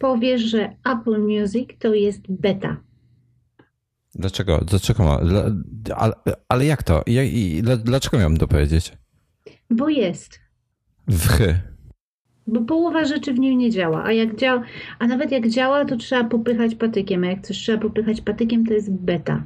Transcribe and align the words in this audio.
powiesz, 0.00 0.40
że 0.40 0.76
Apple 0.84 1.18
Music 1.20 1.68
to 1.78 1.94
jest 1.94 2.20
beta. 2.28 2.76
Dlaczego? 4.14 4.64
Dlaczego 4.64 5.04
ma? 5.04 5.20
Ale, 5.96 6.14
ale 6.48 6.66
jak 6.66 6.82
to? 6.82 7.02
I, 7.06 7.62
dlaczego 7.84 8.18
miałem 8.18 8.36
to 8.36 8.48
powiedzieć? 8.48 8.92
Bo 9.70 9.88
jest. 9.88 10.40
Wchy. 11.10 11.60
Bo 12.46 12.60
połowa 12.60 13.04
rzeczy 13.04 13.32
w 13.32 13.38
niej 13.38 13.56
nie 13.56 13.70
działa, 13.70 14.04
a 14.04 14.12
jak 14.12 14.36
działa, 14.36 14.62
a 14.98 15.06
nawet 15.06 15.32
jak 15.32 15.48
działa, 15.48 15.84
to 15.84 15.96
trzeba 15.96 16.24
popychać 16.24 16.74
patykiem, 16.74 17.24
a 17.24 17.26
jak 17.26 17.46
coś 17.46 17.58
trzeba 17.58 17.82
popychać 17.82 18.20
patykiem, 18.20 18.66
to 18.66 18.72
jest 18.72 18.90
beta. 18.92 19.44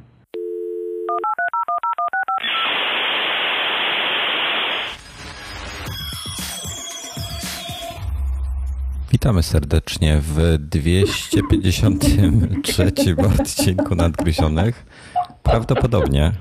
Witamy 9.25 9.43
serdecznie 9.43 10.21
w 10.21 10.57
253 10.59 13.15
odcinku 13.39 13.95
Nadgryzionych. 13.95 14.85
Prawdopodobnie 15.43 16.31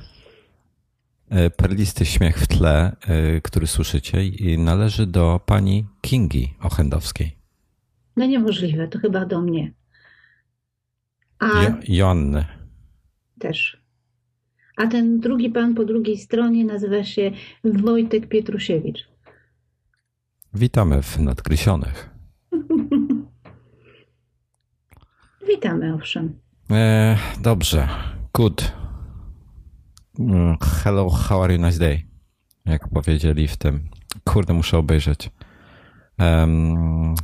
e, 1.31 1.51
perlisty 1.51 2.07
śmiech 2.07 2.39
w 2.39 2.47
tle, 2.47 2.97
e, 3.07 3.41
który 3.41 3.67
słyszycie, 3.67 4.19
należy 4.59 5.07
do 5.07 5.41
pani 5.47 5.87
Kingi 6.01 6.55
Ochendowskiej. 6.61 7.37
No 8.17 8.27
niemożliwe, 8.27 8.89
to 8.89 8.99
chyba 8.99 9.27
do 9.27 9.41
mnie. 9.41 9.73
A 11.39 11.63
jo 11.63 11.75
Joanny. 11.89 12.45
Też. 13.39 13.83
A 14.77 14.87
ten 14.87 15.21
drugi 15.21 15.51
pan 15.51 15.75
po 15.75 15.85
drugiej 15.85 16.19
stronie 16.19 16.65
nazywa 16.65 17.05
się 17.05 17.31
Wojtek 17.65 18.29
Pietrusiewicz. 18.29 19.09
Witamy 20.55 21.03
w 21.03 21.19
Nadgryzionych. 21.19 22.14
Witamy, 25.49 25.95
owszem. 25.95 26.41
E, 26.71 27.17
dobrze. 27.41 27.89
Good. 28.33 28.73
Mm, 30.19 30.57
hello, 30.61 31.11
how 31.11 31.43
are 31.43 31.55
you? 31.55 31.67
Nice 31.67 31.79
day. 31.79 32.07
Jak 32.65 32.89
powiedzieli 32.89 33.49
w 33.49 33.57
tym. 33.57 33.89
Kurde, 34.25 34.53
muszę 34.53 34.79
obejrzeć. 34.79 35.31
Um, 36.19 37.15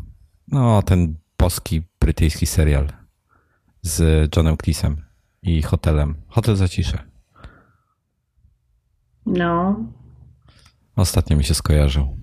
no, 0.48 0.83
ten 0.83 1.17
boski 1.39 1.83
brytyjski 2.00 2.47
serial 2.47 2.89
z 3.83 4.28
Johnem 4.37 4.56
Cleese'em 4.56 4.97
i 5.42 5.62
hotelem. 5.62 6.14
Hotel 6.28 6.56
Zacisze. 6.56 6.98
No. 9.27 9.77
Ostatnio 10.97 11.37
mi 11.37 11.44
się 11.44 11.55
skojarzył. 11.55 12.19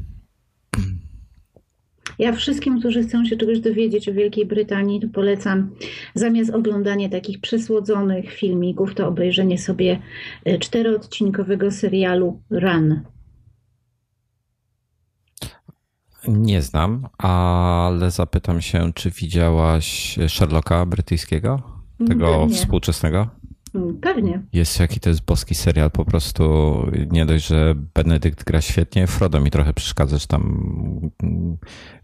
Ja 2.19 2.31
wszystkim, 2.33 2.79
którzy 2.79 3.03
chcą 3.03 3.25
się 3.25 3.37
czegoś 3.37 3.59
dowiedzieć 3.59 4.09
o 4.09 4.13
Wielkiej 4.13 4.45
Brytanii, 4.45 4.99
to 4.99 5.07
polecam 5.13 5.69
zamiast 6.15 6.49
oglądania 6.49 7.09
takich 7.09 7.41
przesłodzonych 7.41 8.33
filmików, 8.33 8.95
to 8.95 9.07
obejrzenie 9.07 9.57
sobie 9.57 9.99
e, 10.45 10.57
czteroodcinkowego 10.59 11.71
serialu 11.71 12.41
Run. 12.49 13.01
Nie 16.27 16.61
znam, 16.61 17.07
ale 17.17 18.11
zapytam 18.11 18.61
się, 18.61 18.93
czy 18.93 19.11
widziałaś 19.11 20.17
Sherlocka 20.27 20.85
brytyjskiego? 20.85 21.61
Tego 22.07 22.39
Pewnie. 22.39 22.55
współczesnego? 22.55 23.27
Mm, 23.75 23.97
pewnie. 23.97 24.41
Jest 24.53 24.79
jaki 24.79 24.99
to 24.99 25.09
jest 25.09 25.25
boski 25.25 25.55
serial, 25.55 25.91
po 25.91 26.05
prostu 26.05 26.75
nie 27.11 27.25
dość, 27.25 27.47
że 27.47 27.75
Benedykt 27.93 28.43
gra 28.43 28.61
świetnie, 28.61 29.07
Frodo 29.07 29.39
mi 29.39 29.51
trochę 29.51 29.73
przeszkadza, 29.73 30.17
że 30.17 30.27
tam 30.27 30.71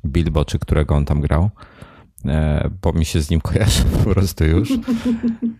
Bilbo, 0.05 0.45
czy 0.45 0.59
którego 0.59 0.95
on 0.95 1.05
tam 1.05 1.21
grał, 1.21 1.49
e, 2.25 2.69
bo 2.81 2.93
mi 2.93 3.05
się 3.05 3.21
z 3.21 3.29
nim 3.29 3.41
kojarzy 3.51 3.83
po 3.83 4.09
prostu 4.09 4.45
już. 4.45 4.71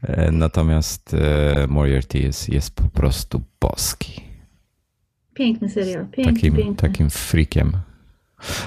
E, 0.02 0.32
natomiast 0.32 1.14
e, 1.14 1.68
Moriarty 1.68 2.20
jest, 2.20 2.50
jest 2.50 2.76
po 2.76 2.90
prostu 2.90 3.42
boski. 3.62 4.22
Piękny 5.34 5.70
serial, 5.70 6.08
piękny, 6.08 6.34
takim, 6.34 6.56
piękny. 6.56 6.76
takim 6.76 7.10
freakiem. 7.10 7.72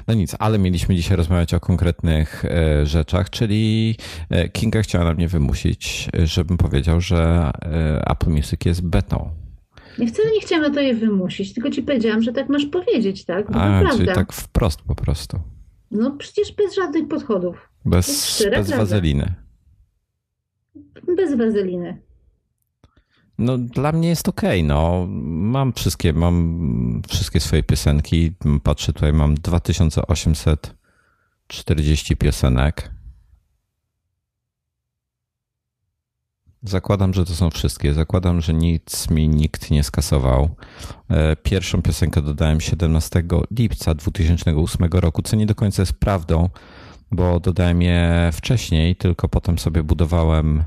No 0.09 0.15
nic, 0.15 0.37
ale 0.39 0.59
mieliśmy 0.59 0.95
dzisiaj 0.95 1.17
rozmawiać 1.17 1.55
o 1.55 1.61
konkretnych 1.61 2.45
e, 2.45 2.87
rzeczach, 2.87 3.31
czyli 3.31 3.97
e, 4.31 4.49
Kinga 4.49 4.83
chciała 4.83 5.05
na 5.05 5.15
mnie 5.15 5.29
wymusić, 5.29 6.09
żebym 6.25 6.57
powiedział, 6.57 7.01
że 7.01 7.51
e, 7.63 8.11
Apple 8.11 8.31
Music 8.31 8.65
jest 8.65 8.87
betą. 8.87 9.31
Ja 9.99 10.07
wcale 10.07 10.31
nie 10.31 10.41
chciałam 10.41 10.65
na 10.65 10.75
to 10.75 10.81
je 10.81 10.95
wymusić, 10.95 11.55
tylko 11.55 11.71
ci 11.71 11.83
powiedziałam, 11.83 12.23
że 12.23 12.33
tak 12.33 12.49
masz 12.49 12.67
powiedzieć, 12.67 13.25
tak? 13.25 13.51
Bo 13.53 13.61
A, 13.61 13.91
czyli 13.93 14.07
tak 14.07 14.33
wprost 14.33 14.83
po 14.83 14.95
prostu. 14.95 15.41
No 15.91 16.11
przecież 16.11 16.53
bez 16.53 16.75
żadnych 16.75 17.09
podchodów. 17.09 17.71
Bez, 17.85 18.43
bez 18.51 18.71
wazeliny. 18.71 19.35
Bez 21.17 21.37
wazeliny. 21.37 22.06
No, 23.39 23.59
dla 23.59 23.93
mnie 23.93 24.09
jest 24.09 24.29
ok. 24.29 24.43
No. 24.65 25.07
Mam 25.27 25.73
wszystkie, 25.73 26.13
mam 26.13 27.03
wszystkie 27.09 27.41
swoje 27.41 27.63
piosenki. 27.63 28.33
Patrzę 28.63 28.93
tutaj, 28.93 29.13
mam 29.13 29.35
2840 29.35 32.17
piosenek. 32.17 32.91
Zakładam, 36.63 37.15
że 37.15 37.25
to 37.25 37.35
są 37.35 37.51
wszystkie. 37.51 37.95
Zakładam, 37.95 38.41
że 38.41 38.55
nic 38.55 39.11
mi 39.11 39.29
nikt 39.29 39.71
nie 39.71 39.83
skasował. 39.83 40.57
E, 41.09 41.37
pierwszą 41.37 41.83
piosenkę 41.83 42.23
dodałem 42.23 42.61
17 42.61 43.23
lipca 43.51 43.95
2008 43.95 44.89
roku, 44.93 45.23
co 45.23 45.37
nie 45.37 45.47
do 45.47 45.55
końca 45.55 45.83
jest 45.83 45.93
prawdą, 45.93 46.49
bo 47.11 47.41
dodałem 47.41 47.83
je 47.83 48.31
wcześniej, 48.33 48.97
tylko 48.97 49.29
potem 49.29 49.59
sobie 49.59 49.83
budowałem 49.83 50.65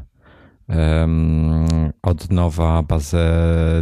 od 2.01 2.31
nowa 2.31 2.83
bazę 2.83 3.25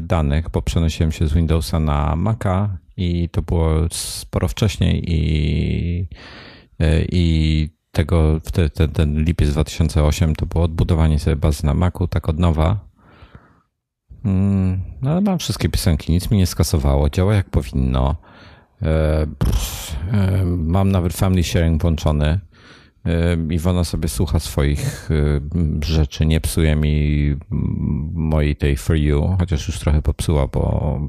danych, 0.01 0.49
bo 0.49 0.61
przenosiłem 0.61 1.11
się 1.11 1.27
z 1.27 1.33
Windowsa 1.33 1.79
na 1.79 2.15
Maca 2.15 2.77
i 2.97 3.29
to 3.29 3.41
było 3.41 3.69
sporo 3.91 4.47
wcześniej 4.47 5.03
i, 5.07 6.07
e, 6.79 7.05
i 7.11 7.69
tego, 7.91 8.39
ten, 8.73 8.91
ten 8.91 9.23
lipiec 9.23 9.49
2008 9.51 10.35
to 10.35 10.45
było 10.45 10.63
odbudowanie 10.63 11.19
sobie 11.19 11.35
bazy 11.35 11.65
na 11.65 11.73
Macu, 11.73 12.07
tak 12.07 12.29
od 12.29 12.39
nowa. 12.39 12.79
Mm, 14.25 14.81
no, 15.01 15.11
ale 15.11 15.21
mam 15.21 15.39
wszystkie 15.39 15.69
piosenki, 15.69 16.11
nic 16.11 16.31
mi 16.31 16.37
nie 16.37 16.47
skasowało, 16.47 17.09
działa 17.09 17.35
jak 17.35 17.49
powinno. 17.49 18.15
E, 18.81 19.27
e, 20.11 20.45
mam 20.45 20.91
nawet 20.91 21.13
family 21.13 21.43
sharing 21.43 21.81
włączony. 21.81 22.39
Iwona 23.49 23.83
sobie 23.83 24.09
słucha 24.09 24.39
swoich 24.39 25.09
rzeczy, 25.83 26.25
nie 26.25 26.41
psuje 26.41 26.75
mi 26.75 27.35
mojej 28.13 28.55
tej 28.55 28.77
For 28.77 28.95
You, 28.95 29.35
chociaż 29.39 29.67
już 29.67 29.79
trochę 29.79 30.01
popsuła, 30.01 30.47
bo 30.47 30.99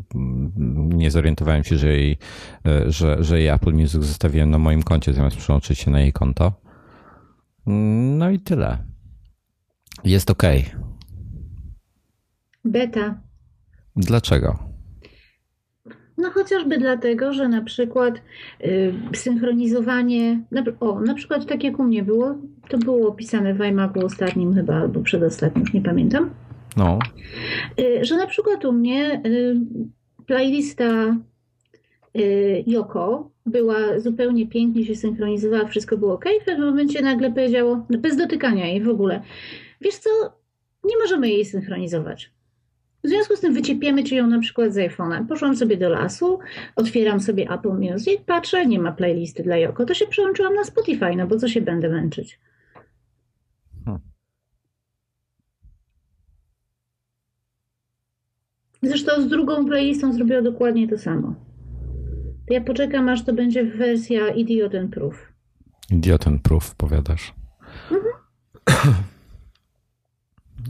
nie 0.75 1.11
zorientowałem 1.11 1.65
się, 1.65 1.79
że 1.79 1.89
jej, 1.89 2.19
e, 2.67 2.93
że, 2.93 3.25
że 3.25 3.39
jej 3.39 3.49
Apple 3.49 3.73
Music 3.73 3.93
zostawiłem 3.93 4.51
na 4.51 4.59
moim 4.59 4.83
koncie, 4.83 5.13
zamiast 5.13 5.37
przełączyć 5.37 5.79
się 5.79 5.91
na 5.91 6.01
jej 6.01 6.13
konto. 6.13 6.53
No 7.67 8.31
i 8.31 8.41
tyle. 8.41 8.79
Jest 10.05 10.31
ok. 10.31 10.43
Beta. 12.65 13.21
Dlaczego? 13.97 14.68
No 16.19 16.31
chociażby 16.31 16.79
dlatego, 16.79 17.33
że 17.33 17.49
na 17.49 17.63
przykład 17.63 18.23
y, 18.65 18.93
synchronizowanie, 19.15 20.41
na, 20.51 20.63
o, 20.81 21.01
na 21.01 21.15
przykład 21.15 21.47
tak 21.47 21.65
jak 21.65 21.79
u 21.79 21.83
mnie 21.83 22.03
było, 22.03 22.35
to 22.69 22.79
było 22.79 23.09
opisane 23.09 23.55
w 23.55 23.61
iMacu 23.61 24.07
ostatnim 24.07 24.55
chyba, 24.55 24.75
albo 24.75 25.01
przedostatnim, 25.01 25.65
nie 25.75 25.83
pamiętam. 25.83 26.31
No. 26.77 26.99
Y, 27.81 28.05
że 28.05 28.17
na 28.17 28.27
przykład 28.27 28.65
u 28.65 28.73
mnie 28.73 29.23
y, 29.27 29.57
playlista 30.27 31.17
y, 32.17 32.65
Yoko 32.67 33.31
była 33.47 34.01
zupełnie 34.01 34.47
pięknie 34.47 34.85
się 34.85 34.97
synchronizowała, 34.97 35.65
wszystko 35.65 35.97
było 35.97 36.15
ok. 36.15 36.25
W 36.43 36.45
pewnym 36.45 36.69
momencie 36.69 37.03
nagle 37.03 37.31
powiedziało, 37.31 37.87
bez 37.91 38.17
dotykania 38.17 38.67
jej 38.67 38.83
w 38.83 38.89
ogóle, 38.89 39.23
wiesz 39.81 39.97
co, 39.97 40.11
nie 40.85 40.99
możemy 40.99 41.29
jej 41.29 41.45
synchronizować. 41.45 42.38
W 43.05 43.09
związku 43.09 43.37
z 43.37 43.41
tym 43.41 43.55
wyciepiemy 43.55 44.05
ci 44.05 44.17
ją 44.17 44.27
na 44.27 44.39
przykład 44.39 44.75
z 44.75 44.77
iPhone'a. 44.77 45.27
Poszłam 45.27 45.57
sobie 45.57 45.77
do 45.77 45.89
lasu, 45.89 46.39
otwieram 46.77 47.21
sobie 47.21 47.51
Apple 47.51 47.73
Music, 47.73 48.21
patrzę, 48.27 48.67
nie 48.67 48.79
ma 48.79 48.93
playlisty 48.93 49.43
dla 49.43 49.57
Joko, 49.57 49.85
to 49.85 49.95
się 49.95 50.07
przełączyłam 50.07 50.55
na 50.55 50.65
Spotify, 50.65 51.17
no 51.17 51.27
bo 51.27 51.37
co 51.37 51.49
się 51.49 51.61
będę 51.61 51.89
męczyć. 51.89 52.41
Hmm. 53.85 54.03
Zresztą 58.83 59.23
z 59.23 59.29
drugą 59.29 59.67
playlistą 59.67 60.13
zrobiła 60.13 60.43
dokładnie 60.43 60.89
to 60.89 60.99
samo. 60.99 61.35
To 62.49 62.55
ja 62.55 62.61
poczekam, 62.61 63.09
aż 63.09 63.25
to 63.25 63.33
będzie 63.33 63.65
wersja 63.65 64.29
Idiot 64.29 64.75
and 64.75 64.95
Proof. 64.95 65.33
Idiot 65.91 66.27
and 66.27 66.43
Proof, 66.43 66.75
powiadasz. 66.75 67.35
Mhm. 67.91 68.95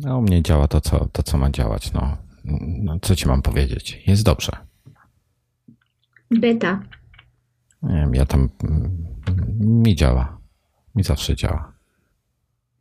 No, 0.01 0.19
u 0.19 0.23
mnie 0.23 0.43
działa 0.43 0.69
to 0.69 0.81
co, 0.81 1.09
to, 1.13 1.23
co 1.23 1.39
ma 1.39 1.51
działać. 1.51 1.93
No. 1.93 2.17
no, 2.83 2.99
co 3.03 3.17
ci 3.17 3.29
mam 3.29 3.43
powiedzieć? 3.43 4.03
Jest 4.07 4.25
dobrze. 4.25 4.53
Beta. 6.31 6.83
Nie 7.83 7.95
wiem, 7.95 8.15
ja 8.15 8.27
tam. 8.27 8.49
Mi 9.61 9.95
działa. 9.97 10.39
Mi 10.95 11.05
zawsze 11.05 11.37
działa. 11.37 11.73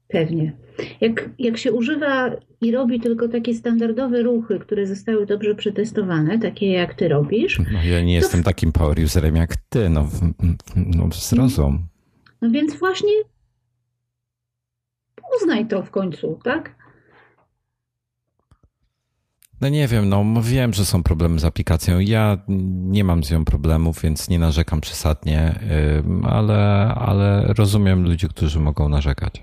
Pewnie. 0.08 0.58
Jak, 1.02 1.30
jak 1.40 1.58
się 1.58 1.72
używa 1.72 2.32
i 2.62 2.72
robi 2.72 3.00
tylko 3.00 3.28
takie 3.28 3.54
standardowe 3.54 4.22
ruchy, 4.22 4.60
które 4.60 4.88
zostały 4.88 5.26
dobrze 5.26 5.56
przetestowane, 5.56 6.40
takie 6.40 6.72
jak 6.72 6.94
ty 6.94 7.08
robisz. 7.08 7.60
No, 7.72 7.84
ja 7.84 8.02
nie 8.02 8.14
jestem 8.14 8.44
takim 8.44 8.72
power 8.72 9.00
userem 9.00 9.36
jak 9.36 9.56
ty, 9.70 9.90
no, 9.90 10.10
no 10.76 11.10
zrozum. 11.12 11.88
No 12.42 12.50
więc 12.50 12.80
właśnie 12.80 13.12
uznaj 15.42 15.68
to 15.68 15.84
w 15.84 15.92
końcu, 15.92 16.40
tak? 16.44 16.76
No 19.62 19.70
nie 19.70 19.88
wiem, 19.88 20.10
no 20.10 20.42
wiem, 20.42 20.74
że 20.74 20.86
są 20.86 21.04
problemy 21.04 21.40
z 21.40 21.46
aplikacją. 21.46 22.00
Ja 22.00 22.38
nie 22.48 23.04
mam 23.04 23.24
z 23.24 23.32
nią 23.32 23.46
problemów, 23.46 24.02
więc 24.02 24.30
nie 24.30 24.40
narzekam 24.40 24.82
przesadnie, 24.82 25.60
ale, 26.24 26.94
ale 26.96 27.54
rozumiem 27.58 28.04
ludzi, 28.04 28.28
którzy 28.28 28.60
mogą 28.60 28.90
narzekać. 28.90 29.42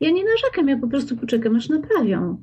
Ja 0.00 0.10
nie 0.10 0.24
narzekam, 0.24 0.68
ja 0.68 0.78
po 0.78 0.88
prostu 0.88 1.16
poczekam, 1.16 1.56
aż 1.56 1.68
naprawią. 1.68 2.42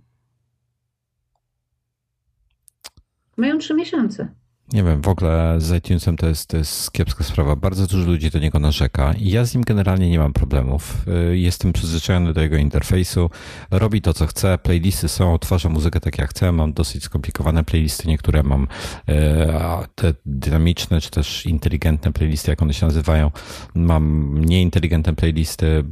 Mają 3.37 3.57
trzy 3.57 3.73
miesiące. 3.73 4.35
Nie 4.73 4.83
wiem, 4.83 5.01
w 5.01 5.07
ogóle 5.07 5.55
z 5.57 5.77
iTunesem 5.77 6.17
to 6.17 6.27
jest, 6.27 6.49
to 6.49 6.57
jest 6.57 6.91
kiepska 6.91 7.23
sprawa. 7.23 7.55
Bardzo 7.55 7.87
dużo 7.87 8.11
ludzi 8.11 8.29
do 8.29 8.39
niego 8.39 8.59
narzeka 8.59 9.13
i 9.13 9.29
ja 9.29 9.45
z 9.45 9.55
nim 9.55 9.63
generalnie 9.63 10.09
nie 10.09 10.19
mam 10.19 10.33
problemów. 10.33 11.05
Y, 11.31 11.37
jestem 11.37 11.73
przyzwyczajony 11.73 12.33
do 12.33 12.41
jego 12.41 12.57
interfejsu, 12.57 13.29
robi 13.71 14.01
to, 14.01 14.13
co 14.13 14.25
chce, 14.25 14.57
playlisty 14.57 15.07
są, 15.07 15.33
odtwarza 15.33 15.69
muzykę 15.69 15.99
tak 15.99 16.17
jak 16.17 16.29
chcę, 16.29 16.51
mam 16.51 16.73
dosyć 16.73 17.03
skomplikowane 17.03 17.63
playlisty, 17.63 18.07
niektóre 18.07 18.43
mam 18.43 18.63
y, 18.63 18.67
te 19.95 20.13
dynamiczne 20.25 21.01
czy 21.01 21.11
też 21.11 21.45
inteligentne 21.45 22.13
playlisty, 22.13 22.51
jak 22.51 22.61
one 22.61 22.73
się 22.73 22.85
nazywają. 22.85 23.31
Mam 23.75 24.35
nieinteligentne 24.45 25.15
playlisty. 25.15 25.83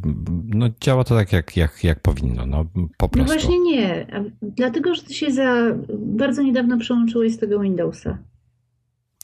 No 0.45 0.69
działa 0.81 1.03
to 1.03 1.15
tak, 1.15 1.33
jak, 1.33 1.57
jak, 1.57 1.83
jak 1.83 1.99
powinno, 1.99 2.45
no 2.45 2.65
po 2.97 3.05
no 3.05 3.07
prostu. 3.07 3.17
No 3.19 3.25
właśnie 3.25 3.59
nie, 3.59 4.07
dlatego, 4.41 4.95
że 4.95 5.03
ty 5.03 5.13
się 5.13 5.31
za 5.31 5.75
bardzo 5.97 6.41
niedawno 6.41 6.77
przełączyłeś 6.77 7.33
z 7.33 7.37
tego 7.37 7.59
Windowsa. 7.59 8.17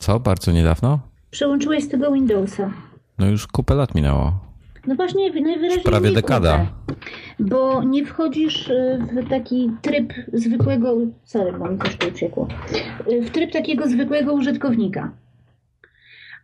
Co? 0.02 0.20
Bardzo 0.20 0.52
niedawno? 0.52 1.00
Przełączyłeś 1.32 1.84
z 1.84 1.90
tego 1.90 2.12
Windowsa. 2.12 2.72
No 3.20 3.30
już 3.30 3.48
kupę 3.48 3.76
lat 3.76 3.96
minęło. 3.96 4.34
No 4.88 4.96
właśnie, 4.96 5.42
najwyraźniej. 5.42 5.84
Prawie 5.84 6.12
dekada. 6.12 6.58
Kupę, 6.58 7.00
bo 7.40 7.84
nie 7.84 8.06
wchodzisz 8.06 8.68
y, 8.68 9.00
w 9.12 9.30
taki 9.30 9.72
tryb 9.82 10.14
zwykłego. 10.34 10.96
Sorry, 11.24 11.54
bo 11.54 11.70
mi 11.70 11.78
też 11.78 11.96
tu 11.96 12.08
uciekło. 12.08 12.48
Y, 13.12 13.22
w 13.22 13.30
tryb 13.30 13.52
takiego 13.52 13.88
zwykłego 13.88 14.34
użytkownika. 14.34 15.12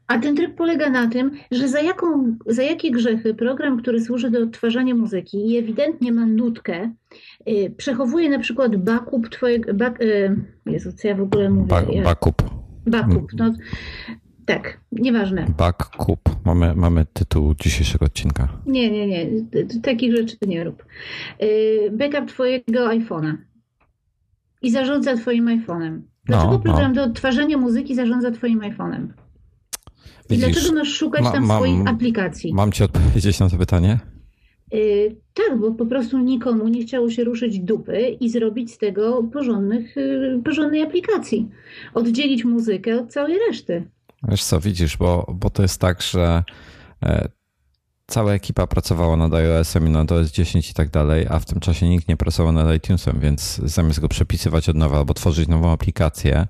A 0.08 0.20
ten 0.20 0.36
tryb 0.36 0.56
polega 0.56 0.90
na 0.90 1.08
tym, 1.08 1.32
że 1.52 1.68
za, 1.68 1.82
jaką, 1.82 2.36
za 2.46 2.64
jakie 2.64 2.92
grzechy 2.92 3.34
program, 3.34 3.82
który 3.82 4.02
służy 4.02 4.32
do 4.32 4.40
odtwarzania 4.40 4.96
muzyki 4.96 5.52
i 5.52 5.58
ewidentnie 5.58 6.12
ma 6.12 6.26
nutkę, 6.26 6.92
yy, 7.46 7.70
przechowuje 7.70 8.30
na 8.30 8.40
przykład 8.40 8.76
backup 8.76 9.30
twojego. 9.30 9.74
Back, 9.74 10.00
yy, 10.00 10.36
Jezu, 10.66 10.92
co 10.94 11.08
ja 11.08 11.16
w 11.16 11.22
ogóle 11.22 11.50
mówię? 11.50 11.68
Ba 11.68 12.04
backup. 12.04 12.67
Backup, 12.88 13.34
no 13.34 13.54
tak, 14.48 14.80
nieważne. 14.92 15.46
Backup. 15.58 16.20
Mamy, 16.46 16.76
mamy 16.76 17.06
tytuł 17.14 17.56
dzisiejszego 17.56 18.06
odcinka. 18.06 18.48
Nie, 18.66 18.92
nie, 18.92 19.08
nie. 19.08 19.28
Takich 19.82 20.16
rzeczy 20.16 20.38
nie 20.48 20.64
rób. 20.64 20.86
Y, 21.44 21.92
backup 21.92 22.30
twojego 22.30 22.88
iPhone'a. 22.90 23.34
I 24.62 24.72
zarządza 24.72 25.16
twoim 25.16 25.46
iPhone'em. 25.46 26.02
Dlaczego 26.26 26.52
no, 26.52 26.60
program 26.60 26.94
no. 26.94 26.96
do 26.96 27.04
odtwarzania 27.04 27.58
muzyki 27.58 27.96
zarządza 27.96 28.32
twoim 28.32 28.60
iPhone'em? 28.60 29.08
I 30.30 30.30
Widzisz, 30.30 30.46
dlaczego 30.46 30.76
masz 30.76 30.94
szukać 30.94 31.24
ma, 31.24 31.32
tam 31.32 31.46
mam, 31.46 31.58
swoich 31.58 31.88
aplikacji? 31.88 32.54
Mam 32.54 32.72
ci 32.72 32.84
odpowiedzieć 32.84 33.40
na 33.40 33.50
to 33.50 33.58
pytanie? 33.58 34.00
Yy, 34.72 35.16
tak, 35.34 35.60
bo 35.60 35.72
po 35.72 35.86
prostu 35.86 36.18
nikomu 36.18 36.68
nie 36.68 36.82
chciało 36.82 37.10
się 37.10 37.24
ruszyć 37.24 37.60
dupy 37.60 38.18
i 38.20 38.30
zrobić 38.30 38.74
z 38.74 38.78
tego 38.78 39.24
porządnych, 39.24 39.96
yy, 39.96 40.42
porządnej 40.46 40.82
aplikacji. 40.82 41.50
Oddzielić 41.94 42.46
muzykę 42.46 43.00
od 43.00 43.14
całej 43.14 43.40
reszty. 43.48 43.84
Wiesz 44.24 44.44
co, 44.44 44.60
widzisz, 44.60 44.98
bo, 44.98 45.34
bo 45.34 45.50
to 45.50 45.62
jest 45.62 45.82
tak, 45.82 46.02
że 46.02 46.44
e, 47.04 47.30
cała 48.08 48.34
ekipa 48.34 48.68
pracowała 48.68 49.18
nad 49.18 49.34
iOS-em 49.34 49.88
i 49.88 49.90
nad 49.90 50.12
OS 50.12 50.32
10 50.32 50.70
i 50.70 50.74
tak 50.74 50.90
dalej, 50.90 51.28
a 51.30 51.40
w 51.40 51.46
tym 51.46 51.60
czasie 51.60 51.90
nikt 51.90 52.08
nie 52.08 52.18
pracował 52.18 52.52
nad 52.52 52.76
iTunesem, 52.76 53.20
więc 53.20 53.62
zamiast 53.64 54.00
go 54.00 54.08
przepisywać 54.08 54.70
od 54.70 54.76
nowa 54.76 54.98
albo 54.98 55.14
tworzyć 55.14 55.48
nową 55.48 55.72
aplikację 55.72 56.48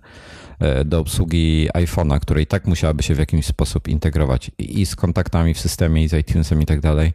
e, 0.60 0.86
do 0.86 1.00
obsługi 1.00 1.70
iPhone'a, 1.74 2.20
której 2.20 2.48
tak 2.48 2.66
musiałaby 2.66 3.04
się 3.04 3.16
w 3.16 3.20
jakiś 3.20 3.46
sposób 3.46 3.88
integrować 3.88 4.52
i 4.58 4.86
z 4.86 4.96
kontaktami 4.96 5.54
w 5.54 5.60
systemie, 5.60 6.04
i 6.04 6.10
z 6.10 6.14
iTunesem 6.14 6.62
i 6.62 6.66
tak 6.66 6.80
dalej, 6.80 7.14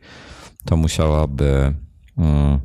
to 0.64 0.76
musiałaby 0.76 1.74
um, 2.16 2.58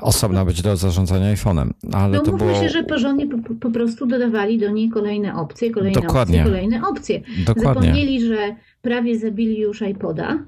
osobna 0.00 0.44
być 0.44 0.62
do 0.62 0.76
zarządzania 0.76 1.34
iPhone'em. 1.34 1.70
Ale 1.92 2.16
no 2.16 2.22
to 2.22 2.32
było... 2.32 2.54
się, 2.54 2.68
że 2.68 2.84
porządnie 2.84 3.26
po, 3.26 3.54
po, 3.54 3.70
prostu 3.70 4.06
dodawali 4.06 4.58
do 4.58 4.70
niej 4.70 4.88
kolejne 4.88 5.34
opcje, 5.34 5.70
kolejne 5.70 6.00
Dokładnie. 6.00 6.38
opcje, 6.38 6.52
kolejne 6.52 6.88
opcje. 6.88 7.20
Dokładnie. 7.46 7.74
Zapomnieli, 7.74 8.26
że 8.26 8.56
prawie 8.82 9.18
zabili 9.18 9.60
już 9.60 9.82
iPoda, 9.82 10.44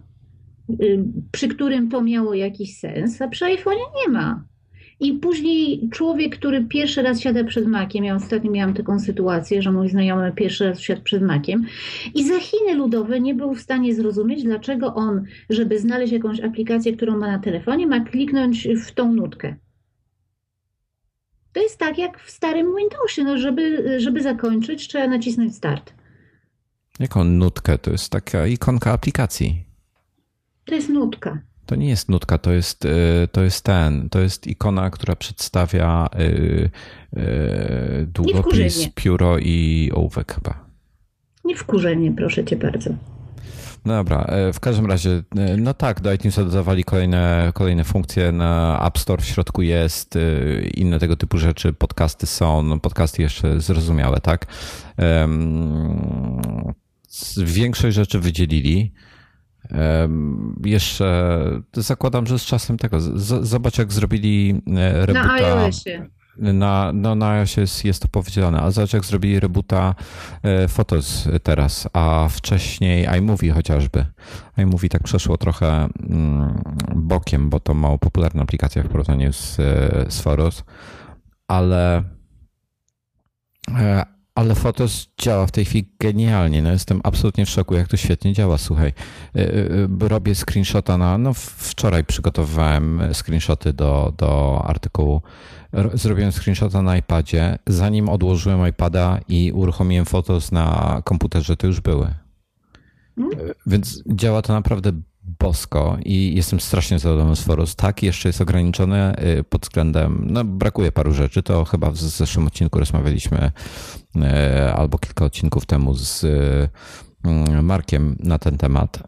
y, 0.80 1.04
przy 1.32 1.48
którym 1.48 1.88
to 1.88 2.02
miało 2.02 2.34
jakiś 2.34 2.78
sens, 2.78 3.22
a 3.22 3.28
przy 3.28 3.44
iPhone'ie 3.44 3.86
nie 4.06 4.12
ma. 4.12 4.44
I 5.00 5.12
później 5.12 5.88
człowiek, 5.92 6.36
który 6.36 6.64
pierwszy 6.64 7.02
raz 7.02 7.20
siada 7.20 7.44
przed 7.44 7.66
makiem, 7.66 8.04
ja 8.04 8.14
ostatnio 8.14 8.50
miałam 8.50 8.74
taką 8.74 9.00
sytuację, 9.00 9.62
że 9.62 9.72
mój 9.72 9.88
znajomy 9.88 10.32
pierwszy 10.32 10.64
raz 10.68 10.80
siadł 10.80 11.02
przed 11.02 11.22
makiem 11.22 11.66
i 12.14 12.24
za 12.24 12.40
Chiny 12.40 12.74
ludowe 12.74 13.20
nie 13.20 13.34
był 13.34 13.54
w 13.54 13.60
stanie 13.60 13.94
zrozumieć, 13.94 14.42
dlaczego 14.42 14.94
on, 14.94 15.24
żeby 15.50 15.78
znaleźć 15.78 16.12
jakąś 16.12 16.40
aplikację, 16.40 16.96
którą 16.96 17.18
ma 17.18 17.26
na 17.26 17.38
telefonie, 17.38 17.86
ma 17.86 18.00
kliknąć 18.00 18.68
w 18.86 18.92
tą 18.92 19.12
nutkę. 19.12 19.56
To 21.52 21.62
jest 21.62 21.78
tak 21.78 21.98
jak 21.98 22.20
w 22.20 22.30
starym 22.30 22.76
Windowsie, 22.76 23.24
no 23.24 23.38
żeby, 23.38 23.94
żeby 24.00 24.22
zakończyć, 24.22 24.88
trzeba 24.88 25.06
nacisnąć 25.06 25.56
start. 25.56 25.94
Jaką 27.00 27.24
nutkę? 27.24 27.78
To 27.78 27.90
jest 27.90 28.10
taka 28.12 28.46
ikonka 28.46 28.92
aplikacji. 28.92 29.64
To 30.64 30.74
jest 30.74 30.88
nutka. 30.88 31.49
To 31.70 31.76
nie 31.76 31.88
jest 31.88 32.08
nutka, 32.08 32.38
to 32.38 32.52
jest, 32.52 32.84
y, 32.84 33.28
to 33.32 33.42
jest 33.42 33.64
ten, 33.64 34.08
to 34.08 34.20
jest 34.20 34.46
ikona, 34.46 34.90
która 34.90 35.16
przedstawia 35.16 36.08
y, 36.20 36.70
y, 37.16 38.06
długopis, 38.06 38.88
pióro 38.94 39.38
i 39.38 39.90
ołówek 39.94 40.34
chyba. 40.34 40.64
Nie 41.44 41.56
wkurzenie, 41.56 42.12
proszę 42.12 42.44
cię 42.44 42.56
bardzo. 42.56 42.90
No 43.84 43.94
dobra, 43.94 44.24
e, 44.24 44.52
w 44.52 44.60
każdym 44.60 44.86
razie, 44.86 45.22
e, 45.36 45.56
no 45.56 45.74
tak, 45.74 46.00
do 46.00 46.12
iTunesa 46.12 46.44
dodawali 46.44 46.84
kolejne, 46.84 47.50
kolejne 47.54 47.84
funkcje, 47.84 48.32
na 48.32 48.82
App 48.86 48.98
Store 48.98 49.22
w 49.22 49.26
środku 49.26 49.62
jest, 49.62 50.16
e, 50.16 50.20
inne 50.62 50.98
tego 50.98 51.16
typu 51.16 51.38
rzeczy, 51.38 51.72
podcasty 51.72 52.26
są, 52.26 52.62
no 52.62 52.80
podcasty 52.80 53.22
jeszcze 53.22 53.60
zrozumiałe, 53.60 54.20
tak? 54.20 54.46
Większość 57.36 57.96
rzeczy 57.96 58.18
wydzielili. 58.18 58.92
Jeszcze 60.64 61.44
zakładam, 61.72 62.26
że 62.26 62.38
z 62.38 62.44
czasem 62.44 62.78
tego. 62.78 63.00
zobacz, 63.42 63.78
jak 63.78 63.92
zrobili 63.92 64.62
e, 64.76 65.06
rebuta. 65.06 65.26
Na 65.26 65.32
iOSie. 65.32 66.06
Na, 66.36 66.92
no, 66.94 67.14
na 67.14 67.28
iOSie 67.30 67.60
jest, 67.60 67.84
jest 67.84 68.02
to 68.02 68.08
powiedziane, 68.08 68.60
ale 68.60 68.72
zobacz, 68.72 68.92
jak 68.92 69.04
zrobili 69.04 69.40
rebuta 69.40 69.94
e, 70.42 70.68
Photos 70.68 71.28
teraz, 71.42 71.88
a 71.92 72.28
wcześniej 72.30 73.06
iMovie 73.18 73.52
chociażby. 73.52 74.06
iMovie 74.56 74.88
tak 74.88 75.02
przeszło 75.02 75.36
trochę 75.36 75.88
mm, 76.08 76.62
bokiem, 76.94 77.50
bo 77.50 77.60
to 77.60 77.74
mało 77.74 77.98
popularna 77.98 78.42
aplikacja 78.42 78.82
w 78.82 78.88
porównaniu 78.88 79.32
z, 79.32 79.60
e, 79.60 80.06
z 80.08 80.20
Photos, 80.20 80.64
ale 81.48 82.04
ale 84.34 84.54
Photos 84.54 85.08
działa 85.22 85.46
w 85.46 85.50
tej 85.50 85.64
chwili 85.64 85.88
genialnie. 85.98 86.62
No 86.62 86.72
jestem 86.72 87.00
absolutnie 87.04 87.46
w 87.46 87.50
szoku, 87.50 87.74
jak 87.74 87.88
to 87.88 87.96
świetnie 87.96 88.32
działa. 88.32 88.58
Słuchaj, 88.58 88.92
y, 89.36 89.40
y, 90.02 90.08
robię 90.08 90.34
screenshota 90.34 90.98
na. 90.98 91.18
No, 91.18 91.34
wczoraj 91.34 92.04
przygotowywałem 92.04 93.02
screenshoty 93.12 93.72
do, 93.72 94.12
do 94.16 94.62
artykułu. 94.64 95.22
Zrobiłem 95.94 96.32
screenshota 96.32 96.82
na 96.82 96.96
iPadzie. 96.96 97.58
Zanim 97.66 98.08
odłożyłem 98.08 98.68
iPada 98.68 99.20
i 99.28 99.52
uruchomiłem 99.52 100.04
Photos 100.04 100.52
na 100.52 101.00
komputerze, 101.04 101.56
to 101.56 101.66
już 101.66 101.80
były. 101.80 102.14
Hmm? 103.16 103.38
Więc 103.66 104.02
działa 104.06 104.42
to 104.42 104.52
naprawdę 104.52 104.92
bosko 105.40 105.98
i 106.04 106.34
jestem 106.34 106.60
strasznie 106.60 106.98
zadowolony 106.98 107.36
z 107.36 107.42
Forus. 107.42 107.76
Tak, 107.76 108.02
jeszcze 108.02 108.28
jest 108.28 108.40
ograniczone 108.40 109.22
y, 109.38 109.44
pod 109.44 109.62
względem, 109.62 110.26
no 110.26 110.44
brakuje 110.44 110.92
paru 110.92 111.12
rzeczy, 111.12 111.42
to 111.42 111.64
chyba 111.64 111.90
w 111.90 111.96
zeszłym 111.96 112.46
odcinku 112.46 112.78
rozmawialiśmy 112.78 113.52
y, 114.16 114.20
albo 114.74 114.98
kilka 114.98 115.24
odcinków 115.24 115.66
temu 115.66 115.94
z 115.94 116.24
y, 116.24 116.68
Markiem 117.62 118.16
na 118.20 118.38
ten 118.38 118.58
temat. 118.58 119.02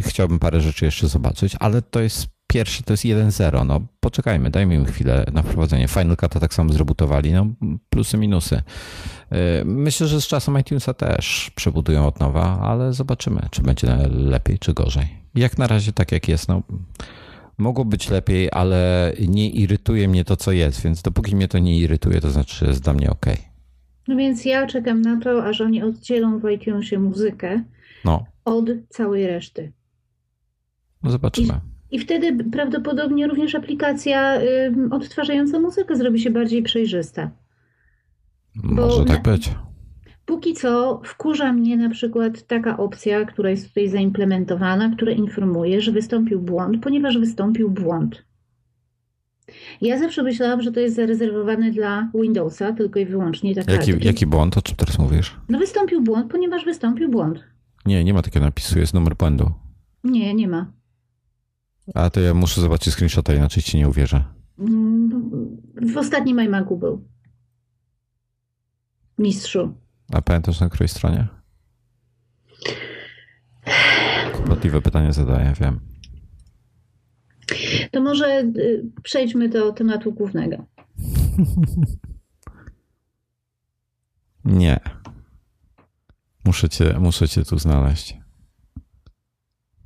Chciałbym 0.00 0.38
parę 0.38 0.60
rzeczy 0.60 0.84
jeszcze 0.84 1.08
zobaczyć, 1.08 1.56
ale 1.60 1.82
to 1.82 2.00
jest 2.00 2.35
pierwszy 2.46 2.82
to 2.82 2.92
jest 2.92 3.04
1.0. 3.04 3.66
No 3.66 3.80
poczekajmy, 4.00 4.50
dajmy 4.50 4.74
im 4.74 4.84
chwilę 4.84 5.24
na 5.32 5.42
wprowadzenie. 5.42 5.88
Final 5.88 6.16
Cut 6.16 6.32
tak 6.40 6.54
samo 6.54 6.72
zrebutowali, 6.72 7.32
no 7.32 7.46
plusy, 7.90 8.18
minusy. 8.18 8.56
Y, 8.56 9.64
myślę, 9.64 10.06
że 10.06 10.20
z 10.20 10.26
czasem 10.26 10.58
iTunesa 10.58 10.94
też 10.94 11.50
przebudują 11.54 12.06
od 12.06 12.20
nowa, 12.20 12.60
ale 12.60 12.92
zobaczymy, 12.92 13.40
czy 13.50 13.62
będzie 13.62 13.96
lepiej, 14.10 14.58
czy 14.58 14.74
gorzej. 14.74 15.08
Jak 15.34 15.58
na 15.58 15.66
razie 15.66 15.92
tak 15.92 16.12
jak 16.12 16.28
jest, 16.28 16.48
no 16.48 16.62
mogło 17.58 17.84
być 17.84 18.10
lepiej, 18.10 18.48
ale 18.52 19.12
nie 19.28 19.50
irytuje 19.50 20.08
mnie 20.08 20.24
to, 20.24 20.36
co 20.36 20.52
jest, 20.52 20.82
więc 20.82 21.02
dopóki 21.02 21.36
mnie 21.36 21.48
to 21.48 21.58
nie 21.58 21.78
irytuje, 21.78 22.20
to 22.20 22.30
znaczy, 22.30 22.56
że 22.56 22.66
jest 22.66 22.82
dla 22.82 22.92
mnie 22.92 23.10
ok. 23.10 23.26
No 24.08 24.16
więc 24.16 24.44
ja 24.44 24.66
czekam 24.66 25.02
na 25.02 25.20
to, 25.20 25.44
aż 25.44 25.60
oni 25.60 25.82
oddzielą 25.82 26.38
w 26.38 26.50
iTunesie 26.50 26.98
muzykę 26.98 27.62
no. 28.04 28.24
od 28.44 28.64
całej 28.88 29.26
reszty. 29.26 29.72
No 31.02 31.10
zobaczymy. 31.10 31.48
I, 31.48 31.75
I, 31.90 31.98
wtedy 31.98 32.44
prawdopodobnie 32.44 33.26
również 33.26 33.54
aplikacja 33.54 34.38
odtwarzająca 34.90 35.60
muzykę 35.60 35.96
zrobi 35.96 36.20
się 36.20 36.30
bardziej 36.30 36.62
przejrzysta. 36.62 37.30
Może 38.62 39.04
tak 39.04 39.22
być. 39.22 39.50
Póki 40.26 40.54
co 40.54 41.00
wkurza 41.04 41.52
mnie 41.52 41.76
na 41.76 41.90
przykład 41.90 42.46
taka 42.46 42.76
opcja, 42.76 43.24
która 43.24 43.50
jest 43.50 43.68
tutaj 43.68 43.88
zaimplementowana, 43.88 44.90
która 44.96 45.12
informuje, 45.12 45.80
że 45.80 45.92
wystąpił 45.92 46.40
błąd, 46.40 46.82
ponieważ 46.82 47.18
wystąpił 47.18 47.70
błąd. 47.70 48.24
Ja 49.80 49.98
zawsze 49.98 50.22
myślałam, 50.22 50.62
że 50.62 50.72
to 50.72 50.80
jest 50.80 50.96
zarezerwowane 50.96 51.70
dla 51.70 52.10
Windowsa, 52.14 52.72
tylko 52.72 53.00
i 53.00 53.06
wyłącznie 53.06 53.54
taka. 53.54 53.72
Jaki, 53.72 53.92
jaki 54.00 54.26
błąd? 54.26 54.58
O 54.58 54.62
czym 54.62 54.76
teraz 54.76 54.98
mówisz? 54.98 55.36
No 55.48 55.58
wystąpił 55.58 56.00
błąd, 56.02 56.30
ponieważ 56.30 56.64
wystąpił 56.64 57.08
błąd. 57.08 57.44
Nie, 57.86 58.04
nie 58.04 58.14
ma 58.14 58.22
takiego 58.22 58.46
napisu, 58.46 58.78
jest 58.78 58.94
numer 58.94 59.16
błędu. 59.16 59.50
Nie, 60.04 60.34
nie 60.34 60.48
ma. 60.48 60.72
A 61.94 62.10
to 62.10 62.20
ja 62.20 62.34
muszę 62.34 62.60
zobaczyć 62.60 62.94
screenshota, 62.94 63.34
inaczej 63.34 63.62
ci 63.62 63.76
nie 63.76 63.88
uwierzę. 63.88 64.24
W 65.92 65.96
ostatnim 65.96 66.40
iMacu 66.40 66.76
był. 66.76 67.08
Mistrzu. 69.18 69.74
A 70.12 70.22
pamiętasz 70.22 70.60
na 70.60 70.68
której 70.68 70.88
stronie? 70.88 71.28
Kłopotliwe 74.32 74.82
pytanie 74.82 75.12
zadaję, 75.12 75.54
wiem. 75.60 75.80
To 77.92 78.00
może 78.00 78.40
y, 78.40 78.90
przejdźmy 79.02 79.48
do 79.48 79.72
tematu 79.72 80.12
głównego. 80.12 80.56
Nie. 84.44 84.80
Muszę 86.44 86.68
cię, 86.68 86.98
muszę 87.00 87.28
cię 87.28 87.44
tu 87.44 87.58
znaleźć. 87.58 88.16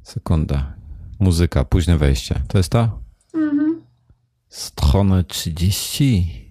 Sekunda. 0.02 0.79
Muzyka, 1.20 1.64
późne 1.64 1.98
wejście. 1.98 2.40
To 2.48 2.58
jest 2.58 2.70
to? 2.70 3.00
Mhm. 3.34 3.82
Stronę 4.48 5.24
30. 5.24 6.50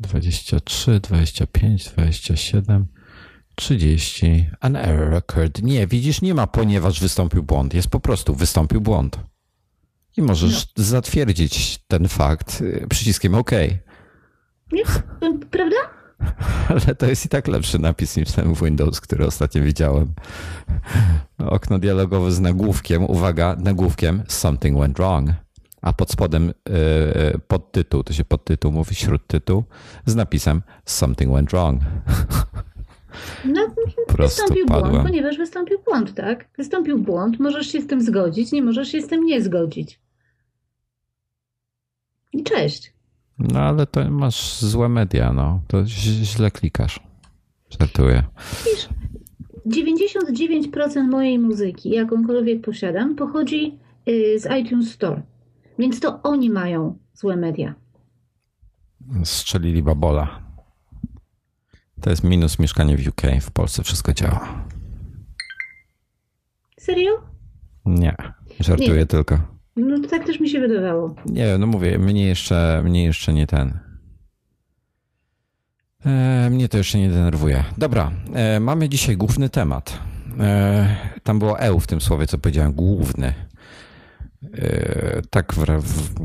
23, 0.00 1.00
25, 1.00 1.84
27, 1.84 2.86
30. 3.54 4.50
An 4.60 4.76
error 4.76 5.14
occurred. 5.14 5.62
Nie, 5.62 5.86
widzisz, 5.86 6.22
nie 6.22 6.34
ma 6.34 6.46
ponieważ 6.46 7.00
wystąpił 7.00 7.42
błąd. 7.42 7.74
Jest 7.74 7.88
po 7.88 8.00
prostu 8.00 8.34
wystąpił 8.34 8.80
błąd. 8.80 9.18
I 10.16 10.22
możesz 10.22 10.66
no. 10.76 10.84
zatwierdzić 10.84 11.78
ten 11.88 12.08
fakt 12.08 12.60
y, 12.60 12.86
przyciskiem 12.90 13.34
OK. 13.34 13.50
Nie, 14.72 14.82
prawda? 15.50 16.01
Ale 16.68 16.94
to 16.94 17.06
jest 17.06 17.26
i 17.26 17.28
tak 17.28 17.48
lepszy 17.48 17.78
napis 17.78 18.16
niż 18.16 18.32
ten 18.32 18.54
w 18.54 18.64
Windows, 18.64 19.00
który 19.00 19.26
ostatnio 19.26 19.62
widziałem. 19.62 20.12
Okno 21.38 21.78
dialogowe 21.78 22.32
z 22.32 22.40
nagłówkiem, 22.40 23.04
uwaga, 23.04 23.56
nagłówkiem 23.58 24.22
Something 24.28 24.78
went 24.78 24.96
wrong 24.96 25.30
a 25.82 25.92
pod 25.92 26.10
spodem 26.10 26.46
yy, 26.46 27.40
podtytuł, 27.48 28.02
to 28.02 28.12
się 28.12 28.24
podtytuł 28.24 28.72
mówi, 28.72 28.94
śródtytuł, 28.94 29.64
z 30.06 30.14
napisem 30.14 30.62
Something 30.84 31.32
went 31.32 31.50
wrong. 31.50 31.80
No, 33.44 33.74
wystąpił 34.18 34.66
padłem. 34.66 34.92
błąd, 34.92 35.06
ponieważ 35.06 35.38
wystąpił 35.38 35.78
błąd, 35.84 36.14
tak? 36.14 36.48
Wystąpił 36.56 36.98
błąd, 36.98 37.40
możesz 37.40 37.66
się 37.66 37.80
z 37.80 37.86
tym 37.86 38.02
zgodzić, 38.02 38.52
nie 38.52 38.62
możesz 38.62 38.88
się 38.88 39.02
z 39.02 39.06
tym 39.06 39.24
nie 39.24 39.42
zgodzić. 39.42 40.00
I 42.32 42.42
cześć. 42.42 42.92
No 43.38 43.60
ale 43.60 43.86
to 43.86 44.10
masz 44.10 44.60
złe 44.60 44.88
media, 44.88 45.32
no. 45.32 45.62
To 45.68 45.86
źle 45.86 46.50
klikasz. 46.50 47.00
Żartuję. 47.80 48.24
Wiesz, 48.64 48.88
99% 49.66 51.08
mojej 51.10 51.38
muzyki, 51.38 51.90
jakąkolwiek 51.90 52.64
posiadam, 52.64 53.16
pochodzi 53.16 53.78
y, 54.08 54.38
z 54.38 54.60
iTunes 54.60 54.92
Store. 54.92 55.22
Więc 55.78 56.00
to 56.00 56.22
oni 56.22 56.50
mają 56.50 56.98
złe 57.14 57.36
media. 57.36 57.74
Strzelili 59.24 59.82
babola. 59.82 60.42
To 62.00 62.10
jest 62.10 62.24
minus 62.24 62.58
mieszkanie 62.58 62.96
w 62.96 63.08
UK. 63.08 63.22
W 63.40 63.50
Polsce 63.50 63.82
wszystko 63.82 64.12
działa. 64.12 64.64
Serio? 66.80 67.10
Nie, 67.86 68.16
żartuję 68.60 68.96
nie. 68.96 69.06
tylko. 69.06 69.51
No 69.76 70.08
tak 70.08 70.26
też 70.26 70.40
mi 70.40 70.48
się 70.50 70.60
wydawało. 70.60 71.14
Nie, 71.26 71.58
no 71.58 71.66
mówię, 71.66 71.98
mnie 71.98 72.26
jeszcze, 72.26 72.82
mnie 72.84 73.04
jeszcze 73.04 73.32
nie 73.32 73.46
ten. 73.46 73.78
E, 76.06 76.50
mnie 76.50 76.68
to 76.68 76.78
jeszcze 76.78 76.98
nie 76.98 77.08
denerwuje. 77.08 77.64
Dobra, 77.78 78.10
e, 78.34 78.60
mamy 78.60 78.88
dzisiaj 78.88 79.16
główny 79.16 79.48
temat. 79.48 79.98
E, 80.40 80.96
tam 81.22 81.38
było 81.38 81.60
EU 81.60 81.80
w 81.80 81.86
tym 81.86 82.00
słowie, 82.00 82.26
co 82.26 82.38
powiedziałem, 82.38 82.72
główny. 82.72 83.34
E, 84.54 85.22
tak, 85.30 85.54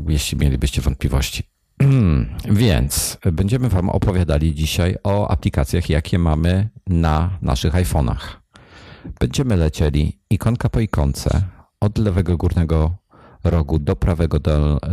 jeśli 0.08 0.38
mielibyście 0.38 0.82
wątpliwości. 0.82 1.42
Więc 2.50 3.18
będziemy 3.32 3.68
Wam 3.68 3.90
opowiadali 3.90 4.54
dzisiaj 4.54 4.96
o 5.04 5.28
aplikacjach, 5.30 5.90
jakie 5.90 6.18
mamy 6.18 6.68
na 6.86 7.38
naszych 7.42 7.74
iPhone'ach. 7.74 8.18
Będziemy 9.20 9.56
lecieli 9.56 10.18
ikonka 10.30 10.68
po 10.68 10.80
ikonce 10.80 11.42
od 11.80 11.98
lewego 11.98 12.36
górnego 12.36 12.96
rogu 13.50 13.78
do 13.78 13.96
prawego 13.96 14.38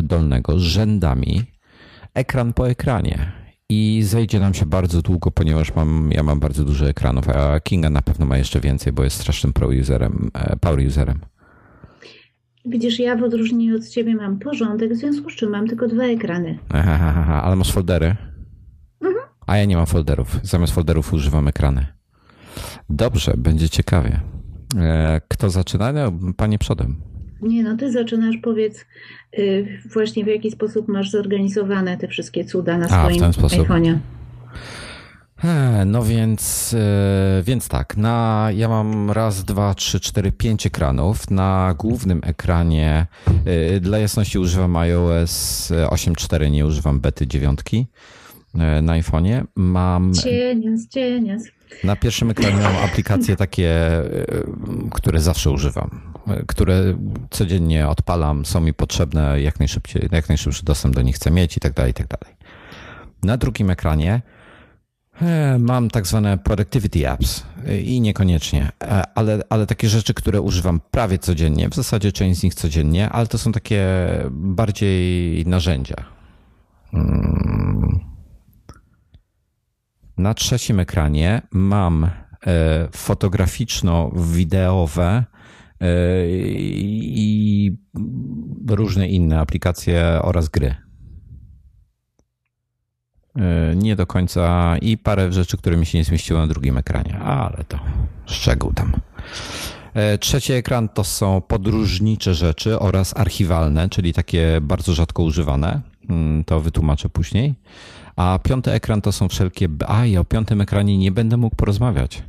dolnego 0.03 0.59
rzędami, 0.59 1.43
ekran 2.13 2.53
po 2.53 2.69
ekranie. 2.69 3.31
I 3.69 4.03
zejdzie 4.03 4.39
nam 4.39 4.53
się 4.53 4.65
bardzo 4.65 5.01
długo, 5.01 5.31
ponieważ 5.31 5.75
mam, 5.75 6.09
ja 6.11 6.23
mam 6.23 6.39
bardzo 6.39 6.65
dużo 6.65 6.89
ekranów, 6.89 7.29
a 7.29 7.59
Kinga 7.59 7.89
na 7.89 8.01
pewno 8.01 8.25
ma 8.25 8.37
jeszcze 8.37 8.59
więcej, 8.59 8.93
bo 8.93 9.03
jest 9.03 9.21
strasznym 9.21 9.53
pro 9.53 9.67
userem, 9.67 10.29
e, 10.33 10.57
power 10.57 10.87
userem. 10.87 11.19
Widzisz, 12.65 12.99
ja 12.99 13.15
w 13.15 13.23
odróżnieniu 13.23 13.75
od 13.75 13.87
ciebie 13.89 14.15
mam 14.15 14.39
porządek, 14.39 14.93
w 14.93 14.95
związku 14.95 15.29
z 15.29 15.35
czym 15.35 15.49
mam 15.49 15.67
tylko 15.67 15.87
dwa 15.87 16.03
ekrany. 16.03 16.59
Aha, 16.69 16.99
aha, 17.01 17.41
ale 17.43 17.55
masz 17.55 17.71
foldery? 17.71 18.15
Mhm. 19.01 19.25
A 19.47 19.57
ja 19.57 19.65
nie 19.65 19.75
mam 19.77 19.85
folderów. 19.85 20.39
Zamiast 20.43 20.73
folderów 20.73 21.13
używam 21.13 21.47
ekrany. 21.47 21.85
Dobrze, 22.89 23.33
będzie 23.37 23.69
ciekawie. 23.69 24.19
E, 24.77 25.21
kto 25.27 25.49
zaczyna? 25.49 25.91
No, 25.91 26.11
panie 26.37 26.59
przodem. 26.59 26.95
Nie, 27.45 27.63
no 27.63 27.77
ty 27.77 27.91
zaczynasz, 27.91 28.37
powiedz 28.37 28.85
yy, 29.37 29.67
właśnie 29.93 30.23
w 30.23 30.27
jaki 30.27 30.51
sposób 30.51 30.87
masz 30.87 31.11
zorganizowane 31.11 31.97
te 31.97 32.07
wszystkie 32.07 32.45
cuda 32.45 32.77
na 32.77 32.87
swoim 32.87 33.21
iPhone'ie. 33.21 33.97
No 35.85 36.03
więc, 36.03 36.73
e, 36.73 37.43
więc 37.43 37.67
tak, 37.67 37.97
na, 37.97 38.47
ja 38.55 38.69
mam 38.69 39.11
raz, 39.11 39.43
dwa, 39.43 39.73
trzy, 39.73 39.99
cztery, 39.99 40.31
pięć 40.31 40.65
ekranów. 40.65 41.31
Na 41.31 41.75
głównym 41.77 42.21
ekranie, 42.23 43.05
e, 43.45 43.79
dla 43.79 43.97
jasności 43.97 44.39
używam 44.39 44.75
iOS 44.75 45.71
8.4, 45.71 46.51
nie 46.51 46.65
używam 46.65 46.99
bety 46.99 47.27
9 47.27 47.59
e, 47.73 48.81
na 48.81 48.93
iPhone'ie. 48.93 49.43
Mam... 49.55 50.13
Cienias, 50.13 50.87
cienias. 50.87 51.43
Na 51.83 51.95
pierwszym 51.95 52.31
ekranie 52.31 52.61
mam 52.61 52.75
aplikacje 52.77 53.35
takie, 53.35 53.91
które 54.91 55.21
zawsze 55.21 55.51
używam, 55.51 56.13
które 56.47 56.97
codziennie 57.29 57.87
odpalam, 57.87 58.45
są 58.45 58.61
mi 58.61 58.73
potrzebne, 58.73 59.41
jak 59.41 59.59
najszybciej, 59.59 60.09
jak 60.11 60.29
najszybszy 60.29 60.65
dostęp 60.65 60.95
do 60.95 61.01
nich 61.01 61.15
chcę 61.15 61.31
mieć 61.31 61.57
i 61.57 61.59
tak 61.59 61.73
dalej, 61.73 61.91
i 61.91 61.93
tak 61.93 62.07
dalej. 62.07 62.35
Na 63.23 63.37
drugim 63.37 63.69
ekranie 63.69 64.21
E, 65.21 65.59
mam 65.59 65.89
tak 65.89 66.07
zwane 66.07 66.37
productivity 66.37 67.09
apps 67.09 67.43
e, 67.67 67.81
i 67.81 68.01
niekoniecznie, 68.01 68.71
e, 68.83 69.03
ale, 69.15 69.41
ale 69.49 69.65
takie 69.65 69.89
rzeczy, 69.89 70.13
które 70.13 70.41
używam 70.41 70.81
prawie 70.91 71.19
codziennie, 71.19 71.69
w 71.69 71.75
zasadzie 71.75 72.11
część 72.11 72.39
z 72.39 72.43
nich 72.43 72.55
codziennie, 72.55 73.09
ale 73.09 73.27
to 73.27 73.37
są 73.37 73.51
takie 73.51 73.87
bardziej 74.31 75.45
narzędzia. 75.45 75.95
Mm. 76.93 78.14
Na 80.17 80.33
trzecim 80.33 80.79
ekranie 80.79 81.41
mam 81.51 82.09
fotograficzno-wideowe 82.91 85.23
i 87.01 87.77
różne 88.69 89.07
inne 89.07 89.39
aplikacje 89.39 90.19
oraz 90.21 90.49
gry. 90.49 90.75
E, 93.35 93.75
nie 93.75 93.95
do 93.95 94.07
końca 94.07 94.77
i 94.77 94.97
parę 94.97 95.31
rzeczy, 95.31 95.57
które 95.57 95.77
mi 95.77 95.85
się 95.85 95.97
nie 95.97 96.03
zmieściły 96.03 96.39
na 96.39 96.47
drugim 96.47 96.77
ekranie, 96.77 97.19
ale 97.19 97.63
to 97.63 97.79
szczegół 98.25 98.73
tam. 98.73 98.93
Trzeci 100.19 100.53
ekran 100.53 100.89
to 100.89 101.03
są 101.03 101.41
podróżnicze 101.41 102.33
rzeczy 102.33 102.79
oraz 102.79 103.17
archiwalne, 103.17 103.89
czyli 103.89 104.13
takie 104.13 104.59
bardzo 104.61 104.93
rzadko 104.93 105.23
używane. 105.23 105.81
Mm, 106.09 106.43
to 106.43 106.59
wytłumaczę 106.59 107.09
później. 107.09 107.55
A 108.15 108.39
piąty 108.43 108.71
ekran 108.71 109.01
to 109.01 109.11
są 109.11 109.29
wszelkie. 109.29 109.67
A 109.87 110.05
ja 110.05 110.19
o 110.19 110.25
piątym 110.25 110.61
ekranie 110.61 110.97
nie 110.97 111.11
będę 111.11 111.37
mógł 111.37 111.55
porozmawiać. 111.55 112.23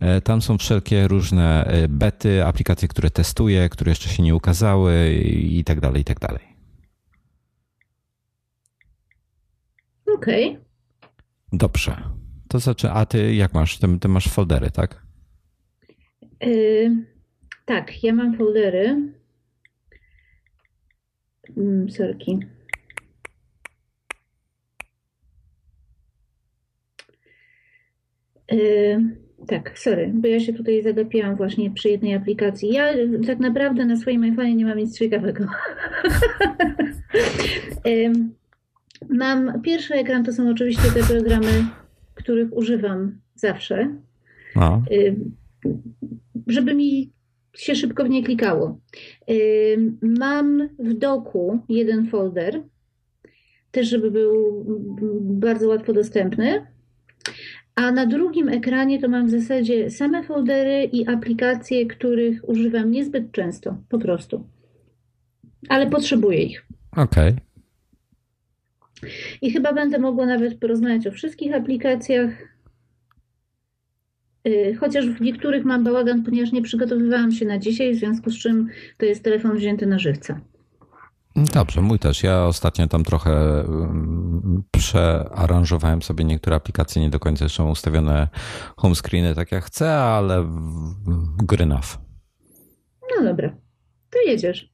E, 0.00 0.20
tam 0.20 0.42
są 0.42 0.58
wszelkie 0.58 1.08
różne 1.08 1.64
e, 1.64 1.88
bety, 1.88 2.44
aplikacje, 2.44 2.88
które 2.88 3.10
testuję, 3.10 3.68
które 3.68 3.90
jeszcze 3.90 4.08
się 4.08 4.22
nie 4.22 4.34
ukazały 4.34 5.14
i 5.32 5.64
tak 5.64 5.80
dalej, 5.80 6.02
i 6.02 6.04
tak 6.04 6.18
dalej. 6.20 6.42
Okej. 10.14 10.48
Okay. 10.50 10.64
Dobrze. 11.52 11.96
To 12.48 12.58
znaczy, 12.58 12.90
a 12.90 13.06
ty 13.06 13.34
jak 13.34 13.54
masz? 13.54 13.78
Ty, 13.78 13.98
ty 13.98 14.08
masz 14.08 14.28
foldery, 14.28 14.70
tak? 14.70 15.06
Yy, 16.40 17.06
tak, 17.64 18.04
ja 18.04 18.14
mam 18.14 18.36
foldery. 18.36 19.12
Mm, 21.56 21.90
sorki. 21.90 22.38
Tak, 29.46 29.78
sorry, 29.78 30.12
bo 30.14 30.28
ja 30.28 30.40
się 30.40 30.52
tutaj 30.52 30.82
zagapiłam 30.82 31.36
właśnie 31.36 31.70
przy 31.70 31.88
jednej 31.88 32.14
aplikacji. 32.14 32.72
Ja 32.72 32.86
tak 33.26 33.38
naprawdę 33.38 33.86
na 33.86 33.96
swoim 33.96 34.22
iPhone 34.22 34.56
nie 34.56 34.64
mam 34.64 34.78
nic 34.78 34.98
ciekawego. 34.98 35.44
mam 39.08 39.62
pierwszy 39.62 39.94
ekran, 39.94 40.24
to 40.24 40.32
są 40.32 40.50
oczywiście 40.50 40.90
te 40.94 41.14
programy, 41.14 41.64
których 42.14 42.56
używam 42.56 43.20
zawsze. 43.34 43.96
A. 44.54 44.80
Żeby 46.46 46.74
mi 46.74 47.12
się 47.56 47.74
szybko 47.74 48.04
w 48.04 48.08
nie 48.08 48.24
klikało. 48.24 48.80
Mam 50.02 50.68
w 50.78 50.94
doku 50.94 51.58
jeden 51.68 52.06
folder, 52.06 52.62
też 53.70 53.88
żeby 53.88 54.10
był 54.10 54.64
bardzo 55.20 55.68
łatwo 55.68 55.92
dostępny 55.92 56.66
a 57.78 57.92
na 57.92 58.06
drugim 58.06 58.48
ekranie 58.48 59.00
to 59.00 59.08
mam 59.08 59.26
w 59.26 59.30
zasadzie 59.30 59.90
same 59.90 60.22
foldery 60.22 60.84
i 60.84 61.06
aplikacje, 61.06 61.86
których 61.86 62.48
używam 62.48 62.90
niezbyt 62.90 63.32
często, 63.32 63.76
po 63.88 63.98
prostu. 63.98 64.48
Ale 65.68 65.86
potrzebuję 65.86 66.42
ich. 66.42 66.66
Okej. 66.96 67.28
Okay. 67.28 69.10
I 69.42 69.50
chyba 69.50 69.72
będę 69.72 69.98
mogła 69.98 70.26
nawet 70.26 70.58
porozmawiać 70.58 71.06
o 71.06 71.10
wszystkich 71.10 71.54
aplikacjach. 71.54 72.30
Y, 74.48 74.76
chociaż 74.80 75.06
w 75.06 75.20
niektórych 75.20 75.64
mam 75.64 75.84
bałagan, 75.84 76.22
ponieważ 76.22 76.52
nie 76.52 76.62
przygotowywałam 76.62 77.32
się 77.32 77.46
na 77.46 77.58
dzisiaj, 77.58 77.94
w 77.94 77.98
związku 77.98 78.30
z 78.30 78.38
czym 78.38 78.68
to 78.96 79.06
jest 79.06 79.24
telefon 79.24 79.56
wzięty 79.56 79.86
na 79.86 79.98
żywca. 79.98 80.40
Dobrze, 81.44 81.80
mój 81.80 81.98
też. 81.98 82.22
Ja 82.22 82.44
ostatnio 82.44 82.86
tam 82.88 83.04
trochę 83.04 83.60
mm, 83.60 84.62
przearanżowałem 84.70 86.02
sobie 86.02 86.24
niektóre 86.24 86.56
aplikacje, 86.56 87.02
nie 87.02 87.10
do 87.10 87.20
końca 87.20 87.48
są 87.48 87.70
ustawione 87.70 88.28
home 88.76 88.94
screeny 88.94 89.34
tak 89.34 89.52
jak 89.52 89.64
chcę, 89.64 89.94
ale 89.94 90.46
enough. 91.58 91.98
No 93.16 93.24
dobra, 93.24 93.56
to 94.10 94.18
jedziesz. 94.26 94.72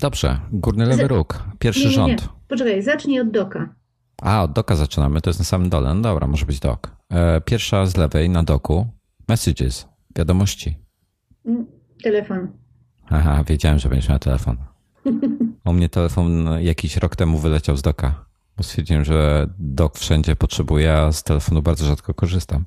Dobrze, 0.00 0.40
górny 0.52 0.86
lewy 0.86 1.08
róg, 1.08 1.44
pierwszy 1.58 1.80
nie, 1.80 1.86
nie, 1.86 1.90
nie. 1.90 1.96
rząd. 1.96 2.28
Poczekaj, 2.48 2.82
zacznij 2.82 3.20
od 3.20 3.30
doka. 3.30 3.74
A, 4.22 4.42
od 4.42 4.52
doka 4.52 4.76
zaczynamy, 4.76 5.20
to 5.20 5.30
jest 5.30 5.40
na 5.40 5.44
samym 5.44 5.68
dole. 5.68 5.94
No 5.94 6.00
dobra, 6.00 6.26
może 6.26 6.46
być 6.46 6.60
dok. 6.60 6.90
E, 7.10 7.40
pierwsza 7.40 7.86
z 7.86 7.96
lewej 7.96 8.30
na 8.30 8.42
doku, 8.42 8.86
messages, 9.28 9.88
wiadomości. 10.16 10.76
Mm, 11.46 11.66
telefon. 12.02 12.48
Aha, 13.10 13.44
wiedziałem, 13.44 13.78
że 13.78 13.88
będziesz 13.88 14.08
miał 14.08 14.18
telefon. 14.18 14.56
U 15.64 15.72
mnie 15.72 15.88
telefon 15.88 16.48
jakiś 16.60 16.96
rok 16.96 17.16
temu 17.16 17.38
wyleciał 17.38 17.76
z 17.76 17.82
doka. 17.82 18.24
Bo 18.56 18.62
stwierdziłem, 18.62 19.04
że 19.04 19.48
dok 19.58 19.98
wszędzie 19.98 20.36
potrzebuję, 20.36 20.92
a 20.92 21.12
z 21.12 21.22
telefonu 21.22 21.62
bardzo 21.62 21.84
rzadko 21.86 22.14
korzystam. 22.14 22.64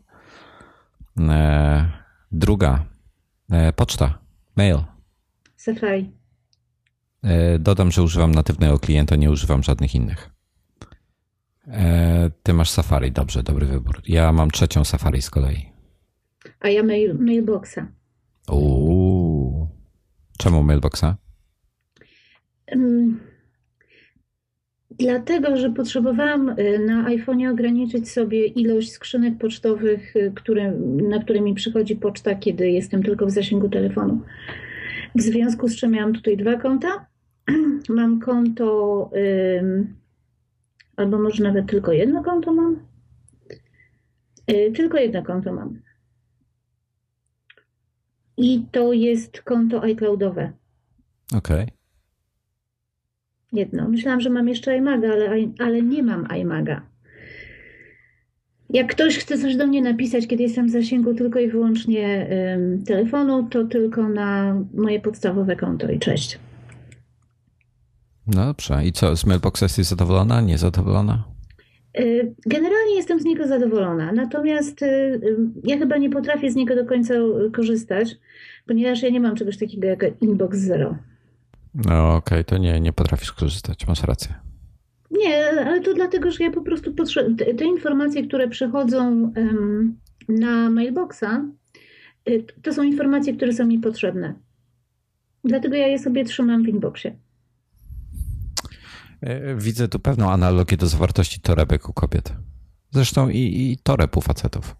E, 1.19 1.91
druga. 2.31 2.85
E, 3.51 3.73
poczta. 3.73 4.19
Mail. 4.55 4.77
Safari. 5.55 6.11
E, 7.23 7.59
dodam, 7.59 7.91
że 7.91 8.03
używam 8.03 8.31
natywnego 8.31 8.79
klienta, 8.79 9.15
nie 9.15 9.31
używam 9.31 9.63
żadnych 9.63 9.95
innych. 9.95 10.29
Ty 12.43 12.53
masz 12.53 12.69
Safari, 12.69 13.11
dobrze, 13.11 13.43
dobry 13.43 13.65
wybór. 13.65 14.01
Ja 14.07 14.31
mam 14.31 14.51
trzecią 14.51 14.83
Safari 14.83 15.21
z 15.21 15.29
kolei. 15.29 15.71
A 16.59 16.69
ja 16.69 16.83
mail, 16.83 17.17
mailboxa. 17.19 17.87
Uuu. 18.51 19.67
Czemu 20.37 20.63
mailboxa? 20.63 21.05
Dlatego, 24.99 25.57
że 25.57 25.69
potrzebowałam 25.69 26.49
y, 26.49 26.79
na 26.79 27.09
iPhone'ie 27.09 27.51
ograniczyć 27.51 28.11
sobie 28.11 28.45
ilość 28.45 28.91
skrzynek 28.91 29.37
pocztowych, 29.37 30.15
y, 30.15 30.31
które, 30.35 30.71
na 31.09 31.19
które 31.19 31.41
mi 31.41 31.53
przychodzi 31.53 31.95
poczta, 31.95 32.35
kiedy 32.35 32.71
jestem 32.71 33.03
tylko 33.03 33.25
w 33.25 33.31
zasięgu 33.31 33.69
telefonu. 33.69 34.21
W 35.15 35.21
związku 35.21 35.67
z 35.67 35.75
czym 35.75 35.91
miałam 35.91 36.13
tutaj 36.13 36.37
dwa 36.37 36.55
konta. 36.55 37.05
Mam 37.89 38.19
konto, 38.19 39.11
albo 40.95 41.19
może 41.19 41.43
nawet 41.43 41.67
tylko 41.67 41.91
jedno 41.91 42.23
konto 42.23 42.53
mam. 42.53 42.79
Y, 44.51 44.71
tylko 44.75 44.97
jedno 44.97 45.23
konto 45.23 45.53
mam. 45.53 45.81
I 48.37 48.65
to 48.71 48.93
jest 48.93 49.41
konto 49.41 49.83
iCloudowe. 49.83 50.51
Okej. 51.33 51.63
Okay 51.63 51.78
jedno. 53.53 53.89
Myślałam, 53.89 54.21
że 54.21 54.29
mam 54.29 54.47
jeszcze 54.47 54.77
iMaga, 54.77 55.11
ale, 55.13 55.29
ale 55.59 55.81
nie 55.81 56.03
mam 56.03 56.27
iMaga. 56.41 56.81
Jak 58.69 58.87
ktoś 58.87 59.17
chce 59.17 59.37
coś 59.37 59.55
do 59.55 59.67
mnie 59.67 59.81
napisać, 59.81 60.27
kiedy 60.27 60.43
jestem 60.43 60.67
w 60.67 60.71
zasięgu 60.71 61.13
tylko 61.13 61.39
i 61.39 61.47
wyłącznie 61.47 62.29
ym, 62.55 62.83
telefonu, 62.83 63.47
to 63.51 63.63
tylko 63.63 64.09
na 64.09 64.55
moje 64.73 64.99
podstawowe 64.99 65.55
konto 65.55 65.91
i 65.91 65.99
cześć. 65.99 66.39
No 68.27 68.45
dobrze. 68.45 68.85
I 68.85 68.91
co, 68.91 69.15
z 69.15 69.25
Mailboxa 69.25 69.61
jesteś 69.63 69.85
zadowolona, 69.85 70.41
niezadowolona? 70.41 71.23
Y, 71.99 72.35
generalnie 72.45 72.95
jestem 72.95 73.19
z 73.19 73.25
niego 73.25 73.47
zadowolona, 73.47 74.11
natomiast 74.11 74.81
y, 74.81 74.85
y, 74.85 75.37
ja 75.63 75.77
chyba 75.77 75.97
nie 75.97 76.09
potrafię 76.09 76.51
z 76.51 76.55
niego 76.55 76.75
do 76.75 76.85
końca 76.85 77.13
korzystać, 77.53 78.15
ponieważ 78.67 79.03
ja 79.03 79.09
nie 79.09 79.19
mam 79.19 79.35
czegoś 79.35 79.57
takiego 79.57 79.87
jak 79.87 80.05
Inbox 80.21 80.57
Zero. 80.57 80.95
No 81.85 82.15
okej, 82.15 82.39
okay, 82.39 82.43
to 82.43 82.57
nie, 82.57 82.79
nie 82.79 82.93
potrafisz 82.93 83.31
korzystać, 83.31 83.87
masz 83.87 84.03
rację. 84.03 84.33
Nie, 85.11 85.49
ale 85.49 85.81
to 85.81 85.93
dlatego, 85.93 86.31
że 86.31 86.43
ja 86.43 86.51
po 86.51 86.61
prostu 86.61 86.93
potrzebuję. 86.93 87.35
Te, 87.35 87.53
te, 87.53 87.65
informacje, 87.65 88.27
które 88.27 88.47
przychodzą 88.47 89.33
um, 89.35 89.97
na 90.29 90.69
mailboxa, 90.69 91.45
y, 92.29 92.45
to 92.61 92.73
są 92.73 92.83
informacje, 92.83 93.33
które 93.33 93.53
są 93.53 93.65
mi 93.65 93.79
potrzebne. 93.79 94.33
Dlatego 95.43 95.75
ja 95.75 95.87
je 95.87 95.99
sobie 95.99 96.25
trzymam 96.25 96.63
w 96.63 96.67
inboxie. 96.67 97.15
E, 99.21 99.55
widzę 99.55 99.87
tu 99.87 99.99
pewną 99.99 100.31
analogię 100.31 100.77
do 100.77 100.87
zawartości 100.87 101.41
torebek 101.41 101.89
u 101.89 101.93
kobiet. 101.93 102.33
Zresztą 102.91 103.29
i, 103.29 103.37
i 103.37 103.77
toreb 103.83 104.17
u 104.17 104.21
facetów. 104.21 104.75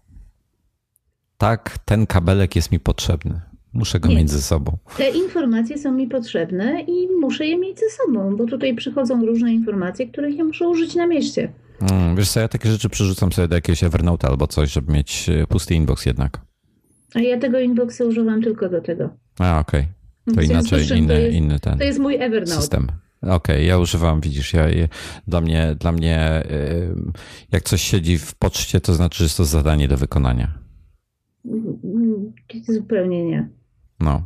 Tak, 1.38 1.78
ten 1.84 2.06
kabelek 2.06 2.56
jest 2.56 2.72
mi 2.72 2.80
potrzebny. 2.80 3.49
Muszę 3.72 4.00
go 4.00 4.08
Nie. 4.08 4.16
mieć 4.16 4.30
ze 4.30 4.42
sobą. 4.42 4.78
Te 4.96 5.10
informacje 5.10 5.78
są 5.78 5.92
mi 5.92 6.06
potrzebne 6.06 6.80
i 6.80 7.08
muszę 7.20 7.46
je 7.46 7.58
mieć 7.58 7.78
ze 7.78 7.86
sobą, 7.90 8.36
bo 8.36 8.46
tutaj 8.46 8.74
przychodzą 8.74 9.26
różne 9.26 9.52
informacje, 9.52 10.08
których 10.08 10.36
ja 10.36 10.44
muszę 10.44 10.68
użyć 10.68 10.94
na 10.94 11.06
mieście. 11.06 11.52
Hmm, 11.80 12.16
wiesz 12.16 12.30
co, 12.30 12.40
ja 12.40 12.48
takie 12.48 12.70
rzeczy 12.70 12.88
przerzucam 12.88 13.32
sobie 13.32 13.48
do 13.48 13.54
jakiegoś 13.54 13.84
Evernote 13.84 14.28
albo 14.28 14.46
coś, 14.46 14.72
żeby 14.72 14.92
mieć 14.92 15.28
e, 15.28 15.46
pusty 15.46 15.74
inbox 15.74 16.06
jednak. 16.06 16.40
A 17.14 17.20
ja 17.20 17.38
tego 17.38 17.60
inboxa 17.60 18.00
używam 18.08 18.42
tylko 18.42 18.68
do 18.68 18.80
tego. 18.80 19.10
A, 19.38 19.60
okej. 19.60 19.80
Okay. 20.26 20.34
To 20.34 20.52
inaczej, 20.52 20.98
inny, 20.98 21.08
to 21.08 21.20
jest, 21.20 21.36
inny 21.36 21.60
ten 21.60 21.78
To 21.78 21.84
jest 21.84 21.98
mój 21.98 22.14
Evernote. 22.14 22.60
System. 22.60 22.86
Okej, 23.22 23.36
okay, 23.36 23.64
ja 23.64 23.78
używam, 23.78 24.20
widzisz, 24.20 24.54
ja, 24.54 24.64
dla 25.26 25.40
mnie, 25.40 25.76
dla 25.80 25.92
mnie 25.92 26.42
jak 27.52 27.62
coś 27.62 27.82
siedzi 27.82 28.18
w 28.18 28.34
poczcie, 28.34 28.80
to 28.80 28.94
znaczy, 28.94 29.18
że 29.18 29.24
jest 29.24 29.36
to 29.36 29.44
zadanie 29.44 29.88
do 29.88 29.96
wykonania. 29.96 30.58
Mm, 31.44 31.78
mm, 31.84 32.32
zupełnie 32.68 33.24
nie. 33.24 33.48
No. 34.00 34.22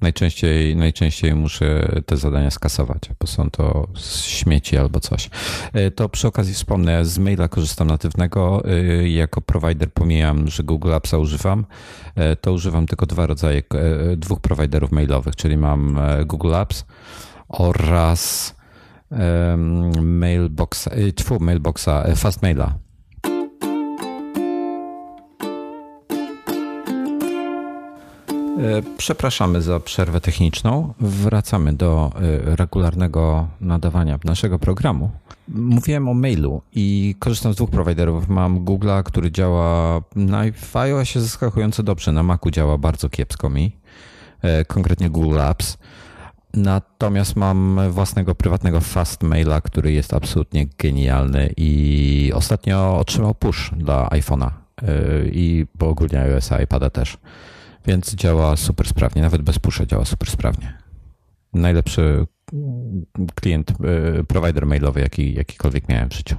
Najczęściej, 0.00 0.76
najczęściej 0.76 1.34
muszę 1.34 1.88
te 2.06 2.16
zadania 2.16 2.50
skasować, 2.50 3.10
bo 3.20 3.26
są 3.26 3.50
to 3.50 3.88
śmieci 4.26 4.76
albo 4.76 5.00
coś. 5.00 5.30
E, 5.72 5.90
to 5.90 6.08
przy 6.08 6.28
okazji 6.28 6.54
wspomnę, 6.54 7.04
z 7.04 7.18
maila 7.18 7.48
korzystam 7.48 7.88
natywnego. 7.88 8.62
E, 8.64 9.08
jako 9.08 9.40
provider 9.40 9.92
pomijam, 9.92 10.48
że 10.48 10.62
Google 10.62 10.92
Appsa 10.94 11.18
używam. 11.18 11.66
E, 12.14 12.36
to 12.36 12.52
używam 12.52 12.86
tylko 12.86 13.06
dwa 13.06 13.26
rodzaje, 13.26 13.62
dwóch 14.16 14.40
providerów 14.40 14.92
mailowych, 14.92 15.36
czyli 15.36 15.56
mam 15.56 15.98
Google 16.26 16.54
Apps 16.54 16.84
oraz 17.48 18.54
Mailboxa, 20.02 20.88
tfu, 21.14 21.40
Mailboxa, 21.40 22.04
Fastmaila. 22.16 22.89
Przepraszamy 28.96 29.62
za 29.62 29.80
przerwę 29.80 30.20
techniczną. 30.20 30.94
Wracamy 31.00 31.72
do 31.72 32.12
e, 32.14 32.56
regularnego 32.56 33.48
nadawania 33.60 34.18
naszego 34.24 34.58
programu. 34.58 35.10
Mówiłem 35.48 36.08
o 36.08 36.14
mailu 36.14 36.62
i 36.72 37.14
korzystam 37.18 37.52
z 37.52 37.56
dwóch 37.56 37.70
prowajderów. 37.70 38.28
Mam 38.28 38.64
Google'a, 38.64 39.02
który 39.02 39.32
działa 39.32 40.00
na 40.16 40.42
iOSie 40.74 41.20
zaskakująco 41.20 41.82
dobrze, 41.82 42.12
na 42.12 42.22
Macu 42.22 42.50
działa 42.50 42.78
bardzo 42.78 43.08
kiepsko 43.08 43.50
mi, 43.50 43.76
e, 44.42 44.64
konkretnie 44.64 45.10
Google 45.10 45.40
Apps. 45.40 45.78
Natomiast 46.54 47.36
mam 47.36 47.80
własnego 47.90 48.34
prywatnego 48.34 48.80
fast 48.80 49.22
maila, 49.22 49.60
który 49.60 49.92
jest 49.92 50.14
absolutnie 50.14 50.66
genialny 50.78 51.54
i 51.56 52.32
ostatnio 52.34 52.98
otrzymał 52.98 53.34
push 53.34 53.70
dla 53.76 54.08
iPhone'a 54.08 54.50
i 55.32 55.66
ogólnie 55.80 56.20
iOS 56.20 56.50
iPada 56.64 56.90
też. 56.90 57.18
Więc 57.86 58.14
działa 58.14 58.56
super 58.56 58.88
sprawnie, 58.88 59.22
nawet 59.22 59.42
bez 59.42 59.58
pusza 59.58 59.86
działa 59.86 60.04
super 60.04 60.30
sprawnie. 60.30 60.78
Najlepszy 61.52 62.26
klient, 63.34 63.70
y, 64.20 64.24
provider 64.24 64.66
mailowy, 64.66 65.00
jaki, 65.00 65.34
jakikolwiek 65.34 65.88
miałem 65.88 66.08
w 66.08 66.14
życiu. 66.14 66.36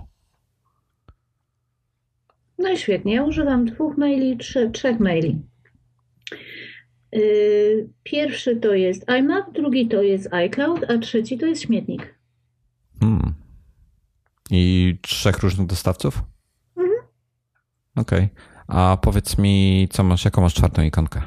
No 2.57 2.69
i 2.69 2.77
świetnie. 2.77 3.15
Ja 3.15 3.23
używam 3.23 3.65
dwóch 3.65 3.97
maili, 3.97 4.37
trzy, 4.37 4.71
trzech 4.71 4.99
maili. 4.99 5.41
Y, 7.15 7.89
pierwszy 8.03 8.55
to 8.55 8.73
jest 8.73 9.09
iMac, 9.09 9.45
drugi 9.53 9.87
to 9.87 10.01
jest 10.01 10.33
iCloud, 10.33 10.91
a 10.91 10.97
trzeci 10.97 11.37
to 11.37 11.45
jest 11.45 11.61
śmietnik. 11.61 12.15
Hmm. 12.99 13.33
I 14.51 14.97
trzech 15.01 15.39
różnych 15.39 15.67
dostawców? 15.67 16.23
Mhm. 16.77 16.99
Okej. 17.95 18.23
Okay. 18.23 18.50
A 18.71 18.97
powiedz 19.01 19.37
mi, 19.37 19.87
co 19.91 20.03
masz, 20.03 20.25
jaką 20.25 20.41
masz 20.41 20.53
czwartą 20.53 20.81
ikonkę 20.81 21.21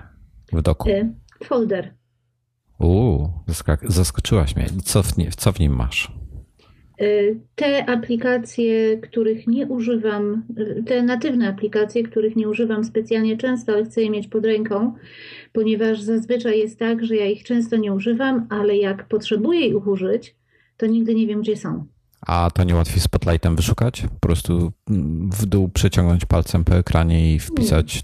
w 0.52 0.62
doku? 0.62 0.88
Y, 0.88 1.12
folder. 1.44 1.94
Uuu, 2.78 3.28
zaskoczyłaś 3.88 4.56
mnie. 4.56 4.66
Co 4.84 5.02
w, 5.02 5.12
co 5.36 5.52
w 5.52 5.60
nim 5.60 5.76
masz? 5.76 6.12
Y, 7.00 7.40
te 7.54 7.90
aplikacje, 7.90 8.98
których 8.98 9.46
nie 9.46 9.66
używam, 9.66 10.44
y, 10.58 10.84
te 10.86 11.02
natywne 11.02 11.48
aplikacje, 11.48 12.02
których 12.02 12.36
nie 12.36 12.48
używam 12.48 12.84
specjalnie 12.84 13.36
często, 13.36 13.72
ale 13.72 13.84
chcę 13.84 14.02
je 14.02 14.10
mieć 14.10 14.28
pod 14.28 14.44
ręką, 14.44 14.94
ponieważ 15.52 16.00
zazwyczaj 16.00 16.58
jest 16.58 16.78
tak, 16.78 17.04
że 17.04 17.16
ja 17.16 17.26
ich 17.26 17.44
często 17.44 17.76
nie 17.76 17.92
używam, 17.92 18.46
ale 18.50 18.76
jak 18.76 19.08
potrzebuję 19.08 19.66
ich 19.66 19.86
użyć, 19.86 20.36
to 20.76 20.86
nigdy 20.86 21.14
nie 21.14 21.26
wiem, 21.26 21.40
gdzie 21.40 21.56
są. 21.56 21.86
A 22.26 22.50
to 22.50 22.64
nie 22.64 22.74
łatwiej 22.74 23.00
spotlightem 23.00 23.56
wyszukać? 23.56 24.02
Po 24.02 24.26
prostu 24.26 24.72
w 25.30 25.46
dół 25.46 25.68
przeciągnąć 25.68 26.24
palcem 26.24 26.64
po 26.64 26.76
ekranie 26.76 27.34
i 27.34 27.38
wpisać 27.38 28.02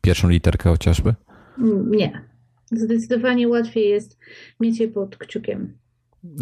pierwszą 0.00 0.28
literkę 0.28 0.70
chociażby? 0.70 1.14
Nie. 1.86 2.28
Zdecydowanie 2.72 3.48
łatwiej 3.48 3.88
jest 3.88 4.18
mieć 4.60 4.80
je 4.80 4.88
pod 4.88 5.16
kciukiem. 5.16 5.78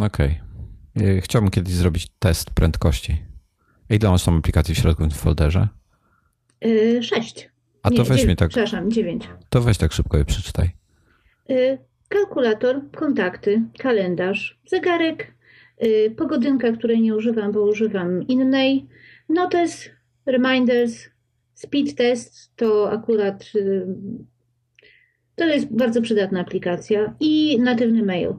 Okej. 0.01 0.41
Okay. 0.97 1.21
Chciałbym 1.21 1.51
kiedyś 1.51 1.75
zrobić 1.75 2.09
test 2.19 2.51
prędkości. 2.51 3.23
Ile 3.91 4.11
masz 4.11 4.25
tam 4.25 4.37
aplikacji 4.37 4.75
w 4.75 4.79
środku 4.79 5.07
w 5.07 5.13
folderze? 5.13 5.69
Yy, 6.61 7.03
sześć. 7.03 7.51
A 7.83 7.91
nie, 7.91 7.97
to 7.97 8.05
weź 8.05 8.27
mi 8.27 8.37
tak. 8.37 8.49
Przepraszam, 8.49 8.91
dziewięć. 8.91 9.29
To 9.49 9.61
weź 9.61 9.79
tak 9.79 9.93
szybko 9.93 10.19
je 10.19 10.25
przeczytaj. 10.25 10.71
Yy, 11.49 11.79
kalkulator, 12.09 12.81
kontakty, 12.97 13.63
kalendarz, 13.79 14.61
zegarek, 14.67 15.35
pogodynka, 16.17 16.73
której 16.73 17.01
nie 17.01 17.17
używam, 17.17 17.53
bo 17.53 17.63
używam 17.63 18.23
innej. 18.23 18.87
Notes, 19.29 19.91
reminders, 20.27 21.09
speed 21.55 21.95
test 21.95 22.57
to 22.57 22.93
akurat 22.93 23.45
y, 23.55 23.87
to 25.35 25.45
jest 25.45 25.77
bardzo 25.77 26.03
przydatna 26.03 26.41
aplikacja 26.41 27.15
i 27.21 27.61
natywny 27.61 28.03
mail. 28.03 28.35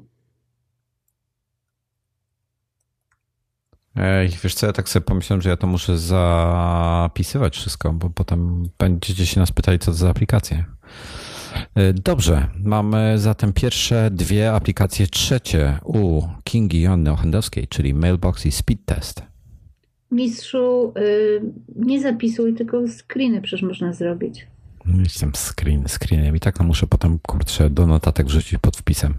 Ej, 3.95 4.30
wiesz 4.43 4.54
co, 4.54 4.67
ja 4.67 4.73
tak 4.73 4.89
sobie 4.89 5.06
pomyślałem, 5.06 5.41
że 5.41 5.49
ja 5.49 5.58
to 5.58 5.67
muszę 5.67 5.97
zapisywać 5.97 7.58
wszystko, 7.58 7.93
bo 7.93 8.10
potem 8.10 8.69
będziecie 8.77 9.25
się 9.25 9.39
nas 9.39 9.51
pytali, 9.51 9.80
co 9.80 9.86
to 9.86 9.93
za 9.93 10.10
aplikacje. 10.10 10.65
E, 11.76 11.94
dobrze, 11.94 12.48
mamy 12.64 13.20
zatem 13.20 13.54
pierwsze 13.54 14.10
dwie 14.12 14.54
aplikacje 14.54 15.08
trzecie 15.08 15.80
u 15.84 16.22
Kingi 16.44 16.82
Jonny 16.82 17.12
Ochendowskiej, 17.12 17.68
czyli 17.68 17.94
Mailbox 17.94 18.46
i 18.46 18.52
Speed 18.52 18.84
Test. 18.86 19.24
Mistrzu, 20.12 20.94
yy, 20.96 21.42
nie 21.76 22.02
zapisuj, 22.02 22.54
tylko 22.54 22.88
screeny 22.88 23.42
przecież 23.42 23.62
można 23.62 23.94
zrobić. 23.94 24.48
Jestem 25.04 25.32
screen, 25.36 25.88
screenem 25.88 26.36
i 26.36 26.40
tak 26.40 26.60
no 26.60 26.66
muszę 26.66 26.88
potem, 26.88 27.20
kurczę, 27.20 27.70
do 27.70 27.88
notatek 27.88 28.28
wrzucić 28.28 28.60
pod 28.62 28.78
wpisem. 28.78 29.14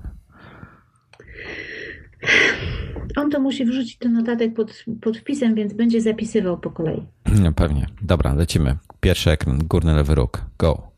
On 3.17 3.31
to 3.31 3.41
musi 3.41 3.65
wrzucić 3.65 3.99
do 3.99 4.09
notatek 4.09 4.55
pod, 4.55 4.85
pod 5.01 5.19
wpisem, 5.19 5.55
więc 5.55 5.73
będzie 5.73 6.01
zapisywał 6.01 6.59
po 6.59 6.71
kolei. 6.71 7.03
No 7.43 7.53
pewnie. 7.53 7.87
Dobra, 8.03 8.35
lecimy. 8.35 8.77
Pierwszy 9.01 9.31
ekran, 9.31 9.59
górny 9.59 9.95
lewy 9.95 10.15
róg. 10.15 10.45
Go. 10.59 10.92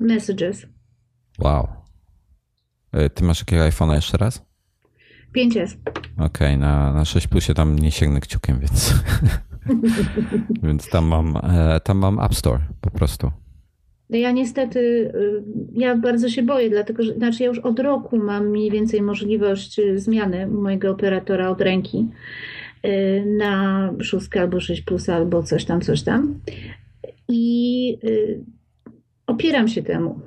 Messages. 0.00 0.66
Wow. 1.38 1.68
E, 2.92 3.10
ty 3.10 3.24
masz 3.24 3.40
jakiego 3.40 3.62
iPhone'a 3.62 3.94
jeszcze 3.94 4.16
raz? 4.18 4.42
5S. 5.36 5.76
Okej, 6.12 6.26
okay, 6.26 6.56
na, 6.56 6.92
na 6.92 7.04
6 7.04 7.26
plusie 7.26 7.54
tam 7.54 7.78
nie 7.78 7.90
sięgnę 7.90 8.20
kciukiem, 8.20 8.60
więc 8.60 8.94
więc 10.66 10.88
tam 10.88 11.04
mam, 11.04 11.36
e, 11.36 11.80
tam 11.80 11.98
mam 11.98 12.20
App 12.20 12.34
Store 12.34 12.60
po 12.80 12.90
prostu. 12.90 13.30
Ja 14.10 14.32
niestety, 14.32 14.78
y, 14.78 15.42
ja 15.72 15.96
bardzo 15.96 16.28
się 16.28 16.42
boję, 16.42 16.70
dlatego 16.70 17.02
że, 17.02 17.14
znaczy 17.14 17.42
ja 17.42 17.48
już 17.48 17.58
od 17.58 17.78
roku 17.78 18.18
mam 18.18 18.48
mniej 18.48 18.70
więcej 18.70 19.02
możliwość 19.02 19.78
y, 19.78 19.98
zmiany 19.98 20.46
mojego 20.46 20.90
operatora 20.90 21.48
od 21.48 21.60
ręki 21.60 22.06
y, 22.84 23.24
na 23.38 23.92
6 24.00 24.36
albo 24.36 24.60
6 24.60 24.82
plus 24.82 25.08
albo 25.08 25.42
coś 25.42 25.64
tam, 25.64 25.80
coś 25.80 26.02
tam. 26.02 26.40
I 27.28 27.98
opieram 29.30 29.68
się 29.68 29.82
temu. 29.82 30.20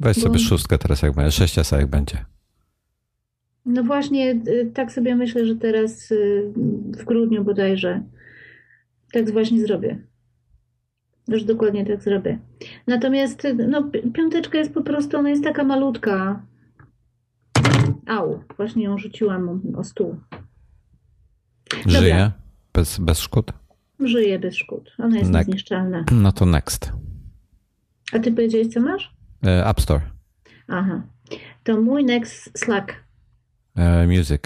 Weź 0.00 0.16
bo... 0.16 0.22
sobie 0.22 0.38
szóstkę 0.38 0.78
teraz, 0.78 1.02
jak 1.02 1.12
będzie, 1.12 1.32
sześciasa 1.32 1.76
jak 1.78 1.86
będzie. 1.86 2.24
No 3.66 3.82
właśnie, 3.82 4.30
y, 4.48 4.70
tak 4.74 4.92
sobie 4.92 5.16
myślę, 5.16 5.46
że 5.46 5.56
teraz 5.56 6.10
y, 6.10 6.52
w 6.98 7.04
grudniu 7.04 7.44
bodajże 7.44 8.02
tak 9.12 9.30
właśnie 9.30 9.60
zrobię. 9.60 9.98
Już 11.28 11.44
dokładnie 11.44 11.86
tak 11.86 12.02
zrobię. 12.02 12.38
Natomiast 12.86 13.44
y, 13.44 13.54
no, 13.54 13.90
piąteczka 14.14 14.58
jest 14.58 14.74
po 14.74 14.82
prostu, 14.82 15.16
ona 15.16 15.30
jest 15.30 15.44
taka 15.44 15.64
malutka. 15.64 16.42
Au, 18.06 18.40
właśnie 18.56 18.84
ją 18.84 18.98
rzuciłam 18.98 19.62
o 19.76 19.84
stół. 19.84 20.16
Żyje? 21.86 22.30
Bez, 22.74 22.98
bez 22.98 23.18
szkód? 23.18 23.52
Żyje 24.00 24.38
bez 24.38 24.54
szkód. 24.54 24.92
Ona 24.98 25.18
jest 25.18 25.32
niezniszczalna. 25.32 26.04
No 26.12 26.32
to 26.32 26.46
next. 26.46 26.92
A 28.12 28.18
ty 28.18 28.32
powiedziałeś, 28.32 28.68
co 28.68 28.80
masz? 28.80 29.14
E, 29.46 29.66
App 29.66 29.80
Store. 29.80 30.00
Aha. 30.68 31.02
To 31.64 31.80
mój 31.80 32.04
next 32.04 32.58
Slack. 32.58 33.04
E, 33.76 34.06
music. 34.06 34.42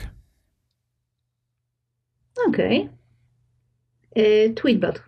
Okej. 2.48 2.80
Okay. 2.80 4.24
E, 4.24 4.50
Tweetbot. 4.50 5.02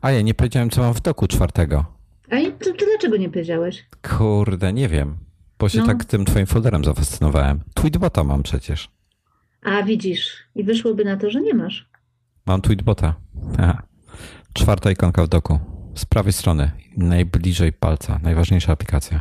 A 0.00 0.10
ja 0.10 0.22
nie 0.22 0.34
powiedziałem, 0.34 0.70
co 0.70 0.82
mam 0.82 0.94
w 0.94 1.00
doku 1.00 1.26
czwartego. 1.26 1.84
A 2.30 2.36
to, 2.64 2.72
to 2.72 2.86
dlaczego 2.86 3.16
nie 3.16 3.28
powiedziałeś? 3.28 3.84
Kurde, 4.18 4.72
nie 4.72 4.88
wiem. 4.88 5.16
Bo 5.58 5.68
się 5.68 5.78
no. 5.78 5.86
tak 5.86 6.04
tym 6.04 6.24
twoim 6.24 6.46
folderem 6.46 6.84
zafascynowałem. 6.84 7.60
Tweetbota 7.74 8.24
mam 8.24 8.42
przecież. 8.42 8.90
A 9.62 9.82
widzisz. 9.82 10.36
I 10.54 10.64
wyszłoby 10.64 11.04
na 11.04 11.16
to, 11.16 11.30
że 11.30 11.40
nie 11.40 11.54
masz. 11.54 11.88
Mam 12.46 12.60
Tweetbota. 12.60 13.14
Aha. 13.58 13.82
Czwarta 14.54 14.90
ikonka 14.90 15.24
w 15.24 15.28
doku 15.28 15.73
z 15.94 16.04
prawej 16.04 16.32
strony, 16.32 16.70
najbliżej 16.96 17.72
palca, 17.72 18.20
najważniejsza 18.22 18.72
aplikacja. 18.72 19.20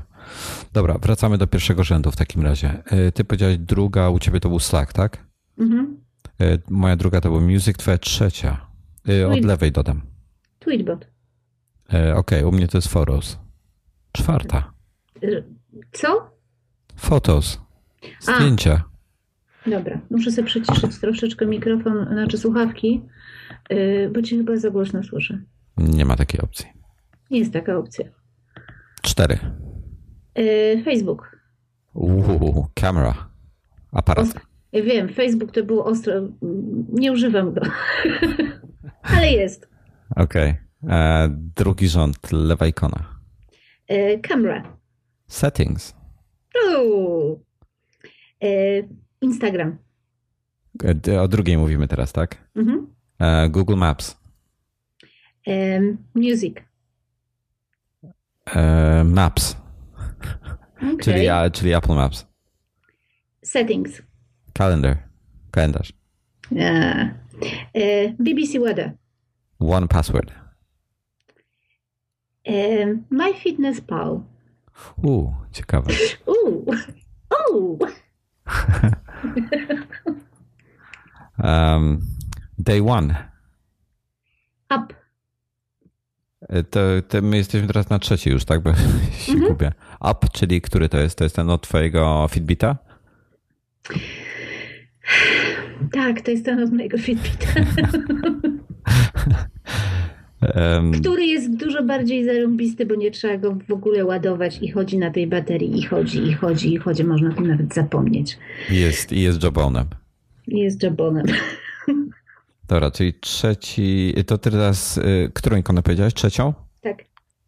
Dobra, 0.73 0.97
wracamy 0.97 1.37
do 1.37 1.47
pierwszego 1.47 1.83
rzędu 1.83 2.11
w 2.11 2.15
takim 2.15 2.41
razie. 2.41 2.83
E, 2.85 3.11
ty 3.11 3.23
powiedziałeś 3.23 3.57
druga, 3.57 4.09
u 4.09 4.19
ciebie 4.19 4.39
to 4.39 4.49
był 4.49 4.59
Slack, 4.59 4.93
tak? 4.93 5.27
Mhm. 5.57 5.97
E, 6.41 6.57
moja 6.69 6.95
druga 6.95 7.21
to 7.21 7.29
był 7.29 7.41
Music, 7.41 7.77
twoja 7.77 7.97
trzecia. 7.97 8.67
E, 9.09 9.27
od 9.27 9.45
lewej 9.45 9.71
dodam. 9.71 10.01
Tweetbot. 10.59 11.07
Okej, 11.87 12.13
okay, 12.13 12.47
u 12.47 12.51
mnie 12.51 12.67
to 12.67 12.77
jest 12.77 12.87
Photos. 12.87 13.39
Czwarta. 14.11 14.73
Co? 15.91 16.31
Photos. 16.95 17.61
Zdjęcia. 18.19 18.83
A. 19.65 19.69
Dobra, 19.69 19.99
muszę 20.09 20.31
sobie 20.31 20.47
przyciszyć 20.47 20.99
troszeczkę 20.99 21.45
mikrofon, 21.45 22.07
znaczy 22.11 22.37
słuchawki, 22.37 23.01
bo 24.13 24.21
ci 24.21 24.37
chyba 24.37 24.57
za 24.57 24.69
głośno 24.69 25.03
słyszę. 25.03 25.41
Nie 25.77 26.05
ma 26.05 26.15
takiej 26.15 26.41
opcji. 26.41 26.65
Jest 27.29 27.53
taka 27.53 27.77
opcja. 27.77 28.05
Cztery. 29.01 29.39
Yy, 30.35 30.83
Facebook. 30.83 31.37
Uuu, 31.93 32.67
kamera. 32.73 33.29
Aparat. 33.91 34.27
ja 34.71 34.83
wiem, 34.83 35.09
Facebook 35.09 35.51
to 35.51 35.63
było 35.63 35.85
ostro. 35.85 36.13
Nie 36.89 37.11
używam 37.11 37.53
go. 37.53 37.61
Ale 39.17 39.31
jest. 39.31 39.69
Okej. 40.15 40.55
Okay. 40.83 40.95
E, 40.95 41.29
drugi 41.55 41.87
rząd, 41.87 42.31
lewa 42.31 42.67
ikona. 42.67 43.19
Camera. 44.21 44.77
Settings. 45.27 45.95
Uuu. 46.69 47.43
Instagram. 49.21 49.77
O 51.21 51.27
drugiej 51.27 51.57
mówimy 51.57 51.87
teraz, 51.87 52.13
tak? 52.13 52.49
Mhm. 52.55 52.87
Google 53.49 53.75
Maps. 53.75 54.22
E, 55.47 55.79
music. 56.15 56.63
E, 58.55 59.03
Maps, 59.03 59.55
Okay. 60.77 60.97
czyli, 60.99 61.29
a, 61.29 61.49
czyli 61.49 61.73
Apple 61.73 61.95
Maps. 61.95 62.25
Settings. 63.43 64.01
Calendar. 64.53 65.09
Kalendarz. 65.51 65.93
E, 66.55 67.15
e, 67.73 68.13
BBC 68.19 68.59
Weather. 68.59 68.91
One 69.59 69.87
Password. 69.87 70.31
E, 72.45 72.85
MyFitnessPal. 73.09 74.23
U, 75.03 75.33
ciekawe. 75.51 75.85
Uuu. 76.27 76.65
Uuu. 77.49 77.79
Um, 81.43 82.01
day 82.63 82.79
One. 82.81 83.15
Up. 84.71 84.93
E, 86.49 86.63
To, 86.63 86.79
to 87.07 87.21
my 87.21 87.37
jesteśmy 87.37 87.67
teraz 87.67 87.89
na 87.89 87.99
trzeciej 87.99 88.33
już, 88.33 88.45
tak? 88.45 88.61
Bo 88.63 88.73
się 89.25 89.31
Mhm. 89.33 89.51
gubię. 89.51 89.71
Up, 90.11 90.27
czyli 90.33 90.61
który 90.61 90.89
to 90.89 90.97
jest? 90.99 91.17
To 91.17 91.23
jest 91.23 91.35
ten 91.35 91.49
od 91.49 91.61
twojego 91.61 92.27
Fitbita? 92.31 92.77
Tak, 95.91 96.21
to 96.21 96.31
jest 96.31 96.45
ten 96.45 96.63
od 96.63 96.71
mojego 96.73 96.97
Fitbita, 96.97 97.47
który 100.99 101.25
jest 101.25 101.55
dużo 101.57 101.83
bardziej 101.83 102.25
zarąbisty, 102.25 102.85
bo 102.85 102.95
nie 102.95 103.11
trzeba 103.11 103.37
go 103.37 103.57
w 103.67 103.71
ogóle 103.71 104.05
ładować 104.05 104.59
i 104.61 104.71
chodzi 104.71 104.97
na 104.97 105.11
tej 105.11 105.27
baterii 105.27 105.79
i 105.79 105.83
chodzi, 105.83 106.23
i 106.27 106.33
chodzi, 106.33 106.73
i 106.73 106.77
chodzi. 106.77 107.03
Można 107.03 107.33
tym 107.33 107.47
nawet 107.47 107.73
zapomnieć. 107.73 108.37
jest, 108.69 109.11
I 109.11 109.21
jest 109.21 109.43
jobonem. 109.43 109.85
I 110.47 110.59
Jest 110.59 110.83
jabonem. 110.83 111.25
Dobra, 112.73 112.91
czyli 112.91 113.13
trzeci. 113.13 114.13
To 114.27 114.37
teraz, 114.37 114.97
y, 114.97 115.31
którą 115.33 115.57
ikonę 115.57 115.83
powiedziałeś? 115.83 116.13
Trzecią? 116.13 116.53
Tak. 116.81 116.97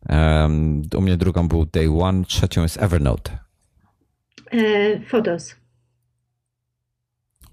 Um, 0.10 0.82
u 0.96 1.02
mnie 1.02 1.18
drugą 1.18 1.48
był 1.48 1.66
Day 1.66 1.90
One, 2.02 2.26
trzecią 2.26 2.62
jest 2.62 2.82
Evernote. 2.82 3.38
E, 4.52 5.00
Photos. 5.00 5.56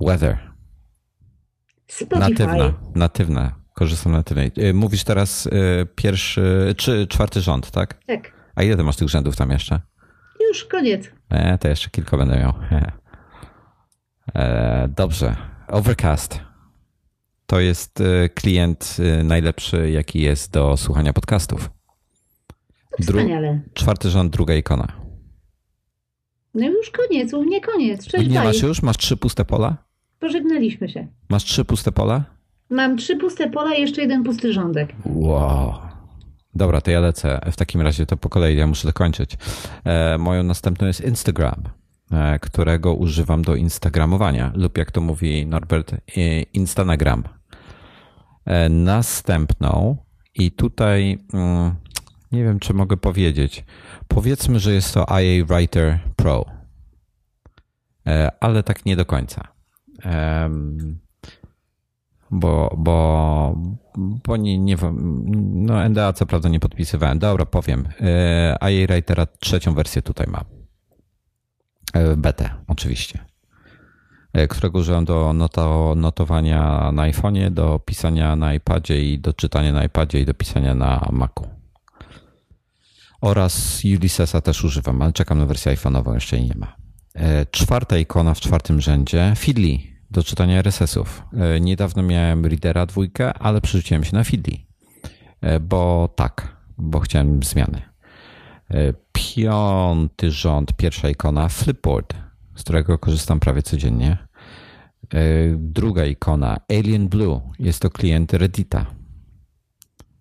Weather. 0.01 0.39
Spotify. 1.89 2.31
Natywna. 2.31 2.75
Natywna. 2.95 3.55
Korzystam 3.75 4.13
natywnej. 4.13 4.53
Y, 4.59 4.75
Mówisz 4.75 5.05
teraz 5.05 5.47
y, 5.47 5.51
pierwszy, 5.95 6.75
czy 6.77 7.07
czwarty 7.07 7.41
rząd, 7.41 7.71
tak? 7.71 8.05
Tak. 8.07 8.33
A 8.55 8.63
ile 8.63 8.77
ty 8.77 8.83
masz 8.83 8.97
tych 8.97 9.09
rzędów 9.09 9.37
tam 9.37 9.51
jeszcze? 9.51 9.81
Już 10.41 10.65
koniec. 10.65 11.11
E, 11.31 11.59
to 11.59 11.69
jeszcze 11.69 11.91
kilka 11.91 12.17
będę 12.17 12.39
miał. 12.39 12.53
E, 14.35 14.89
dobrze. 14.89 15.37
Overcast. 15.69 16.52
To 17.47 17.61
jest 17.61 18.01
e, 18.01 18.29
klient 18.29 18.97
e, 19.21 19.25
najlepszy, 19.25 19.91
jaki 19.91 20.21
jest 20.23 20.53
do 20.53 20.77
słuchania 20.77 21.13
podcastów. 21.13 21.71
Dru- 23.01 23.07
Wspaniale. 23.19 23.61
czwarty 23.75 24.11
rząd, 24.11 24.33
druga 24.33 24.55
ikona. 24.55 24.93
No 26.55 26.67
już 26.69 26.91
koniec, 26.91 27.33
u 27.35 27.43
mnie 27.43 27.61
koniec. 27.61 28.07
Cześć, 28.07 28.25
Nie 28.29 28.35
bye. 28.35 28.45
masz 28.45 28.63
już? 28.63 28.83
Masz 28.83 28.97
trzy 28.97 29.17
puste 29.17 29.45
pola? 29.45 29.77
Pożegnaliśmy 30.19 30.89
się. 30.89 31.07
Masz 31.29 31.45
trzy 31.45 31.65
puste 31.65 31.93
pola? 31.93 32.25
Mam 32.71 32.97
trzy 32.97 33.17
puste 33.17 33.51
pola 33.51 33.75
i 33.75 33.81
jeszcze 33.81 34.01
jeden 34.03 34.23
pusty 34.25 34.53
rządek. 34.53 34.93
Wow. 35.07 35.75
Dobra, 36.55 36.81
to 36.81 36.91
ja 36.91 37.01
lecę. 37.01 37.41
W 37.53 37.57
takim 37.57 37.81
razie 37.81 38.07
to 38.07 38.17
po 38.17 38.29
kolei, 38.29 38.57
ja 38.57 38.67
muszę 38.67 38.89
dokończyć. 38.89 39.37
E, 39.85 40.19
moją 40.19 40.43
następną 40.43 40.87
jest 40.87 41.01
Instagram, 41.05 41.63
którego 42.41 42.95
używam 42.95 43.43
do 43.43 43.55
instagramowania, 43.55 44.53
lub 44.55 44.79
jak 44.79 44.91
to 44.91 45.01
mówi 45.01 45.47
Norbert, 45.47 45.93
e, 45.93 45.99
Instagram. 46.43 47.25
E, 48.45 48.69
następną 48.69 49.97
i 50.35 50.53
tutaj 50.53 51.19
mm, 51.35 51.75
nie 52.33 52.45
wiem, 52.45 52.59
czy 52.59 52.75
mogę 52.75 52.97
powiedzieć. 52.97 53.65
Powiedzmy, 54.09 54.61
że 54.61 54.73
jest 54.75 54.95
to 54.95 55.07
IA 55.21 55.45
Writer 55.45 55.99
Pro, 56.17 56.45
e, 58.07 58.31
ale 58.41 58.63
tak 58.63 58.87
nie 58.87 58.97
do 58.97 59.05
końca. 59.05 59.49
Bo, 62.31 62.75
bo, 62.79 63.57
bo 63.97 64.37
nie, 64.37 64.59
nie 64.59 64.77
no 65.55 65.89
NDA 65.89 66.13
co 66.13 66.27
prawda 66.27 66.49
nie 66.49 66.61
podpisywałem. 66.61 67.19
Dobra, 67.19 67.47
powiem. 67.47 67.89
E, 68.01 68.73
IA 68.73 68.87
Writera 68.87 69.27
trzecią 69.27 69.75
wersję 69.75 70.03
tutaj 70.03 70.27
mam. 70.31 70.62
E, 71.93 72.17
Betę, 72.17 72.51
oczywiście. 72.69 73.19
E, 74.33 74.49
Którego 74.49 74.79
użyłem 74.79 75.05
do 75.05 75.33
noto, 75.33 75.95
notowania 75.97 76.93
na 76.93 77.03
iPhone'ie, 77.03 77.51
do 77.51 77.79
pisania 77.79 78.37
na 78.37 78.55
iPadzie 78.55 79.13
i 79.13 79.19
do 79.19 79.33
czytania 79.33 79.73
na 79.73 79.85
iPadzie 79.85 80.21
i 80.21 80.27
do 80.27 80.35
pisania 80.35 80.75
na 80.75 81.09
Macu. 81.13 81.49
Oraz 83.21 83.83
Ulyssesa 83.85 84.41
też 84.41 84.65
używam, 84.65 85.03
ale 85.03 85.13
czekam 85.13 85.39
na 85.39 85.47
wersję 85.47 85.77
iPhone'ową, 85.77 86.15
jeszcze 86.15 86.37
jej 86.37 86.49
nie 86.49 86.55
ma. 86.55 86.77
E, 87.15 87.47
Czwarta 87.47 87.99
ikona 87.99 88.35
w 88.35 88.41
czwartym 88.41 88.81
rzędzie, 88.81 89.33
Feedly 89.39 89.79
do 90.11 90.23
czytania 90.23 90.59
RSS-ów. 90.59 91.23
Niedawno 91.61 92.03
miałem 92.03 92.47
Readera 92.47 92.87
dwójkę, 92.87 93.35
ale 93.35 93.61
przerzuciłem 93.61 94.05
się 94.05 94.17
na 94.17 94.25
E, 95.41 95.61
bo 95.61 96.09
tak, 96.17 96.57
bo 96.79 97.01
chciałem 97.01 97.43
zmiany. 97.43 97.92
E, 98.73 98.95
Piąty 99.13 100.31
rząd, 100.31 100.73
pierwsza 100.73 101.09
ikona, 101.09 101.49
Flipboard, 101.49 102.15
z 102.57 102.63
którego 102.63 102.99
korzystam 102.99 103.41
prawie 103.41 103.63
codziennie. 103.63 104.19
E, 105.15 105.19
Druga 105.57 106.05
ikona, 106.05 106.57
Alien 106.71 107.09
Blue, 107.09 107.41
jest 107.59 107.83
to 107.83 107.91
klient 107.91 108.33
Reddita, 108.33 108.87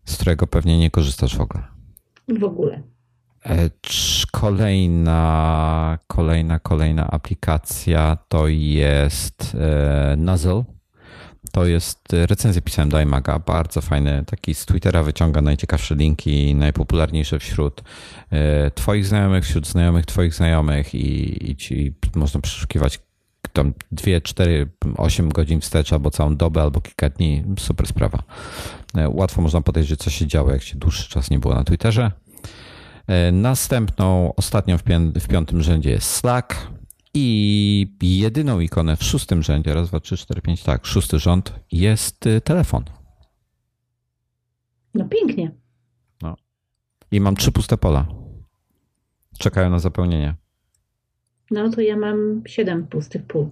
z 0.05 0.15
którego 0.15 0.47
pewnie 0.47 0.77
nie 0.77 0.91
korzystasz 0.91 1.37
w 1.37 1.41
ogóle. 1.41 1.63
W 2.39 2.43
ogóle. 2.43 2.81
E, 3.45 3.69
Kolejna, 4.31 5.97
kolejna, 6.07 6.59
kolejna 6.59 7.07
aplikacja 7.11 8.17
to 8.27 8.47
jest 8.47 9.57
Nuzzle. 10.17 10.63
To 11.51 11.65
jest 11.65 12.13
e, 12.13 12.27
recenzję 12.27 12.61
pisałem 12.61 12.89
do 12.89 13.01
iMaga, 13.01 13.39
bardzo 13.39 13.81
fajny, 13.81 14.23
taki 14.25 14.55
z 14.55 14.65
Twittera 14.65 15.03
wyciąga 15.03 15.41
najciekawsze 15.41 15.95
linki, 15.95 16.55
najpopularniejsze 16.55 17.39
wśród 17.39 17.83
e, 18.31 18.71
twoich 18.71 19.05
znajomych, 19.05 19.43
wśród 19.43 19.67
znajomych 19.67 20.05
twoich 20.05 20.33
znajomych 20.33 20.95
i, 20.95 21.51
i 21.51 21.55
ci 21.55 21.93
można 22.15 22.41
przeszukiwać 22.41 22.99
tam 23.53 23.73
2, 23.91 24.21
4, 24.23 24.67
8 24.97 25.29
godzin 25.29 25.61
wstecz, 25.61 25.93
albo 25.93 26.11
całą 26.11 26.35
dobę, 26.35 26.61
albo 26.61 26.81
kilka 26.81 27.09
dni. 27.09 27.43
Super 27.59 27.87
sprawa. 27.87 28.23
E, 28.95 29.09
Łatwo 29.09 29.41
można 29.41 29.61
podejrzeć, 29.61 29.99
co 29.99 30.09
się 30.09 30.27
działo, 30.27 30.51
jak 30.51 30.63
się 30.63 30.77
dłuższy 30.77 31.09
czas 31.09 31.29
nie 31.29 31.39
było 31.39 31.55
na 31.55 31.63
Twitterze. 31.63 32.11
Następną, 33.31 34.35
ostatnią 34.35 34.77
w, 34.77 34.83
w 35.15 35.27
piątym 35.27 35.61
rzędzie 35.61 35.89
jest 35.89 36.09
Slack 36.09 36.55
i 37.13 37.87
jedyną 38.01 38.59
ikonę 38.59 38.95
w 38.97 39.03
szóstym 39.03 39.43
rzędzie, 39.43 39.73
raz, 39.73 39.87
dwa, 39.89 39.99
trzy, 39.99 40.17
cztery, 40.17 40.41
pięć, 40.41 40.63
tak, 40.63 40.85
szósty 40.85 41.19
rząd 41.19 41.53
jest 41.71 42.27
y, 42.27 42.41
telefon. 42.41 42.83
No 44.93 45.05
pięknie. 45.05 45.51
I 47.11 47.21
mam 47.21 47.35
trzy 47.35 47.51
puste 47.51 47.77
pola. 47.77 48.05
Czekają 49.39 49.69
na 49.69 49.79
zapełnienie. 49.79 50.35
No 51.51 51.69
to 51.69 51.81
ja 51.81 51.97
mam 51.97 52.41
siedem 52.45 52.87
pustych 52.87 53.25
pól. 53.25 53.49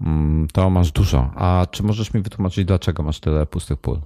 Mm, 0.00 0.48
To 0.52 0.70
masz 0.70 0.92
dużo. 0.92 1.30
A 1.36 1.66
czy 1.70 1.82
możesz 1.82 2.14
mi 2.14 2.22
wytłumaczyć, 2.22 2.64
dlaczego 2.64 3.02
masz 3.02 3.20
tyle 3.20 3.46
pustych 3.46 3.78
pól? 3.78 4.00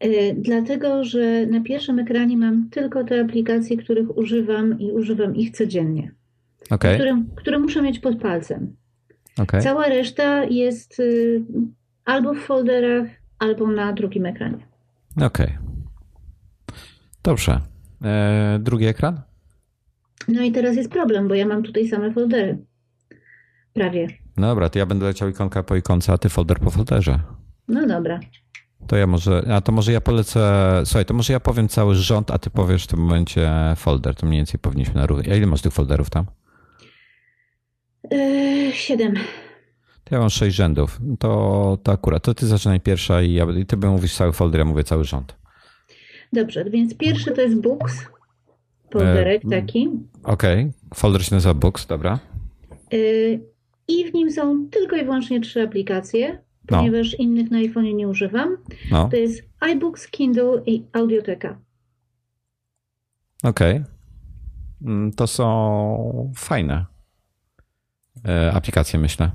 E, 0.00 0.34
Dlatego, 0.34 1.04
że 1.04 1.46
na 1.46 1.60
pierwszym 1.60 1.98
ekranie 1.98 2.36
mam 2.36 2.70
tylko 2.70 3.04
te 3.04 3.20
aplikacje, 3.20 3.76
których 3.76 4.18
używam 4.18 4.80
i 4.80 4.92
używam 4.92 5.36
ich 5.36 5.50
codziennie, 5.56 6.14
Okej, 6.70 6.94
które, 6.94 7.22
które 7.36 7.58
muszę 7.58 7.82
mieć 7.82 7.98
pod 7.98 8.20
palcem. 8.20 8.76
okej. 9.38 9.62
Cała 9.62 9.86
reszta 9.86 10.44
jest 10.44 11.00
y, 11.00 11.42
albo 12.04 12.34
w 12.34 12.38
folderach, 12.38 13.06
albo 13.38 13.66
na 13.66 13.92
drugim 13.92 14.26
ekranie. 14.26 14.66
Okej. 15.22 15.58
Dobrze. 17.22 17.60
E, 18.04 18.58
drugi 18.62 18.86
ekran? 18.86 19.20
No 20.28 20.42
i 20.42 20.52
teraz 20.52 20.76
jest 20.76 20.90
problem, 20.90 21.28
bo 21.28 21.34
ja 21.34 21.46
mam 21.46 21.62
tutaj 21.62 21.88
same 21.88 22.12
foldery. 22.12 22.58
Prawie. 23.72 24.08
No 24.36 24.46
dobra, 24.46 24.68
to 24.68 24.78
ja 24.78 24.86
będę 24.86 25.06
leciał 25.06 25.28
ikonka 25.28 25.62
po 25.62 25.76
ikonce, 25.76 26.12
a 26.12 26.18
ty 26.18 26.28
folder 26.28 26.58
po 26.58 26.70
folderze. 26.70 27.20
No 27.68 27.86
dobra. 27.86 28.20
To 28.86 28.96
ja 28.96 29.06
może, 29.06 29.42
a 29.54 29.60
to 29.60 29.72
może 29.72 29.92
ja 29.92 30.00
polecę, 30.00 30.40
słuchaj, 30.84 31.04
to 31.04 31.14
może 31.14 31.32
ja 31.32 31.40
powiem 31.40 31.68
cały 31.68 31.94
rząd, 31.94 32.30
a 32.30 32.38
ty 32.38 32.50
powiesz 32.50 32.84
w 32.84 32.86
tym 32.86 32.98
momencie 33.00 33.50
folder, 33.76 34.14
to 34.14 34.26
mniej 34.26 34.38
więcej 34.38 34.60
powinniśmy 34.60 34.94
na 34.94 35.06
równi. 35.06 35.32
A 35.32 35.34
ile 35.34 35.46
masz 35.46 35.62
tych 35.62 35.72
folderów 35.72 36.10
tam? 36.10 36.26
E, 38.12 38.72
siedem. 38.72 39.14
Ja 40.10 40.18
mam 40.18 40.30
sześć 40.30 40.56
rzędów. 40.56 41.00
To, 41.18 41.78
to 41.82 41.92
akurat, 41.92 42.22
to 42.22 42.34
ty 42.34 42.46
zaczynaj 42.46 42.80
pierwsza 42.80 43.22
i, 43.22 43.32
ja, 43.32 43.46
ty 43.68 43.76
mówisz 43.76 44.14
cały 44.14 44.32
folder, 44.32 44.58
ja 44.58 44.64
mówię 44.64 44.84
cały 44.84 45.04
rząd. 45.04 45.36
Dobrze, 46.32 46.64
więc 46.64 46.94
pierwszy 46.94 47.32
to 47.32 47.40
jest 47.40 47.60
Books, 47.60 48.06
folderek 48.92 49.44
e, 49.44 49.48
taki. 49.48 49.88
Okej, 50.22 50.60
okay. 50.60 50.72
folder 50.94 51.24
się 51.24 51.34
nazywa 51.34 51.54
Books, 51.54 51.86
dobra. 51.86 52.18
Y, 52.94 53.40
I 53.88 54.10
w 54.10 54.14
nim 54.14 54.30
są 54.30 54.68
tylko 54.70 54.96
i 54.96 55.04
wyłącznie 55.04 55.40
trzy 55.40 55.62
aplikacje, 55.62 56.42
no. 56.70 56.78
ponieważ 56.78 57.14
innych 57.14 57.50
na 57.50 57.58
iPhone 57.58 57.96
nie 57.96 58.08
używam. 58.08 58.56
No. 58.90 59.08
To 59.08 59.16
jest 59.16 59.42
iBooks, 59.60 60.08
Kindle 60.08 60.62
i 60.66 60.84
Audioteka. 60.92 61.58
Okej. 63.42 63.76
Okay. 63.76 63.84
Mm, 64.82 65.12
to 65.12 65.26
są 65.26 66.32
fajne 66.36 66.89
e, 68.28 68.52
aplikacje, 68.52 68.98
myślę. 68.98 69.30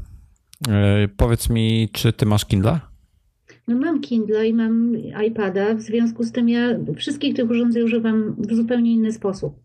E, 0.70 1.08
powiedz 1.18 1.50
mi, 1.50 1.90
czy 1.92 2.14
ty 2.14 2.26
masz 2.26 2.46
Kindle? 2.46 2.80
No 3.68 3.76
mam 3.76 4.02
Kindle 4.02 4.48
i 4.48 4.54
mam 4.54 4.98
iPada, 5.28 5.76
w 5.76 5.82
związku 5.82 6.24
z 6.24 6.32
tym 6.32 6.50
ja 6.50 6.70
wszystkich 6.98 7.36
tych 7.36 7.50
urządzeń 7.50 7.84
używam 7.84 8.36
w 8.38 8.56
zupełnie 8.56 8.94
inny 8.94 9.12
sposób. 9.12 9.60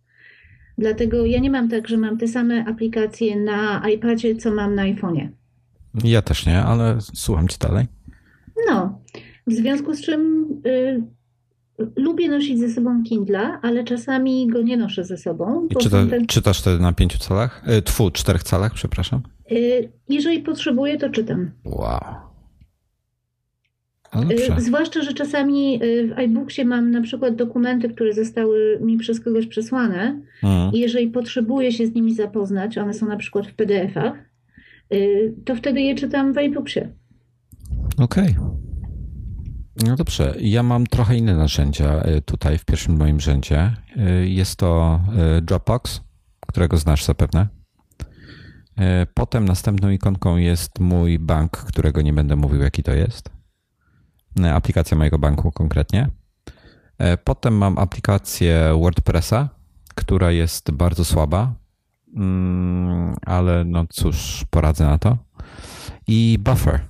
Dlatego 0.78 1.26
ja 1.26 1.40
nie 1.40 1.50
mam 1.50 1.68
tak, 1.68 1.88
że 1.88 1.96
mam 1.96 2.18
te 2.18 2.28
same 2.28 2.64
aplikacje 2.64 3.40
na 3.40 3.88
iPadzie, 3.88 4.36
co 4.36 4.50
mam 4.50 4.74
na 4.74 4.82
iPhone'ie. 4.82 5.28
Ja 6.04 6.22
też 6.22 6.46
nie, 6.46 6.62
ale 6.62 6.98
słucham 7.00 7.48
ci 7.48 7.58
dalej. 7.58 7.86
No, 8.68 9.00
w 9.46 9.52
związku 9.52 9.94
z 9.94 10.00
czym 10.00 10.46
y, 10.66 11.02
lubię 11.96 12.28
nosić 12.28 12.58
ze 12.58 12.68
sobą 12.68 13.02
Kindle, 13.02 13.58
ale 13.62 13.84
czasami 13.84 14.46
go 14.46 14.62
nie 14.62 14.76
noszę 14.76 15.04
ze 15.04 15.16
sobą. 15.16 15.68
Czyta, 15.80 16.06
ten... 16.06 16.26
Czytasz 16.26 16.60
wtedy 16.60 16.82
na 16.82 16.92
pięciu 16.92 17.18
calach? 17.18 17.64
Tfu, 17.84 18.10
czterech 18.10 18.42
calach, 18.42 18.74
przepraszam. 18.74 19.22
Y, 19.52 19.92
jeżeli 20.08 20.42
potrzebuję, 20.42 20.98
to 20.98 21.10
czytam. 21.10 21.50
Wow. 21.64 22.00
Y, 24.58 24.60
zwłaszcza, 24.60 25.02
że 25.02 25.12
czasami 25.12 25.84
y, 25.84 26.14
w 26.14 26.18
iBooksie 26.18 26.64
mam 26.64 26.90
na 26.90 27.00
przykład 27.00 27.36
dokumenty, 27.36 27.88
które 27.88 28.12
zostały 28.12 28.78
mi 28.82 28.96
przez 28.96 29.20
kogoś 29.20 29.46
przesłane 29.46 30.20
mhm. 30.42 30.72
i 30.72 30.78
jeżeli 30.78 31.08
potrzebuję 31.08 31.72
się 31.72 31.86
z 31.86 31.94
nimi 31.94 32.14
zapoznać, 32.14 32.78
one 32.78 32.94
są 32.94 33.06
na 33.08 33.16
przykład 33.16 33.46
w 33.46 33.54
PDF-ach, 33.54 34.12
to 35.44 35.56
wtedy 35.56 35.80
je 35.80 35.94
czytam 35.94 36.32
w 36.32 36.38
iBooksie. 36.38 36.80
Okej. 37.98 38.30
Okay. 38.30 38.69
No 39.76 39.96
dobrze, 39.96 40.34
ja 40.40 40.62
mam 40.62 40.86
trochę 40.86 41.16
inne 41.16 41.36
narzędzia 41.36 42.02
tutaj 42.24 42.58
w 42.58 42.64
pierwszym 42.64 42.96
moim 42.96 43.20
rzędzie. 43.20 43.76
Jest 44.24 44.56
to 44.56 45.00
Dropbox, 45.42 46.00
którego 46.46 46.76
znasz 46.76 47.04
zapewne. 47.04 47.48
Potem 49.14 49.44
następną 49.44 49.90
ikonką 49.90 50.36
jest 50.36 50.80
mój 50.80 51.18
bank, 51.18 51.56
którego 51.56 52.02
nie 52.02 52.12
będę 52.12 52.36
mówił, 52.36 52.62
jaki 52.62 52.82
to 52.82 52.92
jest. 52.92 53.30
E, 54.38 54.54
aplikacja 54.54 54.96
mojego 54.96 55.18
banku 55.18 55.52
konkretnie. 55.52 56.10
E, 56.98 57.16
potem 57.16 57.56
mam 57.56 57.78
aplikację 57.78 58.72
WordPressa, 58.80 59.48
która 59.94 60.30
jest 60.30 60.70
bardzo 60.70 61.04
słaba, 61.04 61.54
mm, 62.16 63.14
ale 63.26 63.64
no 63.64 63.84
cóż, 63.90 64.44
poradzę 64.50 64.86
na 64.86 64.98
to. 64.98 65.16
I 66.06 66.38
Buffer, 66.40 66.80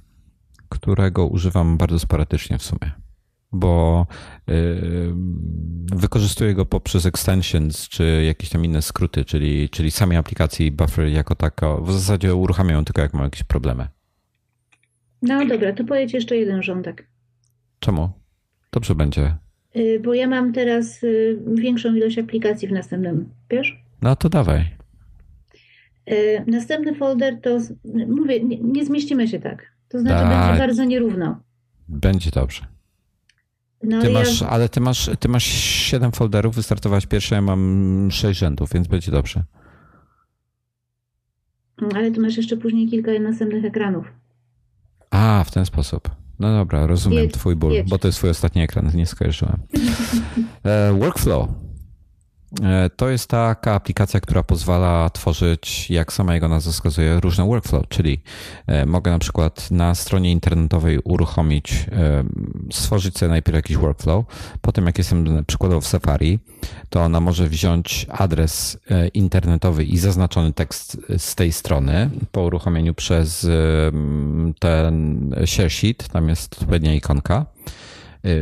którego 0.70 1.26
używam 1.26 1.76
bardzo 1.76 1.98
sporadycznie 1.98 2.58
w 2.58 2.62
sumie, 2.62 2.90
bo 3.52 4.06
yy, 4.46 5.14
wykorzystuję 5.92 6.54
go 6.54 6.66
poprzez 6.66 7.06
extensions 7.06 7.88
czy 7.88 8.22
jakieś 8.26 8.50
tam 8.50 8.64
inne 8.64 8.82
skróty, 8.82 9.24
czyli, 9.24 9.68
czyli 9.68 9.90
samej 9.90 10.18
aplikacji 10.18 10.70
Buffer 10.70 11.06
jako 11.06 11.34
tako. 11.34 11.82
W 11.82 11.92
zasadzie 11.92 12.34
uruchamiam 12.34 12.74
ją 12.74 12.84
tylko 12.84 13.02
jak 13.02 13.14
mam 13.14 13.24
jakieś 13.24 13.42
problemy. 13.42 13.88
No 15.22 15.46
dobra, 15.46 15.72
to 15.72 15.84
pojedź 15.84 16.12
jeszcze 16.12 16.36
jeden 16.36 16.62
rządek. 16.62 17.08
Czemu? 17.80 18.10
Dobrze 18.72 18.94
będzie. 18.94 19.36
Y, 19.76 20.00
bo 20.04 20.14
ja 20.14 20.28
mam 20.28 20.52
teraz 20.52 21.02
y, 21.02 21.38
większą 21.54 21.94
ilość 21.94 22.18
aplikacji 22.18 22.68
w 22.68 22.72
następnym, 22.72 23.28
wiesz? 23.50 23.84
No 24.02 24.16
to 24.16 24.28
dawaj. 24.28 24.64
Y, 26.10 26.44
następny 26.46 26.94
folder 26.94 27.40
to, 27.40 27.58
mówię, 28.08 28.44
nie, 28.44 28.58
nie 28.58 28.84
zmieścimy 28.84 29.28
się 29.28 29.40
tak. 29.40 29.72
To 29.90 29.98
znaczy 29.98 30.24
Daj. 30.24 30.46
będzie 30.46 30.58
bardzo 30.58 30.84
nierówno. 30.84 31.40
Będzie 31.88 32.30
dobrze. 32.30 32.66
No, 33.82 34.02
ty 34.02 34.10
masz, 34.10 34.40
ja... 34.40 34.48
Ale 34.48 34.68
ty 34.68 34.80
masz, 34.80 35.10
ty 35.20 35.28
masz 35.28 35.44
7 35.44 36.12
folderów, 36.12 36.54
wystartować 36.54 37.06
pierwsze, 37.06 37.34
ja 37.34 37.42
mam 37.42 38.08
6 38.10 38.40
rzędów, 38.40 38.72
więc 38.72 38.88
będzie 38.88 39.12
dobrze. 39.12 39.44
Ale 41.94 42.10
ty 42.10 42.20
masz 42.20 42.36
jeszcze 42.36 42.56
później 42.56 42.88
kilka 42.88 43.10
następnych 43.20 43.64
ekranów. 43.64 44.06
A, 45.10 45.44
w 45.46 45.50
ten 45.50 45.66
sposób. 45.66 46.10
No 46.38 46.52
dobra, 46.52 46.86
rozumiem 46.86 47.24
jedź, 47.24 47.32
twój 47.32 47.56
ból, 47.56 47.72
jedź. 47.72 47.88
bo 47.88 47.98
to 47.98 48.08
jest 48.08 48.18
twój 48.18 48.30
ostatni 48.30 48.62
ekran, 48.62 48.90
nie 48.94 49.06
skojarzyłem. 49.06 49.58
E, 50.64 50.92
workflow. 50.92 51.48
E, 52.62 52.90
to 52.96 53.08
jest 53.08 53.28
taka 53.30 53.74
aplikacja, 53.74 54.20
która 54.20 54.42
pozwala 54.42 55.10
tworzyć, 55.10 55.90
jak 55.90 56.12
sama 56.12 56.34
jego 56.34 56.48
nazwa 56.48 56.72
wskazuje, 56.72 57.20
różne 57.20 57.46
workflow, 57.46 57.88
czyli 57.88 58.20
e, 58.66 58.86
mogę 58.86 59.10
na 59.10 59.18
przykład 59.18 59.70
na 59.70 59.94
stronie 59.94 60.32
internetowej 60.32 60.98
uruchomić, 61.04 61.86
stworzyć 62.72 63.18
sobie 63.18 63.30
najpierw 63.30 63.56
jakiś 63.56 63.76
workflow, 63.76 64.24
potem 64.60 64.86
jak 64.86 64.98
jestem 64.98 65.44
przykładowo 65.46 65.80
w 65.80 65.86
Safari, 65.86 66.38
to 66.90 67.02
ona 67.02 67.20
może 67.20 67.48
wziąć 67.48 68.06
adres 68.08 68.78
internetowy 69.14 69.84
i 69.84 69.98
zaznaczony 69.98 70.52
tekst 70.52 70.96
z 71.18 71.34
tej 71.34 71.52
strony 71.52 72.10
po 72.32 72.42
uruchomieniu 72.42 72.94
przez 72.94 73.46
ten 74.58 75.34
share 75.46 75.70
sheet, 75.70 76.08
tam 76.08 76.28
jest 76.28 76.62
odpowiednia 76.62 76.94
ikonka, 76.94 77.46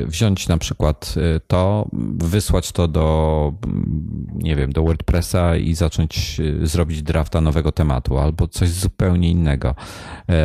wziąć 0.07 0.49
na 0.49 0.59
przykład 0.59 1.15
y, 1.37 1.41
to, 1.47 1.89
wysłać 2.19 2.73
to 2.73 2.89
do, 2.89 3.53
mm, 3.67 4.27
nie 4.35 4.57
wiem, 4.57 4.73
do 4.73 4.83
WordPressa 4.83 5.57
i 5.57 5.75
zacząć 5.75 6.41
y, 6.41 6.67
zrobić 6.67 7.03
drafta 7.03 7.41
nowego 7.41 7.73
tematu, 7.73 8.19
albo 8.19 8.49
coś 8.49 8.69
zupełnie 8.69 9.31
innego, 9.31 9.75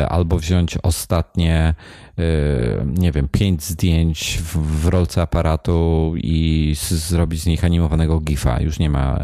albo 0.08 0.38
wziąć 0.38 0.78
ostatnie, 0.82 1.74
nie 2.86 3.12
wiem, 3.12 3.28
pięć 3.28 3.62
zdjęć 3.62 4.38
w, 4.42 4.56
w 4.82 4.88
rolce 4.88 5.22
aparatu 5.22 6.12
i 6.16 6.74
zrobić 6.78 7.42
z 7.42 7.46
nich 7.46 7.64
animowanego 7.64 8.20
GIFa. 8.20 8.60
Już 8.60 8.78
nie 8.78 8.90
ma 8.90 9.18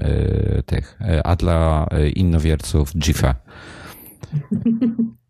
tych, 0.66 0.98
a 1.24 1.36
dla 1.36 1.86
innowierców 2.14 2.96
GIFa. 2.98 3.34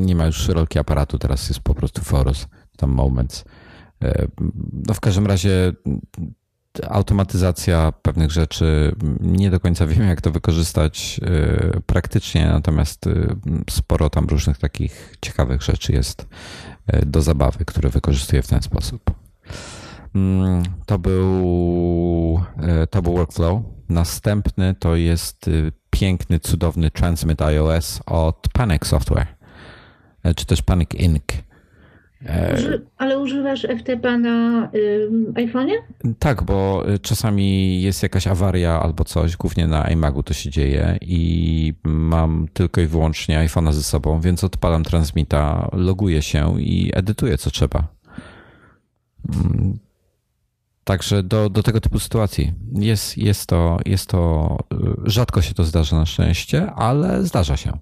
Nie 0.00 0.14
ma 0.14 0.26
już 0.26 0.48
rolki 0.48 0.78
aparatu, 0.78 1.18
teraz 1.18 1.48
jest 1.48 1.60
po 1.60 1.74
prostu 1.74 2.02
Forus 2.02 2.46
tam 2.82 2.90
moments. 2.90 3.44
E, 4.02 4.26
no 4.86 4.94
w 4.94 5.00
każdym 5.00 5.26
razie 5.26 5.72
automatyzacja 6.88 7.92
pewnych 8.02 8.30
rzeczy, 8.30 8.94
nie 9.20 9.50
do 9.50 9.60
końca 9.60 9.86
wiem, 9.86 10.08
jak 10.08 10.20
to 10.20 10.30
wykorzystać 10.30 11.20
e, 11.22 11.80
praktycznie, 11.86 12.46
natomiast 12.46 13.06
e, 13.06 13.36
sporo 13.70 14.10
tam 14.10 14.26
różnych 14.26 14.58
takich 14.58 15.16
ciekawych 15.20 15.62
rzeczy 15.62 15.92
jest 15.92 16.28
do 17.06 17.22
zabawy, 17.22 17.64
które 17.64 17.90
wykorzystuję 17.90 18.42
w 18.42 18.48
ten 18.48 18.62
sposób. 18.62 19.10
Mm, 20.14 20.62
to 20.86 20.98
był, 20.98 22.40
to 22.90 23.02
był 23.02 23.14
workflow. 23.14 23.62
Następny 23.88 24.74
to 24.74 24.96
jest 24.96 25.50
piękny, 25.90 26.40
cudowny 26.40 26.90
Transmit 26.90 27.42
iOS 27.42 28.00
od 28.06 28.48
Panic 28.52 28.86
Software, 28.86 29.26
czy 30.36 30.46
też 30.46 30.62
Panic 30.62 30.94
Inc. 30.94 31.24
Uży, 32.54 32.86
ale 32.96 33.18
używasz 33.18 33.66
FTP 33.78 34.18
na 34.18 34.68
y, 34.74 35.08
iPhone'ie? 35.34 35.74
Tak, 36.18 36.42
bo 36.42 36.84
y, 36.94 36.98
czasami 36.98 37.82
jest 37.82 38.02
jakaś 38.02 38.26
awaria 38.26 38.82
albo 38.82 39.04
coś, 39.04 39.36
głównie 39.36 39.66
na 39.66 39.90
iMagu 39.90 40.22
to 40.22 40.34
się 40.34 40.50
dzieje 40.50 40.98
i 41.00 41.74
mam 41.84 42.48
tylko 42.52 42.80
i 42.80 42.86
wyłącznie 42.86 43.38
iPhone'a 43.38 43.72
ze 43.72 43.82
sobą, 43.82 44.20
więc 44.20 44.44
odpalam 44.44 44.84
transmita, 44.84 45.68
loguję 45.72 46.22
się 46.22 46.60
i 46.60 46.90
edytuję 46.94 47.38
co 47.38 47.50
trzeba. 47.50 47.86
Mm, 49.34 49.78
także 50.84 51.22
do, 51.22 51.50
do 51.50 51.62
tego 51.62 51.80
typu 51.80 51.98
sytuacji 51.98 52.52
jest, 52.72 53.18
jest, 53.18 53.46
to, 53.46 53.78
jest 53.86 54.06
to, 54.06 54.58
y, 54.72 55.10
rzadko 55.10 55.42
się 55.42 55.54
to 55.54 55.64
zdarza 55.64 55.96
na 55.96 56.06
szczęście, 56.06 56.72
ale 56.72 57.24
zdarza 57.24 57.56
się. 57.56 57.78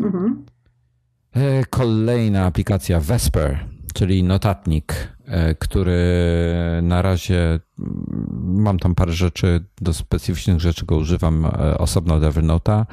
Mhm. 0.00 0.43
E, 1.34 1.64
kolejna 1.64 2.44
aplikacja 2.46 3.00
Vesper, 3.00 3.66
czyli 3.94 4.22
notatnik, 4.22 5.16
e, 5.26 5.54
który 5.54 6.00
na 6.82 7.02
razie 7.02 7.60
mam 8.40 8.78
tam 8.78 8.94
parę 8.94 9.12
rzeczy, 9.12 9.64
do 9.80 9.94
specyficznych 9.94 10.60
rzeczy 10.60 10.86
go 10.86 10.96
używam 10.96 11.46
e, 11.46 11.78
osobno 11.78 12.14
od 12.14 12.22
Evernote'a. 12.22 12.86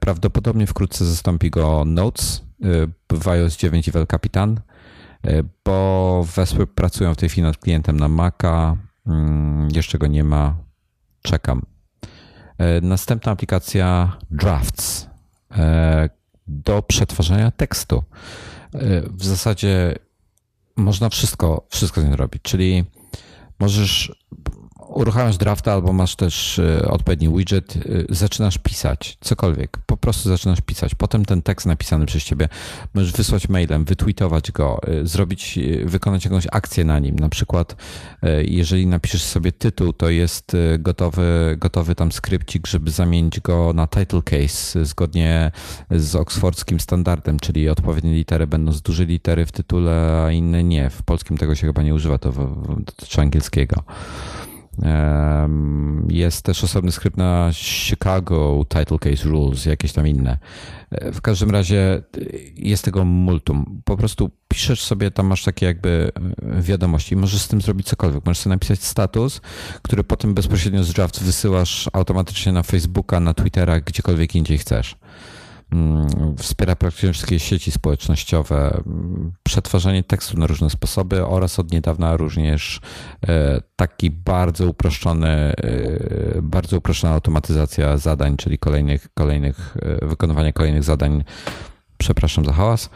Prawdopodobnie 0.00 0.66
wkrótce 0.66 1.04
zastąpi 1.04 1.50
go 1.50 1.84
Notes 1.86 2.44
w 3.12 3.28
iOS 3.28 3.56
9 3.56 3.88
i 3.88 3.98
El 3.98 4.06
Capitan, 4.06 4.60
bo 5.64 6.26
Vesper 6.36 6.68
pracują 6.68 7.14
w 7.14 7.16
tej 7.16 7.28
chwili 7.28 7.42
nad 7.42 7.56
klientem 7.56 8.00
na 8.00 8.08
Maca. 8.08 8.76
Mm, 9.06 9.68
jeszcze 9.74 9.98
go 9.98 10.06
nie 10.06 10.24
ma. 10.24 10.56
Czekam. 11.22 11.62
Następna 12.82 13.32
aplikacja 13.32 14.16
Drafts 14.30 15.08
do 16.46 16.82
przetwarzania 16.82 17.50
tekstu. 17.50 18.02
W 19.10 19.24
zasadzie 19.24 19.94
można 20.76 21.08
wszystko, 21.08 21.66
wszystko 21.70 22.00
z 22.00 22.04
nią 22.04 22.16
robić, 22.16 22.42
czyli 22.42 22.84
możesz 23.58 24.12
uruchamiasz 24.94 25.36
drafta 25.36 25.72
albo 25.72 25.92
masz 25.92 26.16
też 26.16 26.58
e, 26.58 26.88
odpowiedni 26.88 27.28
widget, 27.36 27.76
e, 27.76 27.80
zaczynasz 28.08 28.58
pisać 28.58 29.18
cokolwiek, 29.20 29.78
po 29.86 29.96
prostu 29.96 30.28
zaczynasz 30.28 30.60
pisać. 30.60 30.94
Potem 30.94 31.24
ten 31.24 31.42
tekst 31.42 31.66
napisany 31.66 32.06
przez 32.06 32.24
ciebie 32.24 32.48
możesz 32.94 33.12
wysłać 33.12 33.48
mailem, 33.48 33.84
wytweetować 33.84 34.52
go, 34.52 34.80
e, 34.82 35.06
zrobić, 35.06 35.58
wykonać 35.84 36.24
jakąś 36.24 36.46
akcję 36.52 36.84
na 36.84 36.98
nim. 36.98 37.16
Na 37.16 37.28
przykład, 37.28 37.76
jeżeli 38.42 38.86
napiszesz 38.86 39.22
sobie 39.22 39.52
tytuł, 39.52 39.92
to 39.92 40.10
jest 40.10 40.56
gotowy, 40.78 41.56
gotowy 41.58 41.94
tam 41.94 42.12
skrypcik, 42.12 42.66
żeby 42.66 42.90
zamienić 42.90 43.40
go 43.40 43.72
na 43.74 43.86
title 43.86 44.22
case 44.22 44.84
zgodnie 44.84 45.50
z 45.90 46.16
oksfordzkim 46.16 46.80
standardem, 46.80 47.40
czyli 47.40 47.68
odpowiednie 47.68 48.14
litery 48.14 48.46
będą 48.46 48.72
z 48.72 48.82
duże 48.82 49.04
litery 49.04 49.46
w 49.46 49.52
tytule, 49.52 50.24
a 50.26 50.30
inne 50.30 50.64
nie. 50.64 50.90
W 50.90 51.02
polskim 51.02 51.38
tego 51.38 51.54
się 51.54 51.66
chyba 51.66 51.82
nie 51.82 51.94
używa, 51.94 52.18
to 52.18 52.32
dotyczy 52.78 53.20
angielskiego. 53.20 53.84
Jest 56.08 56.42
też 56.42 56.64
osobny 56.64 56.92
skrypt 56.92 57.16
na 57.16 57.50
Chicago 57.52 58.64
Title 58.68 58.98
Case 58.98 59.28
Rules, 59.28 59.64
jakieś 59.64 59.92
tam 59.92 60.08
inne. 60.08 60.38
E, 60.90 61.12
w 61.12 61.20
każdym 61.20 61.50
razie 61.50 61.78
e, 61.78 62.20
jest 62.56 62.84
tego 62.84 63.04
multum. 63.04 63.82
Po 63.84 63.96
prostu 63.96 64.30
piszesz 64.48 64.82
sobie, 64.82 65.10
tam 65.10 65.26
masz 65.26 65.44
takie 65.44 65.66
jakby 65.66 66.12
e, 66.58 66.62
wiadomości, 66.62 67.16
możesz 67.16 67.40
z 67.40 67.48
tym 67.48 67.60
zrobić 67.60 67.86
cokolwiek. 67.86 68.26
Możesz 68.26 68.38
sobie 68.38 68.54
napisać 68.54 68.82
status, 68.82 69.40
który 69.82 70.04
potem 70.04 70.34
bezpośrednio 70.34 70.84
z 70.84 70.92
draft 70.92 71.22
wysyłasz 71.22 71.90
automatycznie 71.92 72.52
na 72.52 72.62
Facebooka, 72.62 73.20
na 73.20 73.34
Twittera, 73.34 73.80
gdziekolwiek 73.80 74.34
indziej 74.34 74.58
chcesz. 74.58 74.96
Mm, 75.72 76.36
wspiera 76.36 76.76
praktycznie 76.76 77.12
wszystkie 77.12 77.38
sieci 77.38 77.70
społecznościowe, 77.70 78.82
mm, 78.86 79.32
przetwarzanie 79.42 80.02
tekstu 80.02 80.38
na 80.38 80.46
różne 80.46 80.70
sposoby 80.70 81.26
oraz 81.26 81.58
od 81.58 81.72
niedawna 81.72 82.16
również 82.16 82.80
e, 83.28 83.60
taki 83.76 84.10
bardzo 84.10 84.68
uproszczony, 84.68 85.28
e, 85.28 85.54
bardzo 86.42 86.76
uproszczona 86.76 87.14
automatyzacja 87.14 87.96
zadań, 87.96 88.36
czyli 88.36 88.58
kolejnych, 88.58 89.08
kolejnych 89.14 89.76
e, 89.82 90.06
wykonywania 90.06 90.52
kolejnych 90.52 90.82
zadań. 90.82 91.24
Przepraszam 91.98 92.44
za 92.44 92.52
hałas. 92.52 92.90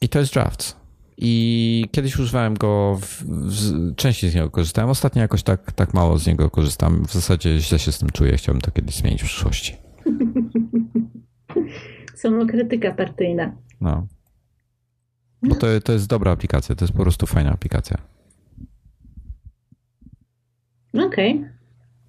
I 0.00 0.08
to 0.08 0.18
jest 0.18 0.32
Drafts. 0.32 0.83
I 1.16 1.84
kiedyś 1.92 2.18
używałem 2.18 2.54
go, 2.54 2.98
w, 3.00 3.22
w, 3.24 3.94
częściej 3.96 4.30
z 4.30 4.34
niego 4.34 4.50
korzystałem. 4.50 4.90
Ostatnio 4.90 5.22
jakoś 5.22 5.42
tak, 5.42 5.72
tak 5.72 5.94
mało 5.94 6.18
z 6.18 6.26
niego 6.26 6.50
korzystam. 6.50 7.04
W 7.04 7.12
zasadzie 7.12 7.60
źle 7.60 7.78
się 7.78 7.92
z 7.92 7.98
tym 7.98 8.08
czuję. 8.10 8.36
Chciałbym 8.36 8.60
to 8.60 8.70
kiedyś 8.70 8.94
zmienić 8.94 9.22
w 9.22 9.26
przyszłości. 9.26 9.76
Samokrytyka 12.14 12.94
partyjna. 12.94 13.56
No. 13.80 14.06
Bo 15.42 15.54
to, 15.54 15.66
to 15.84 15.92
jest 15.92 16.06
dobra 16.08 16.32
aplikacja. 16.32 16.74
To 16.74 16.84
jest 16.84 16.94
po 16.94 17.02
prostu 17.02 17.26
fajna 17.26 17.50
aplikacja. 17.50 17.96
Okej. 20.94 21.44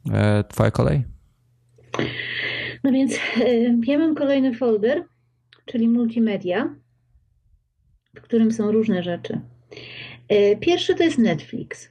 Okay. 0.06 0.20
E, 0.20 0.44
twoja 0.44 0.72
kolej? 0.72 1.04
No 2.84 2.92
więc 2.92 3.14
e, 3.14 3.78
ja 3.86 4.00
mam 4.00 4.16
kolejny 4.16 4.54
folder, 4.54 5.04
czyli 5.66 5.88
multimedia 5.88 6.76
w 8.16 8.22
którym 8.22 8.52
są 8.52 8.72
różne 8.72 9.04
rzeczy. 9.04 9.42
E, 10.28 10.56
pierwszy 10.56 10.96
to 10.96 11.04
jest 11.04 11.18
Netflix. 11.18 11.90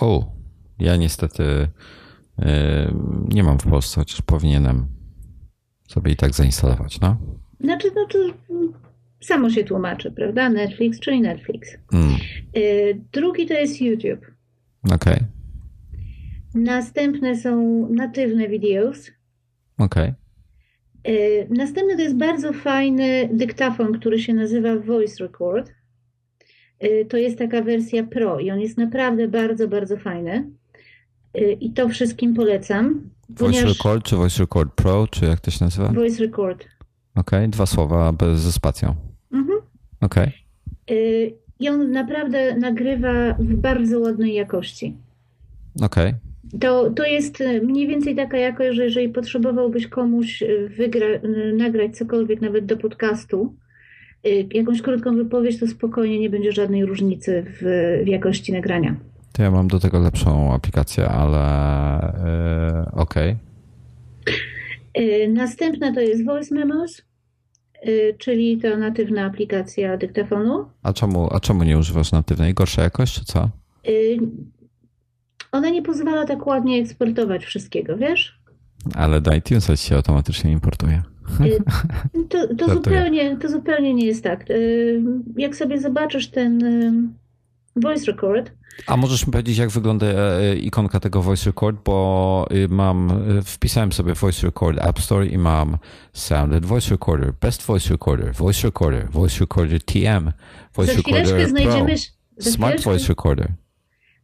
O, 0.00 0.32
ja 0.78 0.96
niestety 0.96 1.68
e, 2.38 2.94
nie 3.28 3.42
mam 3.42 3.58
w 3.58 3.70
Polsce, 3.70 4.00
chociaż 4.00 4.22
powinienem 4.22 4.86
sobie 5.88 6.12
i 6.12 6.16
tak 6.16 6.34
zainstalować, 6.34 7.00
no? 7.00 7.16
Znaczy, 7.60 7.88
no 7.94 8.06
to 8.06 8.18
samo 9.20 9.50
się 9.50 9.64
tłumaczy, 9.64 10.10
prawda? 10.10 10.48
Netflix, 10.48 11.00
czyli 11.00 11.20
Netflix. 11.20 11.76
Mm. 11.92 12.14
E, 12.54 12.60
drugi 13.12 13.46
to 13.46 13.54
jest 13.54 13.80
YouTube. 13.80 14.26
Okej. 14.84 14.96
Okay. 14.96 15.26
Następne 16.54 17.36
są 17.36 17.86
natywne 17.90 18.48
videos. 18.48 19.10
Okej. 19.78 20.02
Okay. 20.02 20.21
Y, 21.08 21.46
następny 21.50 21.96
to 21.96 22.02
jest 22.02 22.16
bardzo 22.16 22.52
fajny 22.52 23.28
dyktafon, 23.32 23.98
który 23.98 24.18
się 24.18 24.34
nazywa 24.34 24.76
Voice 24.76 25.24
Record. 25.24 25.72
Y, 26.84 27.06
to 27.08 27.16
jest 27.16 27.38
taka 27.38 27.62
wersja 27.62 28.04
Pro 28.04 28.40
i 28.40 28.50
on 28.50 28.60
jest 28.60 28.78
naprawdę 28.78 29.28
bardzo, 29.28 29.68
bardzo 29.68 29.96
fajny. 29.96 30.50
Y, 31.36 31.56
I 31.60 31.70
to 31.70 31.88
wszystkim 31.88 32.34
polecam. 32.34 33.10
Voice 33.28 33.64
Record 33.64 34.04
czy 34.04 34.16
Voice 34.16 34.38
Record 34.38 34.74
Pro, 34.74 35.06
czy 35.10 35.24
jak 35.24 35.40
to 35.40 35.50
się 35.50 35.64
nazywa? 35.64 35.88
Voice 35.88 36.22
Record. 36.22 36.64
Okej, 37.14 37.38
okay, 37.38 37.48
dwa 37.48 37.66
słowa 37.66 38.12
bez, 38.12 38.40
ze 38.40 38.52
spacją. 38.52 38.94
Mhm. 39.32 39.58
Okej. 40.00 40.32
Okay. 40.86 41.42
I 41.60 41.68
on 41.68 41.90
naprawdę 41.90 42.56
nagrywa 42.56 43.34
w 43.38 43.54
bardzo 43.54 44.00
ładnej 44.00 44.34
jakości. 44.34 44.96
Okej. 45.82 46.08
Okay. 46.08 46.31
To, 46.60 46.90
to 46.90 47.04
jest 47.04 47.40
e, 47.40 47.60
mniej 47.60 47.88
więcej 47.88 48.16
taka 48.16 48.36
jakość, 48.36 48.76
że 48.76 48.84
jeżeli 48.84 49.08
potrzebowałbyś 49.08 49.86
komuś 49.86 50.42
e, 50.42 50.68
wygra, 50.68 51.06
e, 51.06 51.20
nagrać 51.56 51.96
cokolwiek, 51.96 52.40
nawet 52.40 52.66
do 52.66 52.76
podcastu, 52.76 53.54
jakąś 54.54 54.82
krótką 54.82 55.16
wypowiedź, 55.16 55.60
to 55.60 55.66
spokojnie 55.66 56.18
nie 56.18 56.30
będzie 56.30 56.52
żadnej 56.52 56.84
różnicy 56.84 57.44
w, 57.46 57.62
w 58.04 58.08
jakości 58.08 58.52
nagrania. 58.52 58.96
To 59.32 59.42
ja 59.42 59.50
mam 59.50 59.68
do 59.68 59.80
tego 59.80 59.98
lepszą 59.98 60.54
aplikację, 60.54 61.08
ale 61.08 61.38
yy, 62.94 63.00
okej. 63.00 63.36
Okay. 64.94 65.28
Następna 65.28 65.94
to 65.94 66.00
jest 66.00 66.24
Voice 66.24 66.54
Memos, 66.54 67.02
czyli 68.18 68.58
to 68.58 68.76
natywna 68.76 69.24
aplikacja 69.24 69.96
dyktafonu. 69.96 70.66
A 70.82 70.92
czemu, 70.92 71.28
a 71.34 71.40
czemu 71.40 71.64
nie 71.64 71.78
używasz 71.78 72.12
natywnej? 72.12 72.54
Gorsza 72.54 72.82
jakość, 72.82 73.14
czy 73.14 73.24
co? 73.24 73.48
Ona 75.52 75.70
nie 75.70 75.82
pozwala 75.82 76.26
tak 76.26 76.46
ładnie 76.46 76.80
eksportować 76.80 77.44
wszystkiego, 77.44 77.96
wiesz? 77.96 78.42
Ale 78.94 79.20
do 79.20 79.34
iTunesa 79.34 79.76
się 79.76 79.96
automatycznie 79.96 80.52
importuje. 80.52 81.02
Y, 81.40 81.62
to, 82.30 82.54
to, 82.54 82.74
zupełnie, 82.74 83.36
to 83.36 83.48
zupełnie 83.48 83.94
nie 83.94 84.06
jest 84.06 84.24
tak. 84.24 84.50
Y, 84.50 85.02
jak 85.36 85.56
sobie 85.56 85.80
zobaczysz 85.80 86.30
ten 86.30 86.64
y, 86.64 86.92
voice 87.76 88.06
record. 88.06 88.50
A 88.86 88.96
możesz 88.96 89.26
mi 89.26 89.32
powiedzieć, 89.32 89.58
jak 89.58 89.70
wygląda 89.70 90.06
e, 90.06 90.56
ikonka 90.56 91.00
tego 91.00 91.22
voice 91.22 91.46
record, 91.46 91.76
bo 91.84 92.46
mam, 92.68 93.22
wpisałem 93.44 93.92
sobie 93.92 94.14
voice 94.14 94.46
record 94.46 94.78
App 94.78 95.00
Store 95.00 95.26
i 95.26 95.38
mam 95.38 95.78
sounded 96.12 96.64
voice 96.64 96.90
recorder, 96.90 97.32
best 97.40 97.62
voice 97.62 97.90
recorder, 97.90 98.34
voice 98.34 98.66
recorder, 98.66 99.10
voice 99.10 99.40
recorder 99.40 99.82
TM, 99.82 100.32
voice 100.74 100.94
recorder 100.96 101.52
Pro, 101.52 101.86
smart 102.40 102.80
voice 102.80 103.08
recorder. 103.08 103.52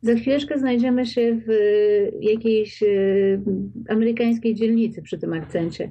Za 0.03 0.15
chwileczkę 0.15 0.59
znajdziemy 0.59 1.07
się 1.07 1.41
w 1.47 1.51
y, 1.51 2.13
jakiejś 2.21 2.83
y, 2.83 3.41
amerykańskiej 3.89 4.55
dzielnicy 4.55 5.03
przy 5.03 5.19
tym 5.19 5.33
akcencie. 5.33 5.91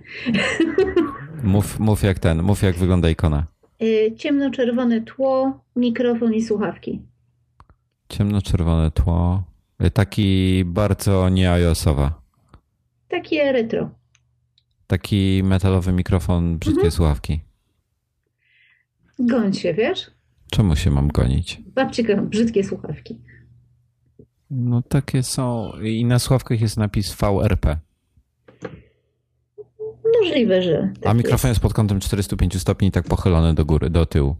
Mów, 1.43 1.80
mów 1.80 2.03
jak 2.03 2.20
ten, 2.20 2.43
mów 2.43 2.64
jak 2.64 2.76
wygląda 2.76 3.10
ikona. 3.10 3.47
Y, 3.82 4.16
ciemno-czerwone 4.18 5.01
tło, 5.01 5.64
mikrofon 5.76 6.34
i 6.34 6.41
słuchawki. 6.41 7.01
Ciemno-czerwone 8.10 8.91
tło. 8.91 9.43
Taki 9.93 10.64
bardzo 10.66 11.30
nie 11.30 11.51
iOS-owa. 11.51 12.22
Taki 13.08 13.38
retro. 13.39 13.89
Taki 14.88 15.41
metalowy 15.43 15.93
mikrofon, 15.93 16.58
brzydkie 16.58 16.80
mhm. 16.80 16.91
słuchawki. 16.91 17.39
Goń 19.20 19.53
się, 19.53 19.74
wiesz? 19.74 20.12
Czemu 20.51 20.76
się 20.76 20.91
mam 20.91 21.08
gonić? 21.08 21.62
Babcie 21.76 22.18
brzydkie 22.22 22.64
słuchawki. 22.64 23.20
No 24.52 24.82
takie 24.82 25.24
są. 25.24 25.72
I 25.84 26.06
na 26.06 26.20
sławkach 26.20 26.62
jest 26.62 26.78
napis 26.78 27.16
VRP. 27.16 27.78
Możliwe, 30.22 30.62
że. 30.62 30.89
Tak 31.02 31.12
A 31.12 31.14
mikrofon 31.14 31.50
jest. 31.50 31.56
jest 31.56 31.60
pod 31.60 31.74
kątem 31.74 32.00
405 32.00 32.62
stopni, 32.62 32.91
tak 32.91 33.06
pochylony 33.06 33.54
do 33.54 33.66
góry, 33.66 33.89
do 33.89 34.06
tyłu. 34.06 34.36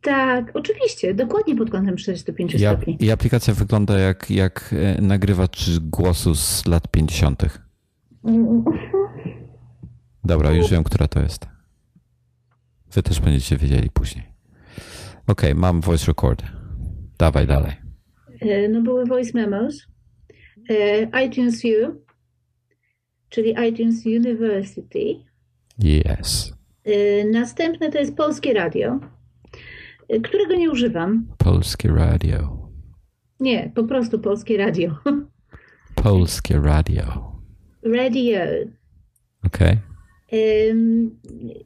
Tak, 0.00 0.50
oczywiście, 0.54 1.14
dokładnie 1.14 1.56
pod 1.56 1.70
kątem 1.70 1.96
45 1.96 2.54
I, 2.54 2.58
stopni. 2.58 2.96
I 3.00 3.10
aplikacja 3.10 3.54
wygląda 3.54 3.98
jak, 3.98 4.30
jak 4.30 4.74
e, 4.98 5.00
nagrywacz 5.02 5.78
głosu 5.78 6.34
z 6.34 6.66
lat 6.66 6.88
50. 6.90 7.42
Dobra, 10.24 10.50
już 10.50 10.70
wiem, 10.70 10.84
która 10.84 11.08
to 11.08 11.20
jest. 11.20 11.46
Wy 12.92 13.02
też 13.02 13.20
będziecie 13.20 13.56
wiedzieli 13.56 13.90
później. 13.90 14.24
Ok, 15.26 15.42
mam 15.54 15.80
voice 15.80 16.06
record. 16.06 16.42
Dawaj 17.18 17.46
dalej. 17.46 17.87
E, 18.40 18.68
no 18.68 18.82
były 18.82 19.04
voice 19.04 19.30
memos, 19.34 19.86
e, 20.70 21.24
iTunes 21.26 21.64
U, 21.64 22.02
czyli 23.28 23.54
iTunes 23.68 24.06
University. 24.06 25.16
Yes. 25.84 26.52
E, 26.84 27.24
następne 27.24 27.90
to 27.90 27.98
jest 27.98 28.16
Polskie 28.16 28.54
Radio, 28.54 29.00
którego 30.22 30.54
nie 30.54 30.70
używam. 30.70 31.26
Polskie 31.38 31.88
Radio. 31.88 32.68
Nie, 33.40 33.72
po 33.74 33.84
prostu 33.84 34.18
Polskie 34.18 34.56
Radio. 34.56 34.98
Polskie 36.04 36.60
Radio. 36.60 37.32
Radio. 37.82 38.40
Okej. 39.46 39.76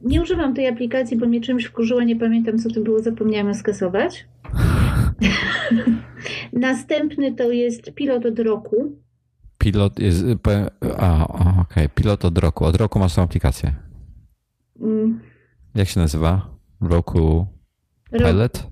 Nie 0.01 0.21
używam 0.21 0.53
tej 0.53 0.67
aplikacji, 0.67 1.17
bo 1.17 1.25
mnie 1.25 1.41
czymś 1.41 1.65
wkurzyła, 1.65 2.03
nie 2.03 2.15
pamiętam 2.15 2.59
co 2.59 2.69
to 2.69 2.81
było, 2.81 2.99
zapomniałam 2.99 3.55
skasować. 3.55 4.25
Następny 6.53 7.35
to 7.35 7.51
jest 7.51 7.93
pilot 7.95 8.25
od 8.25 8.39
roku. 8.39 8.97
Pilot 9.57 9.99
jest. 9.99 10.23
A, 10.97 11.27
okej. 11.27 11.61
Okay. 11.61 11.89
Pilot 11.89 12.25
od 12.25 12.37
roku. 12.37 12.65
Od 12.65 12.75
roku 12.75 12.99
masz 12.99 13.15
tą 13.15 13.21
aplikację. 13.21 13.75
Mm. 14.81 15.21
Jak 15.75 15.87
się 15.87 15.99
nazywa? 15.99 16.49
Roku 16.81 17.47
Pilot? 18.11 18.67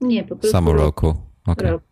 Nie, 0.00 0.22
po 0.22 0.36
prostu. 0.36 0.52
Samo 0.52 0.72
roku. 0.72 1.14
Okay. 1.46 1.70
Roku. 1.70 1.86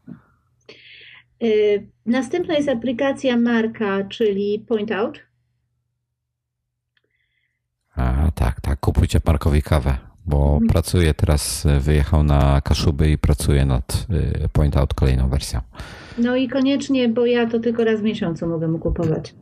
Y, 1.42 1.88
następna 2.06 2.54
jest 2.54 2.68
aplikacja 2.68 3.36
Marka, 3.36 4.04
czyli 4.04 4.64
Point 4.68 4.92
Out. 4.92 5.20
A, 7.94 8.30
tak, 8.34 8.60
tak. 8.60 8.80
Kupujcie 8.80 9.20
Markowi 9.26 9.62
kawę, 9.62 9.98
bo 10.28 10.52
mhm. 10.52 10.68
pracuje 10.68 11.14
teraz, 11.14 11.66
wyjechał 11.80 12.22
na 12.22 12.60
Kaszuby 12.60 13.10
i 13.10 13.18
pracuje 13.18 13.64
nad 13.64 14.06
y, 14.44 14.48
Point 14.52 14.76
Out 14.76 14.94
kolejną 14.94 15.28
wersją. 15.28 15.60
No 16.18 16.36
i 16.36 16.48
koniecznie, 16.48 17.08
bo 17.08 17.26
ja 17.26 17.46
to 17.46 17.58
tylko 17.58 17.84
raz 17.84 18.00
w 18.00 18.02
miesiącu 18.02 18.46
mogę 18.46 18.68
mu 18.68 18.78
kupować. 18.78 19.34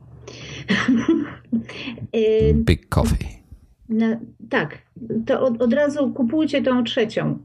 Big 2.55 2.89
Coffee. 2.89 3.37
Na, 3.89 4.16
tak, 4.51 4.78
to 5.26 5.41
od, 5.41 5.62
od 5.62 5.72
razu 5.72 6.12
kupujcie 6.12 6.62
tą 6.62 6.84
trzecią. 6.84 7.39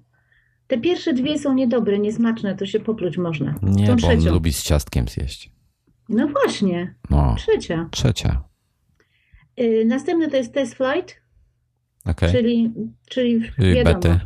Te 0.68 0.78
pierwsze 0.78 1.14
dwie 1.14 1.40
są 1.40 1.54
niedobre, 1.54 2.00
niesmaczne, 2.00 2.56
to 2.56 2.66
się 2.66 2.80
popluć 2.80 3.18
można. 3.18 3.56
Nie, 3.62 3.88
tą 3.88 3.92
bo 3.92 3.98
trzecią. 3.98 4.28
on 4.30 4.34
lubi 4.34 4.54
z 4.54 4.64
ciastkiem 4.64 5.08
zjeść. 5.08 5.52
No 6.10 6.28
właśnie. 6.28 6.96
No, 7.10 7.36
trzecia. 7.38 7.88
Trzecia. 7.92 8.44
Y, 9.60 9.86
następny 9.88 10.28
to 10.28 10.38
jest 10.38 10.54
test 10.54 10.76
flight. 10.76 11.21
Okay. 12.06 12.32
Czyli, 12.32 12.74
czyli, 13.10 13.52
wiadomo. 13.58 14.00
Bety. 14.00 14.20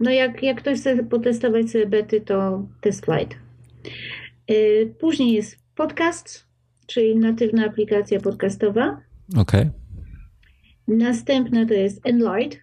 No 0.00 0.10
jak, 0.10 0.42
jak 0.42 0.58
ktoś 0.58 0.78
chce 0.78 1.04
potestować 1.04 1.70
sobie 1.70 1.86
bety, 1.86 2.20
to 2.20 2.68
test 2.80 3.04
flight. 3.04 3.38
Y, 4.50 4.94
później 5.00 5.32
jest 5.32 5.56
podcast, 5.74 6.46
czyli 6.86 7.16
natywna 7.16 7.66
aplikacja 7.66 8.20
podcastowa. 8.20 9.00
Okay. 9.36 9.70
Następna 10.88 11.66
to 11.66 11.74
jest 11.74 12.06
Enlight. 12.06 12.58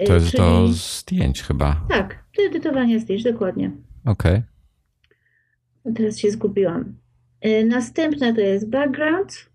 Y, 0.00 0.04
to 0.06 0.14
jest 0.14 0.30
czyli... 0.30 0.38
do 0.38 0.68
zdjęć 0.68 1.42
chyba. 1.42 1.86
Tak, 1.88 2.24
do 2.36 2.42
edytowania 2.42 2.98
zdjęć, 2.98 3.22
dokładnie. 3.22 3.70
Okej. 4.04 4.42
Okay. 5.82 5.94
Teraz 5.94 6.18
się 6.18 6.30
zgubiłam. 6.30 6.94
Następna 7.66 8.34
to 8.34 8.40
jest 8.40 8.70
Background. 8.70 9.49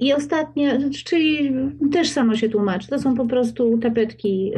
I 0.00 0.12
ostatnia, 0.12 0.78
czyli 1.04 1.52
też 1.92 2.10
samo 2.10 2.36
się 2.36 2.48
tłumaczy, 2.48 2.88
to 2.88 2.98
są 2.98 3.14
po 3.14 3.26
prostu 3.26 3.78
tapetki 3.78 4.52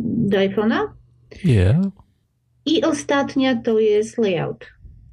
do 0.00 0.38
iPhone'a. 0.38 0.78
Yeah. 1.44 1.76
I 2.66 2.84
ostatnia 2.84 3.62
to 3.62 3.78
jest 3.78 4.18
layout. 4.18 4.66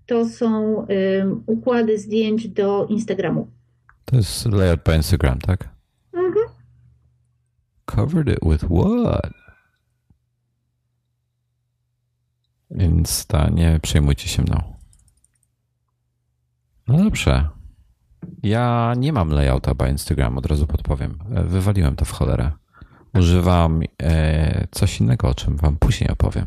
To 0.05 0.25
są 0.25 0.73
um, 0.73 1.43
układy 1.45 1.99
zdjęć 1.99 2.47
do 2.47 2.85
Instagramu. 2.85 3.51
To 4.05 4.15
jest 4.15 4.45
layout 4.45 4.81
po 4.81 4.93
Instagram, 4.93 5.39
tak? 5.39 5.69
Mhm. 6.13 6.45
Covered 7.85 8.27
it 8.29 8.39
with 8.51 8.65
what? 8.65 9.33
Więc 12.71 13.25
ta, 13.25 13.49
nie 13.49 13.79
przejmujcie 13.81 14.27
się 14.27 14.41
mną. 14.41 14.75
No 16.87 17.03
dobrze. 17.03 17.49
Ja 18.43 18.93
nie 18.97 19.13
mam 19.13 19.29
layouta 19.29 19.75
by 19.75 19.89
Instagram, 19.89 20.37
od 20.37 20.45
razu 20.45 20.67
podpowiem. 20.67 21.17
E, 21.35 21.43
wywaliłem 21.43 21.95
to 21.95 22.05
w 22.05 22.11
cholerę. 22.11 22.51
Używam 23.13 23.81
e, 24.03 24.67
coś 24.71 24.99
innego, 25.01 25.27
o 25.27 25.35
czym 25.35 25.57
wam 25.57 25.77
później 25.79 26.09
opowiem. 26.09 26.45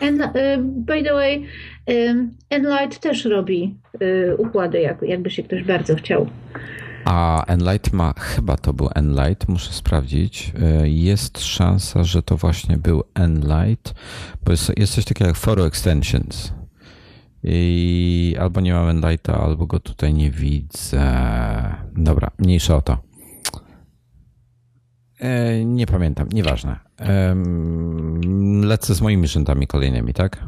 And, 0.00 0.20
uh, 0.20 0.32
by 0.60 1.02
the 1.02 1.12
way, 1.12 1.46
Enlight 2.50 3.00
też 3.00 3.24
robi 3.24 3.76
uh, 3.94 4.40
układy, 4.40 4.80
jak, 4.80 5.02
jakby 5.02 5.30
się 5.30 5.42
ktoś 5.42 5.62
bardzo 5.62 5.94
chciał. 5.94 6.26
A 7.04 7.44
Enlight 7.46 7.92
ma, 7.92 8.12
chyba 8.16 8.56
to 8.56 8.72
był 8.72 8.88
Enlight, 8.94 9.48
muszę 9.48 9.72
sprawdzić. 9.72 10.52
Jest 10.84 11.44
szansa, 11.44 12.04
że 12.04 12.22
to 12.22 12.36
właśnie 12.36 12.76
był 12.76 13.04
Enlight, 13.14 13.94
bo 14.44 14.52
jest, 14.52 14.78
jest 14.78 14.94
coś 14.94 15.04
takiego 15.04 15.28
jak 15.28 15.36
Photo 15.36 15.66
Extensions. 15.66 16.52
I 17.42 18.36
albo 18.40 18.60
nie 18.60 18.72
mam 18.72 18.88
Enlighta, 18.88 19.40
albo 19.40 19.66
go 19.66 19.80
tutaj 19.80 20.14
nie 20.14 20.30
widzę. 20.30 21.02
Dobra, 21.96 22.30
mniejsza 22.38 22.76
o 22.76 22.82
to. 22.82 22.98
E, 25.20 25.64
nie 25.64 25.86
pamiętam, 25.86 26.28
nieważne. 26.32 26.76
E, 27.00 27.36
lecę 28.66 28.94
z 28.94 29.00
moimi 29.00 29.28
rzędami 29.28 29.66
kolejnymi, 29.66 30.14
tak? 30.14 30.44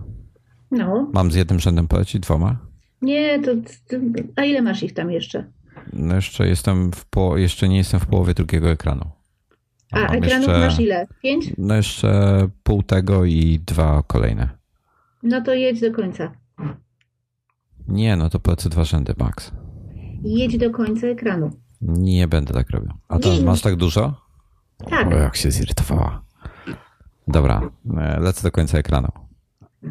No. 0.70 1.10
Mam 1.12 1.30
z 1.30 1.34
jednym 1.34 1.60
rzędem 1.60 1.88
polecić, 1.88 2.22
dwoma? 2.22 2.58
Nie, 3.02 3.42
to, 3.42 3.54
to, 3.88 3.96
a 4.36 4.44
ile 4.44 4.62
masz 4.62 4.82
ich 4.82 4.94
tam 4.94 5.10
jeszcze? 5.10 5.44
No 5.92 6.14
jeszcze 6.14 6.48
jestem 6.48 6.92
w 6.92 7.04
po, 7.04 7.36
jeszcze 7.36 7.68
nie 7.68 7.76
jestem 7.76 8.00
w 8.00 8.06
połowie 8.06 8.34
drugiego 8.34 8.70
ekranu. 8.70 9.10
A, 9.92 9.96
a 9.96 10.02
ekranów 10.02 10.48
jeszcze, 10.48 10.58
masz 10.58 10.80
ile? 10.80 11.06
Pięć? 11.22 11.52
No 11.58 11.74
jeszcze 11.74 12.48
pół 12.62 12.82
tego 12.82 13.24
i 13.24 13.60
dwa 13.66 14.02
kolejne. 14.06 14.48
No 15.22 15.40
to 15.42 15.54
jedź 15.54 15.80
do 15.80 15.92
końca. 15.92 16.32
Nie, 17.88 18.16
no 18.16 18.30
to 18.30 18.40
polecę 18.40 18.68
dwa 18.68 18.84
rzędy, 18.84 19.14
Max. 19.18 19.52
Jedź 20.22 20.58
do 20.58 20.70
końca 20.70 21.06
ekranu. 21.06 21.50
Nie 21.80 22.28
będę 22.28 22.54
tak 22.54 22.70
robił. 22.70 22.92
A 23.08 23.18
to 23.18 23.28
masz 23.44 23.60
tak 23.60 23.76
dużo? 23.76 24.14
Tak. 24.90 25.06
O, 25.06 25.10
jak 25.10 25.36
się 25.36 25.50
zirytowała. 25.50 26.22
Dobra, 27.28 27.70
e, 27.96 28.20
lecę 28.20 28.42
do 28.42 28.50
końca 28.50 28.78
ekranu. 28.78 29.08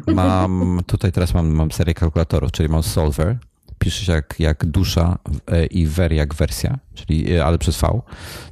Mam, 0.06 0.80
tutaj 0.86 1.12
teraz 1.12 1.34
mam, 1.34 1.48
mam 1.48 1.70
serię 1.70 1.94
kalkulatorów, 1.94 2.52
czyli 2.52 2.68
mam 2.68 2.82
solver. 2.82 3.38
Pisze 3.78 4.04
się 4.04 4.12
jak, 4.12 4.40
jak 4.40 4.66
dusza 4.66 5.18
e, 5.46 5.66
i 5.66 5.86
ver 5.86 6.12
jak 6.12 6.34
wersja, 6.34 6.78
czyli, 6.94 7.32
e, 7.32 7.44
ale 7.44 7.58
przez 7.58 7.80
V, 7.80 8.00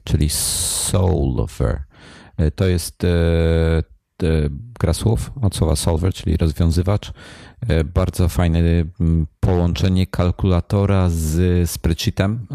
czyli 0.04 0.28
solver. 0.30 1.82
To 2.54 2.66
jest 2.66 3.06
gra 4.80 4.92
słów 4.92 5.30
od 5.42 5.56
słowa 5.56 5.76
solver, 5.76 6.12
czyli 6.12 6.36
rozwiązywacz. 6.36 7.12
E, 7.68 7.84
bardzo 7.84 8.28
fajne 8.28 8.60
połączenie 9.40 10.06
kalkulatora 10.06 11.10
z 11.10 11.70
spreadsheetem, 11.70 12.46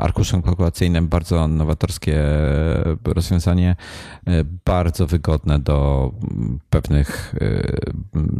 arkuszem 0.00 0.42
kalkulacyjnym, 0.42 1.08
bardzo 1.08 1.48
nowatorskie 1.48 2.24
rozwiązanie, 3.04 3.76
e, 4.26 4.44
bardzo 4.64 5.06
wygodne 5.06 5.58
do 5.58 6.10
pewnych 6.70 7.34
e, 7.40 7.62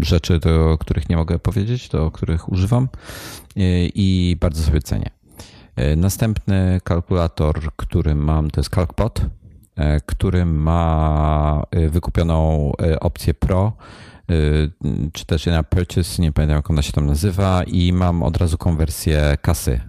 rzeczy, 0.00 0.38
do 0.38 0.78
których 0.80 1.08
nie 1.08 1.16
mogę 1.16 1.38
powiedzieć, 1.38 1.88
do 1.88 2.10
których 2.10 2.52
używam 2.52 2.88
i 3.94 4.36
bardzo 4.40 4.62
sobie 4.62 4.80
cenię. 4.80 5.10
Następny 5.96 6.80
kalkulator, 6.84 7.60
który 7.76 8.14
mam, 8.14 8.50
to 8.50 8.60
jest 8.60 8.74
CalcPod, 8.74 9.20
który 10.06 10.44
ma 10.44 11.62
wykupioną 11.88 12.72
opcję 13.00 13.34
Pro 13.34 13.72
czy 15.12 15.26
też 15.26 15.46
na 15.46 15.62
purchase, 15.62 16.22
nie 16.22 16.32
pamiętam 16.32 16.56
jak 16.56 16.70
ona 16.70 16.82
się 16.82 16.92
tam 16.92 17.06
nazywa 17.06 17.62
i 17.62 17.92
mam 17.92 18.22
od 18.22 18.36
razu 18.36 18.58
konwersję 18.58 19.36
kasy 19.42 19.80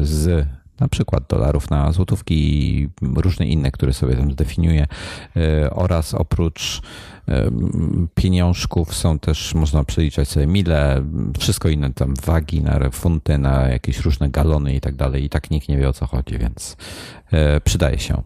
z 0.00 0.46
na 0.80 0.88
przykład 0.88 1.24
dolarów 1.28 1.70
na 1.70 1.92
złotówki 1.92 2.34
i 2.34 2.88
różne 3.16 3.46
inne, 3.46 3.70
które 3.70 3.92
sobie 3.92 4.16
tam 4.16 4.32
zdefiniuję 4.32 4.86
oraz 5.70 6.14
oprócz 6.14 6.82
pieniążków 8.14 8.94
są 8.94 9.18
też, 9.18 9.54
można 9.54 9.84
przeliczać 9.84 10.28
sobie 10.28 10.46
mile, 10.46 11.02
wszystko 11.38 11.68
inne 11.68 11.92
tam 11.92 12.14
wagi 12.24 12.62
na 12.62 12.90
funty, 12.90 13.38
na 13.38 13.68
jakieś 13.68 14.00
różne 14.00 14.30
galony 14.30 14.74
i 14.74 14.80
tak 14.80 14.94
dalej 14.94 15.24
i 15.24 15.28
tak 15.28 15.50
nikt 15.50 15.68
nie 15.68 15.78
wie 15.78 15.88
o 15.88 15.92
co 15.92 16.06
chodzi, 16.06 16.38
więc 16.38 16.76
przydaje 17.64 17.98
się. 17.98 18.22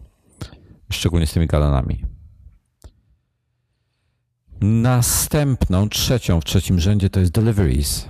Szczególnie 0.91 1.27
z 1.27 1.33
tymi 1.33 1.47
galonami. 1.47 2.05
Następną, 4.61 5.89
trzecią 5.89 6.41
w 6.41 6.45
trzecim 6.45 6.79
rzędzie 6.79 7.09
to 7.09 7.19
jest 7.19 7.31
Deliveries. 7.31 8.07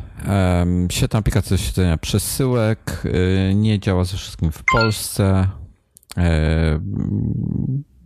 Świetna 0.91 1.19
aplikacja 1.19 1.49
do 1.49 1.63
śledzenia 1.63 1.97
przesyłek. 1.97 3.03
Y, 3.05 3.55
nie 3.55 3.79
działa 3.79 4.03
ze 4.03 4.17
wszystkim 4.17 4.51
w 4.51 4.63
Polsce. 4.63 5.47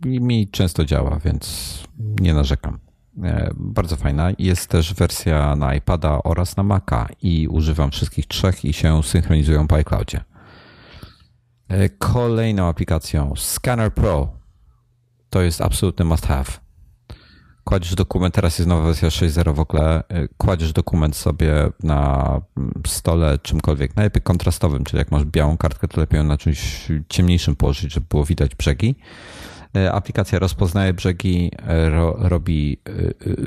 I 0.06 0.20
mi 0.20 0.48
często 0.48 0.84
działa, 0.84 1.18
więc 1.24 1.78
nie 1.98 2.34
narzekam. 2.34 2.78
E, 3.22 3.50
bardzo 3.54 3.96
fajna. 3.96 4.30
Jest 4.38 4.66
też 4.66 4.94
wersja 4.94 5.56
na 5.56 5.74
iPada 5.74 6.20
oraz 6.24 6.56
na 6.56 6.62
Maca 6.62 7.08
i 7.22 7.48
używam 7.48 7.90
wszystkich 7.90 8.26
trzech 8.26 8.64
i 8.64 8.72
się 8.72 9.02
synchronizują 9.02 9.66
po 9.66 9.76
iCloudzie. 9.76 10.20
E, 11.68 11.88
kolejną 11.88 12.68
aplikacją 12.68 13.32
Scanner 13.36 13.94
Pro 13.94 14.39
to 15.30 15.42
jest 15.42 15.60
absolutny 15.60 16.04
must 16.04 16.26
have. 16.26 16.50
Kładziesz 17.64 17.94
dokument, 17.94 18.34
teraz 18.34 18.58
jest 18.58 18.68
nowa 18.68 18.82
wersja 18.82 19.08
6.0 19.08 19.54
w 19.54 19.60
ogóle, 19.60 20.02
y, 20.12 20.28
kładziesz 20.36 20.72
dokument 20.72 21.16
sobie 21.16 21.52
na 21.82 22.40
stole 22.86 23.38
czymkolwiek, 23.38 23.96
najlepiej 23.96 24.22
kontrastowym, 24.22 24.84
czyli 24.84 24.98
jak 24.98 25.10
masz 25.10 25.24
białą 25.24 25.56
kartkę, 25.56 25.88
to 25.88 26.00
lepiej 26.00 26.18
ją 26.18 26.24
na 26.24 26.38
czymś 26.38 26.88
ciemniejszym 27.08 27.56
położyć, 27.56 27.92
żeby 27.92 28.06
było 28.10 28.24
widać 28.24 28.54
brzegi. 28.54 28.94
Y, 29.76 29.92
aplikacja 29.92 30.38
rozpoznaje 30.38 30.94
brzegi, 30.94 31.50
ro, 31.90 32.16
robi 32.18 32.80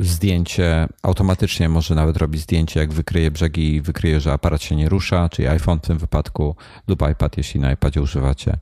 zdjęcie, 0.02 0.88
automatycznie 1.02 1.70
może 1.70 1.96
nawet 1.96 2.18
robić 2.18 2.42
zdjęcie, 2.42 2.80
jak 2.80 2.94
wykryje 2.94 3.32
brzegi 3.32 3.76
i 3.76 3.82
wykryje, 3.82 4.20
że 4.20 4.34
aparat 4.34 4.62
się 4.62 4.76
nie 4.76 4.90
rusza, 4.90 5.30
czyli 5.30 5.48
iPhone 5.48 5.80
w 5.80 5.88
tym 5.88 5.98
wypadku 5.98 6.56
lub 6.88 7.10
iPad, 7.12 7.38
jeśli 7.38 7.60
na 7.60 7.72
iPadzie 7.72 8.02
używacie 8.02 8.58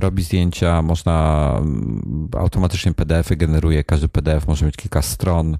robi 0.00 0.22
zdjęcia, 0.22 0.82
można 0.82 1.48
mm, 1.58 2.28
automatycznie 2.38 2.92
PDF-y 2.92 3.36
generuje, 3.36 3.84
każdy 3.84 4.08
PDF 4.08 4.46
może 4.46 4.66
mieć 4.66 4.76
kilka 4.76 5.02
stron, 5.02 5.58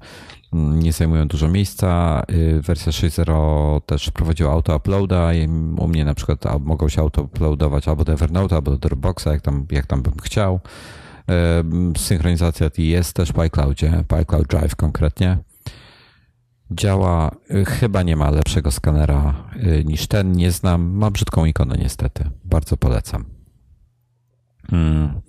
mm, 0.53 0.81
nie 0.81 0.93
zajmują 0.93 1.29
dużo 1.29 1.49
miejsca. 1.49 2.23
E, 2.29 2.61
wersja 2.61 2.93
6.0 2.93 3.81
też 3.81 4.07
wprowadziła 4.07 4.53
auto-uploada 4.53 5.31
u 5.79 5.89
mnie 5.89 6.05
na 6.05 6.15
przykład 6.15 6.45
mogą 6.61 6.89
się 6.89 7.03
auto-uploadować 7.03 7.89
albo 7.89 8.05
do 8.05 8.13
Evernote, 8.13 8.55
albo 8.55 8.71
do 8.71 8.79
Dropboxa, 8.79 9.27
jak 9.27 9.41
tam, 9.41 9.67
jak 9.71 9.87
tam 9.87 10.03
bym 10.03 10.15
chciał. 10.23 10.61
E, 11.29 11.65
synchronizacja 11.99 12.71
jest 12.79 13.13
też 13.13 13.33
w 13.33 13.39
iCloudzie, 13.39 14.05
w 14.09 14.15
iCloud 14.15 14.47
Drive 14.47 14.77
konkretnie. 14.77 15.39
Działa, 16.71 17.31
chyba 17.67 18.03
nie 18.03 18.17
ma 18.17 18.31
lepszego 18.31 18.71
skanera 18.71 19.35
niż 19.85 20.07
ten, 20.07 20.33
nie 20.33 20.51
znam. 20.51 20.83
Ma 20.83 21.11
brzydką 21.11 21.45
ikonę 21.45 21.77
niestety. 21.79 22.31
Bardzo 22.45 22.77
polecam. 22.77 23.42
Hmm. 24.71 25.21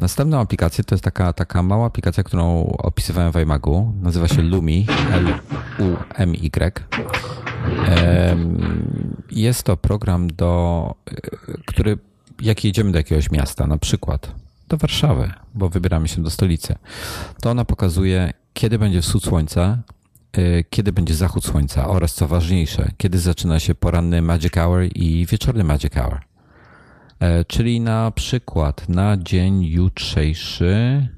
Następną 0.00 0.40
aplikację 0.40 0.84
to 0.84 0.94
jest 0.94 1.04
taka, 1.04 1.32
taka 1.32 1.62
mała 1.62 1.86
aplikacja, 1.86 2.22
którą 2.22 2.64
opisywałem 2.78 3.32
w 3.32 3.36
iMagu. 3.36 3.92
Nazywa 4.02 4.28
się 4.28 4.42
Lumi, 4.42 4.86
L-U-M-Y. 5.12 6.82
Jest 9.30 9.62
to 9.62 9.76
program, 9.76 10.28
do, 10.28 10.94
który, 11.66 11.98
jak 12.40 12.64
jedziemy 12.64 12.92
do 12.92 12.98
jakiegoś 12.98 13.30
miasta, 13.30 13.66
na 13.66 13.78
przykład 13.78 14.34
do 14.68 14.76
Warszawy, 14.76 15.32
bo 15.54 15.68
wybieramy 15.68 16.08
się 16.08 16.22
do 16.22 16.30
stolicy, 16.30 16.74
to 17.42 17.50
ona 17.50 17.64
pokazuje, 17.64 18.32
kiedy 18.52 18.78
będzie 18.78 19.02
wschód 19.02 19.24
słońca, 19.24 19.78
y, 20.38 20.64
kiedy 20.70 20.92
będzie 20.92 21.14
zachód 21.14 21.44
słońca 21.44 21.88
oraz 21.88 22.14
co 22.14 22.28
ważniejsze, 22.28 22.90
kiedy 22.96 23.18
zaczyna 23.18 23.60
się 23.60 23.74
poranny 23.74 24.22
Magic 24.22 24.52
Hour 24.54 24.82
i 24.94 25.26
wieczorny 25.26 25.64
Magic 25.64 25.92
Hour. 25.94 26.27
E, 27.20 27.44
czyli 27.44 27.80
na 27.80 28.10
przykład 28.10 28.88
na 28.88 29.16
dzień 29.16 29.64
jutrzejszy. 29.64 31.08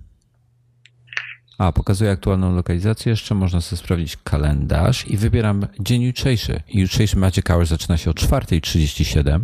A, 1.59 1.73
pokazuję 1.73 2.11
aktualną 2.11 2.55
lokalizację. 2.55 3.11
Jeszcze 3.11 3.35
można 3.35 3.61
sobie 3.61 3.83
sprawdzić 3.83 4.17
kalendarz 4.25 5.09
i 5.09 5.17
wybieram 5.17 5.67
dzień 5.81 6.03
jutrzejszy. 6.03 6.63
Jutrzejszy 6.75 7.17
Magic 7.17 7.47
Hour 7.47 7.67
zaczyna 7.67 7.97
się 7.97 8.11
o 8.11 8.15
4.37. 8.15 9.41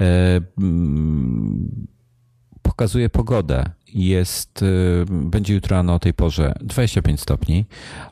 E, 0.00 0.40
mm, 0.58 1.86
pokazuje 2.62 3.08
pogodę. 3.08 3.64
Jest, 3.94 4.62
e, 4.62 4.66
będzie 5.08 5.54
jutro 5.54 5.76
rano 5.76 5.94
o 5.94 5.98
tej 5.98 6.14
porze 6.14 6.54
25 6.60 7.20
stopni 7.20 7.64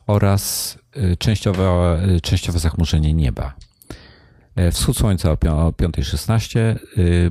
oraz 0.07 0.79
częściowe, 1.19 1.99
częściowe 2.23 2.59
zachmurzenie 2.59 3.15
nieba. 3.15 3.55
E, 4.59 4.73
wschód 4.73 4.97
słońca 4.97 5.31
o 5.31 5.35
5.16, 5.35 6.59
e, 6.59 6.77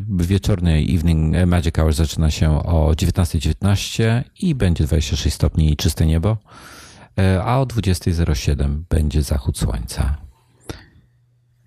wieczorny 0.10 0.86
evening 0.90 1.36
magic 1.48 1.80
hour 1.80 1.94
zaczyna 1.94 2.32
się 2.32 2.66
o 2.66 2.92
19.19 2.92 3.54
.19 3.56 4.24
i 4.40 4.56
będzie 4.56 4.84
26 4.84 5.36
stopni 5.36 5.72
i 5.72 5.78
czyste 5.78 6.06
niebo, 6.06 6.38
e, 7.20 7.44
a 7.44 7.60
o 7.60 7.66
20.07 7.66 8.84
będzie 8.90 9.24
zachód 9.24 9.58
słońca. 9.58 10.18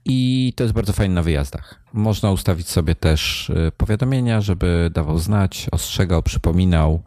I 0.04 0.52
to 0.56 0.64
jest 0.64 0.74
bardzo 0.74 0.92
fajne 0.92 1.14
na 1.14 1.22
wyjazdach. 1.22 1.80
Można 1.92 2.30
ustawić 2.30 2.68
sobie 2.68 2.94
też 2.94 3.52
powiadomienia, 3.76 4.40
żeby 4.40 4.90
dawał 4.94 5.18
znać, 5.18 5.66
ostrzegał, 5.72 6.22
przypominał. 6.22 7.02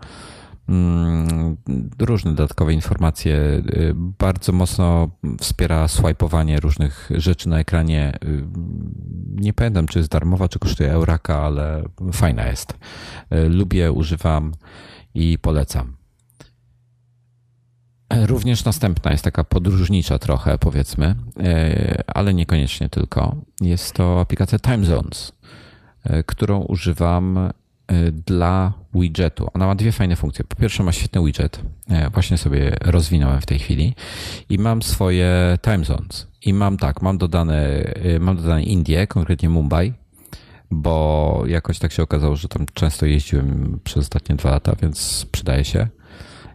Mm, 0.69 1.57
różne 1.99 2.31
dodatkowe 2.31 2.73
informacje. 2.73 3.35
Y, 3.35 3.93
bardzo 3.95 4.51
mocno 4.51 5.09
wspiera 5.39 5.87
swajpowanie 5.87 6.59
różnych 6.59 7.09
rzeczy 7.15 7.49
na 7.49 7.59
ekranie. 7.59 8.13
Y, 8.23 8.43
nie 9.35 9.53
pamiętam, 9.53 9.87
czy 9.87 9.99
jest 9.99 10.11
darmowa, 10.11 10.47
czy 10.47 10.59
kosztuje 10.59 10.91
Euraka, 10.91 11.43
ale 11.43 11.83
fajna 12.13 12.47
jest. 12.47 12.73
Y, 13.33 13.49
lubię, 13.49 13.91
używam 13.91 14.51
i 15.13 15.37
polecam. 15.37 15.95
Również 18.25 18.65
następna 18.65 19.11
jest 19.11 19.23
taka 19.23 19.43
podróżnicza 19.43 20.19
trochę, 20.19 20.57
powiedzmy, 20.57 21.15
ale 22.07 22.33
niekoniecznie 22.33 22.89
tylko. 22.89 23.35
Jest 23.61 23.93
to 23.93 24.19
aplikacja 24.21 24.59
Time 24.59 24.85
Zones, 24.85 25.31
którą 26.25 26.59
używam 26.59 27.49
dla 28.25 28.73
widgetu. 28.93 29.47
Ona 29.53 29.65
ma 29.65 29.75
dwie 29.75 29.91
fajne 29.91 30.15
funkcje. 30.15 30.45
Po 30.45 30.55
pierwsze 30.55 30.83
ma 30.83 30.91
świetny 30.91 31.25
widget, 31.25 31.61
e, 31.89 32.09
właśnie 32.09 32.37
sobie 32.37 32.75
rozwinąłem 32.81 33.41
w 33.41 33.45
tej 33.45 33.59
chwili 33.59 33.95
i 34.49 34.57
mam 34.57 34.81
swoje 34.81 35.57
time 35.61 35.85
zones. 35.85 36.27
I 36.45 36.53
mam 36.53 36.77
tak, 36.77 37.01
mam 37.01 37.17
dodane, 37.17 37.83
y, 38.05 38.19
mam 38.19 38.37
dodane 38.37 38.63
Indie, 38.63 39.07
konkretnie 39.07 39.49
Mumbai, 39.49 39.93
bo 40.71 41.43
jakoś 41.47 41.79
tak 41.79 41.91
się 41.91 42.03
okazało, 42.03 42.35
że 42.35 42.47
tam 42.47 42.65
często 42.73 43.05
jeździłem 43.05 43.79
przez 43.83 44.03
ostatnie 44.03 44.35
dwa 44.35 44.51
lata, 44.51 44.75
więc 44.81 45.27
przydaje 45.31 45.65
się. 45.65 45.87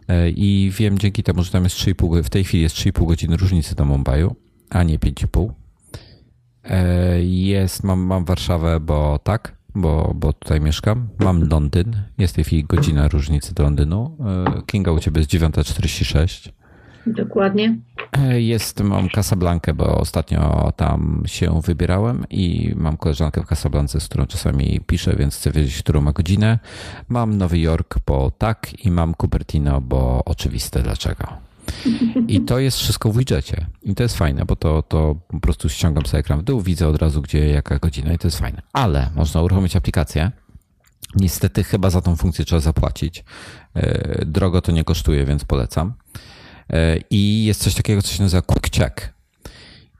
E, 0.07 0.29
I 0.29 0.71
wiem 0.77 0.99
dzięki 0.99 1.23
temu, 1.23 1.43
że 1.43 1.51
tam 1.51 1.63
jest 1.63 1.75
3,5, 1.75 2.23
w 2.23 2.29
tej 2.29 2.43
chwili 2.43 2.63
jest 2.63 2.75
3,5 2.75 3.07
godziny 3.07 3.37
różnicy 3.37 3.75
do 3.75 3.85
Mumbaiu, 3.85 4.35
a 4.69 4.83
nie 4.83 4.99
5,5. 4.99 5.49
E, 6.63 7.23
jest, 7.23 7.83
mam, 7.83 7.99
mam 7.99 8.25
Warszawę, 8.25 8.79
bo 8.79 9.19
tak, 9.23 9.58
bo, 9.81 10.11
bo 10.15 10.33
tutaj 10.33 10.61
mieszkam. 10.61 11.07
Mam 11.19 11.43
Londyn. 11.51 11.95
Jest 12.17 12.33
w 12.33 12.35
tej 12.35 12.43
chwili 12.43 12.63
godzina 12.63 13.07
różnicy 13.07 13.53
do 13.53 13.63
Londynu. 13.63 14.17
E, 14.57 14.61
Kinga 14.65 14.91
u 14.91 14.99
ciebie 14.99 15.19
jest 15.19 15.31
9.46. 15.31 16.51
Dokładnie. 17.07 17.77
E, 18.11 18.41
jest, 18.41 18.81
mam 18.81 19.09
Casablankę, 19.09 19.73
bo 19.73 19.97
ostatnio 19.97 20.71
tam 20.75 21.23
się 21.25 21.61
wybierałem 21.61 22.25
i 22.29 22.73
mam 22.75 22.97
koleżankę 22.97 23.41
w 23.41 23.45
Casablance, 23.45 23.99
z 23.99 24.07
którą 24.07 24.25
czasami 24.25 24.79
piszę, 24.87 25.15
więc 25.15 25.35
chcę 25.35 25.51
wiedzieć, 25.51 25.79
którą 25.79 26.01
ma 26.01 26.11
godzinę. 26.11 26.59
Mam 27.09 27.37
Nowy 27.37 27.59
Jork, 27.59 27.99
bo 28.05 28.31
tak 28.37 28.85
i 28.85 28.91
mam 28.91 29.13
Cupertino, 29.21 29.81
bo 29.81 30.21
oczywiste 30.25 30.83
dlaczego. 30.83 31.48
I 32.27 32.41
to 32.41 32.59
jest 32.59 32.77
wszystko 32.77 33.11
w 33.11 33.17
widgetie. 33.17 33.65
I 33.83 33.95
to 33.95 34.03
jest 34.03 34.17
fajne, 34.17 34.45
bo 34.45 34.55
to, 34.55 34.81
to 34.81 35.15
po 35.27 35.39
prostu 35.39 35.69
ściągam 35.69 36.05
sobie 36.05 36.19
ekran 36.19 36.39
w 36.39 36.43
dół, 36.43 36.61
widzę 36.61 36.87
od 36.87 37.01
razu, 37.01 37.21
gdzie 37.21 37.47
jaka 37.47 37.79
godzina 37.79 38.13
i 38.13 38.17
to 38.17 38.27
jest 38.27 38.39
fajne. 38.39 38.61
Ale 38.73 39.09
można 39.15 39.41
uruchomić 39.41 39.75
aplikację. 39.75 40.31
Niestety 41.15 41.63
chyba 41.63 41.89
za 41.89 42.01
tą 42.01 42.15
funkcję 42.15 42.45
trzeba 42.45 42.59
zapłacić. 42.59 43.23
E, 43.73 44.25
drogo 44.25 44.61
to 44.61 44.71
nie 44.71 44.83
kosztuje, 44.83 45.25
więc 45.25 45.45
polecam. 45.45 45.93
E, 46.69 46.97
I 47.09 47.45
jest 47.45 47.61
coś 47.61 47.75
takiego, 47.75 48.01
co 48.01 48.13
się 48.13 48.23
nazywa 48.23 48.41
Quick 48.41 48.75
Check. 48.77 49.13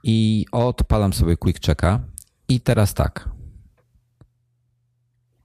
I 0.02 0.46
odpalam 0.52 1.12
sobie 1.12 1.36
Quick 1.36 1.66
Checka. 1.66 2.00
I 2.48 2.60
teraz 2.60 2.94
tak. 2.94 3.28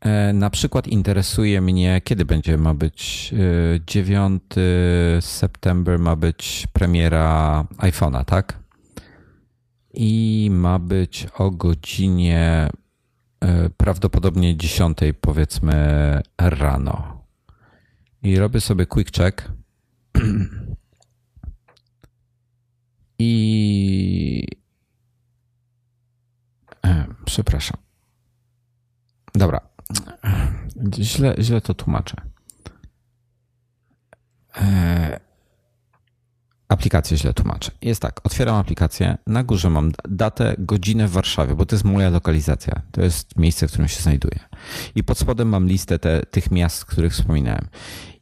E, 0.06 0.34
na 0.34 0.50
przykład 0.50 0.88
interesuje 0.88 1.62
mnie, 1.62 2.02
kiedy 2.04 2.26
będzie, 2.26 2.58
ma 2.58 2.74
być 2.74 3.34
9 3.88 4.44
e, 4.58 5.22
september 5.22 6.00
ma 6.00 6.16
być 6.16 6.68
premiera 6.74 7.66
iPhone'a, 7.78 8.26
tak? 8.26 8.60
I 9.94 10.48
ma 10.52 10.80
być 10.80 11.28
o 11.38 11.52
godzinie 11.52 12.70
e, 13.42 13.70
prawdopodobnie 13.70 14.58
10 14.58 14.98
powiedzmy 15.22 15.74
rano. 16.38 17.24
I 18.24 18.36
robię 18.40 18.62
sobie 18.62 18.86
quick 18.86 19.12
check. 19.12 19.52
I 23.20 24.48
przepraszam. 27.26 27.78
Dobra, 29.36 29.75
Źle, 31.00 31.36
źle 31.40 31.62
to 31.62 31.74
tłumaczę. 31.74 32.16
E, 34.58 35.20
aplikację 36.68 37.18
źle 37.18 37.34
tłumaczę. 37.34 37.72
Jest 37.82 38.02
tak, 38.02 38.22
otwieram 38.24 38.56
aplikację, 38.56 39.18
na 39.28 39.44
górze 39.44 39.70
mam 39.70 39.92
datę, 40.10 40.56
godzinę 40.60 41.08
w 41.08 41.12
Warszawie, 41.12 41.56
bo 41.56 41.66
to 41.66 41.76
jest 41.76 41.86
moja 41.86 42.10
lokalizacja. 42.10 42.82
To 42.92 43.02
jest 43.02 43.38
miejsce, 43.38 43.68
w 43.68 43.72
którym 43.72 43.88
się 43.88 44.02
znajduję. 44.02 44.40
I 44.96 45.04
pod 45.04 45.18
spodem 45.18 45.50
mam 45.50 45.68
listę 45.68 46.00
te, 46.00 46.22
tych 46.22 46.52
miast, 46.52 46.84
o 46.84 46.86
których 46.86 47.14
wspominałem. 47.14 47.68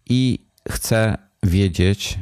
I 0.06 0.48
chcę 0.72 1.18
wiedzieć 1.44 2.20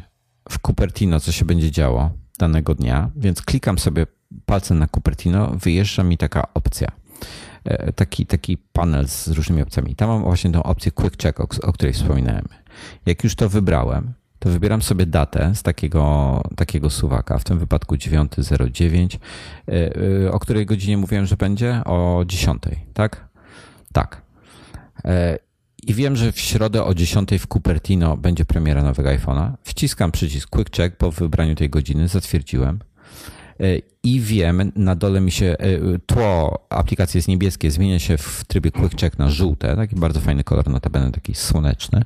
w 0.50 0.60
Cupertino, 0.68 1.20
co 1.20 1.32
się 1.32 1.46
będzie 1.46 1.72
działo 1.72 2.12
danego 2.40 2.76
dnia, 2.76 3.12
więc 3.16 3.42
klikam 3.42 3.80
sobie 3.80 4.08
palcem 4.46 4.80
na 4.80 4.88
Cupertino, 4.88 5.48
wyjeżdża 5.48 6.04
mi 6.04 6.18
taka 6.18 6.54
opcja. 6.54 7.01
E, 7.66 7.94
taki, 7.94 8.26
taki 8.26 8.58
panel 8.58 9.08
z 9.08 9.28
różnymi 9.28 9.62
opcjami. 9.62 9.96
Tam 9.96 10.10
mam 10.10 10.24
właśnie 10.24 10.52
tą 10.52 10.64
opcję 10.64 10.92
Quick 10.92 11.24
Check, 11.24 11.40
o, 11.40 11.48
o 11.62 11.74
której 11.74 11.94
wspominałem. 11.94 12.46
Jak 13.06 13.24
już 13.24 13.36
to 13.36 13.50
wybrałem, 13.50 14.14
to 14.40 14.50
wybieram 14.50 14.82
sobie 14.82 15.06
datę 15.06 15.56
z 15.56 15.64
takiego, 15.64 16.42
takiego 16.56 16.90
suwaka, 16.90 17.38
w 17.38 17.44
tym 17.44 17.60
wypadku 17.60 17.96
9.09. 17.96 19.18
O 20.32 20.40
której 20.40 20.66
godzinie 20.66 20.98
mówiłem, 20.98 21.26
że 21.26 21.38
będzie? 21.38 21.82
O 21.86 22.24
10, 22.28 22.64
tak? 22.94 23.28
Tak. 23.94 24.22
I 25.88 25.94
wiem, 25.94 26.16
że 26.16 26.32
w 26.32 26.40
środę 26.40 26.84
o 26.84 26.94
10 26.94 27.30
w 27.40 27.48
Cupertino 27.48 28.18
będzie 28.18 28.46
premiera 28.46 28.84
nowego 28.84 29.10
iPhone'a. 29.10 29.52
Wciskam 29.64 30.12
przycisk 30.12 30.50
Quick 30.50 30.76
Check 30.76 30.98
po 30.98 31.12
wybraniu 31.12 31.56
tej 31.56 31.70
godziny, 31.70 32.08
zatwierdziłem. 32.08 32.80
E, 33.62 33.82
I 34.04 34.20
wiem, 34.20 34.72
na 34.76 34.96
dole 34.96 35.22
mi 35.22 35.32
się 35.32 35.46
e, 35.46 36.00
tło 36.06 36.60
aplikacji 36.70 37.18
jest 37.18 37.28
niebieskie, 37.28 37.72
zmienia 37.72 38.00
się 38.00 38.18
w 38.18 38.44
trybie 38.48 38.72
Quick 38.72 39.00
Check 39.00 39.20
na 39.20 39.30
żółte, 39.30 39.76
taki 39.76 39.96
bardzo 39.96 40.20
fajny 40.20 40.44
kolor, 40.44 40.70
notabene 40.70 41.12
taki 41.12 41.36
słoneczny. 41.36 42.02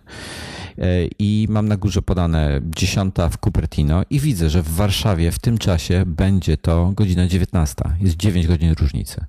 E, 0.77 1.05
I 1.19 1.47
mam 1.49 1.67
na 1.67 1.77
górze 1.77 2.01
podane 2.01 2.61
10 2.77 3.15
w 3.31 3.37
Cupertino 3.37 4.03
i 4.09 4.19
widzę, 4.19 4.49
że 4.49 4.61
w 4.61 4.69
Warszawie 4.69 5.31
w 5.31 5.39
tym 5.39 5.57
czasie 5.57 6.03
będzie 6.07 6.57
to 6.57 6.91
godzina 6.95 7.27
19. 7.27 7.75
Jest 8.01 8.15
9 8.15 8.47
godzin 8.47 8.73
różnicy. 8.79 9.25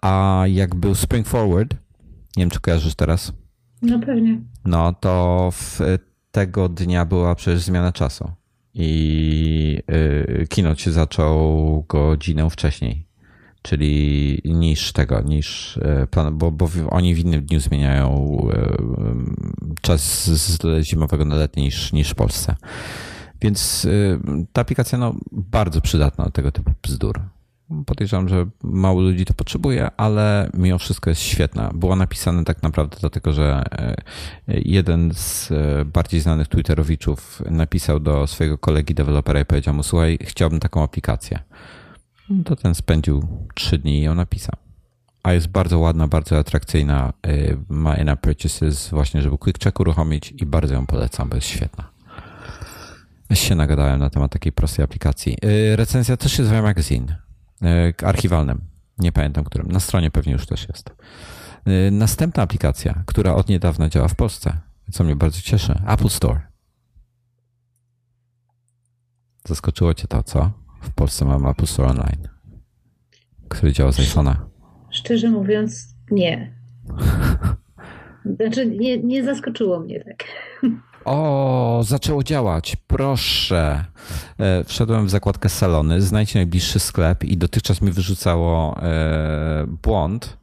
A 0.00 0.44
jak 0.46 0.74
był 0.74 0.94
Spring 0.94 1.26
Forward, 1.26 1.74
nie 2.36 2.42
wiem, 2.42 2.50
czy 2.50 2.60
kojarzysz 2.60 2.94
teraz? 2.94 3.32
No 3.82 4.00
pewnie. 4.00 4.40
No 4.64 4.92
to 4.92 5.48
w 5.52 5.80
tego 6.32 6.68
dnia 6.68 7.04
była 7.04 7.34
przecież 7.34 7.62
zmiana 7.62 7.92
czasu. 7.92 8.30
I 8.74 9.78
y, 10.40 10.46
kino 10.48 10.74
się 10.74 10.92
zaczął 10.92 11.84
godzinę 11.88 12.50
wcześniej. 12.50 13.06
Czyli 13.62 14.40
niż 14.44 14.92
tego, 14.92 15.20
niż 15.20 15.76
y, 15.76 16.06
plan, 16.10 16.38
bo, 16.38 16.50
bo 16.50 16.68
oni 16.90 17.14
w 17.14 17.18
innym 17.18 17.44
dniu 17.44 17.60
zmieniają 17.60 18.38
y, 19.74 19.80
czas 19.80 20.30
z 20.30 20.82
zimowego 20.84 21.24
na 21.24 21.34
letni 21.34 21.62
niż, 21.62 21.92
niż 21.92 22.10
w 22.10 22.14
Polsce. 22.14 22.56
Więc 23.40 23.88
ta 24.52 24.60
aplikacja 24.60 24.98
no, 24.98 25.14
bardzo 25.32 25.80
przydatna 25.80 26.24
do 26.24 26.30
tego 26.30 26.52
typu 26.52 26.70
bzdur. 26.82 27.20
Podejrzewam, 27.86 28.28
że 28.28 28.46
mało 28.62 29.00
ludzi 29.00 29.24
to 29.24 29.34
potrzebuje, 29.34 29.90
ale 29.96 30.50
mimo 30.54 30.78
wszystko 30.78 31.10
jest 31.10 31.22
świetna. 31.22 31.70
Była 31.74 31.96
napisana 31.96 32.44
tak 32.44 32.62
naprawdę 32.62 32.96
dlatego, 33.00 33.32
że 33.32 33.64
e, 33.72 33.94
jeden 34.48 35.14
z 35.14 35.52
e, 35.52 35.84
bardziej 35.84 36.20
znanych 36.20 36.48
Twitterowiczów 36.48 37.42
napisał 37.50 38.00
do 38.00 38.26
swojego 38.26 38.58
kolegi 38.58 38.94
dewelopera 38.94 39.40
i 39.40 39.44
powiedział 39.44 39.74
mu: 39.74 39.82
Słuchaj, 39.82 40.18
chciałbym 40.22 40.60
taką 40.60 40.82
aplikację. 40.82 41.38
To 42.44 42.56
ten 42.56 42.74
spędził 42.74 43.28
trzy 43.54 43.78
dni 43.78 43.98
i 43.98 44.02
ją 44.02 44.14
napisał. 44.14 44.56
A 45.22 45.32
jest 45.32 45.48
bardzo 45.48 45.78
ładna, 45.78 46.08
bardzo 46.08 46.38
atrakcyjna. 46.38 47.12
E, 47.26 47.56
ma 47.68 47.96
in 47.96 48.16
purchases, 48.20 48.90
właśnie, 48.90 49.22
żeby 49.22 49.38
Quick 49.38 49.64
Check 49.64 49.80
uruchomić 49.80 50.34
i 50.36 50.46
bardzo 50.46 50.74
ją 50.74 50.86
polecam, 50.86 51.28
bo 51.28 51.36
jest 51.36 51.48
świetna. 51.48 51.92
Się 53.32 53.54
nagadałem 53.54 54.00
na 54.00 54.10
temat 54.10 54.32
takiej 54.32 54.52
prostej 54.52 54.84
aplikacji. 54.84 55.36
Recenzja 55.76 56.16
też 56.16 56.38
jest 56.38 56.50
w 56.50 56.62
magazine. 56.62 57.16
E, 57.62 57.92
archiwalnym. 58.06 58.60
Nie 58.98 59.12
pamiętam 59.12 59.44
którym. 59.44 59.72
Na 59.72 59.80
stronie 59.80 60.10
pewnie 60.10 60.32
już 60.32 60.46
też 60.46 60.68
jest. 60.68 60.90
E, 61.64 61.90
następna 61.90 62.42
aplikacja, 62.42 63.02
która 63.06 63.34
od 63.34 63.48
niedawna 63.48 63.88
działa 63.88 64.08
w 64.08 64.14
Polsce, 64.14 64.56
co 64.90 65.04
mnie 65.04 65.16
bardzo 65.16 65.40
cieszy, 65.40 65.80
Apple 65.88 66.08
Store. 66.08 66.40
Zaskoczyło 69.48 69.94
cię 69.94 70.08
to, 70.08 70.22
co? 70.22 70.50
W 70.82 70.90
Polsce 70.90 71.24
mam 71.24 71.46
Apple 71.46 71.66
Store 71.66 71.88
Online, 71.88 72.28
który 73.48 73.72
działa 73.72 73.92
z 73.92 73.98
iPhone'a. 73.98 74.36
Szczerze 74.90 75.30
mówiąc, 75.30 75.94
nie. 76.10 76.54
Znaczy, 78.36 78.66
nie, 78.66 78.98
nie 78.98 79.24
zaskoczyło 79.24 79.80
mnie 79.80 80.04
tak. 80.04 80.24
O, 81.04 81.80
zaczęło 81.84 82.22
działać. 82.22 82.76
Proszę. 82.86 83.84
E, 84.38 84.64
wszedłem 84.64 85.06
w 85.06 85.10
zakładkę 85.10 85.48
salony, 85.48 86.02
znajdź 86.02 86.34
najbliższy 86.34 86.80
sklep 86.80 87.24
i 87.24 87.36
dotychczas 87.36 87.82
mi 87.82 87.92
wyrzucało 87.92 88.76
e, 88.82 89.64
błąd, 89.82 90.36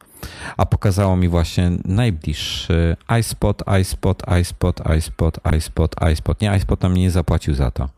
a 0.56 0.66
pokazało 0.66 1.16
mi 1.16 1.28
właśnie 1.28 1.70
najbliższy 1.84 2.96
iSpot, 3.20 3.62
iSpot, 3.80 4.22
iSpot, 4.40 4.80
iSpot, 4.98 5.38
iSpot, 5.56 5.94
iSpot. 6.12 6.40
Nie, 6.40 6.56
iSpot 6.56 6.82
nam 6.82 6.94
nie 6.94 7.10
zapłacił 7.10 7.54
za 7.54 7.70
to. 7.70 7.88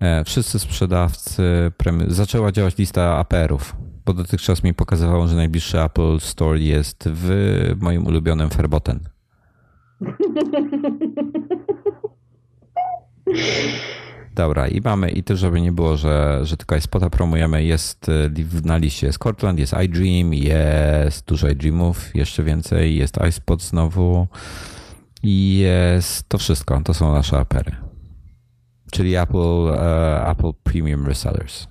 E, 0.00 0.24
wszyscy 0.24 0.58
sprzedawcy, 0.58 1.72
zaczęła 2.08 2.52
działać 2.52 2.78
lista 2.78 3.18
APR-ów, 3.18 3.76
bo 4.06 4.14
dotychczas 4.14 4.62
mi 4.62 4.74
pokazywało, 4.74 5.26
że 5.26 5.36
najbliższy 5.36 5.80
Apple 5.80 6.20
Store 6.20 6.58
jest 6.58 7.08
w 7.12 7.30
moim 7.80 8.06
ulubionym 8.06 8.50
Ferboten. 8.50 9.17
Dobra, 14.34 14.68
i 14.68 14.80
mamy, 14.80 15.10
i 15.10 15.22
też, 15.22 15.38
żeby 15.38 15.60
nie 15.60 15.72
było, 15.72 15.96
że, 15.96 16.40
że 16.42 16.56
tylko 16.56 16.76
iSpota 16.76 17.10
promujemy, 17.10 17.64
jest 17.64 18.08
y, 18.08 18.30
na 18.64 18.76
liście 18.76 19.06
jest 19.06 19.18
Cortland, 19.18 19.58
jest 19.58 19.74
iDream, 19.84 20.34
jest 20.34 21.26
dużo 21.26 21.48
iDreamów, 21.48 22.14
jeszcze 22.14 22.44
więcej, 22.44 22.96
jest 22.96 23.16
iSpot 23.28 23.62
znowu 23.62 24.26
i 25.22 25.58
jest 25.58 26.28
to 26.28 26.38
wszystko, 26.38 26.80
to 26.84 26.94
są 26.94 27.12
nasze 27.12 27.38
apery. 27.38 27.76
Czyli 28.90 29.16
Apple, 29.16 29.38
uh, 29.38 30.28
Apple 30.30 30.52
Premium 30.62 31.06
Resellers. 31.06 31.66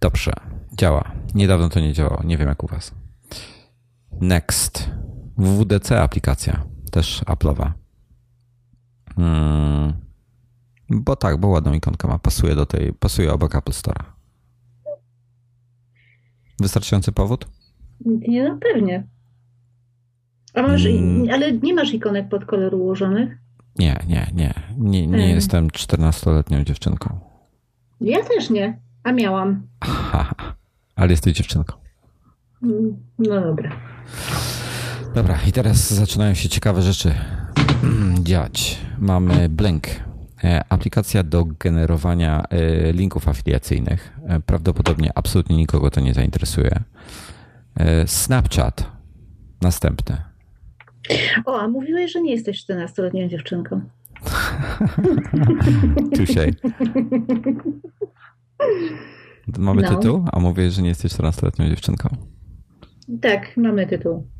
Dobrze, 0.00 0.32
działa. 0.72 1.12
Niedawno 1.34 1.68
to 1.68 1.80
nie 1.80 1.92
działało, 1.92 2.22
nie 2.24 2.38
wiem 2.38 2.48
jak 2.48 2.64
u 2.64 2.66
was. 2.66 2.94
Next. 4.20 4.90
WWDC 5.38 6.02
aplikacja 6.02 6.75
też 6.90 7.22
Apple'owa. 7.26 7.70
Hmm. 9.16 9.92
Bo 10.90 11.16
tak, 11.16 11.36
bo 11.36 11.48
ładną 11.48 11.72
ikonkę 11.72 12.08
ma, 12.08 12.18
pasuje 12.18 12.54
do 12.54 12.66
tej, 12.66 12.92
pasuje 12.92 13.32
obok 13.32 13.54
Apple 13.54 13.72
Store. 13.72 14.04
Wystarczający 16.60 17.12
powód? 17.12 17.46
Nie, 18.04 18.48
no 18.48 18.58
pewnie. 18.60 19.06
A 20.54 20.62
masz, 20.62 20.82
hmm. 20.82 21.28
Ale 21.32 21.52
nie 21.52 21.74
masz 21.74 21.94
ikonek 21.94 22.28
pod 22.28 22.44
kolor 22.44 22.74
ułożonych? 22.74 23.38
Nie, 23.78 23.96
nie, 24.08 24.30
nie. 24.34 24.54
Nie, 24.78 25.06
nie 25.06 25.18
hmm. 25.18 25.34
jestem 25.34 25.68
14-letnią 25.68 26.64
dziewczynką. 26.64 27.18
Ja 28.00 28.24
też 28.24 28.50
nie, 28.50 28.80
a 29.02 29.12
miałam. 29.12 29.66
Aha, 29.80 30.34
ale 30.96 31.10
jesteś 31.10 31.36
dziewczynką. 31.36 31.76
Mm, 32.62 32.96
no 33.18 33.40
dobra. 33.40 33.70
Dobra, 35.16 35.38
i 35.48 35.52
teraz 35.52 35.94
zaczynają 35.94 36.34
się 36.34 36.48
ciekawe 36.48 36.82
rzeczy 36.82 37.14
dziać. 38.28 38.78
Mamy 38.98 39.48
Blink, 39.48 39.86
e, 40.44 40.64
aplikacja 40.68 41.22
do 41.22 41.44
generowania 41.44 42.42
e, 42.50 42.92
linków 42.92 43.28
afiliacyjnych. 43.28 44.12
E, 44.28 44.40
prawdopodobnie 44.40 45.10
absolutnie 45.14 45.56
nikogo 45.56 45.90
to 45.90 46.00
nie 46.00 46.14
zainteresuje. 46.14 46.82
Snapchat, 48.06 48.92
następny. 49.62 50.16
O, 51.44 51.60
a 51.60 51.68
mówiłeś, 51.68 52.12
że 52.12 52.22
nie 52.22 52.32
jesteś 52.32 52.66
14-letnią 52.66 53.28
dziewczynką. 53.28 53.80
Touché. 56.16 56.52
Mamy 59.58 59.82
no. 59.82 59.96
tytuł? 59.96 60.24
A 60.32 60.40
mówię, 60.40 60.70
że 60.70 60.82
nie 60.82 60.88
jesteś 60.88 61.12
14-letnią 61.12 61.68
dziewczynką? 61.68 62.08
Tak, 63.20 63.56
mamy 63.56 63.86
tytuł. 63.86 64.35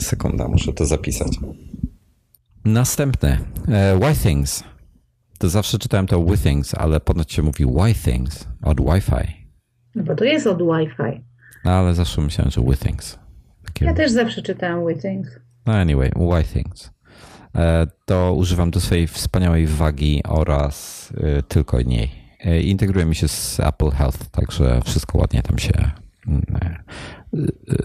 Sekunda, 0.00 0.48
muszę 0.48 0.72
to 0.72 0.86
zapisać. 0.86 1.28
Następne. 2.64 3.38
E, 3.68 3.98
why 3.98 4.14
Things. 4.22 4.64
To 5.38 5.48
zawsze 5.48 5.78
czytałem 5.78 6.06
to 6.06 6.24
With 6.24 6.42
Things, 6.42 6.74
ale 6.74 7.00
ponoć 7.00 7.32
się 7.32 7.42
mówi 7.42 7.64
Why 7.64 7.94
Things 7.94 8.48
od 8.62 8.80
Wi-Fi. 8.80 9.48
No 9.94 10.02
bo 10.02 10.14
to 10.14 10.24
jest 10.24 10.46
od 10.46 10.58
Wi-Fi. 10.58 11.24
No 11.64 11.70
ale 11.70 11.94
zawsze 11.94 12.20
myślałem, 12.20 12.50
że 12.50 12.60
With 12.60 12.82
Things. 12.82 13.18
Takie... 13.64 13.84
Ja 13.84 13.94
też 13.94 14.10
zawsze 14.10 14.42
czytałem 14.42 14.88
With 14.88 15.02
Things. 15.02 15.28
No 15.66 15.72
anyway, 15.72 16.10
Why 16.10 16.44
Things. 16.44 16.90
E, 17.54 17.86
to 18.04 18.34
używam 18.34 18.70
do 18.70 18.80
swojej 18.80 19.06
wspaniałej 19.06 19.66
wagi 19.66 20.22
oraz 20.28 21.08
e, 21.16 21.42
tylko 21.42 21.82
niej. 21.82 22.24
Integruje 22.62 23.06
mi 23.06 23.14
się 23.14 23.28
z 23.28 23.60
Apple 23.60 23.90
Health, 23.90 24.30
także 24.30 24.80
wszystko 24.84 25.18
ładnie 25.18 25.42
tam 25.42 25.58
się 25.58 25.90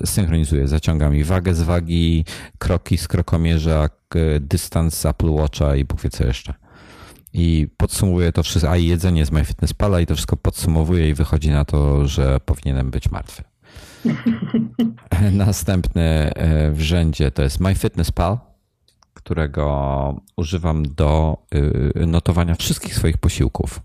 synchronizuję. 0.06 0.68
Zaciąga 0.68 1.10
mi 1.10 1.24
wagę 1.24 1.56
z 1.56 1.62
wagi, 1.62 2.26
kroki 2.58 2.98
z 2.98 3.08
krokomierza, 3.08 3.90
dystans 4.40 4.98
z 4.98 5.06
Apple 5.06 5.30
Watcha 5.30 5.76
i 5.76 5.86
Bóg 5.86 6.02
wie 6.02 6.10
co 6.10 6.26
jeszcze. 6.28 6.54
I 7.34 7.68
podsumowuję 7.78 8.32
to 8.32 8.44
wszystko, 8.44 8.72
a 8.72 8.78
i 8.78 8.86
jedzenie 8.86 9.26
z 9.26 9.32
MyFitnessPala 9.32 10.02
i 10.02 10.06
to 10.06 10.16
wszystko 10.16 10.38
podsumowuję 10.38 11.10
i 11.10 11.14
wychodzi 11.14 11.50
na 11.50 11.66
to, 11.66 12.08
że 12.08 12.40
powinienem 12.46 12.92
być 12.92 13.12
martwy. 13.12 13.44
Następny 15.32 16.32
w 16.72 16.82
rzędzie 16.82 17.32
to 17.32 17.44
jest 17.44 17.60
MyFitnessPal, 17.60 18.38
którego 19.14 20.22
używam 20.36 20.84
do 20.84 21.38
notowania 22.08 22.56
wszystkich 22.56 22.96
swoich 22.96 23.18
posiłków. 23.18 23.82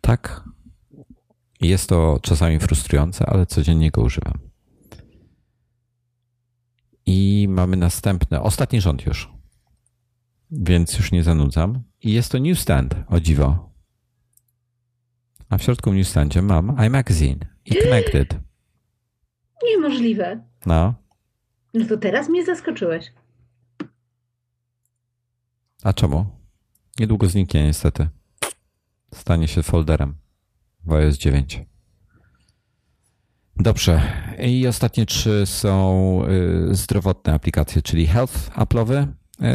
Tak 0.00 0.44
jest 1.68 1.88
to 1.88 2.18
czasami 2.22 2.58
frustrujące, 2.60 3.26
ale 3.26 3.46
codziennie 3.46 3.90
go 3.90 4.02
używam. 4.02 4.38
I 7.06 7.46
mamy 7.50 7.76
następny, 7.76 8.40
ostatni 8.40 8.80
rząd 8.80 9.06
już. 9.06 9.28
więc 10.50 10.98
już 10.98 11.12
nie 11.12 11.22
zanudzam. 11.22 11.82
I 12.02 12.12
jest 12.12 12.32
to 12.32 12.38
newsstand, 12.38 12.94
o 13.08 13.20
dziwo. 13.20 13.70
A 15.48 15.58
w 15.58 15.62
środku 15.62 15.92
newsstandzie 15.92 16.42
mam 16.42 16.76
iMagazine 16.86 17.46
i 17.64 17.74
Connected. 17.74 18.40
Niemożliwe. 19.68 20.44
No. 20.66 20.94
No 21.74 21.86
to 21.86 21.96
teraz 21.96 22.28
mnie 22.28 22.44
zaskoczyłeś. 22.44 23.12
A 25.82 25.92
czemu? 25.92 26.26
Niedługo 26.98 27.26
zniknie 27.28 27.64
niestety. 27.64 28.08
Stanie 29.14 29.48
się 29.48 29.62
folderem 29.62 30.14
w 30.84 30.92
iOS 30.92 31.18
9. 31.18 31.62
Dobrze. 33.56 34.02
I 34.42 34.66
ostatnie 34.66 35.06
trzy 35.06 35.42
są 35.46 36.22
y, 36.70 36.74
zdrowotne 36.74 37.34
aplikacje, 37.34 37.82
czyli 37.82 38.06
Health 38.06 38.50
Apple'owy, 38.50 39.06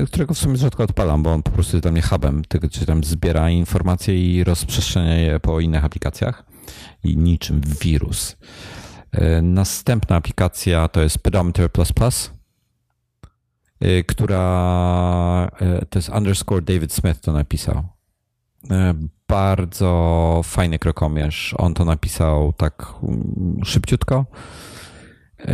y, 0.04 0.06
którego 0.08 0.34
w 0.34 0.38
sumie 0.38 0.58
rzadko 0.58 0.84
odpalam, 0.84 1.24
bo 1.24 1.34
on 1.34 1.44
po 1.44 1.52
prostu 1.52 1.78
jest 1.78 1.84
dla 1.84 1.92
mnie 1.92 2.02
hubem, 2.02 2.46
tylko 2.46 2.70
czy 2.70 2.86
tam 2.86 3.04
zbiera 3.04 3.50
informacje 3.50 4.36
i 4.36 4.44
rozprzestrzenia 4.44 5.16
je 5.16 5.40
po 5.40 5.60
innych 5.60 5.86
aplikacjach 5.86 6.46
i 7.04 7.18
niczym 7.18 7.62
wirus. 7.82 8.38
Y, 9.16 9.42
następna 9.42 10.16
aplikacja 10.16 10.88
to 10.88 11.02
jest 11.02 11.20
Pedometer++, 11.20 11.70
która 14.08 15.52
to 15.90 16.00
jest 16.00 16.10
underscore 16.10 16.62
David 16.62 16.94
Smith 16.94 17.22
to 17.22 17.34
napisał 17.34 17.84
bardzo 19.28 20.42
fajny 20.44 20.80
krokomierz. 20.80 21.56
On 21.58 21.74
to 21.74 21.86
napisał 21.86 22.54
tak 22.54 22.94
mm, 23.04 23.60
szybciutko 23.66 24.26
y, 25.40 25.46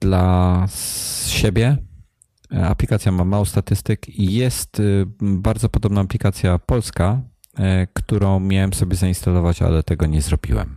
dla 0.00 0.66
siebie. 1.26 1.76
Aplikacja 2.62 3.12
ma 3.12 3.24
mało 3.24 3.44
statystyk 3.44 4.08
i 4.08 4.34
jest 4.34 4.80
y, 4.80 5.06
bardzo 5.20 5.68
podobna 5.68 6.00
aplikacja 6.00 6.58
polska, 6.58 7.20
y, 7.58 7.62
którą 7.92 8.40
miałem 8.40 8.72
sobie 8.72 8.96
zainstalować, 8.96 9.62
ale 9.62 9.82
tego 9.82 10.06
nie 10.06 10.22
zrobiłem. 10.22 10.76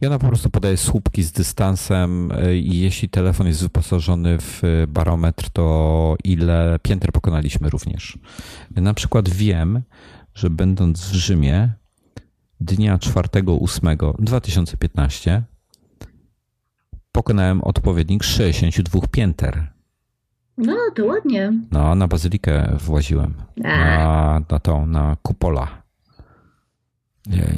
I 0.00 0.06
ona 0.06 0.18
po 0.18 0.26
prostu 0.26 0.50
podaje 0.50 0.76
słupki 0.76 1.22
z 1.22 1.32
dystansem 1.32 2.32
i 2.54 2.80
jeśli 2.80 3.08
telefon 3.08 3.46
jest 3.46 3.62
wyposażony 3.62 4.38
w 4.38 4.62
barometr, 4.88 5.50
to 5.50 6.16
ile 6.24 6.78
pięter 6.82 7.12
pokonaliśmy 7.12 7.70
również. 7.70 8.18
Na 8.70 8.94
przykład 8.94 9.28
wiem, 9.28 9.82
że 10.34 10.50
będąc 10.50 11.00
w 11.00 11.14
Rzymie 11.14 11.72
dnia 12.60 12.98
4.8.2015 12.98 15.42
pokonałem 17.12 17.62
odpowiednik 17.62 18.24
62 18.24 19.00
pięter. 19.10 19.72
No, 20.56 20.76
to 20.94 21.04
ładnie. 21.04 21.52
No, 21.70 21.94
na 21.94 22.08
bazylikę 22.08 22.76
właziłem. 22.80 23.34
Na, 23.56 24.42
na 24.50 24.58
tą, 24.58 24.86
na 24.86 25.16
kupola. 25.22 25.82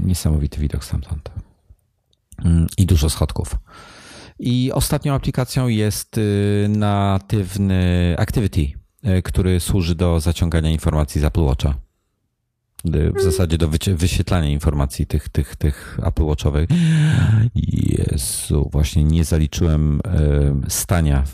Niesamowity 0.02 0.60
widok 0.60 0.84
stamtąd. 0.84 1.30
Mm, 2.44 2.66
I 2.78 2.86
dużo 2.86 3.10
schodków. 3.10 3.56
I 4.38 4.72
ostatnią 4.72 5.14
aplikacją 5.14 5.68
jest 5.68 6.18
y, 6.18 6.66
natywny 6.68 8.14
Activity, 8.18 8.60
y, 8.60 9.22
który 9.22 9.60
służy 9.60 9.94
do 9.94 10.20
zaciągania 10.20 10.70
informacji 10.70 11.20
z 11.20 11.24
Apple 11.24 11.42
Watcha 11.42 11.74
w 12.84 13.22
zasadzie 13.22 13.58
do 13.58 13.68
wyświetlania 13.94 14.48
informacji 14.48 15.06
tych, 15.06 15.28
tych, 15.28 15.56
tych 15.56 15.98
Apple 16.06 16.24
Watchowych. 16.24 16.68
Jezu, 17.54 18.68
właśnie 18.72 19.04
nie 19.04 19.24
zaliczyłem 19.24 20.00
stania 20.68 21.24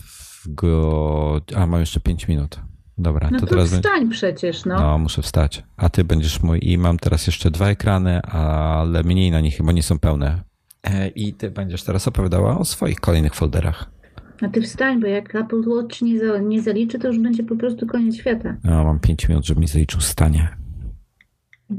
go. 0.46 1.40
A, 1.56 1.66
mam 1.66 1.80
jeszcze 1.80 2.00
5 2.00 2.28
minut. 2.28 2.60
Dobra, 2.98 3.30
no 3.30 3.40
to, 3.40 3.46
to 3.46 3.50
teraz. 3.50 3.72
Wstań 3.72 4.08
przecież, 4.08 4.64
no. 4.64 4.80
No, 4.80 4.98
muszę 4.98 5.22
wstać. 5.22 5.64
A 5.76 5.88
ty 5.88 6.04
będziesz 6.04 6.42
mój. 6.42 6.58
I 6.62 6.78
mam 6.78 6.98
teraz 6.98 7.26
jeszcze 7.26 7.50
dwa 7.50 7.68
ekrany, 7.68 8.22
ale 8.22 9.02
mniej 9.02 9.30
na 9.30 9.40
nich, 9.40 9.62
bo 9.62 9.72
nie 9.72 9.82
są 9.82 9.98
pełne. 9.98 10.42
E, 10.82 11.08
I 11.08 11.34
ty 11.34 11.50
będziesz 11.50 11.82
teraz 11.82 12.08
opowiadała 12.08 12.58
o 12.58 12.64
swoich 12.64 13.00
kolejnych 13.00 13.34
folderach. 13.34 13.90
A 14.42 14.48
ty 14.48 14.62
wstań, 14.62 15.00
bo 15.00 15.06
jak 15.06 15.34
Apple 15.34 15.62
Watch 15.66 16.02
nie, 16.02 16.18
za, 16.18 16.38
nie 16.38 16.62
zaliczy, 16.62 16.98
to 16.98 17.08
już 17.08 17.18
będzie 17.18 17.42
po 17.42 17.56
prostu 17.56 17.86
koniec 17.86 18.16
świata. 18.16 18.56
No, 18.64 18.84
mam 18.84 19.00
5 19.00 19.28
minut, 19.28 19.46
żeby 19.46 19.60
mi 19.60 19.68
zaliczył 19.68 20.00
stanie. 20.00 20.48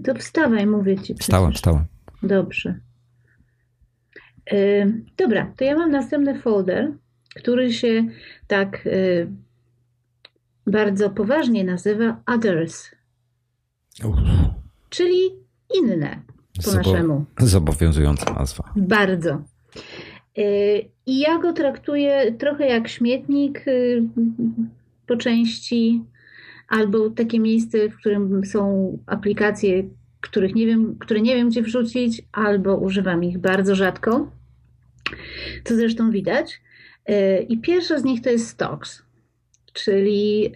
To 0.03 0.15
wstawaj, 0.15 0.67
mówię 0.67 0.99
ci. 0.99 1.15
Wstałem, 1.15 1.53
wstałem. 1.53 1.85
Dobrze. 2.23 2.79
Yy, 4.51 5.03
dobra, 5.17 5.53
to 5.57 5.63
ja 5.63 5.75
mam 5.75 5.91
następny 5.91 6.39
folder, 6.39 6.93
który 7.35 7.73
się 7.73 8.03
tak 8.47 8.85
yy, 8.85 9.31
bardzo 10.67 11.09
poważnie 11.09 11.63
nazywa 11.63 12.21
Others. 12.25 12.91
Uf. 14.03 14.15
Czyli 14.89 15.19
inne 15.77 16.21
po 16.55 16.61
Zobo 16.61 16.77
naszemu. 16.77 17.25
Zobowiązująca 17.39 18.33
nazwa. 18.33 18.73
Bardzo. 18.75 19.41
Yy, 20.37 20.45
I 21.05 21.19
ja 21.19 21.39
go 21.39 21.53
traktuję 21.53 22.31
trochę 22.31 22.67
jak 22.67 22.87
śmietnik 22.87 23.65
po 25.07 25.17
części 25.17 26.03
albo 26.71 27.09
takie 27.09 27.39
miejsce, 27.39 27.89
w 27.89 27.97
którym 27.97 28.45
są 28.45 28.97
aplikacje, 29.05 29.83
których 30.21 30.55
nie 30.55 30.65
wiem, 30.65 30.95
które 30.99 31.21
nie 31.21 31.35
wiem 31.35 31.49
gdzie 31.49 31.61
wrzucić, 31.61 32.21
albo 32.31 32.77
używam 32.77 33.23
ich 33.23 33.37
bardzo 33.37 33.75
rzadko, 33.75 34.31
co 35.63 35.75
zresztą 35.75 36.11
widać. 36.11 36.61
E, 37.05 37.41
I 37.41 37.57
pierwsza 37.57 37.99
z 37.99 38.03
nich 38.03 38.21
to 38.21 38.29
jest 38.29 38.47
Stocks, 38.47 39.03
czyli 39.73 40.53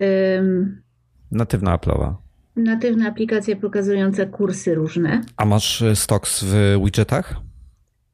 natywna 1.31 1.77
Apple'owa. 1.77 2.13
Natywna 2.55 3.07
aplikacja 3.07 3.55
pokazująca 3.55 4.25
kursy 4.25 4.75
różne. 4.75 5.21
A 5.37 5.45
masz 5.45 5.81
e, 5.81 5.95
Stocks 5.95 6.43
w 6.43 6.79
widgetach? 6.83 7.35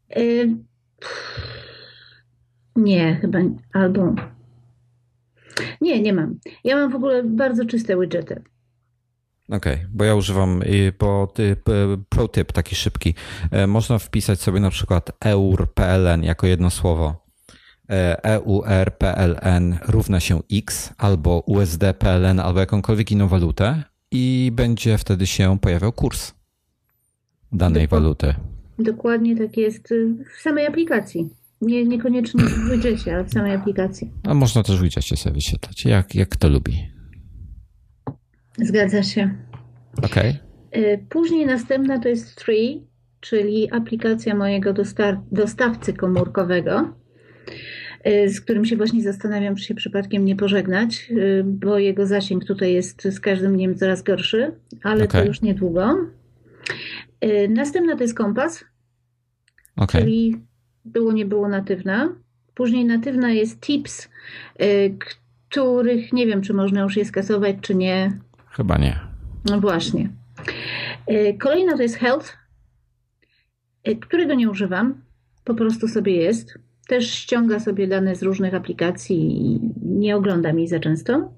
E, 0.09 0.21
nie, 2.75 3.15
chyba 3.15 3.39
albo 3.73 4.15
nie, 5.81 6.01
nie 6.01 6.13
mam. 6.13 6.39
Ja 6.63 6.75
mam 6.75 6.91
w 6.91 6.95
ogóle 6.95 7.23
bardzo 7.23 7.65
czyste 7.65 7.99
widgety. 7.99 8.43
Okej, 9.49 9.73
okay, 9.73 9.87
bo 9.93 10.03
ja 10.03 10.15
używam, 10.15 10.63
bo 10.99 11.33
pro 12.09 12.27
tip 12.27 12.51
taki 12.51 12.75
szybki. 12.75 13.13
E, 13.51 13.67
można 13.67 13.99
wpisać 13.99 14.39
sobie 14.39 14.59
na 14.59 14.69
przykład 14.69 15.11
eur.pln 15.25 16.23
jako 16.23 16.47
jedno 16.47 16.69
słowo. 16.69 17.21
EURPLN 18.23 19.73
e 19.73 19.79
równa 19.87 20.19
się 20.19 20.41
X 20.51 20.93
albo 20.97 21.39
USDPLN 21.39 22.39
albo 22.39 22.59
jakąkolwiek 22.59 23.11
inną 23.11 23.27
walutę 23.27 23.83
i 24.11 24.51
będzie 24.53 24.97
wtedy 24.97 25.27
się 25.27 25.59
pojawiał 25.59 25.91
kurs 25.91 26.33
danej 27.51 27.83
Dokład, 27.83 28.01
waluty. 28.01 28.33
Dokładnie 28.79 29.37
tak 29.37 29.57
jest 29.57 29.93
w 30.37 30.41
samej 30.41 30.67
aplikacji. 30.67 31.29
Nie, 31.61 31.85
niekoniecznie 31.85 32.43
w 32.43 32.71
widgetie, 32.71 33.13
ale 33.13 33.23
w 33.23 33.31
samej 33.31 33.55
aplikacji. 33.55 34.11
A 34.23 34.33
można 34.33 34.63
też 34.63 34.77
w 34.77 34.81
widgetie 34.81 35.17
sobie 35.17 35.33
wyświetlać, 35.33 35.85
jak, 35.85 36.15
jak 36.15 36.29
kto 36.29 36.49
lubi. 36.49 36.73
Zgadza 38.57 39.03
się. 39.03 39.35
Okej. 39.97 40.39
Okay. 40.71 41.05
Później 41.09 41.45
następna 41.45 41.99
to 41.99 42.09
jest 42.09 42.35
Three, 42.35 42.87
czyli 43.19 43.71
aplikacja 43.71 44.35
mojego 44.35 44.73
dostawcy 45.31 45.93
komórkowego, 45.93 46.93
y, 48.07 48.29
z 48.29 48.41
którym 48.41 48.65
się 48.65 48.77
właśnie 48.77 49.03
zastanawiam, 49.03 49.55
czy 49.55 49.63
się 49.63 49.75
przypadkiem 49.75 50.25
nie 50.25 50.35
pożegnać, 50.35 51.07
y, 51.11 51.43
bo 51.45 51.79
jego 51.79 52.05
zasięg 52.07 52.45
tutaj 52.45 52.73
jest 52.73 53.03
z 53.03 53.19
każdym 53.19 53.55
dniem 53.55 53.75
coraz 53.75 54.03
gorszy, 54.03 54.51
ale 54.83 55.03
okay. 55.03 55.21
to 55.21 55.27
już 55.27 55.41
niedługo. 55.41 55.95
Y, 57.25 57.49
następna 57.49 57.95
to 57.95 58.03
jest 58.03 58.17
kompas, 58.17 58.65
okay. 59.75 60.01
czyli 60.01 60.50
było, 60.85 61.11
nie 61.11 61.25
było 61.25 61.47
natywna. 61.47 62.15
Później 62.53 62.85
natywna 62.85 63.31
jest 63.31 63.59
tips, 63.59 64.09
y, 64.61 64.97
których 65.49 66.13
nie 66.13 66.27
wiem, 66.27 66.41
czy 66.41 66.53
można 66.53 66.81
już 66.81 66.97
je 66.97 67.05
skasować, 67.05 67.55
czy 67.61 67.75
nie. 67.75 68.19
Chyba 68.49 68.77
nie. 68.77 68.99
No 69.45 69.59
właśnie. 69.59 70.09
Y, 71.11 71.37
kolejna 71.39 71.77
to 71.77 71.81
jest 71.81 71.95
health, 71.95 72.37
y, 73.87 73.95
którego 73.95 74.33
nie 74.33 74.49
używam. 74.49 75.01
Po 75.43 75.53
prostu 75.53 75.87
sobie 75.87 76.15
jest. 76.15 76.59
Też 76.87 77.13
ściąga 77.13 77.59
sobie 77.59 77.87
dane 77.87 78.15
z 78.15 78.23
różnych 78.23 78.53
aplikacji 78.53 79.45
i 79.45 79.59
nie 79.81 80.15
oglądam 80.15 80.59
jej 80.59 80.67
za 80.67 80.79
często. 80.79 81.33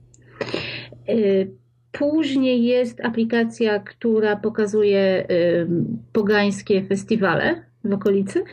Później 1.91 2.63
jest 2.63 3.01
aplikacja, 3.05 3.79
która 3.79 4.35
pokazuje 4.35 5.27
pogańskie 6.13 6.83
festiwale 6.83 7.63
w 7.83 7.93
okolicy. 7.93 8.43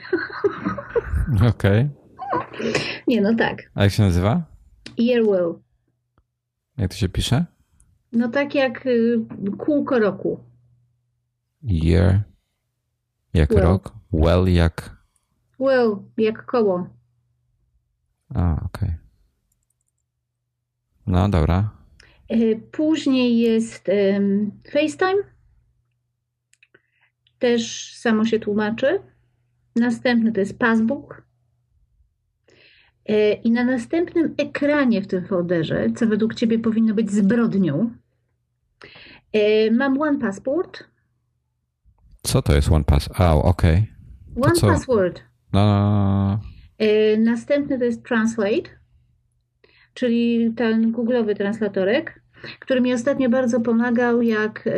Okej. 1.48 1.88
Okay. 2.32 2.72
Nie, 3.06 3.20
no 3.20 3.34
tak. 3.34 3.70
A 3.74 3.82
jak 3.82 3.92
się 3.92 4.02
nazywa? 4.02 4.42
Yearwill. 4.98 5.54
Jak 6.76 6.90
to 6.90 6.96
się 6.96 7.08
pisze? 7.08 7.44
No 8.12 8.28
tak 8.28 8.54
jak 8.54 8.86
y, 8.86 9.18
kółko 9.58 9.98
roku. 9.98 10.40
Year. 11.62 12.22
Jak 13.34 13.50
well. 13.50 13.62
rok? 13.62 13.94
Well 14.12 14.44
jak. 14.48 14.96
Well, 15.60 15.96
jak 16.16 16.44
koło. 16.46 16.88
A, 18.34 18.52
okej. 18.52 18.88
Okay. 18.88 18.94
No 21.06 21.28
dobra. 21.28 21.70
Później 22.72 23.38
jest 23.38 23.90
FaceTime. 24.72 25.22
Też 27.38 27.94
samo 27.96 28.24
się 28.24 28.38
tłumaczy. 28.38 29.00
Następny 29.76 30.32
to 30.32 30.40
jest 30.40 30.58
Passbook. 30.58 31.22
I 33.44 33.50
na 33.50 33.64
następnym 33.64 34.34
ekranie 34.38 35.02
w 35.02 35.06
tym 35.06 35.26
folderze, 35.26 35.86
co 35.96 36.06
według 36.06 36.34
Ciebie 36.34 36.58
powinno 36.58 36.94
być 36.94 37.10
zbrodnią, 37.10 37.90
mam 39.72 40.00
One 40.00 40.18
Passport. 40.18 40.84
Co 42.22 42.42
to 42.42 42.54
jest 42.54 42.72
One 42.72 42.84
Pass? 42.84 43.08
A, 43.14 43.34
okej. 43.34 43.88
Okay. 44.34 44.44
One 44.44 44.54
co? 44.54 44.66
Password. 44.66 45.22
No, 45.52 45.66
no. 45.66 46.40
Następny 47.18 47.78
to 47.78 47.84
jest 47.84 48.04
Translate, 48.04 48.70
czyli 49.94 50.52
ten 50.56 50.92
googlowy 50.92 51.34
translatorek, 51.34 52.19
który 52.58 52.80
mi 52.80 52.94
ostatnio 52.94 53.28
bardzo 53.28 53.60
pomagał, 53.60 54.22
jak 54.22 54.68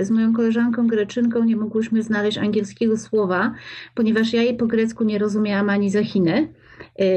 z 0.00 0.10
moją 0.10 0.32
koleżanką 0.32 0.86
greczynką 0.86 1.44
nie 1.44 1.56
mogłyśmy 1.56 2.02
znaleźć 2.02 2.38
angielskiego 2.38 2.98
słowa, 2.98 3.54
ponieważ 3.94 4.32
ja 4.32 4.42
jej 4.42 4.56
po 4.56 4.66
grecku 4.66 5.04
nie 5.04 5.18
rozumiałam 5.18 5.70
ani 5.70 5.90
za 5.90 6.04
Chiny. 6.04 6.52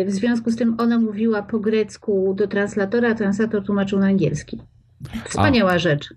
W 0.05 0.11
związku 0.11 0.51
z 0.51 0.55
tym 0.55 0.75
ona 0.77 0.99
mówiła 0.99 1.43
po 1.43 1.59
grecku 1.59 2.33
do 2.37 2.47
translatora, 2.47 3.09
a 3.09 3.15
translator 3.15 3.65
tłumaczył 3.65 3.99
na 3.99 4.07
angielski. 4.07 4.61
Wspaniała 5.25 5.71
a, 5.71 5.79
rzecz. 5.79 6.13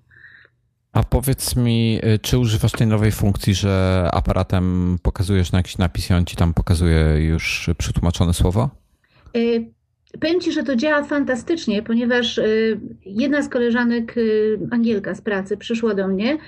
A 0.92 1.02
powiedz 1.02 1.56
mi, 1.56 2.00
y, 2.14 2.18
czy 2.18 2.38
używasz 2.38 2.72
tej 2.72 2.86
nowej 2.86 3.12
funkcji, 3.12 3.54
że 3.54 4.08
aparatem 4.12 4.98
pokazujesz 5.02 5.52
na 5.52 5.58
jakiś 5.58 5.78
napis 5.78 6.10
i 6.10 6.14
on 6.14 6.24
ci 6.24 6.36
tam 6.36 6.54
pokazuje 6.54 7.24
już 7.24 7.70
przetłumaczone 7.78 8.34
słowo? 8.34 8.70
Y 10.16 10.18
Powiem 10.18 10.40
Ci, 10.40 10.52
że 10.52 10.62
to 10.62 10.76
działa 10.76 11.04
fantastycznie, 11.04 11.82
ponieważ 11.82 12.40
jedna 13.06 13.42
z 13.42 13.48
koleżanek, 13.48 14.14
Angielka 14.70 15.14
z 15.14 15.20
pracy, 15.20 15.56
przyszła 15.56 15.94
do 15.94 16.08
mnie 16.08 16.38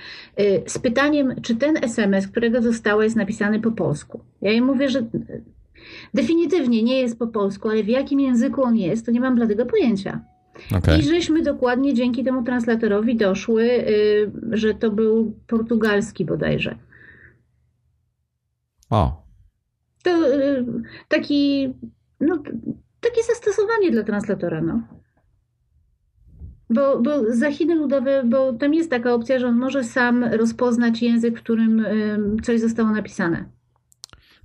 z 0.67 0.79
pytaniem, 0.79 1.35
czy 1.41 1.55
ten 1.55 1.77
SMS, 1.83 2.27
którego 2.27 2.61
dostała, 2.61 3.03
jest 3.03 3.15
napisany 3.15 3.59
po 3.59 3.71
polsku. 3.71 4.21
Ja 4.41 4.51
jej 4.51 4.61
mówię, 4.61 4.89
że 4.89 5.05
definitywnie 6.13 6.83
nie 6.83 7.01
jest 7.01 7.19
po 7.19 7.27
polsku, 7.27 7.69
ale 7.69 7.83
w 7.83 7.87
jakim 7.87 8.19
języku 8.19 8.63
on 8.63 8.77
jest, 8.77 9.05
to 9.05 9.11
nie 9.11 9.19
mam 9.19 9.35
bladego 9.35 9.65
pojęcia. 9.65 10.21
Okay. 10.77 10.99
I 10.99 11.01
żeśmy 11.01 11.41
dokładnie 11.41 11.93
dzięki 11.93 12.23
temu 12.23 12.43
translatorowi 12.43 13.15
doszły, 13.15 13.63
y, 13.63 14.31
że 14.51 14.73
to 14.73 14.91
był 14.91 15.35
portugalski 15.47 16.25
bodajże. 16.25 16.75
O. 18.89 19.23
To 20.03 20.35
y, 20.35 20.65
taki, 21.07 21.73
no, 22.19 22.43
takie 23.01 23.23
zastosowanie 23.23 23.91
dla 23.91 24.03
translatora, 24.03 24.61
no. 24.61 24.81
Bo, 26.69 27.01
bo 27.01 27.33
za 27.33 27.51
Chiny 27.51 27.75
ludowe, 27.75 28.23
bo 28.25 28.53
tam 28.53 28.73
jest 28.73 28.89
taka 28.89 29.13
opcja, 29.13 29.39
że 29.39 29.47
on 29.47 29.55
może 29.55 29.83
sam 29.83 30.23
rozpoznać 30.23 31.01
język, 31.01 31.39
w 31.39 31.43
którym 31.43 31.85
coś 32.43 32.61
zostało 32.61 32.89
napisane. 32.89 33.45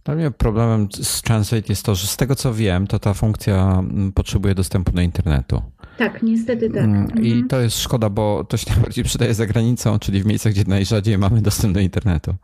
Dla 0.05 0.15
mnie 0.15 0.31
problemem 0.31 0.89
z 1.03 1.23
Translate 1.23 1.67
jest 1.69 1.85
to, 1.85 1.95
że 1.95 2.07
z 2.07 2.17
tego 2.17 2.35
co 2.35 2.55
wiem, 2.55 2.87
to 2.87 2.99
ta 2.99 3.15
funkcja 3.15 3.77
mm, 3.79 4.13
potrzebuje 4.13 4.55
dostępu 4.55 4.93
do 4.93 5.01
internetu. 5.01 5.63
Tak, 5.99 6.23
niestety 6.23 6.71
tak. 6.71 6.85
Mm, 6.85 7.23
I 7.23 7.31
mhm. 7.31 7.49
to 7.49 7.61
jest 7.61 7.79
szkoda, 7.79 8.11
bo 8.11 8.45
to 8.45 8.57
się 8.57 8.71
najbardziej 8.73 9.05
przydaje 9.05 9.35
za 9.35 9.47
granicą, 9.47 9.99
czyli 9.99 10.23
w 10.23 10.27
miejscach, 10.27 10.53
gdzie 10.53 10.65
najrzadziej 10.67 11.19
mamy 11.19 11.43
dostęp 11.43 11.75
do 11.75 11.81
internetu. 11.81 12.35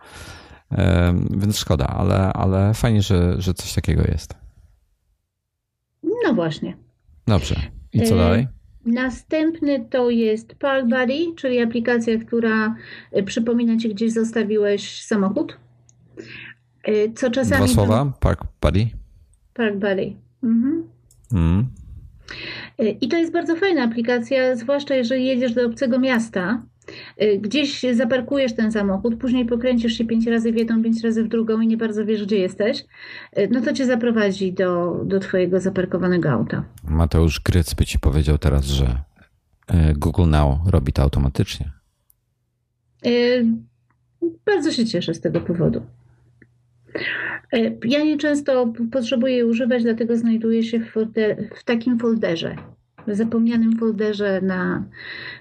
Więc 1.31 1.59
szkoda, 1.59 1.87
ale, 1.87 2.33
ale 2.33 2.75
fajnie, 2.75 3.03
że, 3.03 3.35
że 3.39 3.55
coś 3.55 3.75
takiego 3.75 4.03
jest. 4.03 4.35
No 6.25 6.35
właśnie. 6.35 6.77
Dobrze. 7.27 7.55
I 7.93 8.03
co 8.03 8.14
e, 8.14 8.18
dalej? 8.18 8.49
Następny 8.85 9.87
to 9.91 10.11
jest 10.11 10.55
Park 10.55 10.87
Buddy, 10.87 11.35
czyli 11.37 11.61
aplikacja, 11.61 12.18
która 12.18 12.75
e, 13.12 13.23
przypomina 13.23 13.77
ci, 13.77 13.95
gdzieś 13.95 14.12
zostawiłeś 14.12 15.05
samochód. 15.05 15.57
E, 16.85 17.12
co 17.12 17.31
czasami. 17.31 17.64
Dwa 17.64 17.75
słowa? 17.75 18.05
To... 18.05 18.18
Park 18.21 18.45
Buddy. 18.62 18.87
Park 19.55 19.75
Buddy. 19.75 20.16
Mhm. 20.43 20.85
Mm. 21.33 21.66
I 23.01 23.09
to 23.09 23.16
jest 23.16 23.33
bardzo 23.33 23.57
fajna 23.57 23.83
aplikacja, 23.83 24.57
zwłaszcza 24.57 24.95
jeżeli 24.95 25.27
jedziesz 25.27 25.55
do 25.55 25.66
obcego 25.66 25.99
miasta. 25.99 26.62
Gdzieś 27.41 27.82
zaparkujesz 27.93 28.55
ten 28.55 28.72
samochód, 28.72 29.16
później 29.16 29.47
pokręcisz 29.47 29.93
się 29.93 30.05
pięć 30.05 30.26
razy 30.26 30.53
w 30.53 30.57
jedną, 30.57 30.82
pięć 30.82 31.05
razy 31.05 31.24
w 31.24 31.28
drugą 31.28 31.61
i 31.61 31.66
nie 31.66 31.76
bardzo 31.76 32.07
wiesz, 32.07 32.24
gdzie 32.24 32.38
jesteś, 32.38 32.84
no 33.51 33.61
to 33.61 33.72
cię 33.72 33.86
zaprowadzi 33.86 34.53
do, 34.53 35.01
do 35.05 35.20
twojego 35.20 35.61
zaparkowanego 35.61 36.30
auta. 36.30 36.64
Mateusz 36.84 37.41
Gryc 37.41 37.74
by 37.74 37.84
ci 37.84 37.99
powiedział 37.99 38.38
teraz, 38.38 38.64
że 38.64 38.86
Google 39.97 40.28
Now 40.28 40.59
robi 40.66 40.93
to 40.93 41.03
automatycznie. 41.03 41.70
Bardzo 44.47 44.72
się 44.72 44.86
cieszę 44.86 45.14
z 45.14 45.20
tego 45.20 45.41
powodu. 45.41 45.82
Ja 47.84 48.05
nie 48.05 48.16
często 48.16 48.72
potrzebuję 48.93 49.47
używać, 49.47 49.82
dlatego 49.82 50.16
znajduję 50.16 50.62
się 50.62 50.80
w, 50.80 50.91
folder, 50.91 51.49
w 51.55 51.64
takim 51.64 51.99
folderze, 51.99 52.57
w 53.07 53.14
zapomnianym 53.14 53.76
folderze 53.76 54.41
na 54.41 54.84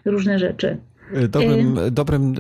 różne 0.05 0.39
rzeczy. 0.39 0.77
E, 1.14 1.28
dobrym, 1.28 1.78
e, 1.78 1.91
dobrym 1.91 2.36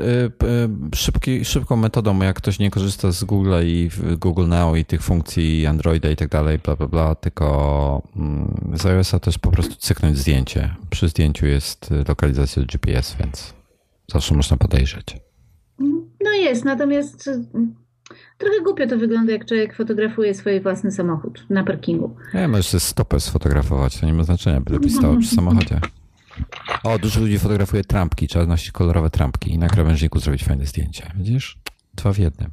szybki, 0.95 1.45
szybką 1.45 1.75
metodą, 1.75 2.21
jak 2.21 2.37
ktoś 2.37 2.59
nie 2.59 2.71
korzysta 2.71 3.11
z 3.11 3.23
Google 3.23 3.53
i 3.63 3.89
Google 4.17 4.47
Now 4.47 4.77
i 4.77 4.85
tych 4.85 5.01
funkcji 5.01 5.65
Androida 5.65 6.09
i 6.09 6.15
tak 6.15 6.29
dalej, 6.29 6.59
bla, 6.59 6.75
bla, 6.75 6.87
bla, 6.87 7.15
tylko 7.15 8.01
mm, 8.15 8.77
z 8.77 8.85
iOS-a 8.85 9.19
też 9.19 9.37
po 9.37 9.51
prostu 9.51 9.75
cyknąć 9.75 10.17
zdjęcie. 10.17 10.75
Przy 10.89 11.09
zdjęciu 11.09 11.45
jest 11.45 11.89
lokalizacja 12.07 12.63
GPS, 12.63 13.15
więc 13.19 13.53
zawsze 14.11 14.35
można 14.35 14.57
podejrzeć. 14.57 15.17
No 16.23 16.31
jest, 16.31 16.65
natomiast 16.65 17.29
Trochę 18.37 18.61
głupio 18.63 18.87
to 18.87 18.97
wygląda, 18.97 19.31
jak 19.31 19.45
człowiek 19.45 19.75
fotografuje 19.75 20.33
swój 20.33 20.61
własny 20.61 20.91
samochód 20.91 21.45
na 21.49 21.63
parkingu. 21.63 22.15
Nie, 22.33 22.47
możesz 22.47 22.67
sobie 22.67 22.81
stopę 22.81 23.19
sfotografować, 23.19 23.99
to 23.99 24.05
nie 24.05 24.13
ma 24.13 24.23
znaczenia, 24.23 24.61
byle 24.61 24.89
stało 24.89 25.17
przy 25.17 25.35
samochodzie. 25.35 25.79
O, 26.83 26.99
dużo 26.99 27.19
ludzi 27.19 27.39
fotografuje 27.39 27.83
trampki, 27.83 28.27
trzeba 28.27 28.45
nosić 28.45 28.71
kolorowe 28.71 29.09
trampki 29.09 29.53
i 29.53 29.57
na 29.57 29.69
krawężniku 29.69 30.19
zrobić 30.19 30.43
fajne 30.43 30.65
zdjęcie. 30.65 31.11
Widzisz? 31.15 31.57
Dwa 31.93 32.13
w 32.13 32.17
jednym. 32.17 32.51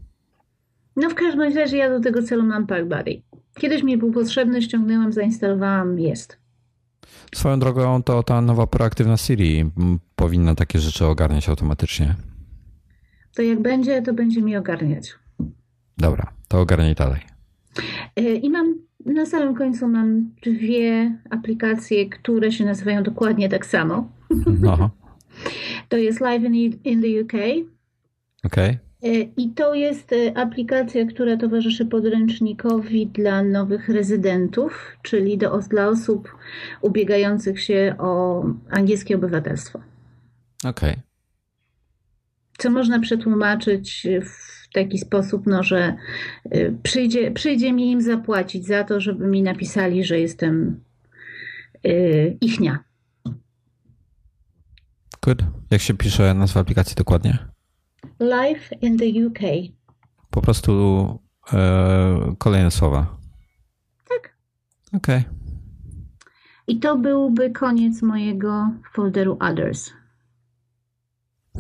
No 0.97 1.11
w 1.11 1.15
każdym 1.15 1.55
razie 1.55 1.77
ja 1.77 1.91
do 1.91 2.01
tego 2.01 2.23
celu 2.23 2.43
mam 2.43 2.67
Park 2.67 2.89
Buddy. 2.89 3.23
Kiedyś 3.59 3.83
mi 3.83 3.97
był 3.97 4.13
potrzebny, 4.13 4.63
ściągnęłam, 4.63 5.13
zainstalowałam, 5.13 5.99
jest. 5.99 6.39
Swoją 7.35 7.59
drogą 7.59 8.03
to 8.03 8.23
ta 8.23 8.41
nowa 8.41 8.67
proaktywna 8.67 9.17
Siri 9.17 9.71
powinna 10.17 10.55
takie 10.55 10.79
rzeczy 10.79 11.07
ogarniać 11.07 11.49
automatycznie. 11.49 12.15
To 13.35 13.43
jak 13.43 13.63
będzie, 13.63 14.03
to 14.03 14.15
będzie 14.15 14.43
mi 14.43 14.57
ogarniać. 14.57 15.15
Dobra, 15.99 16.33
to 16.49 16.61
ogarnij 16.61 16.95
dalej. 16.95 17.21
E, 18.17 18.23
I 18.23 18.51
mam 18.51 18.75
na 19.15 19.27
samym 19.27 19.55
końcu 19.55 19.89
mam 19.89 20.31
dwie 20.43 21.19
aplikacje, 21.31 22.09
które 22.09 22.53
się 22.53 22.65
nazywają 22.65 23.03
dokładnie 23.03 23.49
tak 23.49 23.67
samo. 23.67 24.09
No. 24.61 24.91
To 25.89 25.97
jest 25.97 26.21
Live 26.21 26.45
in, 26.45 26.55
in 26.85 27.03
the 27.03 27.23
UK. 27.23 27.67
Okay. 28.45 28.79
E, 29.03 29.09
I 29.37 29.51
to 29.51 29.75
jest 29.75 30.13
e, 30.13 30.39
aplikacja, 30.39 31.07
która 31.07 31.37
towarzyszy 31.37 31.87
podręcznikowi 31.87 33.07
dla 33.07 33.43
nowych 33.43 33.89
rezydentów, 33.89 34.97
czyli 35.03 35.39
do, 35.39 35.59
dla 35.59 35.89
osób 35.89 36.37
ubiegających 36.81 37.63
się 37.63 37.95
o 37.99 38.45
angielskie 38.71 39.17
obywatelstwo. 39.17 39.81
Okej. 40.65 40.91
Okay. 40.91 41.03
Co 42.59 42.71
można 42.71 43.01
przetłumaczyć 43.01 44.07
w 44.25 44.56
w 44.71 44.73
taki 44.73 44.99
sposób, 44.99 45.47
no, 45.47 45.63
że 45.63 45.97
y, 46.55 46.79
przyjdzie, 46.83 47.31
przyjdzie 47.31 47.73
mi 47.73 47.91
im 47.91 48.03
zapłacić 48.03 48.67
za 48.67 48.85
to, 48.85 49.01
żeby 49.01 49.27
mi 49.27 49.43
napisali, 49.43 50.05
że 50.05 50.21
jestem 50.21 50.81
yy, 51.85 52.37
ichnia. 52.41 52.79
Good. 55.23 55.43
Jak 55.71 55.81
się 55.81 55.95
pisze 55.95 56.35
nazwa 56.35 56.61
aplikacji 56.61 56.97
dokładnie? 56.97 57.39
Life 58.21 58.77
in 58.83 58.99
the 58.99 59.27
UK. 59.27 59.39
Po 60.31 60.43
prostu 60.43 60.73
e, 61.53 62.35
kolejne 62.39 62.71
słowa. 62.71 63.17
Tak. 64.09 64.37
Okej. 64.93 65.19
Okay. 65.19 65.37
I 66.67 66.79
to 66.79 66.97
byłby 66.97 67.51
koniec 67.51 68.03
mojego 68.03 68.69
folderu 68.93 69.37
Others. 69.41 69.93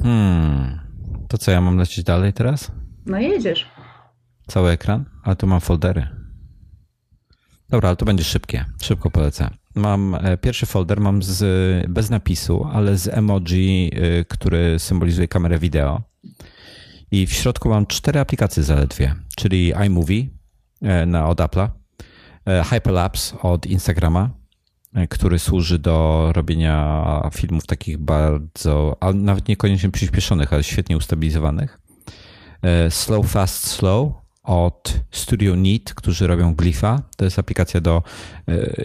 Hmm. 0.02 0.80
To 1.28 1.38
co, 1.38 1.50
ja 1.50 1.60
mam 1.60 1.76
lecieć 1.76 2.04
dalej 2.04 2.32
teraz? 2.32 2.72
No 3.06 3.18
jedziesz. 3.18 3.66
Cały 4.46 4.70
ekran? 4.70 5.04
Ale 5.22 5.36
tu 5.36 5.46
mam 5.46 5.60
foldery. 5.60 6.06
Dobra, 7.70 7.88
ale 7.88 7.96
to 7.96 8.04
będzie 8.04 8.24
szybkie. 8.24 8.64
Szybko 8.82 9.10
polecę. 9.10 9.50
Mam 9.74 10.14
e, 10.14 10.36
pierwszy 10.36 10.66
folder, 10.66 11.00
mam 11.00 11.22
z, 11.22 11.40
bez 11.90 12.10
napisu, 12.10 12.64
ale 12.72 12.98
z 12.98 13.08
emoji, 13.08 13.92
e, 13.94 14.24
który 14.24 14.78
symbolizuje 14.78 15.28
kamerę 15.28 15.58
wideo. 15.58 16.02
I 17.10 17.26
w 17.26 17.32
środku 17.32 17.68
mam 17.68 17.86
cztery 17.86 18.20
aplikacje 18.20 18.62
zaledwie, 18.62 19.14
czyli 19.36 19.72
iMovie 19.86 20.26
e, 20.82 21.06
na, 21.06 21.28
od 21.28 21.38
Apple'a, 21.38 21.68
Hyperlapse 22.64 23.38
od 23.38 23.66
Instagrama, 23.66 24.30
który 25.10 25.38
służy 25.38 25.78
do 25.78 26.28
robienia 26.34 27.30
filmów 27.34 27.66
takich 27.66 27.98
bardzo, 27.98 28.96
a 29.00 29.12
nawet 29.12 29.48
niekoniecznie 29.48 29.90
przyspieszonych, 29.90 30.52
ale 30.52 30.64
świetnie 30.64 30.96
ustabilizowanych. 30.96 31.85
Slow 32.90 33.26
Fast 33.26 33.66
Slow 33.66 34.12
od 34.42 35.00
Studio 35.10 35.56
Neat, 35.56 35.94
którzy 35.94 36.26
robią 36.26 36.54
Glypha. 36.54 37.02
To 37.16 37.24
jest 37.24 37.38
aplikacja 37.38 37.80
do, 37.80 38.02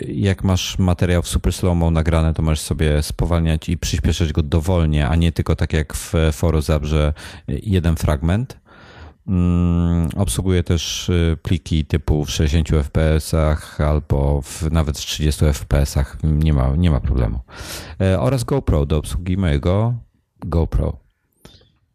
jak 0.07 0.43
masz 0.43 0.79
materiał 0.79 1.21
w 1.21 1.27
super 1.27 1.53
slow-mo 1.53 1.91
nagrane, 1.91 2.33
to 2.33 2.41
możesz 2.41 2.59
sobie 2.59 3.03
spowalniać 3.03 3.69
i 3.69 3.77
przyspieszać 3.77 4.33
go 4.33 4.43
dowolnie, 4.43 5.07
a 5.07 5.15
nie 5.15 5.31
tylko 5.31 5.55
tak 5.55 5.73
jak 5.73 5.93
w 5.93 6.13
Photoshop, 6.33 6.79
że 6.83 7.13
jeden 7.47 7.95
fragment. 7.95 8.61
Mm, 9.27 10.09
obsługuje 10.15 10.63
też 10.63 11.11
pliki 11.41 11.85
typu 11.85 12.25
w 12.25 12.31
60 12.31 12.69
fps 12.69 13.33
albo 13.77 14.41
w, 14.41 14.71
nawet 14.71 14.97
w 14.97 15.05
30 15.05 15.45
fps. 15.45 15.95
Nie 16.23 16.53
ma, 16.53 16.75
nie 16.77 16.91
ma 16.91 16.99
problemu. 16.99 17.39
E, 18.01 18.19
oraz 18.19 18.43
GoPro 18.43 18.85
do 18.85 18.97
obsługi 18.97 19.37
mojego 19.37 19.93
GoPro. 20.39 20.97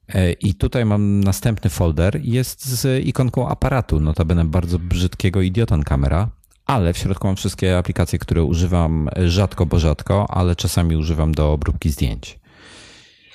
E, 0.08 0.32
I 0.32 0.54
tutaj 0.54 0.84
mam 0.84 1.20
następny 1.20 1.70
folder. 1.70 2.20
Jest 2.22 2.66
z 2.68 3.06
ikonką 3.06 3.48
aparatu, 3.48 4.00
notabene 4.00 4.44
bardzo 4.44 4.78
brzydkiego 4.78 5.42
idiotan 5.42 5.82
kamera, 5.82 6.30
ale 6.66 6.92
w 6.92 6.98
środku 6.98 7.26
mam 7.26 7.36
wszystkie 7.36 7.78
aplikacje, 7.78 8.18
które 8.18 8.42
używam 8.42 9.08
rzadko, 9.26 9.66
bo 9.66 9.78
rzadko, 9.78 10.30
ale 10.30 10.56
czasami 10.56 10.96
używam 10.96 11.32
do 11.32 11.52
obróbki 11.52 11.90
zdjęć. 11.90 12.38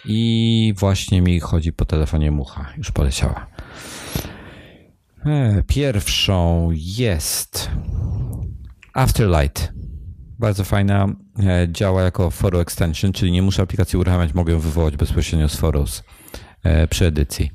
I 0.06 0.74
właśnie 0.78 1.22
mi 1.22 1.40
chodzi 1.40 1.74
po 1.74 1.86
telefonie 1.86 2.32
mucha. 2.32 2.66
Już 2.78 2.92
poleciała. 2.92 3.48
E, 5.26 5.64
pierwszą 5.68 6.70
jest 6.74 7.70
Afterlight. 8.94 9.74
Bardzo 10.40 10.64
fajna. 10.64 11.08
E, 11.40 11.68
działa 11.72 12.02
jako 12.02 12.30
Foro 12.30 12.62
Extension, 12.62 13.14
czyli 13.14 13.32
nie 13.32 13.42
muszę 13.42 13.62
aplikacji 13.62 14.00
uruchamiać, 14.00 14.34
mogę 14.34 14.54
ją 14.54 14.60
wywołać 14.60 14.98
bezpośrednio 14.98 15.50
z 15.50 15.56
Foros 15.56 16.04
przy 16.90 17.06
edycji. 17.06 17.52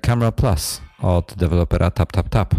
Camera 0.00 0.32
Plus 0.32 0.82
od 0.98 1.34
dewelopera 1.36 1.90
TapTapTap. 1.90 2.54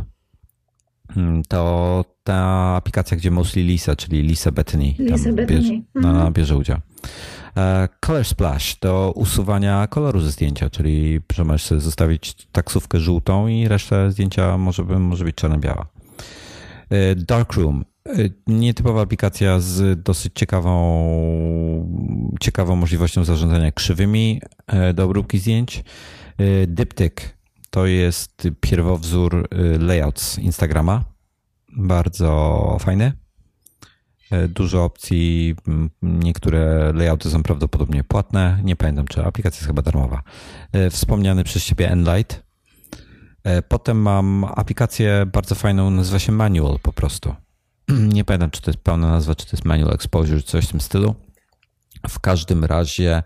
Hmm, 1.14 1.44
to 1.44 2.06
ta 2.24 2.76
aplikacja, 2.76 3.18
gdzie 3.18 3.32
mostly 3.32 3.64
Lisa, 3.64 3.96
czyli 3.96 4.22
Lisa 4.22 4.52
Bettany, 4.52 4.94
Lisa 5.00 5.32
Bettany. 5.32 5.46
Bierze, 5.46 5.74
mhm. 5.96 6.34
bierze 6.34 6.58
udział. 6.58 6.78
E, 7.58 7.90
color 8.00 8.26
Splash 8.26 8.80
do 8.80 9.12
usuwania 9.16 9.88
koloru 9.88 10.20
ze 10.20 10.32
zdjęcia, 10.32 10.70
czyli 10.70 11.20
że 11.34 11.44
możesz 11.44 11.64
sobie 11.64 11.82
zostawić 11.82 12.48
taksówkę 12.52 13.00
żółtą 13.00 13.48
i 13.48 13.68
resztę 13.68 14.12
zdjęcia 14.12 14.58
może, 14.58 14.84
może 14.84 15.26
być 15.26 15.36
czarno-biała. 15.36 15.86
E, 16.90 17.16
Darkroom. 17.16 17.86
E, 18.10 18.30
nietypowa 18.48 19.02
aplikacja 19.02 19.60
z 19.60 20.04
dosyć 20.04 20.34
ciekawą, 20.36 20.78
ciekawą 22.40 22.76
możliwością 22.76 23.24
zarządzania 23.24 23.72
krzywymi 23.72 24.42
do 24.94 25.06
obróbki 25.06 25.40
zdjęć. 25.40 25.84
Diptyk 26.68 27.38
to 27.70 27.86
jest 27.86 28.48
pierwowzór 28.62 29.48
layouts 29.80 30.40
Instagrama. 30.40 31.04
Bardzo 31.78 32.78
fajny. 32.80 33.24
E, 34.34 34.48
dużo 34.48 34.84
opcji, 34.84 35.56
niektóre 36.02 36.94
layouty 36.94 37.30
są 37.30 37.44
prawdopodobnie 37.44 38.04
płatne. 38.04 38.60
Nie 38.64 38.76
pamiętam, 38.76 39.08
czy 39.08 39.26
aplikacja 39.26 39.58
jest 39.58 39.68
chyba 39.68 39.82
darmowa. 39.82 40.22
E, 40.72 40.90
wspomniany 40.90 41.44
przez 41.44 41.66
ciebie 41.66 41.92
Enlight. 41.92 42.44
E, 43.44 43.62
potem 43.62 44.02
mam 44.02 44.46
aplikację 44.56 45.26
bardzo 45.34 45.56
fajną, 45.56 45.90
nazywa 45.90 46.20
się 46.20 46.32
Manual 46.32 46.80
po 46.80 46.94
prostu. 46.94 47.36
Nie 48.14 48.24
pamiętam, 48.24 48.52
czy 48.52 48.62
to 48.62 48.72
jest 48.72 48.84
pełna 48.84 49.10
nazwa, 49.10 49.36
czy 49.36 49.46
to 49.46 49.50
jest 49.54 49.66
Manual 49.66 49.94
Exposure, 49.94 50.44
coś 50.44 50.66
w 50.66 50.72
tym 50.72 50.82
stylu. 50.82 51.16
W 52.10 52.20
każdym 52.20 52.66
razie 52.66 53.24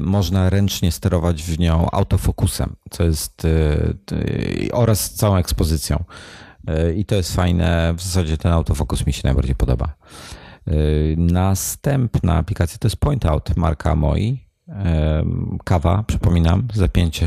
można 0.00 0.50
ręcznie 0.50 0.92
sterować 0.92 1.42
w 1.42 1.58
nią 1.58 1.90
autofokusem, 1.90 2.76
co 2.90 3.04
jest 3.04 3.46
oraz 4.72 5.10
całą 5.10 5.36
ekspozycją. 5.36 6.04
I 6.96 7.04
to 7.04 7.14
jest 7.14 7.34
fajne. 7.34 7.94
W 7.96 8.02
zasadzie 8.02 8.36
ten 8.36 8.52
autofokus 8.52 9.06
mi 9.06 9.12
się 9.12 9.20
najbardziej 9.24 9.54
podoba. 9.54 9.94
Y, 10.68 11.14
następna 11.18 12.36
aplikacja 12.36 12.78
to 12.78 12.86
jest 12.86 12.96
PointOut 12.96 13.56
marka 13.56 13.96
Moi. 13.96 14.50
Kawa, 15.64 16.02
przypominam, 16.06 16.68
za 16.74 16.88
5 16.88 17.22
e, 17.22 17.26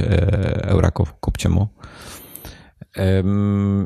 euraków 0.63 1.13
kupcie 1.19 1.49
mu. 1.49 1.67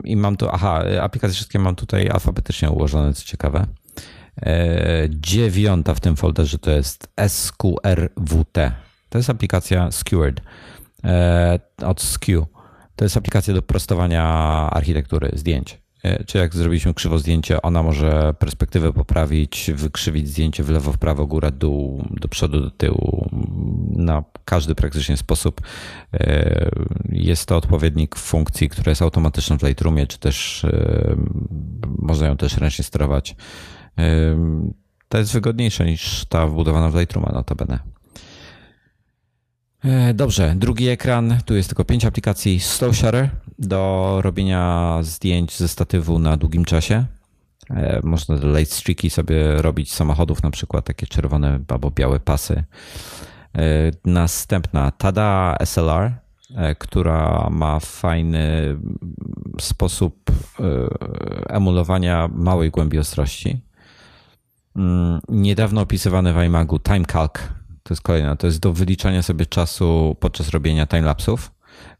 I 0.03 0.15
mam 0.15 0.37
tu, 0.37 0.49
aha, 0.49 0.83
aplikacje 1.01 1.35
wszystkie 1.35 1.59
mam 1.59 1.75
tutaj 1.75 2.09
alfabetycznie 2.09 2.69
ułożone, 2.69 3.13
co 3.13 3.25
ciekawe. 3.25 3.67
E, 4.41 5.07
dziewiąta 5.09 5.93
w 5.93 5.99
tym 5.99 6.15
folderze 6.15 6.59
to 6.59 6.71
jest 6.71 7.07
SQRWT. 7.27 8.71
To 9.09 9.17
jest 9.17 9.29
aplikacja 9.29 9.91
Skewered 9.91 10.41
e, 11.03 11.59
od 11.85 12.01
Skew. 12.01 12.45
To 12.95 13.05
jest 13.05 13.17
aplikacja 13.17 13.53
do 13.53 13.61
prostowania 13.61 14.23
architektury 14.71 15.31
zdjęć. 15.33 15.81
E, 16.03 16.23
czy 16.23 16.37
jak 16.37 16.55
zrobiliśmy 16.55 16.93
krzywo 16.93 17.19
zdjęcie, 17.19 17.61
ona 17.61 17.83
może 17.83 18.33
perspektywę 18.39 18.93
poprawić, 18.93 19.71
wykrzywić 19.75 20.27
zdjęcie 20.27 20.63
w 20.63 20.69
lewo, 20.69 20.91
w 20.91 20.97
prawo, 20.97 21.27
góra, 21.27 21.51
dół, 21.51 22.05
do 22.09 22.27
przodu, 22.27 22.61
do 22.61 22.71
tyłu, 22.71 23.29
na 23.95 24.23
każdy 24.45 24.75
praktycznie 24.75 25.17
sposób. 25.17 25.61
E, 26.13 26.69
jest 27.09 27.45
to 27.45 27.57
odpowiednik 27.57 28.15
funkcji, 28.15 28.69
która 28.69 28.89
jest 28.89 29.01
automatyczna 29.01 29.57
w 29.57 29.63
Lightroomie, 29.63 30.07
czy 30.07 30.19
też 30.19 30.65
e, 30.65 31.15
można 31.99 32.27
ją 32.27 32.37
też 32.37 32.57
ręcznie 32.57 32.83
sterować. 32.83 33.35
To 35.09 35.17
jest 35.17 35.33
wygodniejsze 35.33 35.85
niż 35.85 36.25
ta 36.25 36.47
wbudowana 36.47 36.89
w 36.89 36.95
Lightrooma 36.95 37.31
notabene. 37.31 37.96
E, 39.83 40.13
dobrze, 40.13 40.53
drugi 40.55 40.87
ekran. 40.87 41.37
Tu 41.45 41.55
jest 41.55 41.69
tylko 41.69 41.85
pięć 41.85 42.05
aplikacji. 42.05 42.59
Slow 42.59 42.95
Shutter 42.95 43.29
do 43.59 44.17
robienia 44.21 44.97
zdjęć 45.01 45.57
ze 45.57 45.67
statywu 45.67 46.19
na 46.19 46.37
długim 46.37 46.65
czasie. 46.65 47.05
E, 47.69 47.99
można 48.03 48.35
late 48.35 48.65
streaky 48.65 49.09
sobie 49.09 49.61
robić 49.61 49.93
samochodów, 49.93 50.43
na 50.43 50.51
przykład 50.51 50.85
takie 50.85 51.07
czerwone 51.07 51.59
albo 51.67 51.91
białe 51.91 52.19
pasy. 52.19 52.63
E, 53.57 53.91
następna 54.05 54.91
Tada 54.91 55.57
SLR, 55.65 56.11
która 56.79 57.47
ma 57.51 57.79
fajny 57.79 58.77
sposób 59.59 60.31
emulowania 61.49 62.29
małej 62.33 62.71
głębi 62.71 62.99
ostrości. 62.99 63.61
Mm, 64.75 65.19
niedawno 65.29 65.81
opisywany 65.81 66.33
w 66.33 66.37
iMagu 66.37 66.79
Time 66.79 67.05
Calc 67.05 67.31
to 67.87 67.93
jest 67.93 68.01
kolejna. 68.01 68.35
To 68.35 68.47
jest 68.47 68.59
do 68.59 68.73
wyliczania 68.73 69.21
sobie 69.21 69.45
czasu 69.45 70.15
podczas 70.19 70.49
robienia 70.49 70.87
timelapsów, 70.87 71.51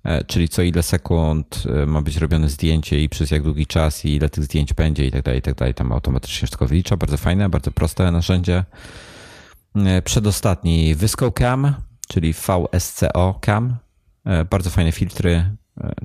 e, 0.04 0.24
czyli 0.24 0.50
co 0.50 0.62
ile 0.62 0.84
sekund 0.84 1.64
e, 1.84 1.86
ma 1.86 2.02
być 2.02 2.18
robione 2.18 2.50
zdjęcie 2.50 3.04
i 3.04 3.10
przez 3.10 3.32
jak 3.32 3.44
długi 3.44 3.68
czas 3.68 4.06
i 4.06 4.16
ile 4.16 4.30
tych 4.30 4.44
zdjęć 4.44 4.74
będzie 4.74 5.06
i 5.08 5.12
tak 5.12 5.22
dalej, 5.22 5.40
i 5.40 5.42
tak 5.42 5.56
dalej. 5.56 5.74
Tam 5.74 5.92
automatycznie 5.92 6.36
wszystko 6.36 6.66
wylicza. 6.66 6.98
Bardzo 6.98 7.18
fajne, 7.18 7.50
bardzo 7.50 7.72
proste 7.72 8.12
narzędzie. 8.12 8.64
E, 9.76 10.02
przedostatni 10.02 10.96
Visco 10.96 11.32
Cam, 11.32 11.74
czyli 12.08 12.34
VSCO 12.34 13.40
Cam. 13.46 13.76
Bardzo 14.50 14.70
fajne 14.70 14.92
filtry, 14.92 15.50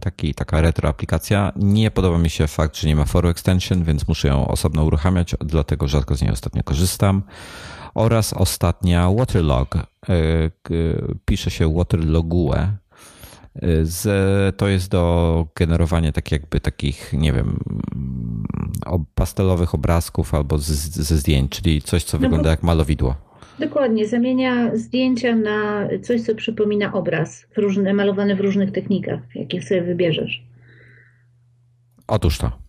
taki, 0.01 0.35
taka 0.35 0.61
retro 0.61 0.89
aplikacja. 0.89 1.53
Nie 1.57 1.91
podoba 1.91 2.19
mi 2.19 2.31
się 2.31 2.47
fakt, 2.47 2.77
że 2.77 2.89
nie 2.89 2.97
ma 2.97 3.05
foru 3.05 3.29
extension, 3.29 3.85
więc 3.85 4.09
muszę 4.09 4.29
ją 4.29 4.49
osobno 4.49 4.85
uruchamiać, 4.85 5.35
dlatego 5.41 5.89
rzadko 5.89 6.15
z 6.15 6.23
niej 6.23 6.31
ostatnio 6.31 6.63
korzystam 6.63 7.23
oraz 7.95 8.33
ostatnia 8.33 9.11
Waterlog. 9.11 9.75
E, 9.77 9.83
pisze 11.25 11.51
się 11.51 11.75
Waterlogue. 11.75 12.53
E, 12.53 12.79
z, 13.83 14.57
to 14.57 14.69
jest 14.69 14.91
do 14.91 15.47
generowania 15.57 16.13
tak 16.13 16.33
jakby 16.33 16.61
takich, 16.61 17.13
nie 17.13 17.33
wiem, 17.33 17.61
pastelowych 19.15 19.75
obrazków 19.75 20.35
albo 20.35 20.59
ze 20.59 21.17
zdjęć, 21.17 21.51
czyli 21.51 21.83
coś, 21.83 22.05
co 22.05 22.17
no 22.17 22.21
wygląda 22.21 22.51
jak 22.51 22.63
malowidło. 22.63 23.15
Dokładnie, 23.59 24.09
zamienia 24.09 24.77
zdjęcia 24.77 25.37
na 25.37 25.89
coś, 26.03 26.21
co 26.21 26.35
przypomina 26.35 26.93
obraz, 26.93 27.47
w 27.55 27.59
różne, 27.59 27.95
malowany 27.95 28.37
w 28.37 28.41
różnych 28.41 28.73
technikach, 28.73 29.21
jakie 29.35 29.63
sobie 29.63 29.83
wybierzesz. 29.83 30.43
Otóż 32.07 32.39
to. 32.39 32.62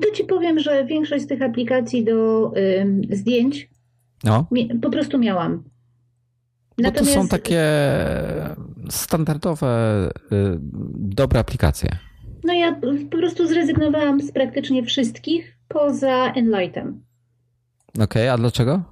To 0.00 0.10
ci 0.14 0.24
powiem, 0.24 0.58
że 0.58 0.84
większość 0.84 1.24
z 1.24 1.26
tych 1.26 1.42
aplikacji 1.42 2.04
do 2.04 2.52
y, 2.56 3.16
zdjęć 3.16 3.70
no. 4.24 4.46
mi, 4.50 4.68
po 4.68 4.90
prostu 4.90 5.18
miałam. 5.18 5.62
Bo 6.76 6.82
Natomiast... 6.82 7.14
to 7.14 7.22
są 7.22 7.28
takie 7.28 7.62
standardowe, 8.90 10.10
y, 10.32 10.58
dobre 10.94 11.40
aplikacje. 11.40 11.98
No 12.44 12.52
ja 12.52 12.80
po 13.10 13.16
prostu 13.16 13.46
zrezygnowałam 13.46 14.20
z 14.20 14.32
praktycznie 14.32 14.82
wszystkich 14.82 15.58
poza 15.68 16.32
Enlightem. 16.32 17.02
Okej, 17.94 18.04
okay, 18.04 18.32
a 18.32 18.36
dlaczego? 18.36 18.82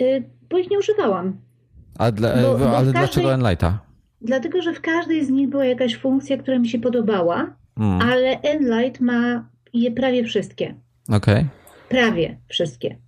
Y, 0.00 0.30
bo 0.50 0.58
ich 0.58 0.70
nie 0.70 0.78
używałam. 0.78 1.40
A 1.98 2.12
dla, 2.12 2.36
bo, 2.36 2.58
bo 2.58 2.76
ale 2.76 2.92
każdej, 2.92 2.92
dlaczego 2.92 3.34
Enlighta? 3.34 3.78
Dlatego, 4.20 4.62
że 4.62 4.74
w 4.74 4.80
każdej 4.80 5.24
z 5.24 5.30
nich 5.30 5.48
była 5.48 5.64
jakaś 5.64 5.96
funkcja, 5.96 6.38
która 6.38 6.58
mi 6.58 6.68
się 6.68 6.78
podobała, 6.78 7.56
hmm. 7.78 8.10
ale 8.10 8.40
Enlight 8.40 9.00
ma 9.00 9.49
je 9.72 9.90
prawie 9.90 10.24
wszystkie. 10.24 10.74
Okej. 11.08 11.34
Okay. 11.34 11.48
prawie 11.88 12.38
wszystkie. 12.48 12.98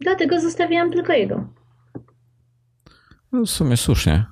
Dlatego 0.00 0.40
zostawiłam 0.40 0.92
tylko 0.92 1.12
jego. 1.12 1.48
No 3.32 3.44
w 3.44 3.50
sumie 3.50 3.76
słusznie. 3.76 4.24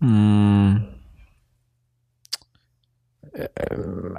Hmm. 0.00 0.92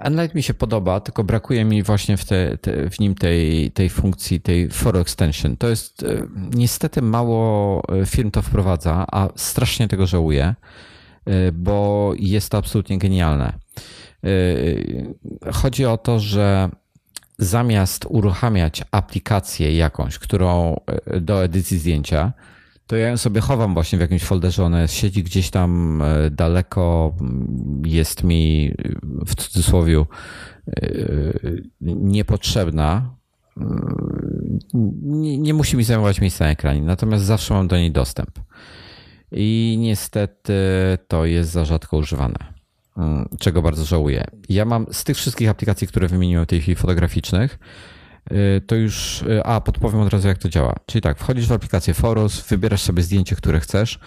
Enlight 0.02 0.36
mi 0.36 0.44
się 0.44 0.54
podoba, 0.54 1.00
tylko 1.00 1.24
brakuje 1.24 1.66
mi 1.66 1.84
właśnie 1.84 2.18
w, 2.18 2.26
te, 2.26 2.58
te, 2.58 2.90
w 2.90 3.00
nim 3.00 3.16
tej, 3.16 3.72
tej 3.72 3.90
funkcji, 3.90 4.42
tej 4.42 4.70
for 4.70 4.98
extension. 4.98 5.58
To 5.58 5.70
jest 5.70 6.04
e, 6.04 6.28
niestety 6.54 7.02
mało 7.02 7.82
e, 7.90 8.06
firm 8.06 8.32
to 8.32 8.42
wprowadza, 8.42 9.06
a 9.12 9.30
strasznie 9.36 9.88
tego 9.88 10.08
żałuję, 10.08 10.56
e, 11.26 11.52
bo 11.52 12.12
jest 12.20 12.50
to 12.50 12.58
absolutnie 12.58 12.98
genialne. 12.98 13.54
Chodzi 15.54 15.86
o 15.86 15.98
to, 15.98 16.20
że 16.20 16.70
zamiast 17.38 18.06
uruchamiać 18.10 18.84
aplikację 18.92 19.76
jakąś, 19.76 20.20
którą 20.20 20.80
do 21.22 21.44
edycji 21.44 21.78
zdjęcia, 21.78 22.34
to 22.88 22.96
ja 22.96 23.08
ją 23.08 23.18
sobie 23.18 23.42
chowam 23.42 23.74
właśnie 23.74 23.98
w 23.98 24.02
jakimś 24.02 24.24
folderze. 24.24 24.64
Ona 24.64 24.88
siedzi 24.88 25.24
gdzieś 25.24 25.50
tam 25.50 26.02
e, 26.02 26.30
daleko, 26.30 27.16
jest 27.86 28.24
mi 28.24 28.74
w 29.26 29.36
cudzysłowie 29.36 30.06
niepotrzebna. 31.82 33.16
Nie, 35.04 35.38
nie 35.38 35.54
musi 35.54 35.78
mi 35.78 35.84
zajmować 35.84 36.22
miejsca 36.22 36.46
na 36.46 36.52
ekranie, 36.52 36.82
natomiast 36.82 37.26
zawsze 37.26 37.54
mam 37.54 37.68
do 37.68 37.78
niej 37.78 37.92
dostęp. 37.92 38.40
I 39.32 39.78
niestety 39.80 40.54
to 41.08 41.26
jest 41.26 41.52
za 41.52 41.66
rzadko 41.66 41.98
używane, 41.98 42.53
czego 43.40 43.62
bardzo 43.62 43.86
żałuję. 43.86 44.24
Ja 44.50 44.66
mam 44.66 44.86
z 44.92 45.04
tych 45.04 45.18
wszystkich 45.18 45.50
aplikacji, 45.50 45.88
które 45.88 46.08
wymieniłem 46.08 46.46
w 46.46 46.48
tej 46.48 46.62
chwili 46.62 46.76
fotograficznych, 46.76 47.60
Y, 48.32 48.62
to 48.68 48.76
już, 48.76 49.22
y, 49.22 49.44
a 49.44 49.62
podpowiem 49.62 50.02
od 50.02 50.14
razu 50.14 50.28
jak 50.28 50.38
to 50.38 50.50
działa. 50.50 50.76
Czyli 50.86 51.02
tak, 51.02 51.20
wchodzisz 51.20 51.48
w 51.48 51.52
aplikację 51.52 51.94
Foros, 51.94 52.48
wybierasz 52.48 52.82
sobie 52.82 53.04
zdjęcie, 53.04 53.36
które 53.36 53.60
chcesz, 53.60 54.00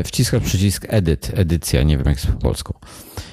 y, 0.00 0.04
wciskasz 0.04 0.42
przycisk 0.42 0.86
Edit, 0.88 1.30
edycja, 1.34 1.82
nie 1.82 1.96
wiem 1.96 2.06
jak 2.06 2.16
jest 2.16 2.26
po 2.26 2.38
polsku. 2.38 2.74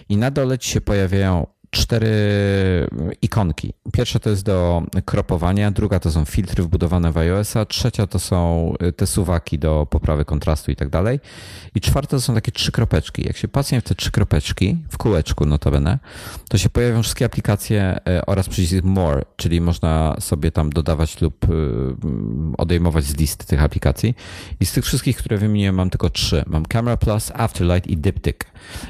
I 0.10 0.18
na 0.18 0.32
dole 0.32 0.58
ci 0.58 0.70
się 0.70 0.82
pojawiają 0.82 1.48
cztery 1.76 2.10
ikonki. 3.22 3.74
Pierwsza 3.94 4.20
to 4.20 4.30
jest 4.30 4.44
do 4.44 4.84
kropowania, 5.06 5.72
druga 5.72 6.00
to 6.00 6.12
są 6.12 6.26
filtry 6.26 6.64
wbudowane 6.64 7.12
w 7.12 7.18
iOS-a, 7.18 7.66
trzecia 7.66 8.08
to 8.08 8.20
są 8.20 8.74
te 8.96 9.08
suwaki 9.08 9.60
do 9.60 9.88
poprawy 9.90 10.26
kontrastu 10.26 10.72
i 10.72 10.76
tak 10.76 10.90
dalej. 10.90 11.20
I 11.76 11.82
czwarta 11.82 12.10
to 12.10 12.22
są 12.22 12.34
takie 12.34 12.52
trzy 12.52 12.72
kropeczki. 12.72 13.28
Jak 13.28 13.38
się 13.38 13.48
patrzy 13.48 13.82
w 13.82 13.84
te 13.84 13.96
trzy 13.96 14.12
kropeczki, 14.12 14.78
w 14.90 14.98
kółeczku 14.98 15.46
notabene, 15.46 16.00
to 16.50 16.58
się 16.58 16.70
pojawią 16.70 17.04
wszystkie 17.04 17.26
aplikacje 17.26 18.00
e, 18.08 18.26
oraz 18.26 18.50
przycisk 18.50 18.84
More, 18.84 19.26
czyli 19.36 19.62
można 19.62 20.16
sobie 20.20 20.52
tam 20.52 20.70
dodawać 20.70 21.22
lub 21.22 21.46
e, 21.46 21.48
odejmować 22.58 23.06
z 23.06 23.18
listy 23.18 23.46
tych 23.46 23.64
aplikacji. 23.64 24.16
I 24.60 24.66
z 24.66 24.72
tych 24.72 24.86
wszystkich, 24.86 25.18
które 25.18 25.38
wymieniłem, 25.38 25.76
mam 25.76 25.90
tylko 25.90 26.10
trzy. 26.10 26.44
Mam 26.48 26.66
Camera 26.66 26.98
Plus, 26.98 27.32
Afterlight 27.36 27.88
i 27.88 27.98
Diptyk. 27.98 28.46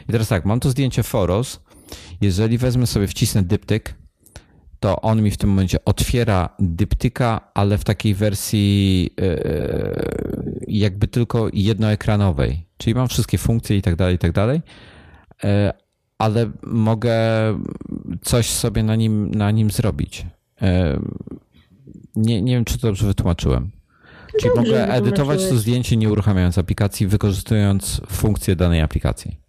I 0.10 0.12
teraz 0.12 0.28
tak, 0.28 0.46
mam 0.46 0.60
tu 0.60 0.70
zdjęcie 0.70 1.04
Foros, 1.04 1.60
jeżeli 2.22 2.58
wezmę 2.58 2.88
sobie, 2.88 3.08
wcisnę 3.08 3.44
dyptyk, 3.44 3.96
to 4.80 5.02
on 5.02 5.22
mi 5.22 5.32
w 5.32 5.38
tym 5.38 5.50
momencie 5.50 5.86
otwiera 5.86 6.50
dyptyka, 6.60 7.52
ale 7.54 7.78
w 7.78 7.84
takiej 7.84 8.14
wersji 8.16 9.10
e, 9.22 9.40
jakby 10.68 11.08
tylko 11.08 11.50
jednoekranowej. 11.54 12.66
Czyli 12.78 12.96
mam 12.96 13.08
wszystkie 13.08 13.38
funkcje 13.38 13.78
i 13.78 13.82
tak 13.82 13.96
dalej, 13.96 14.16
i 14.16 14.18
tak 14.18 14.32
dalej, 14.32 14.62
e, 15.44 15.74
ale 16.18 16.52
mogę 16.64 17.18
coś 18.22 18.50
sobie 18.50 18.84
na 18.84 18.96
nim, 18.96 19.32
na 19.32 19.52
nim 19.52 19.72
zrobić. 19.72 20.26
E, 20.62 21.00
nie, 22.16 22.42
nie 22.42 22.54
wiem, 22.54 22.66
czy 22.66 22.78
to 22.78 22.88
dobrze 22.88 23.08
wytłumaczyłem. 23.08 23.72
Czyli 24.40 24.56
dobrze 24.56 24.72
mogę 24.72 24.94
edytować 24.94 25.50
to 25.50 25.58
zdjęcie 25.58 25.98
nie 25.98 26.10
uruchamiając 26.10 26.58
aplikacji, 26.58 27.08
wykorzystując 27.08 28.02
funkcję 28.08 28.56
danej 28.56 28.82
aplikacji. 28.82 29.45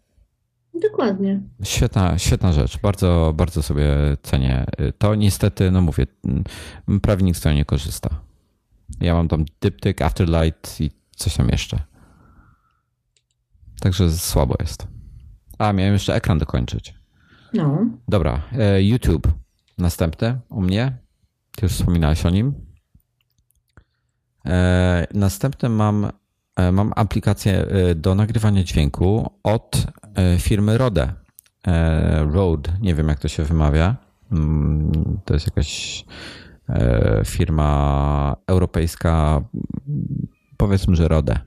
Dokładnie. 0.83 1.41
Świetna, 1.63 2.19
świetna 2.19 2.53
rzecz. 2.53 2.79
Bardzo, 2.79 3.33
bardzo 3.37 3.63
sobie 3.63 3.95
cenię. 4.23 4.65
To 4.99 5.15
niestety, 5.15 5.71
no 5.71 5.81
mówię, 5.81 6.07
prawie 7.03 7.23
nikt 7.23 7.39
z 7.39 7.41
tego 7.41 7.55
nie 7.55 7.65
korzysta. 7.65 8.11
Ja 9.01 9.15
mam 9.15 9.29
tam 9.29 9.45
Diptyk, 9.63 10.03
Afterlight 10.03 10.81
i 10.81 10.91
coś 11.17 11.37
tam 11.37 11.49
jeszcze. 11.49 11.79
Także 13.81 14.11
słabo 14.11 14.55
jest. 14.61 14.87
A, 15.59 15.73
miałem 15.73 15.93
jeszcze 15.93 16.15
ekran 16.15 16.39
dokończyć. 16.39 16.95
No. 17.53 17.87
Dobra, 18.09 18.43
e, 18.53 18.83
YouTube. 18.83 19.29
Następny 19.79 20.41
u 20.49 20.63
mnie. 20.63 20.99
Ty 21.57 21.67
już 21.67 21.73
wspominałeś 21.73 22.27
o 22.27 22.31
nim. 22.31 22.55
E, 24.47 25.07
następny 25.15 25.69
mam, 25.69 26.11
e, 26.57 26.73
mam 26.73 26.93
aplikację 26.97 27.67
do 27.97 28.15
nagrywania 28.15 28.65
dźwięku 28.65 29.31
od 29.43 29.87
firmy 30.39 30.79
Rode. 30.79 31.13
E, 31.67 32.25
Rode, 32.25 32.73
nie 32.81 32.95
wiem 32.95 33.09
jak 33.09 33.19
to 33.19 33.29
się 33.29 33.43
wymawia. 33.43 33.97
Mm, 34.33 34.93
to 35.25 35.35
jest 35.35 35.47
jakaś 35.47 36.05
e, 36.69 37.23
firma 37.25 38.37
europejska, 38.47 39.41
powiedzmy, 40.57 40.97
że 40.97 41.09
Rode. 41.09 41.39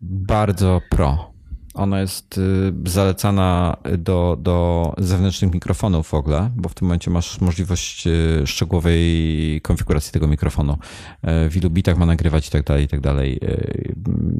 Bardzo 0.00 0.80
pro. 0.90 1.29
Ona 1.74 2.00
jest 2.00 2.38
y, 2.38 2.72
zalecana 2.86 3.76
do, 3.98 4.36
do 4.40 4.94
zewnętrznych 4.98 5.54
mikrofonów 5.54 6.08
w 6.08 6.14
ogóle, 6.14 6.50
bo 6.56 6.68
w 6.68 6.74
tym 6.74 6.88
momencie 6.88 7.10
masz 7.10 7.40
możliwość 7.40 8.06
y, 8.06 8.42
szczegółowej 8.46 9.60
konfiguracji 9.62 10.12
tego 10.12 10.26
mikrofonu. 10.26 10.72
Y, 11.46 11.50
w 11.50 11.56
ilu 11.56 11.70
bitach 11.70 11.98
ma 11.98 12.06
nagrywać 12.06 12.48
i 12.48 12.50
tak 12.50 12.64
dalej, 12.64 12.84
i 12.84 12.88
tak 12.88 13.00
dalej. 13.00 13.40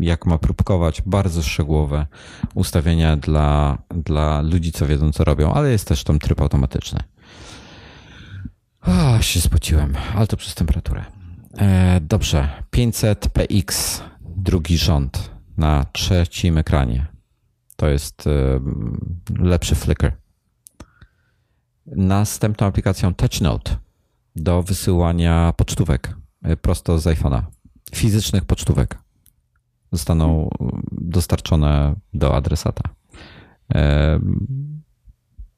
Jak 0.00 0.26
ma 0.26 0.38
próbkować. 0.38 1.02
Bardzo 1.06 1.42
szczegółowe 1.42 2.06
ustawienia 2.54 3.16
dla, 3.16 3.78
dla 3.94 4.40
ludzi, 4.40 4.72
co 4.72 4.86
wiedzą, 4.86 5.12
co 5.12 5.24
robią, 5.24 5.52
ale 5.52 5.70
jest 5.70 5.88
też 5.88 6.04
tam 6.04 6.18
tryb 6.18 6.40
automatyczny. 6.40 7.00
O, 8.82 9.22
się 9.22 9.40
spociłem, 9.40 9.94
ale 10.14 10.26
to 10.26 10.36
przez 10.36 10.54
temperaturę. 10.54 11.04
E, 11.58 12.00
dobrze, 12.00 12.48
500 12.70 13.28
PX, 13.28 14.00
drugi 14.36 14.78
rząd 14.78 15.30
na 15.56 15.86
trzecim 15.92 16.58
ekranie. 16.58 17.09
To 17.80 17.88
jest 17.88 18.26
e, 18.26 18.60
lepszy 19.38 19.74
Flickr. 19.74 20.12
Następną 21.86 22.66
aplikacją 22.66 23.14
TouchNote 23.14 23.76
do 24.36 24.62
wysyłania 24.62 25.52
pocztówek 25.56 26.16
e, 26.42 26.56
prosto 26.56 26.98
z 26.98 27.04
iPhone'a. 27.04 27.42
Fizycznych 27.94 28.44
pocztówek 28.44 28.98
zostaną 29.92 30.50
dostarczone 30.92 31.94
do 32.14 32.36
adresata. 32.36 32.82
E, 33.74 34.20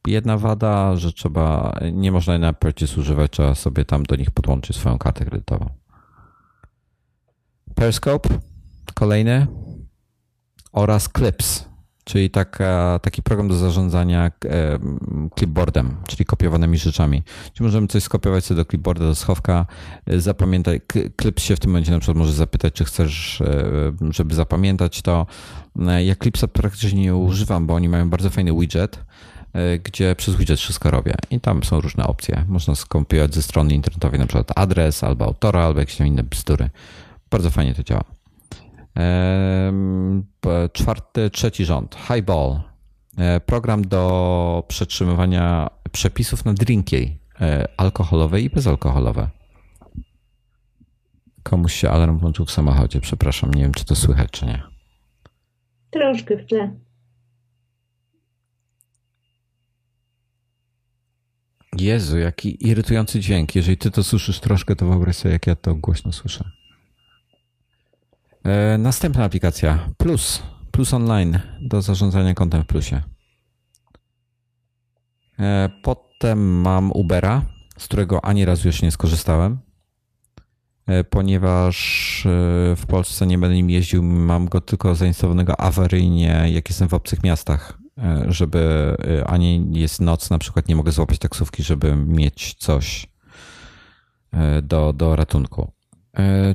jedna 0.07 0.39
wada, 0.39 0.97
że 0.97 1.13
trzeba, 1.13 1.79
nie 1.93 2.13
można 2.13 2.39
na 2.39 2.53
purchase 2.53 3.01
używać, 3.01 3.31
trzeba 3.31 3.55
sobie 3.55 3.85
tam 3.85 4.03
do 4.03 4.17
nich 4.17 4.31
podłączyć 4.31 4.77
swoją 4.77 4.99
kartę 4.99 5.25
kredytową. 5.25 5.71
Periscope, 7.75 8.29
kolejny 8.95 9.47
oraz 10.73 11.09
Clips 11.17 11.72
czyli 12.05 12.31
taki 13.03 13.23
program 13.23 13.49
do 13.49 13.55
zarządzania 13.55 14.31
e, 14.45 14.79
clipboardem, 15.39 15.97
czyli 16.09 16.25
kopiowanymi 16.25 16.79
rzeczami. 16.79 17.23
Czyli 17.53 17.67
możemy 17.67 17.87
coś 17.87 18.03
skopiować 18.03 18.45
sobie 18.45 18.57
do 18.57 18.65
clipboarda, 18.65 19.05
do 19.05 19.15
schowka, 19.15 19.67
e, 20.07 20.21
zapamiętać, 20.21 20.83
Clips 21.21 21.43
się 21.43 21.57
w 21.57 21.61
tym 21.61 21.71
momencie 21.71 21.93
na 21.93 21.99
przykład 21.99 22.17
może 22.17 22.33
zapytać, 22.33 22.75
czy 22.75 22.85
chcesz, 22.85 23.41
e, 23.41 23.45
żeby 24.11 24.35
zapamiętać 24.35 25.03
to. 25.03 25.27
Ja 26.05 26.15
Clipsa 26.17 26.49
praktycznie 26.49 27.03
nie 27.03 27.17
używam, 27.17 27.67
bo 27.67 27.75
oni 27.75 27.89
mają 27.89 28.11
bardzo 28.11 28.31
fajny 28.31 28.61
widget, 28.61 29.05
gdzie 29.85 30.17
przez 30.17 30.37
widget 30.37 30.59
wszystko 30.59 30.91
robię 30.91 31.15
i 31.31 31.41
tam 31.41 31.65
są 31.65 31.81
różne 31.81 32.07
opcje. 32.07 32.45
Można 32.49 32.75
skopiować 32.75 33.35
ze 33.35 33.43
strony 33.43 33.75
internetowej 33.75 34.21
na 34.21 34.27
przykład 34.27 34.53
adres 34.57 35.05
albo 35.05 35.25
autora, 35.25 35.61
albo 35.61 35.81
jakieś 35.81 36.01
inne 36.01 36.23
bzdury. 36.23 36.71
Bardzo 37.31 37.51
fajnie 37.51 37.75
to 37.75 37.83
działa. 37.83 38.22
Czwarty, 40.73 41.31
trzeci 41.31 41.65
rząd. 41.65 41.97
Highball. 41.97 42.61
E, 43.19 43.41
program 43.41 43.83
do 43.83 44.65
przetrzymywania 44.69 45.71
przepisów 45.93 46.45
na 46.45 46.55
drinki 46.55 47.19
e, 47.41 47.69
alkoholowe 47.77 48.41
i 48.41 48.51
bezalkoholowe. 48.51 49.31
Komuś 51.43 51.75
się 51.75 51.91
alarm 51.91 52.19
włączył 52.19 52.47
w 52.47 52.51
samochodzie, 52.51 53.01
przepraszam, 53.01 53.51
nie 53.55 53.63
wiem 53.63 53.73
czy 53.73 53.85
to 53.85 53.97
słychać 53.97 54.31
czy 54.31 54.47
nie. 54.47 54.63
Troszkę 55.91 56.37
w 56.37 56.47
tle. 56.47 56.77
Jezu, 61.79 62.19
jaki 62.19 62.69
irytujący 62.69 63.21
dźwięk. 63.21 63.55
Jeżeli 63.55 63.77
ty 63.77 63.91
to 63.91 64.03
słyszysz 64.03 64.41
troszkę, 64.41 64.77
to 64.77 64.87
wyobraź 64.87 65.17
sobie, 65.17 65.33
jak 65.33 65.47
ja 65.47 65.57
to 65.57 65.75
głośno 65.75 66.13
słyszę. 66.13 66.51
E, 68.45 68.79
następna 68.79 69.25
aplikacja 69.25 69.79
Plus. 69.97 70.43
Plus 70.71 70.95
Online 70.95 71.39
do 71.61 71.83
zarządzania 71.83 72.35
kontem 72.35 72.63
w 72.63 72.67
Plusie. 72.67 73.03
E, 75.39 75.71
potem 75.83 76.61
mam 76.61 76.93
Ubera, 76.93 77.43
z 77.79 77.85
którego 77.85 78.25
ani 78.25 78.45
razu 78.45 78.69
już 78.69 78.83
nie 78.83 78.91
skorzystałem, 78.91 79.59
e, 80.87 81.05
ponieważ 81.05 82.03
w 82.77 82.83
Polsce 82.89 83.27
nie 83.27 83.39
będę 83.39 83.57
nim 83.57 83.71
jeździł. 83.71 84.03
Mam 84.03 84.49
go 84.49 84.61
tylko 84.61 84.95
zainstalowanego 84.95 85.61
awaryjnie, 85.61 86.45
jak 86.53 86.69
jestem 86.69 86.89
w 86.89 86.95
obcych 86.95 87.23
miastach, 87.23 87.79
żeby 88.29 88.97
ani 89.27 89.81
jest 89.81 90.01
noc, 90.01 90.31
na 90.31 90.39
przykład 90.39 90.69
nie 90.69 90.77
mogę 90.77 90.93
złapać 90.93 91.19
taksówki, 91.19 91.63
żeby 91.63 91.97
mieć 91.97 92.55
coś 92.55 93.07
do, 94.63 94.93
do 94.93 95.17
ratunku. 95.17 95.73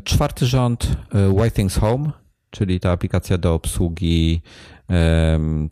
Czwarty 0.03 0.45
rząd 0.45 0.97
Why 1.37 1.51
Things 1.51 1.77
Home, 1.77 2.11
czyli 2.49 2.79
ta 2.79 2.91
aplikacja 2.91 3.37
do 3.37 3.53
obsługi 3.53 4.41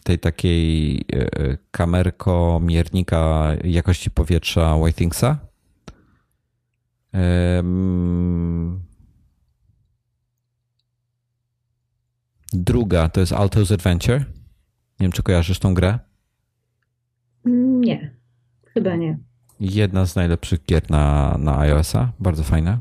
tej 0.04 0.20
takiej 0.20 0.98
e, 0.98 1.58
kamerko 1.72 2.60
miernika 2.64 3.50
jakości 3.64 4.12
powietrza 4.12 4.76
Whitingsa. 4.76 5.40
Druga 12.54 13.10
to 13.10 13.20
jest 13.20 13.32
Alto's 13.32 13.74
Adventure. 13.74 14.20
Nie 14.20 14.26
wiem, 15.00 15.12
czy 15.12 15.24
kojarzysz 15.24 15.60
tą 15.60 15.74
grę? 15.74 16.00
Nie, 17.46 18.16
chyba 18.66 18.96
nie. 18.96 19.18
Jedna 19.60 20.06
z 20.06 20.16
najlepszych 20.16 20.66
gier 20.66 20.90
na, 20.90 21.36
na 21.40 21.60
iOS-a. 21.60 22.12
Bardzo 22.20 22.44
fajna. 22.44 22.80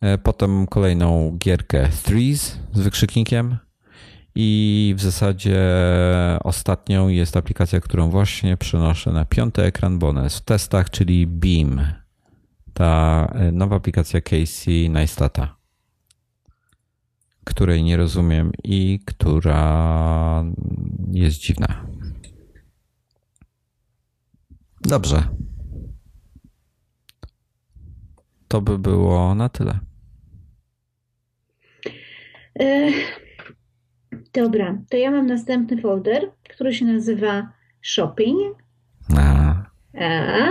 E, 0.00 0.18
potem 0.18 0.66
kolejną 0.66 1.36
gierkę 1.38 1.88
Threes 2.02 2.58
z 2.72 2.80
wykrzyknikiem. 2.80 3.56
I 4.34 4.94
w 4.96 5.02
zasadzie 5.02 5.60
ostatnią 6.44 7.08
jest 7.08 7.36
aplikacja, 7.36 7.80
którą 7.80 8.10
właśnie 8.10 8.56
przenoszę 8.56 9.12
na 9.12 9.24
piąty 9.24 9.62
ekran, 9.62 9.98
bo 9.98 10.12
w 10.12 10.40
testach, 10.40 10.90
czyli 10.90 11.26
Beam. 11.26 11.80
Ta 12.74 13.24
e, 13.34 13.52
nowa 13.52 13.76
aplikacja 13.76 14.20
Casey 14.20 14.90
Neistata, 14.90 15.56
której 17.44 17.84
nie 17.84 17.96
rozumiem 17.96 18.52
i 18.64 19.00
która 19.04 20.44
jest 21.12 21.38
dziwna. 21.38 21.86
Dobrze. 24.80 25.28
To 28.48 28.60
by 28.60 28.78
było 28.78 29.34
na 29.34 29.48
tyle. 29.48 29.87
E, 32.60 32.90
Dobra, 34.32 34.78
to 34.90 34.96
ja 34.96 35.10
mam 35.10 35.26
następny 35.26 35.80
folder, 35.80 36.30
który 36.48 36.74
się 36.74 36.84
nazywa 36.84 37.52
Shopping. 37.82 38.56
A. 39.16 39.54
A. 40.00 40.48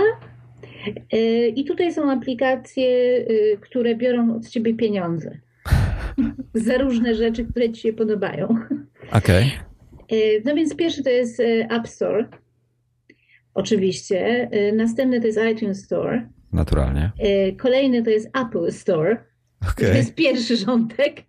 Y, 1.14 1.52
I 1.56 1.64
tutaj 1.64 1.92
są 1.92 2.10
aplikacje, 2.10 2.86
y, 2.86 3.58
które 3.60 3.94
biorą 3.94 4.36
od 4.36 4.48
ciebie 4.48 4.74
pieniądze 4.74 5.38
za 6.66 6.78
różne 6.78 7.14
rzeczy, 7.14 7.44
które 7.44 7.72
ci 7.72 7.80
się 7.80 7.92
podobają. 7.92 8.48
Okej. 9.12 9.52
Okay. 10.04 10.42
No 10.44 10.54
więc 10.54 10.76
pierwszy 10.76 11.02
to 11.02 11.10
jest 11.10 11.40
y, 11.40 11.66
App 11.70 11.88
Store. 11.88 12.28
Oczywiście. 13.54 14.50
Następny 14.72 15.20
to 15.20 15.26
jest 15.26 15.38
iTunes 15.52 15.84
Store. 15.84 16.28
Naturalnie. 16.52 17.12
Kolejny 17.58 18.02
to 18.02 18.10
jest 18.10 18.28
Apple 18.36 18.72
Store. 18.72 19.24
Okay. 19.72 19.90
To 19.90 19.96
jest 19.96 20.14
pierwszy 20.14 20.56
rządek. 20.56 21.27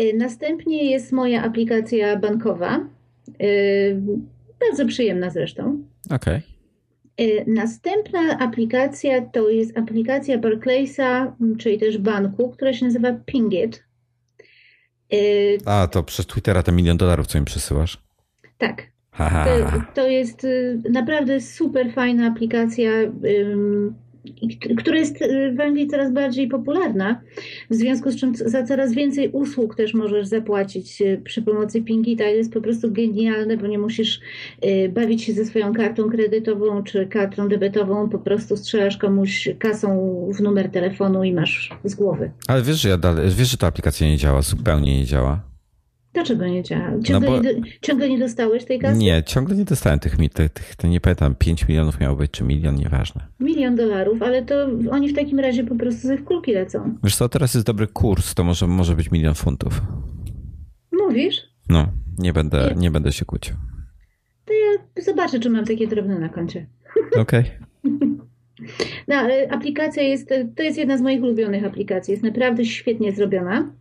Y, 0.00 0.14
następnie 0.16 0.90
jest 0.90 1.12
moja 1.12 1.42
aplikacja 1.42 2.16
bankowa. 2.16 2.86
Y, 3.42 4.00
bardzo 4.60 4.86
przyjemna 4.86 5.30
zresztą. 5.30 5.82
Okej. 6.10 6.36
Okay. 6.36 7.44
Następna 7.46 8.38
aplikacja 8.38 9.20
to 9.20 9.48
jest 9.48 9.78
aplikacja 9.78 10.38
Barclaysa, 10.38 11.36
czyli 11.58 11.78
też 11.78 11.98
banku, 11.98 12.50
która 12.50 12.72
się 12.72 12.84
nazywa 12.84 13.12
Pingit. 13.12 13.84
Y, 15.12 15.58
A, 15.64 15.86
to 15.86 16.02
przez 16.02 16.26
Twittera 16.26 16.62
te 16.62 16.72
milion 16.72 16.96
dolarów, 16.96 17.26
co 17.26 17.38
mi 17.38 17.44
przesyłasz? 17.44 18.02
Tak. 18.58 18.86
To, 19.18 19.82
to, 19.94 20.08
jest 20.08 20.46
naprawdę 20.90 21.40
super 21.40 21.92
fajna 21.92 22.26
aplikacja 22.26 22.90
która 24.78 24.98
jest 24.98 25.22
y, 25.22 25.54
w 25.56 25.60
Anglii 25.60 25.86
coraz 25.86 26.12
bardziej 26.12 26.48
popularna, 26.48 27.20
w 27.70 27.74
związku 27.74 28.10
z 28.10 28.16
czym 28.16 28.36
za 28.36 28.62
coraz 28.62 28.92
więcej 28.92 29.28
usług 29.28 29.76
też 29.76 29.94
możesz 29.94 30.26
zapłacić 30.26 31.02
y, 31.02 31.20
przy 31.24 31.42
pomocy 31.42 31.82
Pingita. 31.82 32.24
Jest 32.24 32.52
po 32.52 32.60
prostu 32.60 32.92
genialne, 32.92 33.56
bo 33.56 33.66
nie 33.66 33.78
musisz 33.78 34.20
y, 34.64 34.88
bawić 34.88 35.22
się 35.22 35.32
ze 35.32 35.44
swoją 35.44 35.74
kartą 35.74 36.10
kredytową 36.10 36.82
czy 36.82 37.06
kartą 37.06 37.48
debetową, 37.48 38.08
po 38.08 38.18
prostu 38.18 38.56
strzelasz 38.56 38.96
komuś 38.96 39.48
kasą 39.58 39.88
w 40.38 40.40
numer 40.40 40.70
telefonu 40.70 41.24
i 41.24 41.32
masz 41.32 41.70
z 41.84 41.94
głowy. 41.94 42.30
Ale 42.46 42.62
wiesz, 42.62 42.80
że 42.80 42.88
ja 42.88 42.98
dalej, 42.98 43.30
wiesz, 43.30 43.50
że 43.50 43.56
ta 43.56 43.66
aplikacja 43.66 44.06
nie 44.06 44.16
działa, 44.16 44.42
zupełnie 44.42 44.98
nie 44.98 45.04
działa. 45.04 45.57
Dlaczego 46.12 46.46
nie 46.46 46.62
działa? 46.62 46.90
Ciągle, 47.04 47.30
no 47.30 47.36
bo... 47.36 47.42
nie, 47.42 47.62
ciągle 47.80 48.08
nie 48.08 48.18
dostałeś 48.18 48.64
tej 48.64 48.78
kasy? 48.78 48.98
Nie, 48.98 49.22
ciągle 49.22 49.56
nie 49.56 49.64
dostałem 49.64 49.98
tych, 49.98 50.16
tych, 50.16 50.50
tych 50.50 50.76
to 50.76 50.88
nie 50.88 51.00
pamiętam, 51.00 51.34
5 51.34 51.68
milionów 51.68 52.00
miało 52.00 52.16
być, 52.16 52.30
czy 52.30 52.44
milion, 52.44 52.74
nieważne. 52.74 53.26
Milion 53.40 53.76
dolarów, 53.76 54.22
ale 54.22 54.42
to 54.42 54.68
oni 54.90 55.08
w 55.08 55.14
takim 55.14 55.40
razie 55.40 55.64
po 55.64 55.74
prostu 55.74 56.08
ze 56.08 56.16
w 56.16 56.24
kulki 56.24 56.52
lecą. 56.52 56.94
Wiesz 57.04 57.16
co, 57.16 57.28
teraz 57.28 57.54
jest 57.54 57.66
dobry 57.66 57.86
kurs, 57.86 58.34
to 58.34 58.44
może, 58.44 58.66
może 58.66 58.96
być 58.96 59.10
milion 59.10 59.34
funtów. 59.34 59.82
Mówisz? 60.92 61.36
No, 61.68 61.86
nie 62.18 62.32
będę, 62.32 62.72
nie, 62.74 62.80
nie 62.80 62.90
będę 62.90 63.12
się 63.12 63.24
kłócił. 63.24 63.56
To 64.44 64.52
ja 64.52 65.02
zobaczę, 65.02 65.40
czy 65.40 65.50
mam 65.50 65.64
takie 65.64 65.86
drobne 65.86 66.18
na 66.18 66.28
koncie. 66.28 66.66
Okej. 67.20 67.40
Okay. 67.40 68.18
No, 69.08 69.16
ale 69.16 69.48
aplikacja 69.50 70.02
jest, 70.02 70.28
to 70.56 70.62
jest 70.62 70.78
jedna 70.78 70.98
z 70.98 71.00
moich 71.00 71.22
ulubionych 71.22 71.64
aplikacji. 71.64 72.12
Jest 72.12 72.24
naprawdę 72.24 72.64
świetnie 72.64 73.12
zrobiona. 73.12 73.72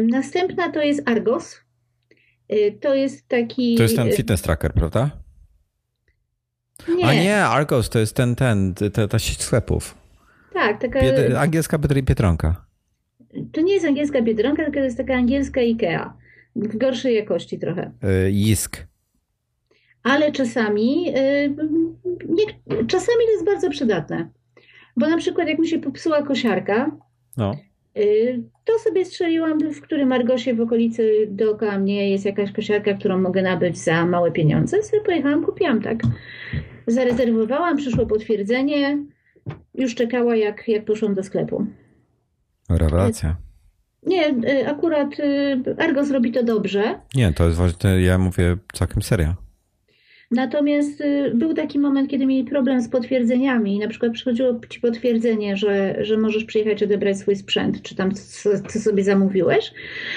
Następna 0.00 0.70
to 0.72 0.82
jest 0.82 1.08
Argos. 1.08 1.60
Y, 2.52 2.78
to 2.80 2.94
jest 2.94 3.28
taki. 3.28 3.76
To 3.76 3.82
jest 3.82 3.96
ten 3.96 4.08
y, 4.08 4.12
fitness 4.12 4.42
tracker, 4.42 4.72
prawda? 4.72 5.10
Nie. 6.88 7.06
A 7.06 7.14
nie, 7.14 7.44
Argos 7.44 7.90
to 7.90 7.98
jest 7.98 8.16
ten, 8.16 8.34
ten, 8.34 8.74
ta, 8.92 9.08
ta 9.08 9.18
sieć 9.18 9.42
sklepów. 9.42 9.94
Tak, 10.52 10.80
taka. 10.80 11.00
Bied 11.00 11.34
angielska 11.36 11.78
Biedronka. 11.78 12.66
To 13.52 13.60
nie 13.60 13.74
jest 13.74 13.86
angielska 13.86 14.22
Biedronka, 14.22 14.64
tylko 14.64 14.78
to 14.78 14.84
jest 14.84 14.96
taka 14.96 15.14
angielska 15.14 15.60
Ikea. 15.60 16.16
W 16.56 16.76
gorszej 16.76 17.14
jakości 17.14 17.58
trochę. 17.58 17.92
Y, 18.04 18.30
Jisk. 18.30 18.86
Ale 20.02 20.32
czasami, 20.32 21.12
nie, 22.28 22.44
czasami 22.86 23.18
to 23.26 23.32
jest 23.32 23.44
bardzo 23.44 23.70
przydatne. 23.70 24.28
Bo 24.96 25.08
na 25.08 25.16
przykład 25.16 25.48
jak 25.48 25.58
mi 25.58 25.68
się 25.68 25.78
popsuła 25.78 26.22
kosiarka, 26.22 26.90
no. 27.36 27.56
Y, 27.96 28.42
to 28.64 28.78
sobie 28.78 29.04
strzeliłam, 29.04 29.72
w 29.72 29.80
którym 29.80 30.12
Argosie 30.12 30.54
w 30.54 30.60
okolicy 30.60 31.26
dookoła 31.30 31.78
mnie 31.78 32.10
jest 32.10 32.24
jakaś 32.24 32.52
kosiarka, 32.52 32.94
którą 32.94 33.18
mogę 33.20 33.42
nabyć 33.42 33.78
za 33.78 34.06
małe 34.06 34.32
pieniądze. 34.32 34.82
Sobie 34.82 35.02
pojechałam, 35.02 35.44
kupiłam 35.44 35.82
tak. 35.82 35.98
Zarezerwowałam, 36.86 37.76
przyszło 37.76 38.06
potwierdzenie. 38.06 38.98
Już 39.74 39.94
czekała, 39.94 40.36
jak, 40.36 40.68
jak 40.68 40.84
poszłam 40.84 41.14
do 41.14 41.22
sklepu. 41.22 41.66
Rewelacja. 42.70 43.36
Nie, 44.06 44.28
y, 44.28 44.68
akurat 44.68 45.20
y, 45.20 45.76
Argos 45.78 46.10
robi 46.10 46.32
to 46.32 46.42
dobrze. 46.42 47.00
Nie, 47.14 47.32
to 47.32 47.44
jest 47.44 47.56
właśnie, 47.56 47.90
ja 48.00 48.18
mówię 48.18 48.56
całkiem 48.72 49.02
serio. 49.02 49.34
Natomiast 50.30 51.00
y, 51.00 51.32
był 51.34 51.54
taki 51.54 51.78
moment, 51.78 52.10
kiedy 52.10 52.26
mieli 52.26 52.44
problem 52.44 52.80
z 52.80 52.88
potwierdzeniami. 52.88 53.78
Na 53.78 53.88
przykład 53.88 54.12
przychodziło 54.12 54.60
ci 54.68 54.80
potwierdzenie, 54.80 55.56
że, 55.56 55.96
że 56.04 56.16
możesz 56.16 56.44
przyjechać 56.44 56.82
odebrać 56.82 57.18
swój 57.18 57.36
sprzęt, 57.36 57.82
czy 57.82 57.94
tam 57.94 58.12
co, 58.14 58.50
co 58.68 58.80
sobie 58.80 59.04
zamówiłeś. 59.04 59.72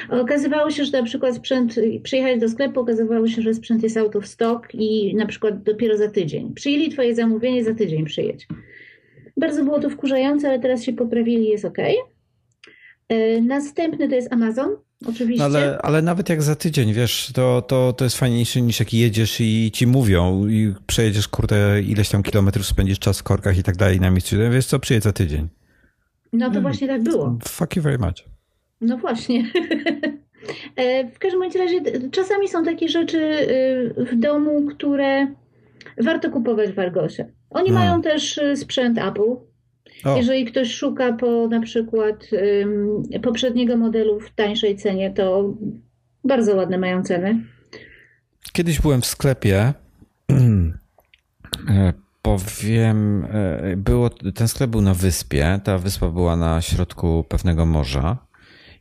Okazywało 0.09 0.71
się, 0.71 0.85
że 0.85 0.91
na 0.91 1.03
przykład 1.03 1.35
sprzęt, 1.35 1.75
przyjechałeś 2.03 2.39
do 2.39 2.49
sklepu, 2.49 2.79
okazywało 2.79 3.27
się, 3.27 3.41
że 3.41 3.53
sprzęt 3.53 3.83
jest 3.83 3.97
out 3.97 4.15
of 4.15 4.27
stock 4.27 4.67
i 4.73 5.15
na 5.15 5.25
przykład 5.25 5.63
dopiero 5.63 5.97
za 5.97 6.07
tydzień. 6.07 6.53
Przyjęli 6.53 6.89
twoje 6.89 7.15
zamówienie, 7.15 7.63
za 7.63 7.73
tydzień 7.73 8.05
przyjedź. 8.05 8.47
Bardzo 9.37 9.63
było 9.63 9.79
to 9.79 9.89
wkurzające, 9.89 10.49
ale 10.49 10.59
teraz 10.59 10.83
się 10.83 10.93
poprawili, 10.93 11.47
jest 11.47 11.65
ok. 11.65 11.77
Następny 13.41 14.09
to 14.09 14.15
jest 14.15 14.33
Amazon. 14.33 14.69
Oczywiście. 15.05 15.39
No 15.39 15.45
ale, 15.45 15.77
ale 15.81 16.01
nawet 16.01 16.29
jak 16.29 16.41
za 16.41 16.55
tydzień, 16.55 16.93
wiesz, 16.93 17.31
to, 17.33 17.61
to, 17.61 17.93
to 17.93 18.03
jest 18.03 18.17
fajniejsze 18.17 18.61
niż 18.61 18.79
jak 18.79 18.93
jedziesz 18.93 19.41
i 19.41 19.71
ci 19.73 19.87
mówią 19.87 20.47
i 20.47 20.73
przejedziesz, 20.87 21.27
kurde, 21.27 21.81
ileś 21.81 22.09
tam 22.09 22.23
kilometrów, 22.23 22.65
spędzisz 22.65 22.99
czas 22.99 23.19
w 23.19 23.23
korkach 23.23 23.57
i 23.57 23.63
tak 23.63 23.77
dalej 23.77 23.99
na 23.99 24.11
miejscu. 24.11 24.35
Wiesz 24.51 24.65
co, 24.65 24.79
przyjedź 24.79 25.03
za 25.03 25.11
tydzień. 25.11 25.47
No 26.33 26.45
to 26.45 26.51
hmm. 26.51 26.61
właśnie 26.61 26.87
tak 26.87 27.03
było. 27.03 27.37
Fuck 27.43 27.75
you 27.75 27.81
very 27.81 27.97
much. 27.97 28.25
No 28.81 28.97
właśnie. 28.97 29.43
E, 30.75 31.11
w 31.11 31.19
każdym 31.19 31.41
razie 31.41 31.81
czasami 32.11 32.47
są 32.47 32.63
takie 32.63 32.89
rzeczy 32.89 33.17
y, 33.17 34.05
w 34.05 34.19
domu, 34.19 34.67
które 34.67 35.27
warto 35.97 36.29
kupować 36.29 36.71
w 36.71 36.79
Argosie. 36.79 37.25
Oni 37.49 37.69
hmm. 37.69 37.87
mają 37.87 38.01
też 38.01 38.37
y, 38.37 38.57
sprzęt 38.57 38.97
Apple, 38.97 39.35
o. 40.03 40.17
Jeżeli 40.17 40.45
ktoś 40.45 40.73
szuka 40.73 41.13
po 41.13 41.47
na 41.47 41.61
przykład 41.61 42.25
um, 42.31 43.03
poprzedniego 43.21 43.77
modelu 43.77 44.19
w 44.19 44.29
tańszej 44.29 44.77
cenie, 44.77 45.11
to 45.11 45.53
bardzo 46.23 46.55
ładne 46.55 46.77
mają 46.77 47.03
ceny. 47.03 47.43
Kiedyś 48.53 48.81
byłem 48.81 49.01
w 49.01 49.05
sklepie 49.05 49.73
E, 51.67 51.93
powiem, 52.21 53.25
e, 53.25 53.75
było, 53.75 54.09
ten 54.09 54.47
sklep 54.47 54.69
był 54.69 54.81
na 54.81 54.93
wyspie. 54.93 55.59
Ta 55.63 55.77
wyspa 55.77 56.09
była 56.09 56.35
na 56.35 56.61
środku 56.61 57.25
pewnego 57.29 57.65
morza. 57.65 58.17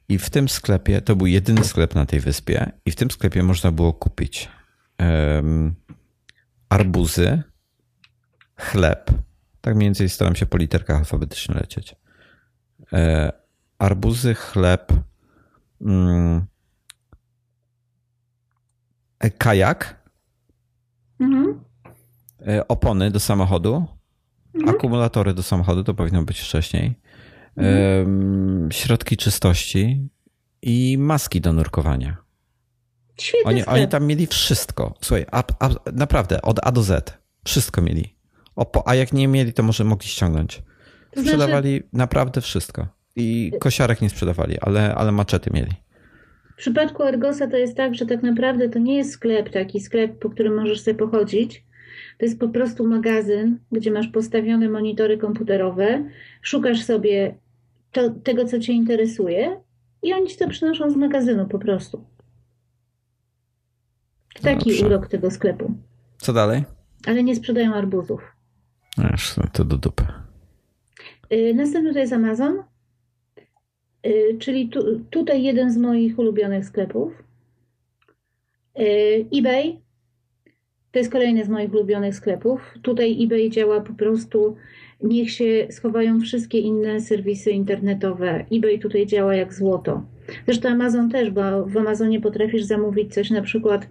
I 0.08 0.18
w 0.18 0.30
tym 0.30 0.48
sklepie, 0.48 1.00
to 1.00 1.16
był 1.16 1.26
jedyny 1.26 1.64
sklep 1.64 1.94
na 1.94 2.06
tej 2.06 2.20
wyspie, 2.20 2.72
i 2.86 2.90
w 2.90 2.96
tym 2.96 3.10
sklepie 3.10 3.42
można 3.42 3.72
było 3.72 3.92
kupić 3.92 4.48
um, 5.00 5.74
arbuzy, 6.68 7.42
chleb. 8.56 9.10
Tak 9.60 9.74
mniej 9.74 9.86
więcej 9.86 10.08
staram 10.08 10.36
się 10.36 10.46
po 10.46 10.56
literkach 10.56 10.98
alfabetycznie 10.98 11.54
lecieć. 11.54 11.96
E, 12.92 13.32
arbuzy, 13.78 14.34
chleb, 14.34 14.92
mm, 15.80 16.46
e, 19.18 19.30
kajak, 19.30 20.02
mhm. 21.20 21.60
e, 22.46 22.68
opony 22.68 23.10
do 23.10 23.20
samochodu, 23.20 23.86
mhm. 24.54 24.76
akumulatory 24.76 25.34
do 25.34 25.42
samochodu, 25.42 25.84
to 25.84 25.94
powinno 25.94 26.22
być 26.22 26.40
wcześniej, 26.40 26.94
mhm. 27.56 28.68
środki 28.72 29.16
czystości 29.16 30.08
i 30.62 30.98
maski 30.98 31.40
do 31.40 31.52
nurkowania. 31.52 32.16
Świetny 33.20 33.50
oni, 33.50 33.64
oni 33.64 33.88
tam 33.88 34.06
mieli 34.06 34.26
wszystko. 34.26 34.94
Słuchaj, 35.00 35.26
a, 35.32 35.42
a, 35.58 35.70
naprawdę, 35.92 36.42
od 36.42 36.60
A 36.62 36.72
do 36.72 36.82
Z. 36.82 37.18
Wszystko 37.44 37.82
mieli. 37.82 38.17
A 38.84 38.94
jak 38.94 39.12
nie 39.12 39.28
mieli, 39.28 39.52
to 39.52 39.62
może 39.62 39.84
mogli 39.84 40.08
ściągnąć. 40.08 40.62
Sprzedawali 41.16 41.76
znaczy... 41.76 41.88
naprawdę 41.92 42.40
wszystko. 42.40 42.86
I 43.16 43.52
kosiarek 43.60 44.02
nie 44.02 44.10
sprzedawali, 44.10 44.58
ale, 44.60 44.94
ale 44.94 45.12
maczety 45.12 45.50
mieli. 45.54 45.72
W 46.52 46.56
przypadku 46.56 47.02
Argosa 47.02 47.46
to 47.46 47.56
jest 47.56 47.76
tak, 47.76 47.94
że 47.94 48.06
tak 48.06 48.22
naprawdę 48.22 48.68
to 48.68 48.78
nie 48.78 48.96
jest 48.96 49.10
sklep, 49.10 49.50
taki 49.50 49.80
sklep, 49.80 50.18
po 50.18 50.30
którym 50.30 50.56
możesz 50.56 50.80
sobie 50.80 50.94
pochodzić. 50.94 51.64
To 52.18 52.24
jest 52.24 52.40
po 52.40 52.48
prostu 52.48 52.86
magazyn, 52.86 53.58
gdzie 53.72 53.90
masz 53.90 54.08
postawione 54.08 54.68
monitory 54.68 55.18
komputerowe, 55.18 56.10
szukasz 56.42 56.82
sobie 56.84 57.34
to, 57.92 58.10
tego, 58.10 58.44
co 58.44 58.58
cię 58.58 58.72
interesuje 58.72 59.60
i 60.02 60.12
oni 60.12 60.28
ci 60.28 60.36
to 60.36 60.48
przynoszą 60.48 60.90
z 60.90 60.96
magazynu 60.96 61.46
po 61.46 61.58
prostu. 61.58 62.04
Taki 64.42 64.70
Dobrze. 64.70 64.86
urok 64.86 65.06
tego 65.06 65.30
sklepu. 65.30 65.74
Co 66.18 66.32
dalej? 66.32 66.64
Ale 67.06 67.22
nie 67.22 67.36
sprzedają 67.36 67.74
arbuzów. 67.74 68.37
Aż 69.02 69.34
to 69.52 69.64
do 69.64 69.76
dupy. 69.76 70.04
Y, 71.32 71.54
następny 71.54 71.92
to 71.92 71.98
jest 71.98 72.12
Amazon, 72.12 72.62
y, 74.06 74.36
czyli 74.38 74.68
tu, 74.68 75.00
tutaj 75.10 75.42
jeden 75.42 75.72
z 75.72 75.76
moich 75.76 76.18
ulubionych 76.18 76.64
sklepów. 76.64 77.12
Y, 78.78 79.26
eBay 79.38 79.78
to 80.92 80.98
jest 80.98 81.12
kolejny 81.12 81.44
z 81.44 81.48
moich 81.48 81.72
ulubionych 81.72 82.14
sklepów. 82.14 82.74
Tutaj 82.82 83.24
eBay 83.24 83.50
działa 83.50 83.80
po 83.80 83.92
prostu, 83.92 84.56
niech 85.02 85.30
się 85.30 85.66
schowają 85.70 86.20
wszystkie 86.20 86.58
inne 86.58 87.00
serwisy 87.00 87.50
internetowe. 87.50 88.44
eBay 88.52 88.78
tutaj 88.78 89.06
działa 89.06 89.34
jak 89.34 89.54
złoto. 89.54 90.02
Zresztą 90.46 90.68
Amazon 90.68 91.10
też, 91.10 91.30
bo 91.30 91.66
w 91.66 91.76
Amazonie 91.76 92.20
potrafisz 92.20 92.62
zamówić 92.62 93.14
coś 93.14 93.30
na 93.30 93.42
przykład 93.42 93.88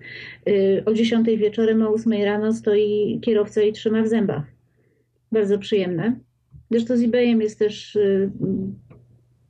o 0.85 0.93
10 0.93 1.27
wieczorem, 1.27 1.81
o 1.81 1.89
8 1.89 2.13
rano 2.23 2.53
stoi 2.53 3.19
kierowca 3.21 3.61
i 3.61 3.73
trzyma 3.73 4.03
w 4.03 4.07
zębach. 4.07 4.56
Bardzo 5.31 5.59
przyjemne. 5.59 6.19
Zresztą 6.71 6.97
z 6.97 7.01
eBayem 7.01 7.41
jest 7.41 7.59
też 7.59 7.95
y, 7.95 8.31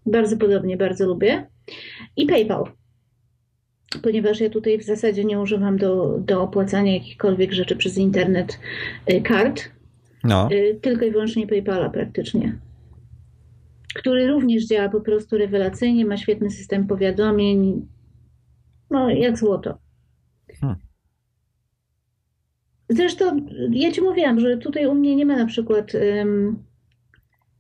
bardzo 0.06 0.38
podobnie, 0.38 0.78
bardzo 0.78 1.08
lubię. 1.08 1.48
I 2.16 2.26
PayPal. 2.26 2.64
Ponieważ 4.04 4.40
ja 4.40 4.50
tutaj 4.50 4.78
w 4.78 4.84
zasadzie 4.84 5.26
nie 5.26 5.40
używam 5.40 5.78
do, 5.78 6.20
do 6.20 6.42
opłacania 6.42 6.94
jakichkolwiek 6.94 7.54
rzeczy 7.54 7.76
przez 7.76 7.98
internet 7.98 8.60
y, 9.12 9.22
kart, 9.22 9.70
no. 10.24 10.52
Y, 10.52 10.80
tylko 10.82 11.06
i 11.06 11.12
wyłącznie 11.12 11.48
PayPala 11.48 11.90
praktycznie. 11.90 12.60
Który 13.96 14.28
również 14.28 14.68
działa 14.68 14.90
po 14.90 15.02
prostu 15.02 15.38
rewelacyjnie, 15.38 16.06
ma 16.06 16.18
świetny 16.18 16.52
system 16.52 16.88
powiadomień. 16.88 17.88
No, 18.90 19.10
jak 19.10 19.38
złoto. 19.38 19.78
Hmm. 20.62 20.87
Zresztą 22.90 23.46
ja 23.72 23.92
ci 23.92 24.02
mówiłam, 24.02 24.40
że 24.40 24.58
tutaj 24.58 24.86
u 24.86 24.96
mnie 24.96 25.16
nie 25.16 25.26
ma 25.26 25.36
na 25.36 25.46
przykład 25.46 25.92
um, 25.94 26.64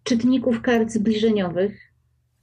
czytników 0.03 0.61
kart 0.61 0.91
zbliżeniowych, 0.91 1.91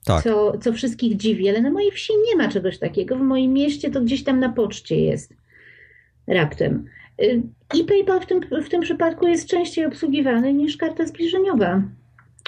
tak. 0.05 0.23
co, 0.23 0.59
co 0.59 0.73
wszystkich 0.73 1.17
dziwi, 1.17 1.49
ale 1.49 1.61
na 1.61 1.71
mojej 1.71 1.91
wsi 1.91 2.13
nie 2.29 2.37
ma 2.37 2.49
czegoś 2.49 2.79
takiego. 2.79 3.17
W 3.17 3.23
moim 3.23 3.53
mieście 3.53 3.91
to 3.91 4.01
gdzieś 4.01 4.25
tam 4.25 4.41
na 4.41 4.53
poczcie 4.53 5.01
jest 5.01 5.35
raptem. 6.27 6.85
I 7.75 7.85
PayPal 7.85 8.21
w 8.21 8.27
tym, 8.27 8.41
w 8.65 8.69
tym 8.69 8.81
przypadku 8.81 9.27
jest 9.27 9.49
częściej 9.49 9.87
obsługiwany 9.87 10.53
niż 10.53 10.77
karta 10.77 11.07
zbliżeniowa. 11.07 11.83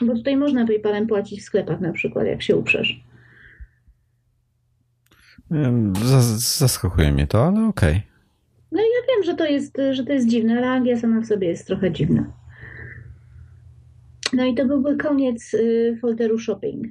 Bo 0.03 0.15
tutaj 0.15 0.37
można 0.37 0.67
PayPalem 0.67 1.07
płacić 1.07 1.41
w 1.41 1.45
sklepach 1.45 1.81
na 1.81 1.93
przykład, 1.93 2.27
jak 2.27 2.43
się 2.43 2.57
uprzesz. 2.57 3.01
Zaskakuje 6.37 7.13
mnie 7.13 7.27
to, 7.27 7.47
ale 7.47 7.69
okej. 7.69 7.97
Okay. 7.97 8.16
Wiem, 9.09 9.25
że 9.25 9.35
to, 9.35 9.47
jest, 9.47 9.79
że 9.93 10.05
to 10.05 10.13
jest 10.13 10.29
dziwne, 10.29 10.59
ale 10.59 10.71
Anglia 10.71 10.99
sama 10.99 11.21
w 11.21 11.27
sobie 11.27 11.49
jest 11.49 11.67
trochę 11.67 11.93
dziwna. 11.93 12.33
No 14.33 14.45
i 14.45 14.55
to 14.55 14.67
byłby 14.67 14.97
koniec 14.97 15.55
y, 15.55 15.99
folderu 16.01 16.39
shopping. 16.39 16.87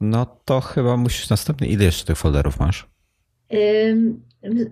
No 0.00 0.26
to 0.44 0.60
chyba 0.60 0.96
musisz 0.96 1.30
następny. 1.30 1.66
Ile 1.66 1.84
jeszcze 1.84 2.04
tych 2.04 2.16
folderów 2.16 2.60
masz? 2.60 2.88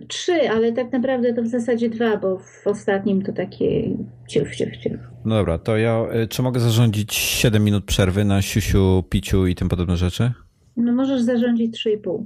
trzy, 0.08 0.50
ale 0.50 0.72
tak 0.72 0.92
naprawdę 0.92 1.34
to 1.34 1.42
w 1.42 1.46
zasadzie 1.46 1.88
dwa, 1.88 2.16
bo 2.16 2.38
w 2.38 2.66
ostatnim 2.66 3.22
to 3.22 3.32
takie 3.32 3.96
ciuch, 4.28 4.56
ciuch, 4.56 4.76
ciuch. 4.76 5.00
No 5.24 5.34
dobra, 5.34 5.58
to 5.58 5.76
ja, 5.76 6.06
y, 6.24 6.28
czy 6.28 6.42
mogę 6.42 6.60
zarządzić 6.60 7.14
7 7.14 7.64
minut 7.64 7.84
przerwy 7.84 8.24
na 8.24 8.42
siusiu, 8.42 9.04
piciu 9.10 9.46
i 9.46 9.54
tym 9.54 9.68
podobne 9.68 9.96
rzeczy? 9.96 10.32
No 10.76 10.92
możesz 10.92 11.22
zarządzić 11.22 11.86
3,5. 11.86 12.24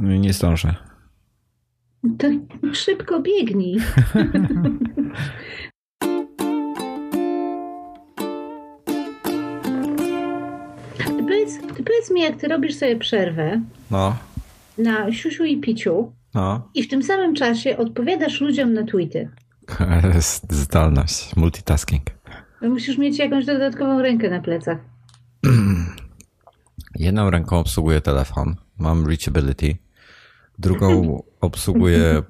Nie 0.00 0.32
zdążę. 0.32 0.74
To 2.18 2.28
szybko 2.72 3.20
biegnij. 3.20 3.78
Powiedz, 11.18 11.58
powiedz 11.68 12.10
mi, 12.10 12.20
jak 12.20 12.36
ty 12.36 12.48
robisz 12.48 12.74
sobie 12.74 12.96
przerwę 12.96 13.60
no. 13.90 14.16
na 14.78 15.12
siusiu 15.12 15.44
i 15.44 15.56
piciu 15.56 16.12
no. 16.34 16.68
i 16.74 16.82
w 16.82 16.88
tym 16.88 17.02
samym 17.02 17.34
czasie 17.34 17.76
odpowiadasz 17.76 18.40
ludziom 18.40 18.72
na 18.72 18.84
tweety. 18.84 19.30
Zdolność, 20.50 21.36
multitasking. 21.36 22.02
Musisz 22.62 22.98
mieć 22.98 23.18
jakąś 23.18 23.44
dodatkową 23.44 24.02
rękę 24.02 24.30
na 24.30 24.40
plecach. 24.40 24.78
Jedną 26.98 27.30
ręką 27.30 27.58
obsługuję 27.58 28.00
telefon, 28.00 28.56
mam 28.78 29.06
reachability, 29.06 29.76
drugą 30.60 31.22
obsługuje 31.40 32.22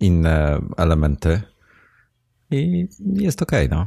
inne 0.00 0.60
elementy 0.76 1.40
i 2.50 2.88
jest 3.14 3.42
ok, 3.42 3.52
no. 3.70 3.86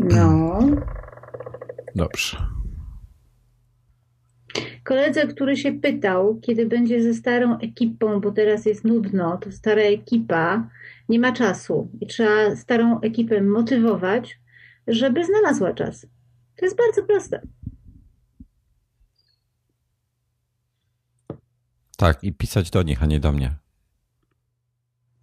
No. 0.00 0.58
Dobrze. 1.94 2.36
Koledze, 4.84 5.26
który 5.26 5.56
się 5.56 5.72
pytał, 5.72 6.40
kiedy 6.40 6.66
będzie 6.66 7.02
ze 7.02 7.14
starą 7.14 7.58
ekipą, 7.58 8.20
bo 8.20 8.32
teraz 8.32 8.66
jest 8.66 8.84
nudno, 8.84 9.36
to 9.36 9.52
stara 9.52 9.82
ekipa 9.82 10.68
nie 11.08 11.18
ma 11.18 11.32
czasu 11.32 11.90
i 12.00 12.06
trzeba 12.06 12.56
starą 12.56 13.00
ekipę 13.00 13.42
motywować, 13.42 14.40
żeby 14.86 15.24
znalazła 15.24 15.72
czas. 15.72 16.06
To 16.56 16.64
jest 16.64 16.76
bardzo 16.76 17.02
proste. 17.02 17.40
Tak, 21.96 22.24
i 22.24 22.32
pisać 22.32 22.70
do 22.70 22.82
nich, 22.82 23.02
a 23.02 23.06
nie 23.06 23.20
do 23.20 23.32
mnie. 23.32 23.52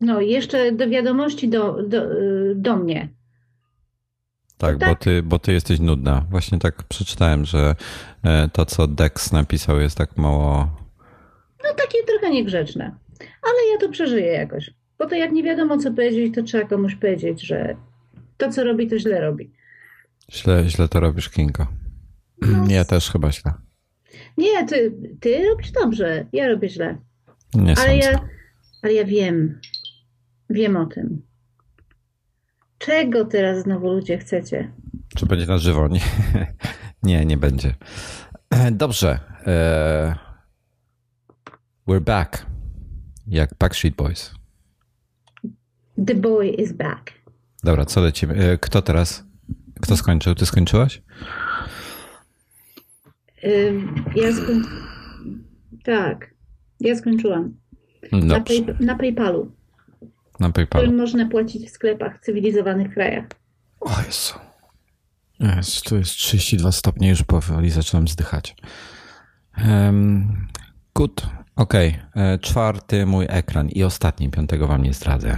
No 0.01 0.21
i 0.21 0.29
jeszcze 0.29 0.71
do 0.71 0.89
wiadomości 0.89 1.49
do, 1.49 1.83
do, 1.83 2.01
do 2.55 2.75
mnie. 2.75 3.09
Tak, 4.57 4.77
tak, 4.77 4.89
Bo, 4.89 4.95
ty, 4.95 5.23
bo 5.23 5.39
ty 5.39 5.53
jesteś 5.53 5.79
nudna. 5.79 6.25
Właśnie 6.29 6.59
tak 6.59 6.83
przeczytałem, 6.83 7.45
że 7.45 7.75
e, 8.23 8.49
to, 8.53 8.65
co 8.65 8.87
Dex 8.87 9.31
napisał, 9.31 9.79
jest 9.79 9.97
tak 9.97 10.17
mało. 10.17 10.55
No 11.63 11.69
takie 11.77 11.97
trochę 12.07 12.29
niegrzeczne. 12.29 12.95
Ale 13.19 13.71
ja 13.71 13.77
to 13.79 13.89
przeżyję 13.89 14.27
jakoś. 14.27 14.71
Bo 14.97 15.05
to 15.05 15.15
jak 15.15 15.31
nie 15.31 15.43
wiadomo, 15.43 15.77
co 15.77 15.91
powiedzieć, 15.91 16.35
to 16.35 16.43
trzeba 16.43 16.67
komuś 16.67 16.95
powiedzieć, 16.95 17.41
że 17.41 17.75
to, 18.37 18.49
co 18.49 18.63
robi, 18.63 18.87
to 18.87 18.99
źle 18.99 19.21
robi. 19.21 19.51
Źle, 20.31 20.69
źle 20.69 20.87
to 20.87 20.99
robisz, 20.99 21.29
Kinko. 21.29 21.67
No, 22.41 22.65
ja 22.69 22.85
też 22.85 23.11
chyba 23.11 23.31
źle. 23.31 23.53
Nie, 24.37 24.65
ty, 24.65 24.93
ty 25.19 25.45
robisz 25.49 25.71
dobrze, 25.71 26.25
ja 26.33 26.47
robię 26.47 26.69
źle. 26.69 26.97
Nie 27.53 27.77
ale 27.77 27.97
ja, 27.97 28.19
ale 28.81 28.93
ja 28.93 29.05
wiem, 29.05 29.59
wiem 30.49 30.77
o 30.77 30.85
tym. 30.85 31.21
Czego 32.77 33.25
teraz 33.25 33.63
znowu 33.63 33.93
ludzie 33.93 34.17
chcecie? 34.17 34.71
Czy 35.15 35.25
będzie 35.25 35.45
na 35.45 35.57
żywo? 35.57 35.87
Nie, 35.87 35.99
nie, 37.03 37.25
nie 37.25 37.37
będzie. 37.37 37.75
Dobrze. 38.71 39.19
E, 39.47 40.15
We're 41.87 42.01
back. 42.01 42.45
Jak 43.27 43.49
Backstreet 43.59 43.95
Boys. 43.95 44.31
The 46.07 46.15
boy 46.15 46.47
is 46.49 46.71
back. 46.71 47.11
Dobra, 47.63 47.85
co 47.85 48.01
lecimy? 48.01 48.33
E, 48.35 48.57
kto 48.57 48.81
teraz? 48.81 49.23
Kto 49.81 49.97
skończył? 49.97 50.35
Ty 50.35 50.45
skończyłaś? 50.45 51.01
Ja 54.15 54.33
skoń... 54.33 54.61
Tak, 55.83 56.33
ja 56.79 56.95
skończyłam. 56.95 57.53
Na, 58.11 58.39
pay... 58.39 58.75
na 58.79 58.95
PayPalu. 58.95 59.51
Na 60.39 60.51
PayPalu. 60.51 60.83
Którym 60.83 60.97
można 60.97 61.29
płacić 61.29 61.67
w 61.67 61.71
sklepach 61.71 62.17
w 62.17 62.25
cywilizowanych 62.25 62.93
krajach. 62.93 63.25
O 63.79 63.89
Jezu. 64.05 64.33
Jest, 65.39 65.85
tu 65.85 65.97
jest 65.97 66.11
32 66.11 66.71
stopnie, 66.71 67.09
już 67.09 67.23
powoli 67.23 67.69
zaczynam 67.69 68.07
zdychać. 68.07 68.55
Um, 69.67 70.47
good. 70.95 71.27
Okej, 71.55 71.97
okay. 72.11 72.39
czwarty 72.39 73.05
mój 73.05 73.25
ekran 73.29 73.69
i 73.69 73.83
ostatni, 73.83 74.29
piątego 74.29 74.67
wam 74.67 74.83
nie 74.83 74.93
zdradzę. 74.93 75.37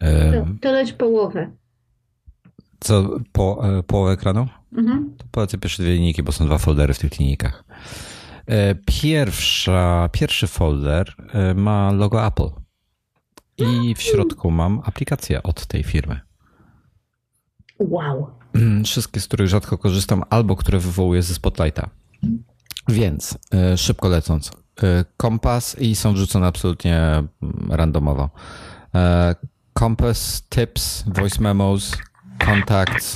to, 0.00 0.46
to 0.60 0.72
leć 0.72 0.92
połowę. 0.92 1.50
Co, 2.80 3.20
po, 3.32 3.78
e, 3.78 3.82
połowę 3.82 4.12
ekranu? 4.12 4.48
Mhm. 4.72 5.14
To 5.18 5.24
polecę 5.30 5.58
pierwsze 5.58 5.82
dwie 5.82 5.94
linijki, 5.94 6.22
bo 6.22 6.32
są 6.32 6.46
dwa 6.46 6.58
foldery 6.58 6.94
w 6.94 6.98
tych 6.98 7.18
linijkach. 7.18 7.64
E, 8.46 8.74
pierwsza, 8.74 10.08
pierwszy 10.12 10.46
folder 10.46 11.14
e, 11.32 11.54
ma 11.54 11.92
logo 11.92 12.26
Apple 12.26 12.48
i 13.58 13.94
w 13.94 14.02
środku 14.02 14.50
mam 14.50 14.80
aplikację 14.84 15.42
od 15.42 15.66
tej 15.66 15.82
firmy. 15.82 16.20
Wow. 17.78 18.30
Wszystkie, 18.84 19.20
z 19.20 19.26
których 19.26 19.48
rzadko 19.48 19.78
korzystam, 19.78 20.22
albo 20.30 20.56
które 20.56 20.78
wywołuję 20.78 21.22
ze 21.22 21.34
Spotlighta. 21.34 21.90
Więc 22.88 23.38
szybko 23.76 24.08
lecąc. 24.08 24.50
Kompas 25.16 25.78
i 25.78 25.96
są 25.96 26.12
wrzucone 26.12 26.46
absolutnie 26.46 26.96
mm, 26.96 27.68
randomowo. 27.70 28.30
Compass, 29.78 30.42
Tips, 30.48 31.04
Voice 31.06 31.42
Memos, 31.42 31.96
Contacts. 32.46 33.14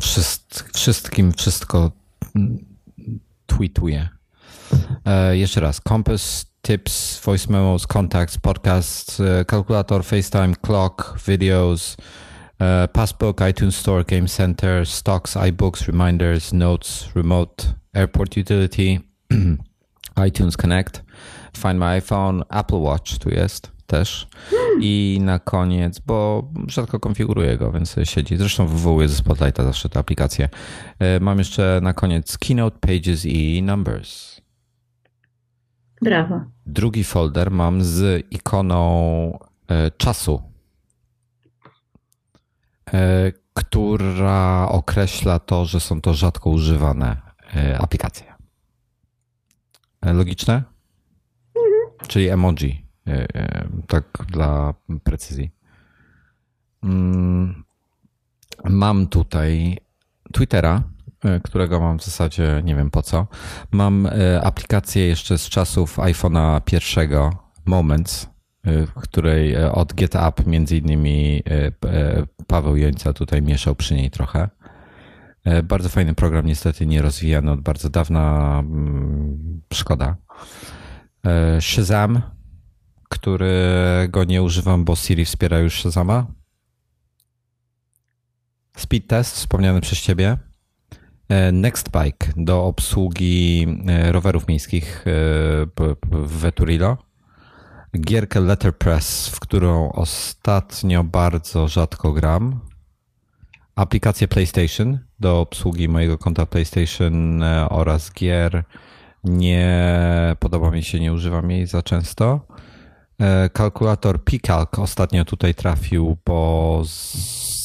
Wszyst, 0.00 0.64
wszystkim 0.74 1.32
wszystko 1.32 1.90
tweetuję. 3.46 4.08
E, 5.04 5.36
jeszcze 5.36 5.60
raz. 5.60 5.80
Compass, 5.88 6.46
Tips, 6.62 7.20
Voice 7.24 7.52
Memos, 7.52 7.86
Contacts, 7.86 8.38
Podcasts, 8.38 9.22
Kalkulator, 9.46 10.04
FaceTime, 10.04 10.54
Clock, 10.62 11.18
Videos, 11.26 11.96
uh, 12.60 12.86
Passbook, 12.92 13.40
iTunes 13.40 13.76
Store, 13.76 14.04
Game 14.04 14.28
Center, 14.28 14.86
Stocks, 14.86 15.36
iBooks, 15.36 15.86
Reminders, 15.86 16.52
Notes, 16.52 17.08
Remote, 17.14 17.74
Airport 17.94 18.36
Utility, 18.36 19.00
iTunes 20.16 20.56
Connect, 20.56 21.02
Find 21.52 21.78
My 21.78 22.00
iPhone, 22.00 22.44
Apple 22.50 22.78
Watch 22.78 23.18
tu 23.18 23.30
jest 23.30 23.70
też. 23.86 24.26
I 24.80 25.18
na 25.20 25.38
koniec, 25.38 25.98
bo 25.98 26.48
rzadko 26.68 27.00
konfiguruję 27.00 27.56
go, 27.56 27.72
więc 27.72 27.96
siedzi. 28.04 28.36
Zresztą 28.36 28.66
wywołuję 28.66 29.08
ze 29.08 29.16
Spotlighta 29.16 29.64
zawsze 29.64 29.88
tę 29.88 30.00
aplikację. 30.00 30.48
Mam 31.20 31.38
jeszcze 31.38 31.80
na 31.82 31.92
koniec 31.92 32.38
Keynote, 32.38 32.78
Pages 32.78 33.26
i 33.26 33.62
Numbers. 33.62 34.40
Brawo. 36.02 36.40
Drugi 36.66 37.04
folder 37.04 37.50
mam 37.50 37.84
z 37.84 38.26
ikoną 38.30 39.38
czasu, 39.96 40.42
która 43.54 44.68
określa 44.68 45.38
to, 45.38 45.64
że 45.64 45.80
są 45.80 46.00
to 46.00 46.14
rzadko 46.14 46.50
używane 46.50 47.16
aplikacje. 47.78 48.34
Logiczne? 50.02 50.54
Mhm. 50.54 52.08
Czyli 52.08 52.28
emoji. 52.28 52.85
Tak 53.86 54.04
dla 54.28 54.74
precyzji. 55.04 55.50
Mm, 56.82 57.64
mam 58.64 59.06
tutaj 59.06 59.78
Twittera, 60.32 60.82
którego 61.42 61.80
mam 61.80 61.98
w 61.98 62.04
zasadzie 62.04 62.62
nie 62.64 62.76
wiem 62.76 62.90
po 62.90 63.02
co. 63.02 63.26
Mam 63.70 64.08
aplikację 64.42 65.06
jeszcze 65.06 65.38
z 65.38 65.48
czasów 65.48 65.98
iPhone'a 65.98 66.60
pierwszego, 66.60 67.46
Moments, 67.66 68.30
w 68.64 68.92
której 68.94 69.56
od 69.56 69.92
GetUp 69.92 70.46
między 70.46 70.76
innymi 70.76 71.42
Paweł 72.46 72.76
Jońca 72.76 73.12
tutaj 73.12 73.42
mieszał 73.42 73.74
przy 73.74 73.94
niej 73.94 74.10
trochę. 74.10 74.48
Bardzo 75.64 75.88
fajny 75.88 76.14
program, 76.14 76.46
niestety 76.46 76.86
nie 76.86 77.02
rozwijany 77.02 77.50
od 77.50 77.60
bardzo 77.60 77.90
dawna. 77.90 78.58
Mm, 78.58 79.62
szkoda. 79.72 80.16
Shazam, 81.60 82.22
którego 83.18 84.24
nie 84.24 84.42
używam, 84.42 84.84
bo 84.84 84.96
Siri 84.96 85.24
wspiera 85.24 85.58
już 85.58 85.80
Shazama. 85.80 86.26
Speed 88.76 89.08
Test, 89.08 89.34
wspomniany 89.36 89.80
przez 89.80 90.00
Ciebie. 90.00 90.38
Nextbike 91.52 92.32
do 92.36 92.64
obsługi 92.64 93.66
rowerów 94.10 94.48
miejskich 94.48 95.04
w 95.06 96.38
Veturilo. 96.40 96.98
Gierkę 98.00 98.40
Letterpress, 98.40 99.28
w 99.28 99.40
którą 99.40 99.92
ostatnio 99.92 101.04
bardzo 101.04 101.68
rzadko 101.68 102.12
gram. 102.12 102.60
Aplikację 103.74 104.28
PlayStation 104.28 104.98
do 105.20 105.40
obsługi 105.40 105.88
mojego 105.88 106.18
konta 106.18 106.46
PlayStation 106.46 107.42
oraz 107.70 108.12
gier. 108.12 108.64
Nie 109.24 110.36
podoba 110.38 110.70
mi 110.70 110.82
się, 110.82 111.00
nie 111.00 111.12
używam 111.12 111.50
jej 111.50 111.66
za 111.66 111.82
często. 111.82 112.46
Kalkulator 113.52 114.24
Picalc 114.24 114.78
ostatnio 114.78 115.24
tutaj 115.24 115.54
trafił, 115.54 116.16
bo 116.26 116.82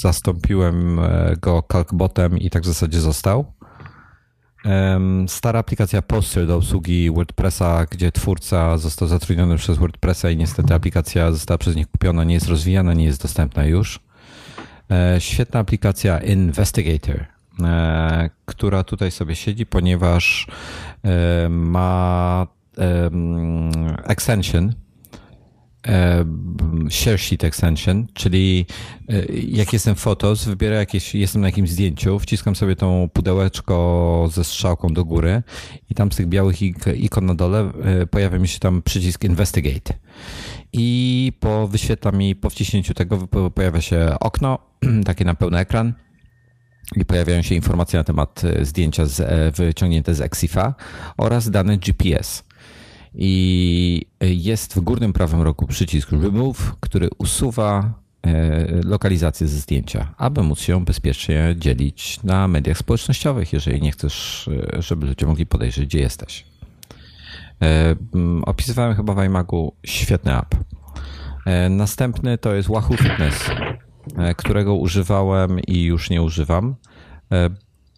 zastąpiłem 0.01 0.99
go 1.41 1.63
Calcbotem 1.71 2.37
i 2.37 2.49
tak 2.49 2.63
w 2.63 2.65
zasadzie 2.65 2.99
został. 2.99 3.53
Stara 5.27 5.59
aplikacja 5.59 6.01
Poster 6.01 6.47
do 6.47 6.55
obsługi 6.55 7.11
WordPressa, 7.11 7.85
gdzie 7.91 8.11
twórca 8.11 8.77
został 8.77 9.07
zatrudniony 9.07 9.57
przez 9.57 9.77
WordPressa 9.77 10.29
i 10.29 10.37
niestety 10.37 10.73
aplikacja 10.73 11.31
została 11.31 11.57
przez 11.57 11.75
nich 11.75 11.87
kupiona, 11.87 12.23
nie 12.23 12.33
jest 12.33 12.47
rozwijana, 12.47 12.93
nie 12.93 13.05
jest 13.05 13.21
dostępna 13.21 13.65
już. 13.65 13.99
Świetna 15.19 15.59
aplikacja 15.59 16.19
Investigator, 16.19 17.25
która 18.45 18.83
tutaj 18.83 19.11
sobie 19.11 19.35
siedzi, 19.35 19.65
ponieważ 19.65 20.47
ma 21.49 22.47
extension, 24.03 24.73
share 26.89 27.19
sheet 27.19 27.43
extension, 27.43 28.07
czyli 28.13 28.65
jak 29.47 29.73
jestem 29.73 29.95
fotos, 29.95 30.45
wybiorę 30.45 30.75
jakieś, 30.75 31.15
jestem 31.15 31.41
na 31.41 31.47
jakimś 31.47 31.69
zdjęciu, 31.69 32.19
wciskam 32.19 32.55
sobie 32.55 32.75
tą 32.75 33.09
pudełeczko 33.13 34.29
ze 34.33 34.43
strzałką 34.43 34.93
do 34.93 35.05
góry 35.05 35.43
i 35.89 35.95
tam 35.95 36.11
z 36.11 36.15
tych 36.15 36.27
białych 36.27 36.61
ikon 36.95 37.25
na 37.25 37.35
dole 37.35 37.71
pojawia 38.11 38.39
mi 38.39 38.47
się 38.47 38.59
tam 38.59 38.81
przycisk 38.81 39.23
investigate. 39.23 39.93
I 40.73 41.33
po 41.39 41.67
wyświetla 41.67 42.11
mi, 42.11 42.35
po 42.35 42.49
wciśnięciu 42.49 42.93
tego 42.93 43.27
pojawia 43.55 43.81
się 43.81 44.15
okno, 44.19 44.59
takie 45.05 45.25
na 45.25 45.35
pełny 45.35 45.57
ekran 45.57 45.93
i 46.95 47.05
pojawiają 47.05 47.41
się 47.41 47.55
informacje 47.55 47.99
na 47.99 48.03
temat 48.03 48.41
zdjęcia 48.61 49.05
z, 49.05 49.55
wyciągnięte 49.55 50.15
z 50.15 50.21
Exifa 50.21 50.73
oraz 51.17 51.49
dane 51.49 51.77
GPS. 51.77 52.43
I 53.15 54.05
jest 54.21 54.75
w 54.75 54.79
górnym 54.79 55.13
prawym 55.13 55.41
rogu 55.41 55.67
przycisk 55.67 56.11
Remove, 56.11 56.75
który 56.79 57.09
usuwa 57.17 57.93
lokalizację 58.83 59.47
ze 59.47 59.57
zdjęcia, 59.57 60.13
aby 60.17 60.43
móc 60.43 60.59
się 60.59 60.85
bezpiecznie 60.85 61.55
dzielić 61.57 62.23
na 62.23 62.47
mediach 62.47 62.77
społecznościowych, 62.77 63.53
jeżeli 63.53 63.81
nie 63.81 63.91
chcesz, 63.91 64.49
żeby 64.79 65.05
ludzie 65.05 65.25
mogli 65.25 65.45
podejrzeć, 65.45 65.85
gdzie 65.85 65.99
jesteś. 65.99 66.45
Opisywałem 68.43 68.95
chyba 68.95 69.13
w 69.13 69.23
iMagu 69.25 69.73
świetny 69.85 70.37
app. 70.37 70.55
Następny 71.69 72.37
to 72.37 72.55
jest 72.55 72.69
Wahoo 72.69 72.97
Fitness, 72.97 73.49
którego 74.37 74.75
używałem 74.75 75.59
i 75.59 75.83
już 75.83 76.09
nie 76.09 76.21
używam 76.21 76.75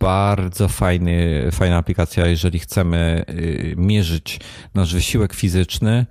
bardzo 0.03 0.67
fajny, 0.67 1.49
fajna 1.51 1.77
aplikacja, 1.77 2.27
jeżeli 2.27 2.59
chcemy 2.59 3.25
mierzyć 3.77 4.39
nasz 4.73 4.93
wysiłek 4.93 5.33
fizyczny 5.33 6.05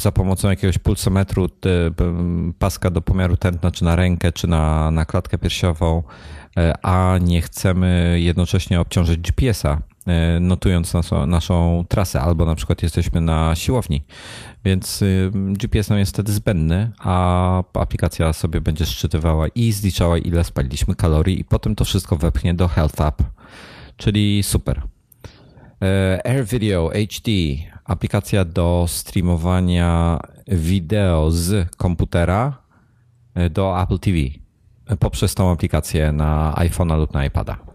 za 0.00 0.12
pomocą 0.12 0.50
jakiegoś 0.50 0.78
pulsometru, 0.78 1.48
paska 2.58 2.90
do 2.90 3.02
pomiaru 3.02 3.36
tętna, 3.36 3.70
czy 3.70 3.84
na 3.84 3.96
rękę, 3.96 4.32
czy 4.32 4.46
na, 4.46 4.90
na 4.90 5.04
klatkę 5.04 5.38
piersiową, 5.38 6.02
a 6.82 7.18
nie 7.20 7.42
chcemy 7.42 8.16
jednocześnie 8.20 8.80
obciążyć 8.80 9.20
GPS-a, 9.20 9.78
notując 10.40 10.94
naszą, 10.94 11.26
naszą 11.26 11.84
trasę, 11.88 12.20
albo 12.20 12.44
na 12.44 12.54
przykład 12.54 12.82
jesteśmy 12.82 13.20
na 13.20 13.54
siłowni. 13.54 14.02
Więc 14.64 15.04
GPS 15.32 15.88
nam 15.88 15.98
jest 15.98 16.12
wtedy 16.12 16.32
zbędny, 16.32 16.90
a 16.98 17.62
aplikacja 17.74 18.32
sobie 18.32 18.60
będzie 18.60 18.86
szczytywała 18.86 19.48
i 19.48 19.72
zliczała, 19.72 20.18
ile 20.18 20.44
spaliliśmy 20.44 20.94
kalorii, 20.94 21.40
i 21.40 21.44
potem 21.44 21.74
to 21.74 21.84
wszystko 21.84 22.16
wepchnie 22.16 22.54
do 22.54 22.68
Health 22.68 23.00
App, 23.00 23.22
czyli 23.96 24.42
super. 24.42 24.82
E, 25.82 26.26
Air 26.26 26.46
Video 26.46 26.88
HD, 26.88 27.30
aplikacja 27.84 28.44
do 28.44 28.84
streamowania 28.88 30.20
wideo 30.48 31.30
z 31.30 31.76
komputera 31.76 32.62
e, 33.34 33.50
do 33.50 33.82
Apple 33.82 33.98
TV 33.98 34.18
poprzez 34.98 35.34
tą 35.34 35.50
aplikację 35.50 36.12
na 36.12 36.54
iPhone'a 36.56 36.98
lub 36.98 37.14
na 37.14 37.24
iPada. 37.24 37.71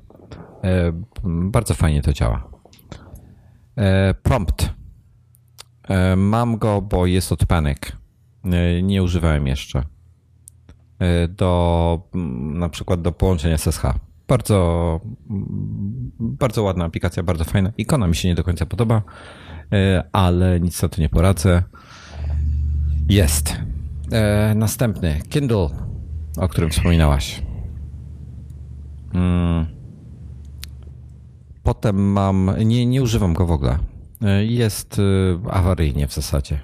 Bardzo 1.23 1.73
fajnie 1.73 2.01
to 2.01 2.13
działa. 2.13 2.49
Prompt. 4.23 4.69
Mam 6.17 6.57
go, 6.57 6.81
bo 6.81 7.05
jest 7.05 7.31
od 7.31 7.45
Panic. 7.45 7.77
Nie 8.83 9.03
używałem 9.03 9.47
jeszcze. 9.47 9.83
Do 11.29 12.01
na 12.53 12.69
przykład 12.69 13.01
do 13.01 13.11
połączenia 13.11 13.57
SSH. 13.57 13.83
Bardzo, 14.27 14.99
bardzo 16.19 16.63
ładna 16.63 16.85
aplikacja, 16.85 17.23
bardzo 17.23 17.43
fajna. 17.43 17.71
Ikona 17.77 18.07
mi 18.07 18.15
się 18.15 18.27
nie 18.27 18.35
do 18.35 18.43
końca 18.43 18.65
podoba, 18.65 19.01
e, 19.71 20.03
ale 20.11 20.59
nic 20.59 20.81
na 20.81 20.89
to 20.89 21.01
nie 21.01 21.09
poradzę. 21.09 21.63
Jest. 23.09 23.57
E, 24.11 24.53
następny, 24.55 25.19
Kindle, 25.29 25.69
o 26.37 26.47
którym 26.47 26.69
wspominałaś. 26.69 27.43
Mm. 29.13 29.76
Potem 31.67 32.11
mam, 32.11 32.51
nie, 32.65 32.85
nie 32.85 33.03
używam 33.03 33.33
go 33.33 33.45
w 33.45 33.51
ogóle. 33.51 33.77
E, 34.21 34.45
jest 34.45 35.01
awaryjnie 35.49 36.07
w 36.07 36.13
zasadzie 36.13 36.59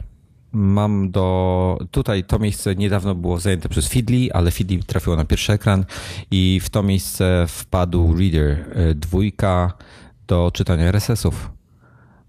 mam 0.54 1.12
do. 1.12 1.78
Tutaj 1.92 2.24
to 2.24 2.40
miejsce 2.40 2.76
niedawno 2.76 3.16
było 3.16 3.40
zajęte 3.40 3.70
przez 3.70 3.88
Feedly, 3.88 4.34
ale 4.34 4.52
Feedly 4.52 4.84
trafiło 4.84 5.16
na 5.16 5.26
pierwszy 5.26 5.54
ekran 5.54 5.86
i 6.32 6.60
w 6.64 6.70
to 6.70 6.84
miejsce 6.84 7.46
wpadł 7.48 8.16
Reader 8.18 8.52
e, 8.52 8.96
dwójka 8.96 9.74
do 10.28 10.52
czytania 10.54 10.86
RSS-ów. 10.86 11.52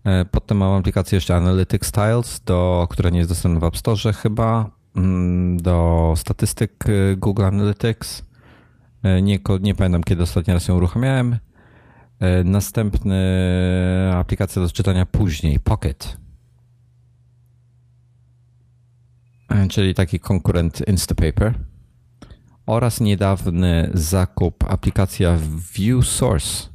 E, 0.05 0.25
potem 0.25 0.59
mam 0.59 0.73
aplikację 0.73 1.17
jeszcze 1.17 1.37
Analytics 1.37 1.89
Styles, 1.89 2.41
do, 2.47 2.87
która 2.91 3.11
nie 3.11 3.19
jest 3.19 3.31
dostępna 3.31 3.61
w 3.61 3.65
App 3.65 3.77
Store 3.77 4.13
chyba, 4.13 4.71
mm, 4.97 5.63
do 5.63 6.13
statystyk 6.17 6.85
e, 6.89 7.17
Google 7.17 7.45
Analytics. 7.45 8.23
Nie, 9.23 9.39
nie 9.61 9.75
pamiętam, 9.75 10.03
kiedy 10.05 10.23
ostatni 10.23 10.55
raz 10.55 10.69
ją 10.69 10.77
uruchamiałem. 10.77 11.39
Następny 12.45 13.17
aplikacja 14.15 14.63
do 14.63 14.69
czytania 14.69 15.07
później, 15.07 15.61
Pocket 15.61 16.25
E, 19.55 19.69
czyli 19.69 19.95
taki 19.95 20.21
konkurent 20.21 20.89
Instapaper 20.89 21.55
oraz 22.67 23.01
niedawny 23.01 23.91
zakup 23.95 24.65
aplikacja 24.69 25.39
ViewSource. 25.75 26.69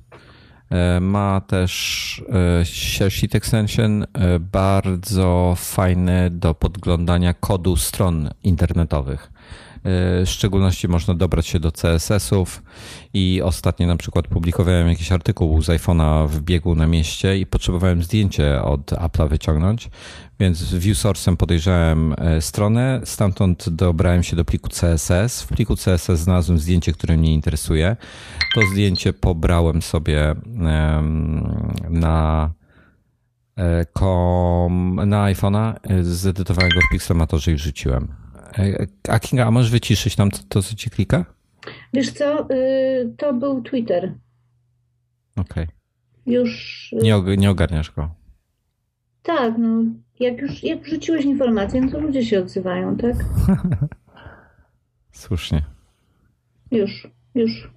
E, 0.69 0.99
ma 0.99 1.41
też 1.41 2.23
e, 2.61 2.65
share 2.65 3.11
sheet 3.11 3.35
extension 3.35 4.05
bardzo 4.39 5.53
fajny 5.57 6.29
do 6.29 6.53
podglądania 6.53 7.33
kodu 7.33 7.75
stron 7.75 8.29
internetowych. 8.43 9.31
W 9.83 10.23
szczególności 10.25 10.87
można 10.87 11.13
dobrać 11.13 11.47
się 11.47 11.59
do 11.59 11.71
CSS-ów 11.71 12.63
i 13.13 13.41
ostatnio 13.41 13.87
na 13.87 13.97
przykład 13.97 14.27
publikowałem 14.27 14.87
jakiś 14.87 15.11
artykuł 15.11 15.61
z 15.61 15.67
iPhone'a 15.67 16.27
w 16.27 16.41
biegu 16.41 16.75
na 16.75 16.87
mieście 16.87 17.37
i 17.37 17.45
potrzebowałem 17.45 18.03
zdjęcie 18.03 18.61
od 18.61 18.91
Apple'a 18.91 19.29
wyciągnąć, 19.29 19.89
więc 20.39 20.63
ViewSource'em 20.63 21.35
podejrzałem 21.35 22.15
e, 22.17 22.41
stronę, 22.41 23.01
stamtąd 23.03 23.69
dobrałem 23.69 24.23
się 24.23 24.35
do 24.35 24.45
pliku 24.45 24.69
CSS. 24.69 25.41
W 25.41 25.47
pliku 25.47 25.75
CSS 25.75 26.19
znalazłem 26.19 26.59
zdjęcie, 26.59 26.93
które 26.93 27.17
mnie 27.17 27.33
interesuje. 27.33 27.95
To 28.55 28.61
zdjęcie 28.71 29.13
pobrałem 29.13 29.81
sobie 29.81 30.35
na 31.89 32.53
e, 33.57 33.85
na 35.05 35.25
iPhone'a, 35.25 35.73
e, 35.83 36.03
zedytowałem 36.03 36.69
go 36.69 36.79
w 36.81 36.91
Pixelmatorze 36.91 37.51
i 37.51 37.55
wrzuciłem. 37.55 38.07
A 39.09 39.19
Kinga, 39.19 39.45
a 39.45 39.51
możesz 39.51 39.71
wyciszyć 39.71 40.15
tam 40.15 40.31
to, 40.31 40.37
to 40.49 40.63
co 40.63 40.75
ci 40.75 40.89
klika? 40.89 41.25
Wiesz 41.93 42.11
co, 42.11 42.49
y, 42.49 43.13
to 43.17 43.33
był 43.33 43.61
Twitter. 43.61 44.13
Okej. 45.35 45.63
Okay. 45.63 45.67
Już... 46.25 46.89
Nie, 47.01 47.21
nie 47.37 47.49
ogarniasz 47.49 47.91
go. 47.91 48.09
Tak, 49.23 49.53
no 49.57 49.83
jak 50.19 50.41
już 50.41 50.63
jak 50.63 50.81
wrzuciłeś 50.81 51.25
informację, 51.25 51.81
no 51.81 51.91
to 51.91 51.99
ludzie 51.99 52.25
się 52.25 52.39
odzywają, 52.39 52.97
tak? 52.97 53.15
Słusznie. 55.11 55.63
Już, 56.71 57.07
już. 57.35 57.71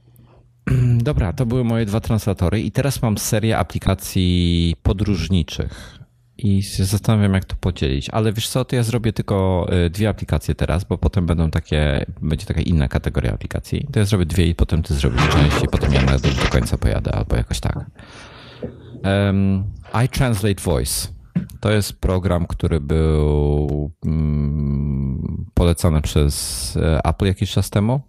Dobra, 1.09 1.32
to 1.32 1.47
były 1.47 1.65
moje 1.65 1.86
dwa 1.86 2.01
translatory 2.01 2.61
i 2.61 2.70
teraz 2.70 3.03
mam 3.03 3.19
serię 3.19 3.59
aplikacji 3.59 4.74
podróżniczych 4.82 6.01
i 6.38 6.62
się 6.62 6.84
zastanawiam, 6.84 7.34
jak 7.34 7.44
to 7.44 7.56
podzielić. 7.60 8.10
Ale 8.10 8.32
wiesz 8.32 8.48
co, 8.48 8.64
to 8.64 8.76
ja 8.76 8.82
zrobię 8.82 9.12
tylko 9.12 9.66
y, 9.86 9.90
dwie 9.90 10.09
aplikacje 10.09 10.54
teraz, 10.54 10.84
bo 10.84 10.98
potem 10.98 11.26
będą 11.26 11.50
takie, 11.50 12.06
będzie 12.22 12.46
taka 12.46 12.60
inna 12.60 12.88
kategoria 12.88 13.32
aplikacji. 13.32 13.86
To 13.92 13.98
ja 13.98 14.04
zrobię 14.04 14.26
dwie 14.26 14.46
i 14.46 14.54
potem 14.54 14.82
ty 14.82 14.94
zrobisz 14.94 15.28
część 15.28 15.64
i 15.64 15.68
potem 15.68 15.92
ja 15.92 16.02
do 16.02 16.50
końca 16.50 16.78
pojadę 16.78 17.14
albo 17.14 17.36
jakoś 17.36 17.60
tak. 17.60 17.90
Um, 19.04 19.64
I 20.04 20.09
Translate 20.09 20.62
Voice. 20.62 21.09
To 21.60 21.70
jest 21.70 22.00
program, 22.00 22.46
który 22.46 22.80
był 22.80 23.92
mm, 24.06 25.46
polecany 25.54 26.02
przez 26.02 26.76
e, 26.76 27.04
Apple 27.04 27.26
jakiś 27.26 27.52
czas 27.52 27.70
temu. 27.70 28.00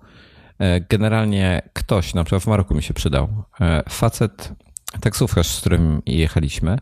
E, 0.60 0.82
generalnie 0.82 1.62
ktoś, 1.74 2.14
na 2.14 2.24
przykład 2.24 2.44
w 2.44 2.48
Maroku 2.48 2.76
mi 2.76 2.84
się 2.84 2.94
przydał, 2.94 3.28
e, 3.62 3.84
facet, 3.90 4.54
taksówkarz, 5.02 5.48
z 5.48 5.60
którym 5.60 6.02
jechaliśmy, 6.06 6.78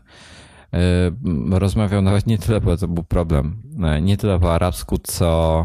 rozmawiał 1.50 2.02
nawet 2.02 2.26
nie 2.26 2.38
tyle, 2.38 2.60
bo 2.60 2.76
to 2.76 2.88
był 2.88 3.04
problem, 3.04 3.62
nie 4.02 4.16
tyle 4.16 4.40
po 4.40 4.54
arabsku, 4.54 4.98
co 4.98 5.64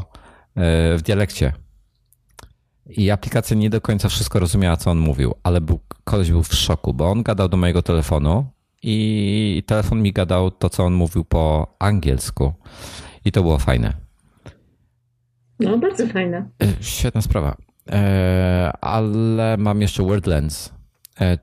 w 0.98 1.00
dialekcie. 1.04 1.54
I 2.90 3.12
aplikacja 3.12 3.58
nie 3.58 3.70
do 3.70 3.82
końca 3.82 4.10
wszystko 4.10 4.40
rozumiała, 4.40 4.78
co 4.78 4.92
on 4.92 4.98
mówił, 4.98 5.34
ale 5.44 5.62
był, 5.62 5.80
koleś 6.04 6.32
był 6.32 6.44
w 6.44 6.54
szoku, 6.54 6.94
bo 6.94 7.12
on 7.12 7.24
gadał 7.24 7.50
do 7.50 7.58
mojego 7.58 7.82
telefonu 7.82 8.46
i 8.84 9.64
telefon 9.68 10.02
mi 10.02 10.14
gadał 10.14 10.52
to, 10.52 10.70
co 10.70 10.86
on 10.86 10.94
mówił 10.94 11.26
po 11.26 11.76
angielsku. 11.80 12.54
I 13.26 13.32
to 13.32 13.42
było 13.42 13.58
fajne. 13.58 13.94
No, 15.60 15.78
bardzo 15.78 16.08
fajne. 16.08 16.50
Świetna 16.82 17.22
sprawa. 17.22 17.58
Ale 18.82 19.58
mam 19.58 19.82
jeszcze 19.82 20.04
WordLens, 20.04 20.74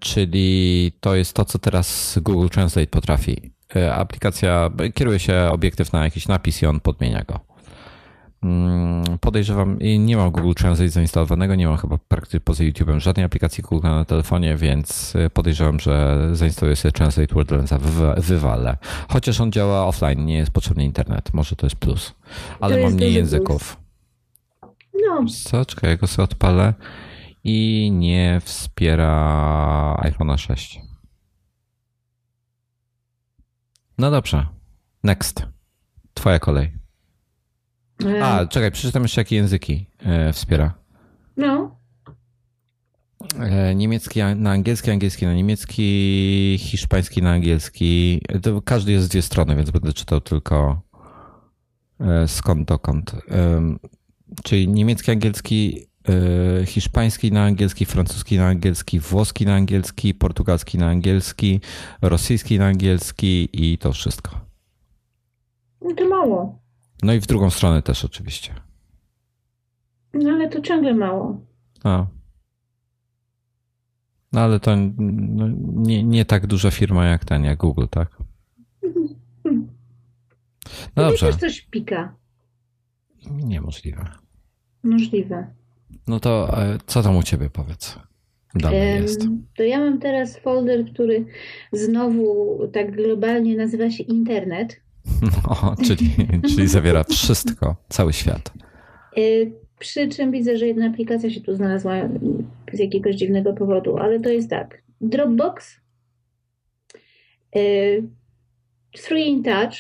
czyli 0.01 0.93
to 1.01 1.15
jest 1.15 1.32
to, 1.36 1.45
co 1.45 1.59
teraz 1.59 2.19
Google 2.23 2.49
Translate 2.49 2.86
potrafi. 2.86 3.53
Aplikacja 3.95 4.70
kieruje 4.95 5.19
się 5.19 5.49
obiektyw 5.53 5.93
na 5.93 6.05
jakiś 6.05 6.28
napis 6.28 6.62
i 6.62 6.66
on 6.66 6.81
podmienia 6.81 7.24
go. 7.24 7.55
Mm, 8.45 9.19
podejrzewam, 9.20 9.78
nie 9.99 10.16
mam 10.16 10.31
Google 10.31 10.53
Translate 10.53 10.91
zainstalowanego, 10.91 11.55
nie 11.55 11.66
mam 11.66 11.77
chyba 11.77 11.99
praktycznie 12.09 12.41
poza 12.41 12.65
YouTube'em 12.65 13.01
żadnej 13.01 13.27
aplikacji 13.27 13.62
Google 13.62 13.89
na 13.89 14.05
telefonie, 14.05 14.57
więc 14.57 15.15
y, 15.15 15.31
podejrzewam, 15.31 15.81
że 15.81 16.19
zainstaluję 16.32 16.77
sobie 16.77 16.93
Translate 16.93 17.35
WordLensa, 17.35 17.78
wywalę. 18.16 18.77
Chociaż 19.09 19.41
on 19.41 19.53
działa 19.53 19.86
offline, 19.86 20.27
nie 20.27 20.36
jest 20.36 20.51
potrzebny 20.51 20.85
internet, 20.85 21.35
może 21.35 21.57
to 21.57 21.66
jest 21.66 21.77
plus. 21.77 22.15
Ale 22.61 22.82
mam 22.82 22.93
mniej 22.93 23.15
języków. 23.15 23.77
No. 24.95 25.24
Co? 25.45 25.65
Czekaj, 25.65 25.91
ja 25.91 25.97
go 25.97 26.07
sobie 26.07 26.24
odpalę 26.24 26.74
i 27.45 27.91
nie 27.93 28.41
wspiera 28.45 29.97
iPhone'a 30.03 30.39
6. 30.39 30.81
No 33.99 34.11
dobrze. 34.11 34.47
Next. 35.05 35.47
Twoja 36.15 36.39
kolej. 36.39 36.73
A, 38.23 38.47
czekaj, 38.47 38.71
przeczytam 38.73 39.03
jeszcze 39.03 39.21
jakie 39.21 39.37
języki 39.37 39.91
e, 39.99 40.33
wspiera. 40.33 40.75
No. 41.37 41.77
E, 43.39 43.75
niemiecki 43.75 44.21
na 44.37 44.51
angielski, 44.51 44.91
angielski 44.91 45.27
na 45.27 45.35
niemiecki, 45.35 46.57
hiszpański 46.61 47.23
na 47.23 47.33
angielski. 47.33 48.23
To 48.43 48.62
każdy 48.62 48.93
jest 48.93 49.05
z 49.05 49.09
dwie 49.09 49.23
strony, 49.23 49.57
więc 49.57 49.71
będę 49.71 49.93
czytał 49.93 50.21
tylko 50.21 50.83
e, 52.01 52.29
skąd 52.29 52.69
dokąd. 52.69 53.12
Czyli 54.45 54.69
niemiecki, 54.69 55.11
angielski, 55.11 55.87
hiszpański 56.66 57.32
na 57.32 57.44
angielski, 57.44 57.85
francuski 57.85 58.36
na 58.36 58.47
angielski, 58.47 59.01
włoski 59.01 59.47
na 59.47 59.55
angielski, 59.55 60.14
portugalski 60.14 60.78
na 60.78 60.86
angielski, 60.86 61.60
rosyjski 62.02 62.59
na 62.59 62.66
angielski 62.66 63.48
i 63.52 63.78
to 63.78 63.93
wszystko. 63.93 64.40
To 65.97 66.09
mało. 66.09 66.59
No 67.02 67.12
i 67.12 67.20
w 67.20 67.26
drugą 67.26 67.51
stronę 67.51 67.82
też 67.82 68.05
oczywiście. 68.05 68.55
No 70.14 70.31
ale 70.31 70.48
to 70.48 70.60
ciągle 70.60 70.94
mało. 70.94 71.40
A. 71.85 72.06
No 74.32 74.40
ale 74.40 74.60
to 74.60 74.76
no, 74.98 75.48
nie, 75.74 76.02
nie 76.02 76.24
tak 76.24 76.47
duża 76.47 76.70
firma 76.70 77.06
jak 77.06 77.24
ten, 77.24 77.44
jak 77.44 77.59
Google, 77.59 77.86
tak? 77.90 78.18
No 80.97 81.02
dobrze. 81.02 81.26
też 81.26 81.36
coś 81.36 81.60
pika. 81.60 82.16
Niemożliwe. 83.31 84.10
Możliwe. 84.82 85.55
No 86.06 86.20
to 86.20 86.59
e, 86.62 86.78
co 86.86 87.02
tam 87.02 87.16
u 87.16 87.23
ciebie 87.23 87.51
powiedz? 87.51 87.98
Dalej 88.55 89.02
jest. 89.02 89.20
To 89.56 89.62
ja 89.62 89.78
mam 89.78 89.98
teraz 89.98 90.39
folder, 90.39 90.85
który 90.93 91.24
znowu 91.73 92.59
tak 92.73 92.97
globalnie 92.97 93.56
nazywa 93.56 93.90
się 93.90 94.02
internet. 94.05 94.77
No, 95.48 95.74
czyli, 95.86 96.11
czyli 96.48 96.69
zawiera 96.69 97.05
wszystko, 97.05 97.77
cały 97.89 98.12
świat. 98.12 98.52
Y, 99.19 99.52
przy 99.78 100.09
czym 100.09 100.31
widzę, 100.32 100.56
że 100.56 100.66
jedna 100.66 100.86
aplikacja 100.86 101.31
się 101.31 101.40
tu 101.40 101.55
znalazła 101.55 101.94
z 102.73 102.78
jakiegoś 102.78 103.16
dziwnego 103.16 103.52
powodu, 103.52 103.97
ale 103.97 104.20
to 104.20 104.28
jest 104.28 104.51
tak. 104.51 104.82
Dropbox, 105.01 105.81
y, 107.56 108.02
Three 108.93 109.28
in 109.28 109.43
Touch, 109.43 109.74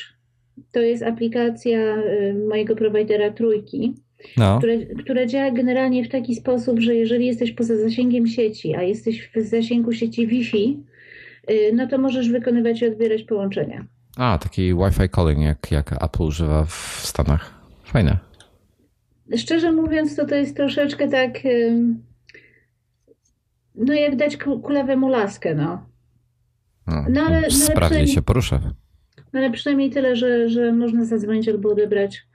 to 0.72 0.80
jest 0.80 1.02
aplikacja 1.02 1.96
mojego 2.48 2.76
prowajdera 2.76 3.30
Trójki, 3.30 3.94
no. 4.36 4.58
które, 4.58 4.78
które 4.78 5.26
działa 5.26 5.50
generalnie 5.50 6.04
w 6.04 6.08
taki 6.08 6.34
sposób, 6.34 6.80
że 6.80 6.94
jeżeli 6.94 7.26
jesteś 7.26 7.52
poza 7.52 7.76
zasięgiem 7.76 8.26
sieci, 8.26 8.74
a 8.74 8.82
jesteś 8.82 9.30
w 9.34 9.40
zasięgu 9.40 9.92
sieci 9.92 10.26
Wi-Fi, 10.26 10.82
no 11.72 11.86
to 11.86 11.98
możesz 11.98 12.30
wykonywać 12.30 12.82
i 12.82 12.86
odbierać 12.86 13.22
połączenia. 13.22 13.86
A, 14.16 14.38
taki 14.38 14.74
Wi-Fi 14.74 15.08
calling, 15.08 15.38
jak, 15.40 15.70
jak 15.70 16.04
Apple 16.04 16.22
używa 16.22 16.64
w 16.64 17.00
Stanach. 17.02 17.54
Fajne. 17.84 18.18
Szczerze 19.36 19.72
mówiąc, 19.72 20.16
to 20.16 20.26
to 20.26 20.34
jest 20.34 20.56
troszeczkę 20.56 21.08
tak, 21.08 21.38
no 23.74 23.94
jak 23.94 24.16
dać 24.16 24.36
kulawemu 24.36 25.08
laskę, 25.08 25.54
no. 25.54 25.86
no, 26.86 27.04
no 27.08 27.22
ale, 27.22 27.40
no 27.40 27.50
sprawnie 27.50 27.98
ale 27.98 28.06
się 28.06 28.22
porusza. 28.22 28.60
No 29.32 29.40
ale 29.40 29.50
przynajmniej 29.50 29.90
tyle, 29.90 30.16
że, 30.16 30.48
że 30.48 30.72
można 30.72 31.04
zadzwonić 31.04 31.48
albo 31.48 31.70
odebrać 31.70 32.16
y, 32.16 32.33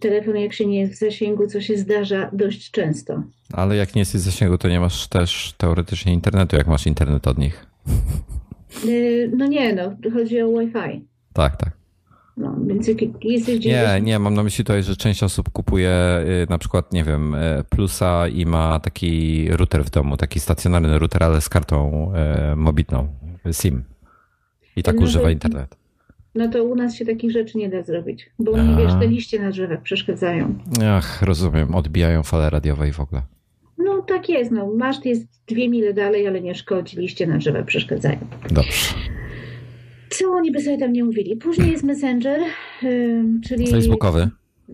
telefon, 0.00 0.36
jak 0.36 0.52
się 0.52 0.66
nie 0.66 0.80
jest 0.80 0.92
w 0.92 0.98
zasięgu, 0.98 1.46
co 1.46 1.60
się 1.60 1.78
zdarza 1.78 2.30
dość 2.32 2.70
często. 2.70 3.22
Ale 3.52 3.76
jak 3.76 3.94
nie 3.94 4.00
jesteś 4.00 4.20
w 4.20 4.24
zasięgu, 4.24 4.58
to 4.58 4.68
nie 4.68 4.80
masz 4.80 5.08
też 5.08 5.54
teoretycznie 5.56 6.12
internetu, 6.12 6.56
jak 6.56 6.66
masz 6.66 6.86
internet 6.86 7.26
od 7.26 7.38
nich. 7.38 7.66
Y, 8.84 9.30
no 9.36 9.46
nie, 9.46 9.74
no, 9.74 10.10
chodzi 10.14 10.42
o 10.42 10.48
Wi-Fi. 10.48 11.04
Tak, 11.32 11.56
tak. 11.56 11.70
No, 12.36 12.56
więc 12.66 12.88
jak 12.88 13.24
jesteś 13.24 13.58
gdzieś... 13.58 13.72
Nie, 13.72 14.00
nie, 14.02 14.18
mam 14.18 14.34
na 14.34 14.42
myśli 14.42 14.64
tutaj, 14.64 14.82
że 14.82 14.96
część 14.96 15.22
osób 15.22 15.50
kupuje 15.50 15.90
y, 16.44 16.46
na 16.50 16.58
przykład, 16.58 16.92
nie 16.92 17.04
wiem, 17.04 17.34
y, 17.34 17.64
plusa 17.68 18.28
i 18.28 18.46
ma 18.46 18.80
taki 18.80 19.48
router 19.50 19.84
w 19.84 19.90
domu, 19.90 20.16
taki 20.16 20.40
stacjonarny 20.40 20.98
router, 20.98 21.24
ale 21.24 21.40
z 21.40 21.48
kartą 21.48 22.12
mobilną, 22.56 23.08
SIM. 23.52 23.84
I 24.76 24.82
tak 24.82 24.96
no 24.96 25.02
używa 25.02 25.24
to, 25.24 25.30
internet. 25.30 25.76
No 26.36 26.48
to 26.48 26.64
u 26.64 26.74
nas 26.74 26.94
się 26.94 27.04
takich 27.04 27.30
rzeczy 27.30 27.58
nie 27.58 27.68
da 27.68 27.82
zrobić, 27.82 28.30
bo 28.38 28.56
mi, 28.56 28.76
wiesz, 28.76 28.92
te 29.00 29.06
liście 29.06 29.40
na 29.40 29.50
drzewach 29.50 29.82
przeszkadzają. 29.82 30.58
Ach, 30.84 31.22
rozumiem, 31.22 31.74
odbijają 31.74 32.22
fale 32.22 32.50
radiowe 32.50 32.88
i 32.88 32.92
w 32.92 33.00
ogóle. 33.00 33.22
No 33.78 34.02
tak 34.02 34.28
jest, 34.28 34.50
no. 34.50 34.74
Masz 34.74 35.04
jest 35.04 35.26
dwie 35.46 35.68
mile 35.68 35.94
dalej, 35.94 36.26
ale 36.26 36.40
nie 36.40 36.54
szkodzi, 36.54 36.96
liście 36.96 37.26
na 37.26 37.38
drzewa 37.38 37.62
przeszkadzają. 37.62 38.18
Dobrze. 38.50 38.94
Co 40.10 40.30
oni 40.30 40.52
by 40.52 40.60
sobie 40.60 40.78
tam 40.78 40.92
nie 40.92 41.04
mówili? 41.04 41.36
Później 41.36 41.70
jest 41.70 41.84
Messenger, 41.84 42.40
czyli... 43.48 43.70
Facebookowy? 43.70 44.30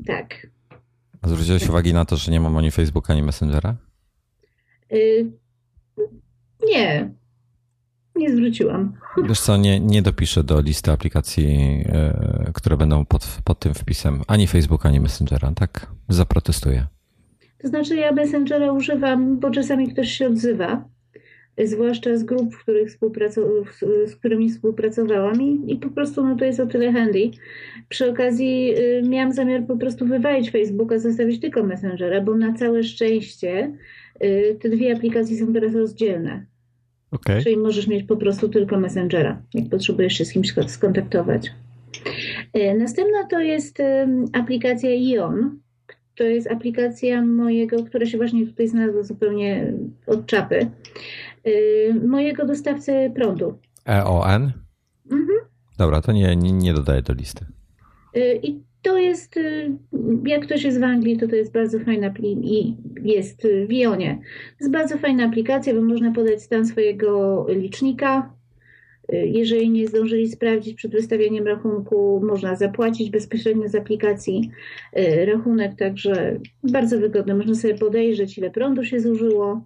Tak. 0.06 0.46
A 1.22 1.28
zwróciłeś 1.28 1.68
uwagę 1.68 1.92
na 1.92 2.04
to, 2.04 2.16
że 2.16 2.32
nie 2.32 2.40
mam 2.40 2.56
ani 2.56 2.70
Facebooka, 2.70 3.12
ani 3.12 3.22
Messengera? 3.22 3.76
Y... 4.92 5.30
Nie. 6.66 7.10
Nie 8.16 8.32
zwróciłam. 8.32 8.92
Wiesz 9.28 9.40
co, 9.40 9.56
nie, 9.56 9.80
nie 9.80 10.02
dopiszę 10.02 10.44
do 10.44 10.60
listy 10.60 10.90
aplikacji, 10.90 11.84
y, 12.48 12.52
które 12.52 12.76
będą 12.76 13.04
pod, 13.04 13.38
pod 13.44 13.58
tym 13.58 13.74
wpisem 13.74 14.20
ani 14.26 14.46
Facebooka, 14.46 14.88
ani 14.88 15.00
Messengera. 15.00 15.52
Tak 15.54 15.86
zaprotestuję. 16.08 16.86
To 17.58 17.68
znaczy 17.68 17.96
ja 17.96 18.12
Messengera 18.12 18.72
używam, 18.72 19.38
bo 19.38 19.50
czasami 19.50 19.92
ktoś 19.92 20.10
się 20.10 20.26
odzywa, 20.26 20.84
zwłaszcza 21.64 22.16
z 22.16 22.24
grup, 22.24 22.54
w 22.54 22.58
których 22.58 22.90
z 24.06 24.16
którymi 24.16 24.50
współpracowałam 24.50 25.42
i, 25.42 25.72
i 25.72 25.76
po 25.76 25.88
prostu 25.88 26.26
no, 26.26 26.36
to 26.36 26.44
jest 26.44 26.60
o 26.60 26.66
tyle 26.66 26.92
handy. 26.92 27.30
Przy 27.88 28.10
okazji 28.10 28.74
y, 28.78 29.02
miałam 29.08 29.32
zamiar 29.32 29.66
po 29.66 29.76
prostu 29.76 30.06
wywalić 30.06 30.50
Facebooka, 30.50 30.98
zostawić 30.98 31.40
tylko 31.40 31.62
Messengera, 31.62 32.20
bo 32.20 32.34
na 32.34 32.52
całe 32.52 32.82
szczęście 32.82 33.72
y, 34.24 34.56
te 34.60 34.68
dwie 34.68 34.96
aplikacje 34.96 35.38
są 35.38 35.52
teraz 35.52 35.74
rozdzielne. 35.74 36.46
Okay. 37.12 37.42
Czyli 37.42 37.56
możesz 37.56 37.86
mieć 37.86 38.06
po 38.06 38.16
prostu 38.16 38.48
tylko 38.48 38.80
Messengera, 38.80 39.42
jak 39.54 39.68
potrzebujesz 39.68 40.12
się 40.12 40.24
z 40.24 40.32
kimś 40.32 40.54
skontaktować. 40.66 41.52
Y, 42.56 42.74
następna 42.78 43.26
to 43.30 43.40
jest 43.40 43.78
aplikacja 44.32 44.90
Ion, 44.90 45.58
to 46.16 46.24
jest 46.24 46.50
aplikacja 46.50 47.22
mojego, 47.22 47.84
która 47.84 48.06
się 48.06 48.18
właśnie 48.18 48.46
tutaj 48.46 48.68
znalazła 48.68 49.02
zupełnie 49.02 49.72
od 50.06 50.26
czapy, 50.26 50.70
y, 51.46 51.94
mojego 52.06 52.46
dostawcy 52.46 53.12
prądu. 53.14 53.58
EON? 53.86 54.52
Mhm. 55.10 55.38
Dobra, 55.78 56.00
to 56.00 56.12
nie, 56.12 56.36
nie, 56.36 56.52
nie 56.52 56.74
dodaję 56.74 57.02
do 57.02 57.12
listy. 57.12 57.44
Y, 58.16 58.40
I 58.42 58.62
to 58.82 58.98
jest, 58.98 59.36
y, 59.36 59.70
jak 60.26 60.42
ktoś 60.42 60.64
jest 60.64 60.80
w 60.80 60.84
Anglii, 60.84 61.18
to 61.18 61.28
to 61.28 61.36
jest 61.36 61.52
bardzo 61.52 61.78
fajna 61.78 62.14
i 62.22 62.74
jest 63.02 63.42
w 63.68 63.72
Ionie. 63.72 64.18
Jest 64.60 64.72
bardzo 64.72 64.98
fajna 64.98 65.24
aplikacja, 65.24 65.74
bo 65.74 65.82
można 65.82 66.12
podać 66.12 66.42
stan 66.42 66.66
swojego 66.66 67.46
licznika, 67.48 68.32
jeżeli 69.12 69.70
nie 69.70 69.88
zdążyli 69.88 70.28
sprawdzić 70.28 70.74
przed 70.74 70.92
wystawieniem 70.92 71.46
rachunku, 71.46 72.20
można 72.24 72.56
zapłacić 72.56 73.10
bezpośrednio 73.10 73.68
z 73.68 73.74
aplikacji 73.74 74.50
y, 74.98 75.26
rachunek, 75.26 75.72
także 75.78 76.40
bardzo 76.62 76.98
wygodne. 76.98 77.34
Można 77.34 77.54
sobie 77.54 77.74
podejrzeć, 77.74 78.38
ile 78.38 78.50
prądu 78.50 78.84
się 78.84 79.00
zużyło, 79.00 79.64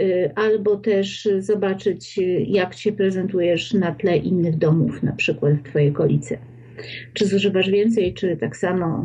y, 0.00 0.30
albo 0.34 0.76
też 0.76 1.28
zobaczyć, 1.38 2.20
jak 2.46 2.74
się 2.74 2.92
prezentujesz 2.92 3.72
na 3.72 3.94
tle 3.94 4.16
innych 4.16 4.58
domów, 4.58 5.02
na 5.02 5.12
przykład 5.12 5.54
w 5.54 5.62
Twojej 5.62 5.90
okolicy. 5.90 6.38
Czy 7.12 7.26
zużywasz 7.26 7.70
więcej, 7.70 8.14
czy 8.14 8.36
tak 8.36 8.56
samo. 8.56 9.04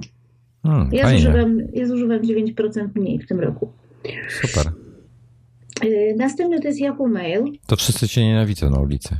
Hmm, 0.63 0.89
ja, 0.91 1.09
zużywam, 1.09 1.57
ja 1.73 1.87
zużywam 1.87 2.21
9% 2.21 2.87
mniej 2.95 3.19
w 3.19 3.27
tym 3.27 3.39
roku. 3.39 3.73
Super. 4.29 4.73
Y, 5.83 6.15
następny 6.17 6.59
to 6.61 6.67
jest 6.67 6.79
Yahoo 6.79 7.07
Mail. 7.07 7.43
To 7.67 7.75
wszyscy 7.75 8.07
cię 8.07 8.23
nienawidzą 8.23 8.69
na 8.69 8.79
ulicy. 8.79 9.17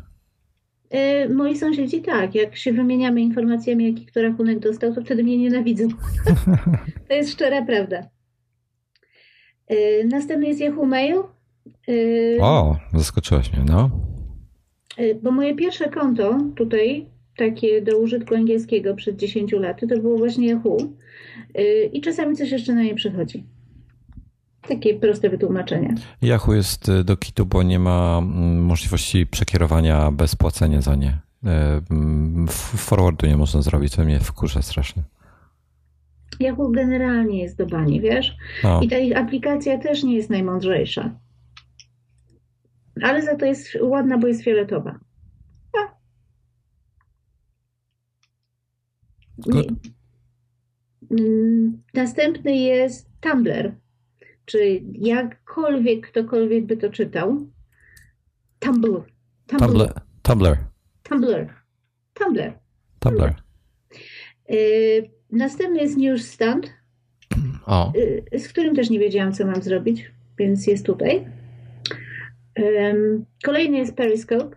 Y, 0.94 1.34
moi 1.34 1.58
sąsiedzi 1.58 2.02
tak, 2.02 2.36
jak 2.36 2.56
się 2.56 2.74
wymieniamy 2.74 3.22
informacjami, 3.22 3.86
jaki 3.86 4.06
kto 4.06 4.22
rachunek 4.22 4.60
dostał, 4.60 4.94
to 4.94 5.02
wtedy 5.02 5.24
mnie 5.24 5.38
nienawidzą. 5.38 5.88
to 7.08 7.14
jest 7.14 7.32
szczera 7.32 7.66
prawda. 7.66 8.10
Y, 9.72 10.08
następny 10.12 10.48
jest 10.48 10.60
Yahoo 10.60 10.86
Mail. 10.86 11.16
O, 12.42 12.78
zaskoczyłaś 12.94 13.54
mnie, 13.54 13.64
no. 13.68 13.90
Bo 15.24 15.32
moje 15.32 15.56
pierwsze 15.56 15.90
konto 15.90 16.38
tutaj, 16.56 17.10
takie 17.40 17.82
do 17.82 17.98
użytku 17.98 18.36
angielskiego 18.36 18.96
przed 18.96 19.16
10 19.16 19.52
laty, 19.52 19.88
to 19.88 19.98
było 19.98 20.18
właśnie 20.18 20.48
Yahoo. 20.48 20.78
I 21.94 22.02
czasami 22.02 22.36
coś 22.36 22.52
jeszcze 22.52 22.74
na 22.74 22.84
nie 22.84 22.96
przychodzi. 22.96 23.44
Takie 24.68 24.94
proste 24.94 25.30
wytłumaczenie. 25.30 25.96
Yahoo 26.22 26.54
jest 26.54 26.90
y, 26.90 27.04
do 27.04 27.18
kitu, 27.18 27.46
bo 27.46 27.64
nie 27.64 27.80
ma 27.80 28.18
mm, 28.18 28.64
możliwości 28.64 29.28
przekierowania 29.28 30.12
bez 30.12 30.36
płacenia 30.36 30.82
za 30.82 30.96
nie. 30.96 31.10
Y, 31.10 31.50
mm, 31.92 32.48
forwardu 32.78 33.28
nie 33.28 33.38
można 33.38 33.62
zrobić, 33.62 33.96
to 33.96 34.04
mnie 34.04 34.20
wkurza 34.20 34.62
strasznie. 34.62 35.04
Yahoo 36.40 36.70
generalnie 36.70 37.42
jest 37.42 37.58
do 37.58 37.66
bani, 37.66 38.02
wiesz? 38.02 38.38
No. 38.64 38.82
I 38.82 38.88
ta 38.88 38.98
ich 38.98 39.18
aplikacja 39.18 39.78
też 39.78 40.04
nie 40.04 40.16
jest 40.16 40.30
najmądrzejsza. 40.30 41.16
Ale 43.02 43.22
za 43.22 43.36
to 43.36 43.46
jest 43.46 43.78
ładna, 43.82 44.18
bo 44.18 44.28
jest 44.28 44.44
fioletowa. 44.44 45.00
No. 45.76 45.82
Następny 51.94 52.58
jest 52.58 53.10
Tumblr 53.22 53.72
czy 54.50 54.82
jakkolwiek 54.94 56.08
ktokolwiek 56.08 56.66
by 56.66 56.78
to 56.78 56.90
czytał, 56.90 57.48
Tumblr. 58.60 59.04
Tumblr. 59.48 59.94
Tumblr. 60.22 60.58
Tumblr. 61.04 61.48
Tumblr. 62.14 62.54
Tumblr. 63.00 63.34
Yy, 64.50 65.10
następny 65.32 65.82
jest 65.82 65.98
Newsstand, 65.98 66.74
o. 67.66 67.94
Yy, 68.32 68.40
z 68.40 68.48
którym 68.48 68.76
też 68.76 68.90
nie 68.90 69.00
wiedziałam, 69.00 69.34
co 69.34 69.46
mam 69.46 69.62
zrobić, 69.62 70.12
więc 70.38 70.68
jest 70.68 70.86
tutaj. 70.86 71.26
Kolejny 73.44 73.78
jest 73.78 73.96
Periscope. 73.96 74.56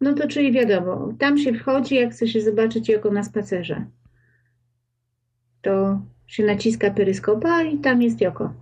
No 0.00 0.14
to 0.14 0.28
czyli 0.28 0.52
wiadomo, 0.52 1.12
tam 1.18 1.38
się 1.38 1.52
wchodzi, 1.52 1.94
jak 1.94 2.12
chce 2.12 2.28
się 2.28 2.40
zobaczyć 2.40 2.88
Joko 2.88 3.10
na 3.10 3.22
spacerze. 3.22 3.86
To 5.62 6.00
się 6.26 6.44
naciska 6.44 6.90
peryskopa 6.90 7.62
i 7.62 7.78
tam 7.78 8.02
jest 8.02 8.20
Joko. 8.20 8.52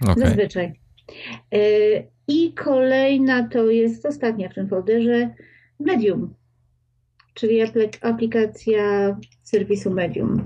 Okay. 0.00 0.14
Zazwyczaj. 0.16 0.80
E, 1.54 1.58
I 2.28 2.52
kolejna 2.52 3.48
to 3.48 3.70
jest 3.70 4.06
ostatnia 4.06 4.48
w 4.48 4.54
tym 4.54 4.68
folderze 4.68 5.34
Medium, 5.80 6.34
czyli 7.34 7.60
aplikacja 8.02 9.16
serwisu 9.42 9.90
Medium. 9.90 10.44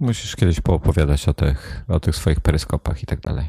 Musisz 0.00 0.36
kiedyś 0.36 0.60
poopowiadać 0.60 1.28
o 1.28 1.34
tych, 1.34 1.84
o 1.88 2.00
tych 2.00 2.16
swoich 2.16 2.40
peryskopach 2.40 3.02
i 3.02 3.06
tak 3.06 3.20
dalej. 3.20 3.44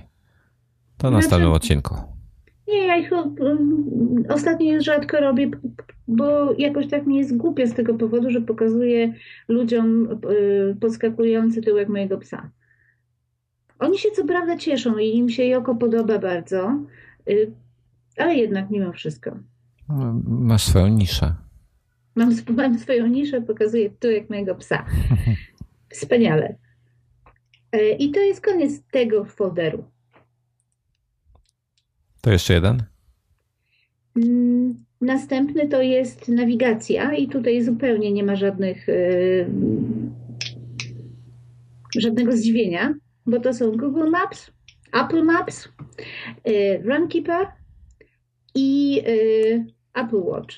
To 0.97 1.07
na 1.07 1.11
znaczy, 1.11 1.23
następnym 1.23 1.51
odcinku. 1.51 1.95
Nie, 2.67 2.87
ja 2.87 2.97
ich 2.97 3.09
ostatnio 4.29 4.81
rzadko 4.81 5.19
robię, 5.19 5.51
bo 6.07 6.53
jakoś 6.57 6.87
tak 6.87 7.05
mi 7.05 7.17
jest 7.17 7.37
głupio 7.37 7.67
z 7.67 7.73
tego 7.73 7.93
powodu, 7.93 8.29
że 8.29 8.41
pokazuję 8.41 9.13
ludziom 9.47 10.19
podskakujący 10.81 11.61
tyłek 11.61 11.89
mojego 11.89 12.17
psa. 12.17 12.49
Oni 13.79 13.97
się 13.97 14.09
co 14.15 14.25
prawda 14.25 14.57
cieszą 14.57 14.97
i 14.97 15.17
im 15.17 15.29
się 15.29 15.45
Joko 15.45 15.75
podoba 15.75 16.19
bardzo, 16.19 16.79
ale 18.17 18.35
jednak 18.35 18.69
mimo 18.69 18.93
wszystko. 18.93 19.39
Masz 20.25 20.63
swoją 20.63 20.87
niszę. 20.87 21.35
Mam, 22.15 22.31
mam 22.57 22.79
swoją 22.79 23.07
niszę, 23.07 23.41
pokazuję 23.41 23.89
tyłek 23.89 24.29
mojego 24.29 24.55
psa. 24.55 24.85
Wspaniale. 25.89 26.55
E, 27.71 27.89
I 27.91 28.11
to 28.11 28.19
jest 28.19 28.41
koniec 28.41 28.83
tego 28.91 29.25
folderu. 29.25 29.83
To 32.21 32.31
jeszcze 32.31 32.53
jeden? 32.53 32.83
Mm, 34.15 34.85
następny 35.03 35.67
to 35.67 35.81
jest 35.81 36.29
nawigacja 36.29 37.13
i 37.13 37.27
tutaj 37.27 37.63
zupełnie 37.63 38.11
nie 38.11 38.23
ma 38.23 38.35
żadnych 38.35 38.87
yy, 38.87 39.45
żadnego 41.99 42.31
zdziwienia, 42.31 42.93
bo 43.25 43.39
to 43.39 43.53
są 43.53 43.71
Google 43.71 44.09
Maps, 44.09 44.51
Apple 44.93 45.23
Maps, 45.23 45.69
yy, 46.45 46.83
Runkeeper 46.83 47.47
i 48.55 48.95
yy, 48.95 49.65
Apple 49.93 50.21
Watch. 50.21 50.55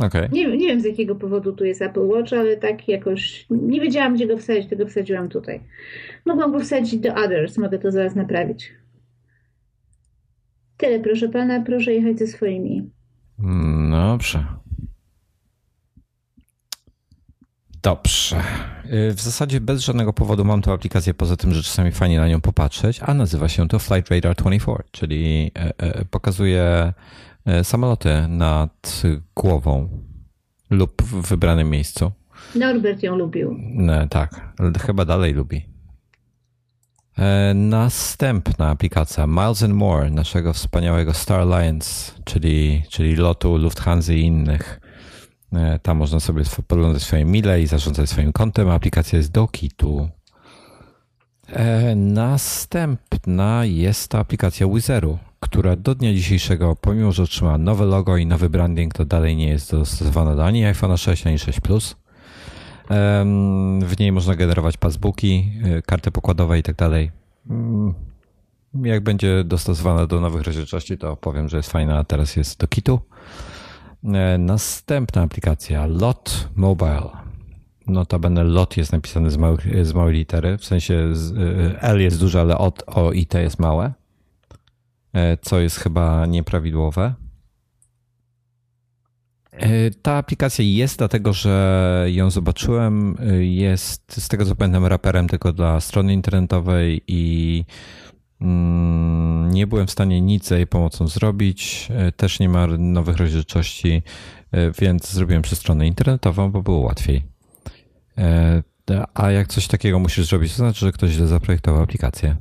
Okay. 0.00 0.28
Nie, 0.32 0.56
nie 0.56 0.66
wiem 0.66 0.80
z 0.80 0.84
jakiego 0.84 1.14
powodu 1.14 1.52
tu 1.52 1.64
jest 1.64 1.82
Apple 1.82 2.06
Watch, 2.06 2.32
ale 2.32 2.56
tak 2.56 2.88
jakoś 2.88 3.46
nie 3.50 3.80
wiedziałam 3.80 4.14
gdzie 4.14 4.26
go 4.26 4.36
wsadzić, 4.36 4.70
tego 4.70 4.86
wsadziłam 4.86 5.28
tutaj. 5.28 5.60
Mogłam 6.26 6.52
go 6.52 6.60
wsadzić 6.60 7.00
do 7.00 7.14
Others, 7.14 7.58
mogę 7.58 7.78
to 7.78 7.90
zaraz 7.90 8.14
naprawić. 8.14 8.72
Tyle, 10.76 11.00
proszę 11.00 11.28
pana, 11.28 11.60
proszę 11.60 11.94
jechać 11.94 12.18
ze 12.18 12.26
swoimi. 12.26 12.90
Dobrze. 13.90 14.46
Dobrze. 17.82 18.42
Y, 18.84 19.14
w 19.14 19.20
zasadzie 19.20 19.60
bez 19.60 19.80
żadnego 19.80 20.12
powodu 20.12 20.44
mam 20.44 20.62
tę 20.62 20.72
aplikację, 20.72 21.14
poza 21.14 21.36
tym, 21.36 21.54
że 21.54 21.62
czasami 21.62 21.92
fajnie 21.92 22.20
na 22.20 22.28
nią 22.28 22.40
popatrzeć, 22.40 23.00
a 23.02 23.14
nazywa 23.14 23.48
się 23.48 23.68
to 23.68 23.78
Flight 23.78 24.10
Radar 24.10 24.36
24, 24.36 24.84
czyli 24.90 25.50
e, 25.56 25.72
e, 25.78 26.04
pokazuje 26.04 26.92
e, 27.46 27.64
samoloty 27.64 28.28
nad 28.28 29.02
głową 29.36 29.88
lub 30.70 31.02
w 31.02 31.28
wybranym 31.28 31.70
miejscu. 31.70 32.12
Norbert 32.54 33.02
ją 33.02 33.16
lubił. 33.16 33.56
Tak, 34.10 34.54
chyba 34.86 35.04
dalej 35.04 35.34
lubi. 35.34 35.77
E, 37.18 37.54
następna 37.54 38.68
aplikacja 38.70 39.26
Miles 39.26 39.62
and 39.62 39.74
More 39.74 40.10
naszego 40.10 40.52
wspaniałego 40.52 41.14
Star 41.14 41.40
Alliance, 41.40 42.12
czyli, 42.24 42.82
czyli 42.88 43.16
lotu 43.16 43.56
Lufthansa 43.56 44.12
i 44.12 44.20
innych. 44.20 44.80
E, 45.52 45.78
tam 45.78 45.96
można 45.96 46.20
sobie 46.20 46.44
podglądać 46.66 47.02
swoje 47.02 47.24
mile 47.24 47.62
i 47.62 47.66
zarządzać 47.66 48.10
swoim 48.10 48.32
kontem. 48.32 48.70
Aplikacja 48.70 49.16
jest 49.16 49.30
do 49.30 49.48
kitu. 49.48 50.08
E, 51.52 51.94
następna 51.96 53.64
jest 53.64 54.10
ta 54.10 54.18
aplikacja 54.18 54.68
Wizeru, 54.68 55.18
która 55.40 55.76
do 55.76 55.94
dnia 55.94 56.14
dzisiejszego, 56.14 56.76
pomimo 56.80 57.12
że 57.12 57.22
otrzymała 57.22 57.58
nowe 57.58 57.84
logo 57.84 58.16
i 58.16 58.26
nowy 58.26 58.50
branding, 58.50 58.94
to 58.94 59.04
dalej 59.04 59.36
nie 59.36 59.48
jest 59.48 59.72
dostosowana 59.72 60.34
do 60.34 60.44
ani 60.44 60.64
iPhone 60.64 60.96
6, 60.96 61.26
ani 61.26 61.38
6 61.38 61.60
Plus. 61.60 61.96
W 63.82 63.98
niej 63.98 64.12
można 64.12 64.34
generować 64.34 64.76
passbooki, 64.76 65.52
y, 65.78 65.82
karty 65.82 66.10
pokładowe 66.10 66.58
i 66.58 66.62
tak 66.62 66.76
dalej. 66.76 67.10
Mm, 67.50 67.94
jak 68.74 69.02
będzie 69.02 69.44
dostosowana 69.44 70.06
do 70.06 70.20
nowych 70.20 70.42
rozdzielczości, 70.42 70.98
to 70.98 71.16
powiem, 71.16 71.48
że 71.48 71.56
jest 71.56 71.70
fajna, 71.70 72.04
teraz 72.04 72.36
jest 72.36 72.60
do 72.60 72.68
kitu. 72.68 73.00
E, 74.04 74.38
następna 74.38 75.22
aplikacja 75.22 75.86
Lot 75.86 76.48
Mobile. 76.56 77.10
Notabene 77.86 78.44
lot 78.44 78.76
jest 78.76 78.92
napisany 78.92 79.30
z, 79.30 79.36
małych, 79.36 79.86
z 79.86 79.94
małej 79.94 80.14
litery, 80.14 80.58
w 80.58 80.64
sensie 80.64 80.94
y, 80.94 81.80
L 81.80 82.00
jest 82.00 82.20
duże, 82.20 82.40
ale 82.40 82.58
o 82.86 83.12
i 83.12 83.26
T 83.26 83.42
jest 83.42 83.58
małe, 83.58 83.92
e, 85.12 85.36
co 85.36 85.60
jest 85.60 85.76
chyba 85.76 86.26
nieprawidłowe. 86.26 87.14
E, 89.58 89.90
ta 89.90 90.12
aplikacja 90.16 90.64
jest 90.64 90.98
dlatego, 90.98 91.32
że 91.32 92.06
ją 92.08 92.30
zobaczyłem. 92.30 93.16
E, 93.20 93.44
jest 93.44 94.24
z 94.24 94.28
tego 94.28 94.44
co 94.44 94.56
pamiętam 94.56 94.86
raperem 94.86 95.28
tylko 95.28 95.52
dla 95.52 95.80
strony 95.80 96.12
internetowej 96.12 97.02
i 97.06 97.64
mm, 98.40 99.50
nie 99.50 99.66
byłem 99.66 99.86
w 99.86 99.90
stanie 99.90 100.20
nic 100.20 100.48
za 100.48 100.56
jej 100.56 100.66
pomocą 100.66 101.08
zrobić. 101.08 101.88
E, 101.90 102.12
też 102.12 102.40
nie 102.40 102.48
ma 102.48 102.66
nowych 102.66 103.16
rozdzielczości, 103.16 104.02
więc 104.80 105.12
zrobiłem 105.12 105.42
przez 105.42 105.58
stronę 105.58 105.86
internetową, 105.86 106.50
bo 106.50 106.62
było 106.62 106.78
łatwiej. 106.78 107.22
A 109.14 109.30
jak 109.30 109.48
coś 109.48 109.66
takiego 109.66 109.98
musisz 109.98 110.26
zrobić, 110.26 110.52
to 110.52 110.56
znaczy, 110.56 110.80
że 110.80 110.92
ktoś 110.92 111.10
źle 111.10 111.26
zaprojektował 111.26 111.82
aplikację. 111.82 112.36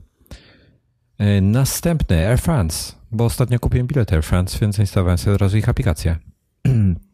Następny 1.42 2.28
Air 2.28 2.40
France, 2.40 2.94
bo 3.12 3.26
ostatnio 3.26 3.60
kupiłem 3.60 3.88
bilet 3.88 4.14
Air 4.14 4.24
France, 4.24 4.58
więc 4.62 4.80
instalowałem 4.80 5.18
sobie 5.18 5.36
od 5.36 5.42
razu 5.42 5.58
ich 5.58 5.70
aplikację. 5.70 6.16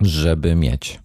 żeby 0.00 0.54
mieć. 0.54 1.00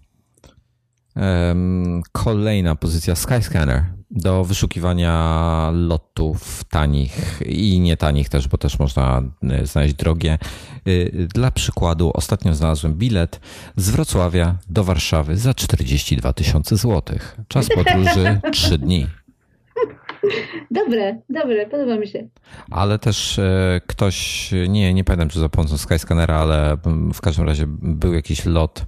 Kolejna 2.12 2.76
pozycja 2.76 3.16
Skyscanner 3.16 3.84
do 4.14 4.44
wyszukiwania 4.44 5.72
lotów 5.74 6.64
tanich 6.64 7.42
i 7.46 7.80
nie 7.80 7.98
tanich 7.98 8.30
też, 8.30 8.48
bo 8.48 8.58
też 8.58 8.80
można 8.80 9.22
e, 9.44 9.66
znaleźć 9.66 9.94
drogie. 9.96 10.34
E, 10.34 11.28
dla 11.28 11.52
przykładu, 11.52 12.12
ostatnio 12.14 12.56
znalazłem 12.56 12.94
bilet 12.94 13.40
z 13.76 13.90
Wrocławia 13.90 14.58
do 14.70 14.84
Warszawy 14.84 15.38
za 15.38 15.54
42 15.54 16.34
tysiące 16.34 16.78
złotych. 16.78 17.38
Czas 17.48 17.70
podróży 17.70 18.40
3 18.52 18.78
dni. 18.78 19.08
Dobre, 20.74 21.22
dobre, 21.30 21.68
podoba 21.68 21.98
mi 21.98 22.08
się. 22.08 22.28
Ale 22.72 23.00
też 23.00 23.40
e, 23.40 23.82
ktoś, 23.88 24.50
nie, 24.70 24.94
nie 24.94 25.04
pamiętam 25.04 25.30
czy 25.30 25.40
za 25.40 25.50
pomocą 25.50 25.78
Skyscannera, 25.78 26.36
ale 26.36 26.78
w 27.14 27.22
każdym 27.22 27.46
razie 27.46 27.66
był 27.68 28.14
jakiś 28.14 28.46
lot 28.46 28.80
e, 28.80 28.86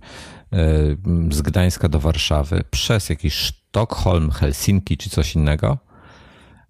z 1.32 1.41
Gdańska 1.41 1.90
do 1.90 1.99
Warszawy 1.99 2.64
przez 2.72 3.10
jakiś 3.10 3.34
Sztokholm, 3.34 4.32
Helsinki 4.32 4.98
czy 4.98 5.10
coś 5.10 5.36
innego. 5.36 5.78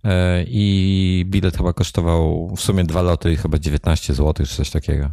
E, 0.03 0.43
I 0.47 1.25
bilet 1.27 1.57
chyba 1.57 1.73
kosztował 1.73 2.55
w 2.55 2.61
sumie 2.61 2.83
dwa 2.83 3.01
loty 3.01 3.33
i 3.33 3.35
chyba 3.35 3.57
19 3.57 4.13
zł 4.13 4.45
czy 4.45 4.55
coś 4.55 4.69
takiego. 4.69 5.11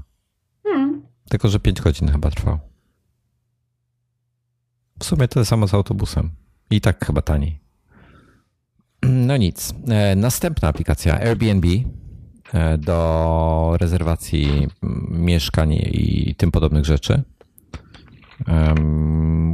Hmm. 0.63 1.03
Tylko, 1.31 1.49
że 1.49 1.61
5 1.61 1.81
godzin 1.81 2.09
chyba 2.09 2.31
trwał. 2.31 2.59
W 4.99 5.05
sumie 5.05 5.29
tyle 5.29 5.45
samo 5.45 5.69
z 5.69 5.75
autobusem. 5.75 6.31
I 6.71 6.81
tak 6.81 7.07
chyba 7.07 7.23
taniej. 7.23 7.62
No 9.13 9.37
nic. 9.37 9.75
E, 9.89 10.17
następna 10.17 10.69
aplikacja 10.69 11.21
Airbnb 11.21 11.67
e, 12.53 12.79
do 12.79 13.77
rezerwacji 13.81 14.69
mieszkań 15.11 15.73
i 15.73 16.35
tym 16.39 16.51
podobnych 16.51 16.85
rzeczy. 16.85 17.23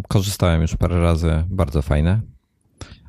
Korzystałem 0.09 0.63
już 0.63 0.77
parę 0.77 1.01
razy, 1.01 1.45
bardzo 1.51 1.83
fajne. 1.83 2.21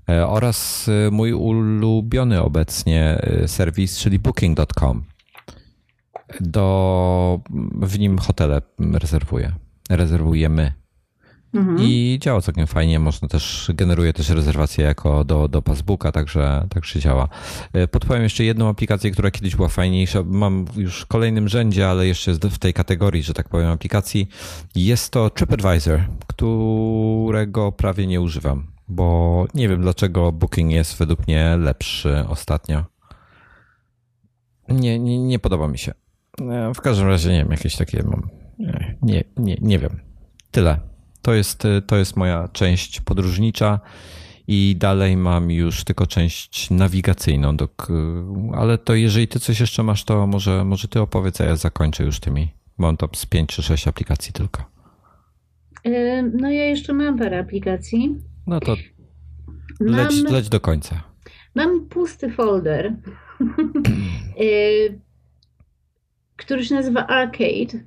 E, 0.09 0.27
oraz 0.27 0.89
mój 1.11 1.33
ulubiony 1.33 2.41
obecnie 2.41 3.21
serwis, 3.47 3.97
czyli 3.97 4.19
booking.com. 4.19 5.03
Do, 6.39 7.39
w 7.81 7.99
nim 7.99 8.17
hotele 8.17 8.61
rezerwuję. 8.79 9.51
Rezerwujemy. 9.89 10.78
Mhm. 11.53 11.77
I 11.81 12.17
działa 12.21 12.41
całkiem 12.41 12.67
fajnie. 12.67 12.99
Można 12.99 13.27
też, 13.27 13.71
generuje 13.73 14.13
też 14.13 14.29
rezerwacje 14.29 14.85
jako 14.85 15.23
do, 15.23 15.47
do 15.47 15.61
Passbooka, 15.61 16.11
także, 16.11 16.67
także 16.69 16.99
działa. 16.99 17.27
E, 17.73 17.87
podpowiem 17.87 18.23
jeszcze 18.23 18.43
jedną 18.43 18.69
aplikację, 18.69 19.11
która 19.11 19.31
kiedyś 19.31 19.55
była 19.55 19.69
fajniejsza. 19.69 20.23
Mam 20.25 20.65
już 20.75 21.01
w 21.01 21.05
kolejnym 21.05 21.47
rzędzie, 21.47 21.89
ale 21.89 22.07
jeszcze 22.07 22.33
w 22.33 22.57
tej 22.57 22.73
kategorii, 22.73 23.23
że 23.23 23.33
tak 23.33 23.49
powiem, 23.49 23.67
aplikacji. 23.67 24.29
Jest 24.75 25.11
to 25.11 25.29
TripAdvisor, 25.29 25.99
którego 26.27 27.71
prawie 27.71 28.07
nie 28.07 28.21
używam, 28.21 28.67
bo 28.87 29.45
nie 29.53 29.69
wiem 29.69 29.81
dlaczego 29.81 30.31
Booking 30.31 30.71
jest 30.71 30.97
według 30.97 31.27
mnie 31.27 31.57
lepszy 31.57 32.25
ostatnio. 32.27 32.85
Nie, 34.69 34.99
nie, 34.99 35.19
nie 35.19 35.39
podoba 35.39 35.67
mi 35.67 35.77
się. 35.77 35.93
E, 36.41 36.73
w 36.73 36.81
każdym 36.81 37.07
razie 37.07 37.31
nie 37.31 37.37
wiem, 37.37 37.51
jakieś 37.51 37.75
takie 37.75 38.03
mam. 38.03 38.29
Nie, 39.01 39.23
nie, 39.37 39.57
nie 39.61 39.79
wiem. 39.79 39.99
Tyle. 40.51 40.79
To 41.21 41.33
jest, 41.33 41.63
to 41.87 41.97
jest 41.97 42.15
moja 42.15 42.47
część 42.47 43.01
podróżnicza 43.01 43.79
i 44.47 44.75
dalej 44.79 45.17
mam 45.17 45.51
już 45.51 45.83
tylko 45.83 46.07
część 46.07 46.69
nawigacyjną. 46.69 47.57
Do, 47.57 47.69
ale 48.53 48.77
to 48.77 48.95
jeżeli 48.95 49.27
ty 49.27 49.39
coś 49.39 49.59
jeszcze 49.59 49.83
masz, 49.83 50.03
to 50.03 50.27
może, 50.27 50.65
może 50.65 50.87
ty 50.87 51.01
opowiedz, 51.01 51.41
a 51.41 51.45
ja 51.45 51.55
zakończę 51.55 52.03
już 52.03 52.19
tymi. 52.19 52.51
Mam 52.77 52.97
to 52.97 53.09
z 53.15 53.25
5 53.25 53.49
czy 53.49 53.63
6 53.63 53.87
aplikacji 53.87 54.33
tylko. 54.33 54.63
No 56.33 56.51
ja 56.51 56.65
jeszcze 56.65 56.93
mam 56.93 57.17
parę 57.17 57.39
aplikacji. 57.39 58.15
No 58.47 58.59
to 58.59 58.75
leć, 59.79 60.23
mam, 60.23 60.33
leć 60.33 60.49
do 60.49 60.59
końca. 60.59 61.03
Mam 61.55 61.85
pusty 61.85 62.31
folder. 62.31 62.95
który 66.39 66.65
się 66.65 66.75
nazywa 66.75 67.07
Arcade. 67.07 67.79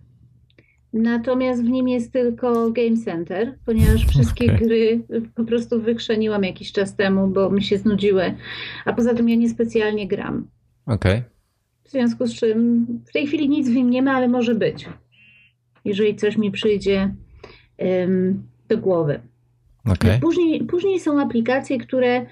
Natomiast 0.93 1.65
w 1.65 1.69
nim 1.69 1.89
jest 1.89 2.13
tylko 2.13 2.71
Game 2.71 2.97
Center, 3.05 3.59
ponieważ 3.67 4.07
wszystkie 4.07 4.45
okay. 4.45 4.59
gry 4.59 5.01
po 5.35 5.45
prostu 5.45 5.81
wykrzeniłam 5.81 6.45
jakiś 6.45 6.73
czas 6.73 6.97
temu, 6.97 7.29
bo 7.29 7.51
mi 7.51 7.63
się 7.63 7.79
znudziły. 7.79 8.35
A 8.85 8.93
poza 8.93 9.15
tym 9.15 9.29
ja 9.29 9.37
niespecjalnie 9.37 10.09
gram. 10.09 10.49
Okej. 10.87 11.13
Okay. 11.13 11.23
W 11.85 11.91
związku 11.91 12.27
z 12.27 12.35
czym 12.35 12.87
w 13.07 13.13
tej 13.13 13.27
chwili 13.27 13.49
nic 13.49 13.69
w 13.69 13.75
nim 13.75 13.91
nie 13.91 14.03
ma, 14.03 14.13
ale 14.13 14.29
może 14.29 14.55
być. 14.55 14.89
Jeżeli 15.85 16.17
coś 16.17 16.37
mi 16.37 16.51
przyjdzie 16.51 17.15
um, 17.79 18.43
do 18.69 18.79
głowy. 18.79 19.21
Okay. 19.85 20.21
Później, 20.21 20.65
później 20.65 21.01
są 21.01 21.21
aplikacje, 21.21 21.79
które 21.79 22.27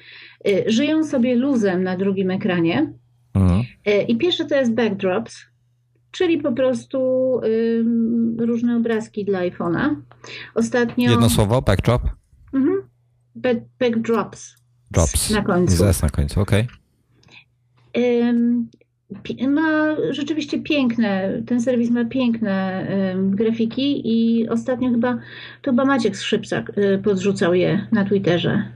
y, 0.48 0.64
żyją 0.66 1.04
sobie 1.04 1.34
luzem 1.36 1.82
na 1.82 1.96
drugim 1.96 2.30
ekranie. 2.30 2.92
Y, 3.88 4.02
I 4.02 4.16
pierwsze 4.16 4.44
to 4.44 4.54
jest 4.54 4.74
backdrops, 4.74 5.49
czyli 6.10 6.38
po 6.38 6.52
prostu 6.52 7.00
y, 7.44 7.84
różne 8.38 8.76
obrazki 8.76 9.24
dla 9.24 9.40
iPhone'a. 9.40 9.94
Ostatnio. 10.54 11.10
Jedno 11.10 11.30
słowo, 11.30 11.62
backdrop? 11.62 12.02
Mhm. 12.52 12.82
Back, 13.34 13.60
backdrops. 13.80 14.56
Drops. 14.90 15.30
Na 15.30 15.42
końcu. 15.42 15.76
Zes 15.76 16.02
na 16.02 16.08
końcu, 16.08 16.40
okej. 16.40 16.62
Okay. 16.62 16.80
Ma 19.48 19.96
rzeczywiście 20.10 20.62
piękne, 20.62 21.42
ten 21.46 21.60
serwis 21.60 21.90
ma 21.90 22.04
piękne 22.04 22.86
grafiki 23.30 24.02
i 24.04 24.48
ostatnio 24.48 24.90
chyba, 24.90 25.18
to 25.62 25.70
chyba 25.70 25.84
Maciek 25.84 26.16
Skrzypczak 26.16 26.78
y, 26.78 26.98
podrzucał 26.98 27.54
je 27.54 27.86
na 27.92 28.04
Twitterze. 28.04 28.72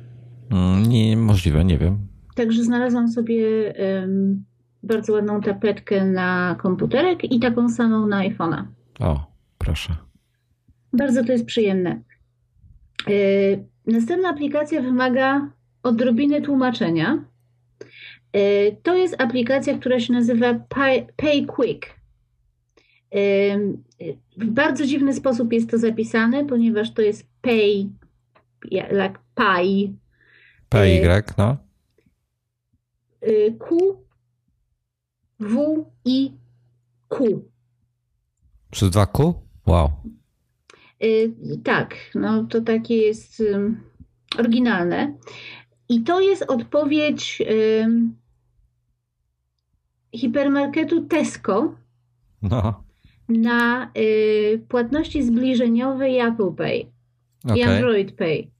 Mm, 0.51 0.86
nie, 0.86 1.16
możliwe, 1.16 1.65
nie 1.65 1.78
wiem. 1.78 1.98
Także 2.35 2.65
znalazłam 2.65 3.09
sobie 3.09 3.74
bardzo 4.85 5.12
ładną 5.12 5.40
tapetkę 5.40 6.05
na 6.05 6.56
komputerek 6.59 7.24
i 7.32 7.40
taką 7.40 7.69
samą 7.69 8.06
na 8.06 8.28
iPhone'a. 8.28 8.65
O, 9.01 9.27
proszę. 9.59 9.97
Bardzo 10.93 11.24
to 11.24 11.32
jest 11.32 11.44
przyjemne. 11.44 12.02
Yy, 13.06 13.65
następna 13.86 14.28
aplikacja 14.28 14.82
wymaga 14.82 15.51
odrobiny 15.82 16.43
tłumaczenia. 16.43 17.24
Yy, 18.35 18.77
to 18.82 18.97
jest 18.97 19.23
aplikacja, 19.23 19.78
która 19.78 20.01
się 20.01 20.12
nazywa 20.12 20.55
Pay, 20.55 21.06
Pay 21.16 21.47
Quick. 21.47 21.86
Yy, 23.12 24.15
w 24.36 24.51
bardzo 24.51 24.86
dziwny 24.86 25.15
sposób 25.15 25.52
jest 25.52 25.70
to 25.70 25.78
zapisane, 25.78 26.44
ponieważ 26.44 26.94
to 26.94 27.02
jest 27.02 27.28
pay, 27.43 27.89
like 28.70 29.19
pay. 29.35 29.93
PY, 30.69 31.23
no. 31.39 31.56
Q 33.59 33.78
w, 35.40 35.85
I, 36.05 36.32
Q. 37.09 37.43
Przez 38.70 38.90
dwa 38.90 39.06
Q? 39.06 39.35
Wow. 39.66 39.90
Y, 41.05 41.32
tak, 41.65 41.97
no 42.15 42.44
to 42.44 42.61
takie 42.61 42.97
jest 42.97 43.40
y, 43.40 43.74
oryginalne. 44.39 45.15
I 45.89 46.02
to 46.02 46.20
jest 46.20 46.44
odpowiedź 46.48 47.43
y, 47.51 47.86
hipermarketu 50.12 51.05
Tesco 51.05 51.74
no. 52.43 52.85
na 53.28 53.90
y, 53.98 54.65
płatności 54.69 55.23
zbliżeniowe 55.23 56.11
i 56.11 56.20
Apple 56.20 56.52
Pay 56.56 56.86
okay. 57.44 57.59
i 57.59 57.62
Android 57.62 58.12
Pay. 58.12 58.51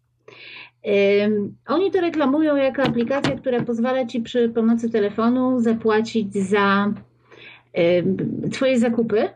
Oni 1.67 1.91
to 1.91 2.01
reklamują 2.01 2.57
jako 2.57 2.83
aplikację, 2.83 3.37
która 3.37 3.63
pozwala 3.63 4.07
ci 4.07 4.21
przy 4.21 4.49
pomocy 4.49 4.91
telefonu 4.91 5.61
zapłacić 5.61 6.35
za 6.35 6.93
Twoje 8.53 8.79
zakupy. 8.79 9.29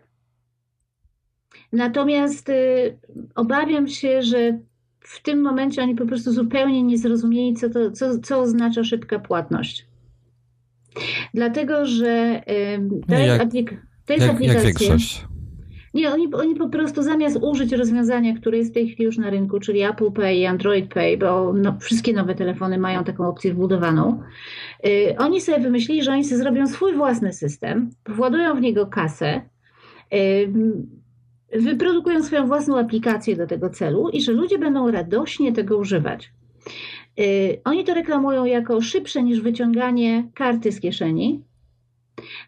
Natomiast 1.72 2.48
y, 2.48 2.98
obawiam 3.34 3.88
się, 3.88 4.22
że 4.22 4.58
w 5.00 5.22
tym 5.22 5.42
momencie 5.42 5.82
oni 5.82 5.94
po 5.94 6.06
prostu 6.06 6.32
zupełnie 6.32 6.82
nie 6.82 6.98
zrozumieli, 6.98 7.54
co, 7.54 7.70
to, 7.70 7.90
co, 7.90 8.18
co 8.18 8.38
oznacza 8.38 8.84
szybka 8.84 9.18
płatność. 9.18 9.86
Dlatego, 11.34 11.86
że 11.86 12.42
nie, 13.08 13.18
jest, 13.18 13.26
jak, 13.26 13.48
aplik- 13.48 13.76
to 14.06 14.12
jest 14.12 14.26
jak, 14.26 14.34
aplikacja. 14.34 14.62
Jak 14.68 14.78
większość. 14.78 15.24
Nie, 15.98 16.12
oni, 16.12 16.34
oni 16.34 16.54
po 16.54 16.68
prostu 16.68 17.02
zamiast 17.02 17.38
użyć 17.42 17.72
rozwiązania, 17.72 18.34
które 18.34 18.58
jest 18.58 18.70
w 18.70 18.74
tej 18.74 18.88
chwili 18.88 19.04
już 19.04 19.18
na 19.18 19.30
rynku, 19.30 19.60
czyli 19.60 19.82
Apple 19.82 20.12
Pay 20.12 20.36
i 20.36 20.46
Android 20.46 20.94
Pay, 20.94 21.16
bo 21.16 21.52
no, 21.52 21.76
wszystkie 21.80 22.12
nowe 22.12 22.34
telefony 22.34 22.78
mają 22.78 23.04
taką 23.04 23.28
opcję 23.28 23.54
wbudowaną, 23.54 24.22
yy, 24.84 25.16
oni 25.18 25.40
sobie 25.40 25.58
wymyślili, 25.60 26.02
że 26.02 26.12
oni 26.12 26.24
sobie 26.24 26.42
zrobią 26.42 26.66
swój 26.66 26.94
własny 26.94 27.32
system, 27.32 27.90
władują 28.08 28.54
w 28.54 28.60
niego 28.60 28.86
kasę, 28.86 29.40
yy, 30.12 30.52
wyprodukują 31.60 32.22
swoją 32.22 32.46
własną 32.46 32.78
aplikację 32.78 33.36
do 33.36 33.46
tego 33.46 33.70
celu 33.70 34.08
i 34.08 34.20
że 34.20 34.32
ludzie 34.32 34.58
będą 34.58 34.90
radośnie 34.90 35.52
tego 35.52 35.78
używać. 35.78 36.32
Yy, 37.16 37.26
oni 37.64 37.84
to 37.84 37.94
reklamują 37.94 38.44
jako 38.44 38.80
szybsze 38.80 39.22
niż 39.22 39.40
wyciąganie 39.40 40.28
karty 40.34 40.72
z 40.72 40.80
kieszeni, 40.80 41.42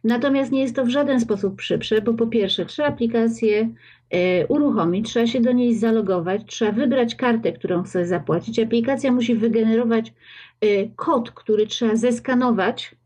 Natomiast 0.04 0.52
nie 0.52 0.60
jest 0.60 0.76
to 0.76 0.84
w 0.84 0.88
żaden 0.88 1.20
sposób 1.20 1.60
szybsze, 1.60 2.02
bo 2.02 2.14
po 2.14 2.26
pierwsze 2.26 2.66
trzeba 2.66 2.88
aplikację 2.88 3.68
e, 4.10 4.46
uruchomić, 4.46 5.08
trzeba 5.08 5.26
się 5.26 5.40
do 5.40 5.52
niej 5.52 5.74
zalogować, 5.74 6.42
trzeba 6.46 6.72
wybrać 6.72 7.14
kartę, 7.14 7.52
którą 7.52 7.82
chce 7.82 8.06
zapłacić. 8.06 8.58
Aplikacja 8.58 9.12
musi 9.12 9.34
wygenerować 9.34 10.12
e, 10.60 10.66
kod, 10.96 11.30
który 11.30 11.66
trzeba 11.66 11.96
zeskanować 11.96 12.96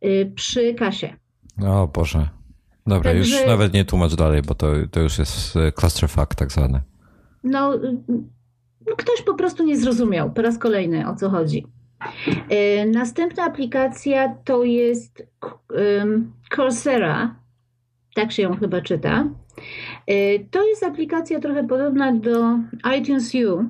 e, 0.00 0.26
przy 0.26 0.74
kasie. 0.74 1.16
O 1.66 1.88
Boże. 1.88 2.28
Dobra, 2.86 3.10
Także, 3.10 3.36
już 3.36 3.46
nawet 3.46 3.72
nie 3.72 3.84
tłumacz 3.84 4.14
dalej, 4.14 4.42
bo 4.42 4.54
to, 4.54 4.72
to 4.90 5.00
już 5.00 5.18
jest 5.18 5.54
clusterfuck 5.74 6.34
tak 6.34 6.52
zwany. 6.52 6.80
No, 7.44 7.78
no, 8.86 8.96
ktoś 8.96 9.22
po 9.22 9.34
prostu 9.34 9.64
nie 9.64 9.76
zrozumiał 9.76 10.32
po 10.32 10.42
raz 10.42 10.58
kolejny 10.58 11.08
o 11.08 11.16
co 11.16 11.30
chodzi. 11.30 11.66
E, 12.48 12.86
następna 12.86 13.44
aplikacja 13.44 14.34
to 14.44 14.64
jest 14.64 15.26
Coursera, 16.56 17.34
tak 18.14 18.32
się 18.32 18.42
ją 18.42 18.56
chyba 18.56 18.80
czyta. 18.80 19.24
E, 20.06 20.38
to 20.38 20.68
jest 20.68 20.82
aplikacja 20.82 21.40
trochę 21.40 21.64
podobna 21.64 22.12
do 22.12 22.58
iTunes 22.98 23.32
U, 23.34 23.64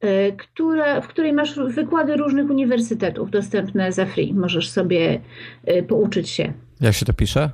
e, 0.00 0.32
która, 0.32 1.00
w 1.00 1.08
której 1.08 1.32
masz 1.32 1.60
wykłady 1.68 2.16
różnych 2.16 2.50
uniwersytetów 2.50 3.30
dostępne 3.30 3.92
za 3.92 4.06
free. 4.06 4.34
Możesz 4.34 4.70
sobie 4.70 5.20
pouczyć 5.88 6.28
się. 6.28 6.52
Jak 6.80 6.94
się 6.94 7.06
to 7.06 7.12
pisze? 7.12 7.50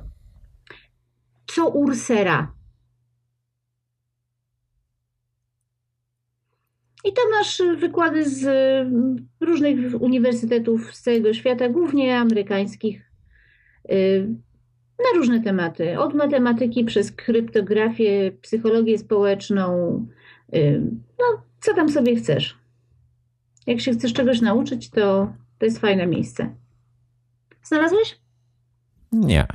Co 1.47 1.67
Ursera. 1.67 2.56
I 7.03 7.13
tam 7.13 7.25
masz 7.31 7.61
wykłady 7.77 8.29
z 8.29 8.45
mm, 8.45 9.27
różnych 9.39 10.01
uniwersytetów 10.01 10.95
z 10.95 11.01
całego 11.01 11.33
świata, 11.33 11.69
głównie 11.69 12.17
amerykańskich, 12.17 13.11
y, 13.91 14.27
na 14.99 15.19
różne 15.19 15.39
tematy. 15.39 15.99
Od 15.99 16.13
matematyki 16.13 16.83
przez 16.83 17.11
kryptografię, 17.11 18.31
psychologię 18.41 18.97
społeczną, 18.97 20.05
y, 20.55 20.81
no 21.19 21.25
co 21.59 21.73
tam 21.73 21.89
sobie 21.89 22.15
chcesz. 22.15 22.57
Jak 23.67 23.79
się 23.81 23.91
chcesz 23.91 24.13
czegoś 24.13 24.41
nauczyć, 24.41 24.89
to 24.89 25.33
to 25.57 25.65
jest 25.65 25.79
fajne 25.79 26.07
miejsce. 26.07 26.55
Znalazłeś? 27.63 28.19
Nie. 29.11 29.47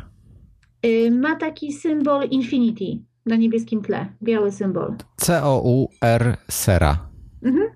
Y, 0.87 1.11
ma 1.11 1.37
taki 1.37 1.73
symbol 1.73 2.29
Infinity 2.29 3.05
na 3.27 3.37
niebieskim 3.37 3.83
tle, 3.83 4.07
biały 4.23 4.53
symbol. 4.53 4.95
C-O-U-R 5.17 6.37
Sera. 6.51 7.12
Mhm. 7.43 7.69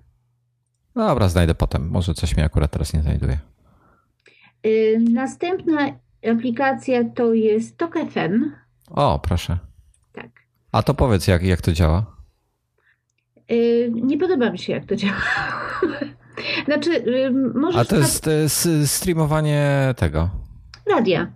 Dobra, 0.95 1.29
znajdę 1.29 1.55
potem. 1.55 1.89
Może 1.89 2.15
coś 2.15 2.37
mi 2.37 2.43
akurat 2.43 2.71
teraz 2.71 2.93
nie 2.93 3.03
znajduje. 3.03 3.39
Y, 4.67 4.99
następna 5.13 5.99
aplikacja 6.33 7.05
to 7.15 7.35
jest 7.35 7.77
Tok 7.77 7.95
FM. 7.95 8.53
O, 8.91 9.19
proszę. 9.19 9.59
Tak. 10.13 10.31
A 10.73 10.83
to 10.83 10.95
powiedz, 10.95 11.27
jak, 11.27 11.43
jak 11.43 11.61
to 11.61 11.73
działa? 11.73 12.17
Y, 13.51 13.91
nie 13.95 14.19
podoba 14.19 14.51
mi 14.51 14.59
się, 14.59 14.73
jak 14.73 14.85
to 14.85 14.97
działa. 14.97 15.23
znaczy, 16.67 16.91
y, 16.91 17.31
może. 17.55 17.79
A 17.79 17.85
to 17.85 17.97
jest 17.97 18.69
streamowanie 18.87 19.95
tego. 19.97 20.31
Radia. 20.87 21.33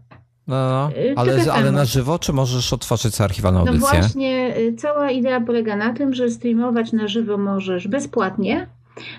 No, 0.51 0.69
no. 0.69 0.91
Ale, 1.17 1.53
ale 1.53 1.73
na 1.73 1.85
żywo, 1.85 2.19
czy 2.19 2.33
możesz 2.33 2.73
otworzyć 2.73 3.21
archiwalną 3.21 3.65
no 3.65 3.71
audycję? 3.71 3.89
No 3.93 4.01
właśnie, 4.01 4.57
y, 4.59 4.75
cała 4.75 5.11
idea 5.11 5.41
polega 5.41 5.77
na 5.77 5.93
tym, 5.93 6.15
że 6.15 6.31
streamować 6.31 6.93
na 6.93 7.09
żywo 7.09 7.39
możesz 7.39 7.89
bezpłatnie. 7.89 8.67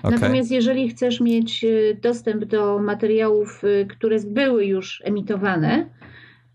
Okay. 0.02 0.18
Natomiast 0.20 0.50
jeżeli 0.50 0.88
chcesz 0.88 1.20
mieć 1.20 1.64
y, 1.64 1.98
dostęp 2.02 2.44
do 2.44 2.78
materiałów, 2.78 3.64
y, 3.64 3.86
które 3.86 4.16
były 4.26 4.66
już 4.66 5.02
emitowane, 5.04 5.86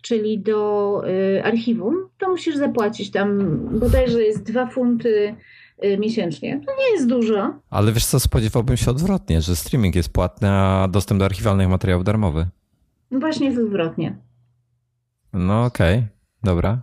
czyli 0.02 0.40
do 0.40 1.02
archiwum, 1.44 1.96
to 2.18 2.30
musisz 2.30 2.56
zapłacić 2.56 3.12
tam 3.12 3.60
bodajże 3.80 4.22
jest 4.22 4.44
2 4.44 4.68
funty 4.68 5.36
miesięcznie. 6.00 6.62
To 6.66 6.72
nie 6.80 6.92
jest 6.94 7.08
dużo. 7.08 7.54
Ale 7.70 7.92
wiesz 7.92 8.06
co, 8.06 8.20
spodziewałbym 8.20 8.78
się 8.78 8.92
odwrotnie, 8.92 9.42
że 9.42 9.56
streaming 9.56 9.96
jest 9.96 10.14
płatny, 10.14 10.50
a 10.50 10.88
dostęp 10.92 11.20
do 11.20 11.26
archiwalnych 11.26 11.70
materiałów 11.70 12.04
darmowy. 12.04 12.48
Właśnie 13.12 13.48
jest 13.48 13.60
odwrotnie. 13.60 14.16
No 15.38 15.66
okej. 15.66 15.98
Okay. 15.98 16.08
dobra. 16.44 16.82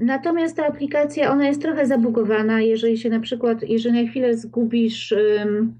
Natomiast 0.00 0.56
ta 0.56 0.66
aplikacja, 0.66 1.32
ona 1.32 1.46
jest 1.46 1.62
trochę 1.62 1.86
zabugowana, 1.86 2.60
jeżeli 2.60 2.98
się 2.98 3.10
na 3.10 3.20
przykład, 3.20 3.62
jeżeli 3.62 4.04
na 4.04 4.10
chwilę 4.10 4.36
zgubisz 4.36 5.12
um, 5.12 5.74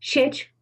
sieć, 0.00 0.54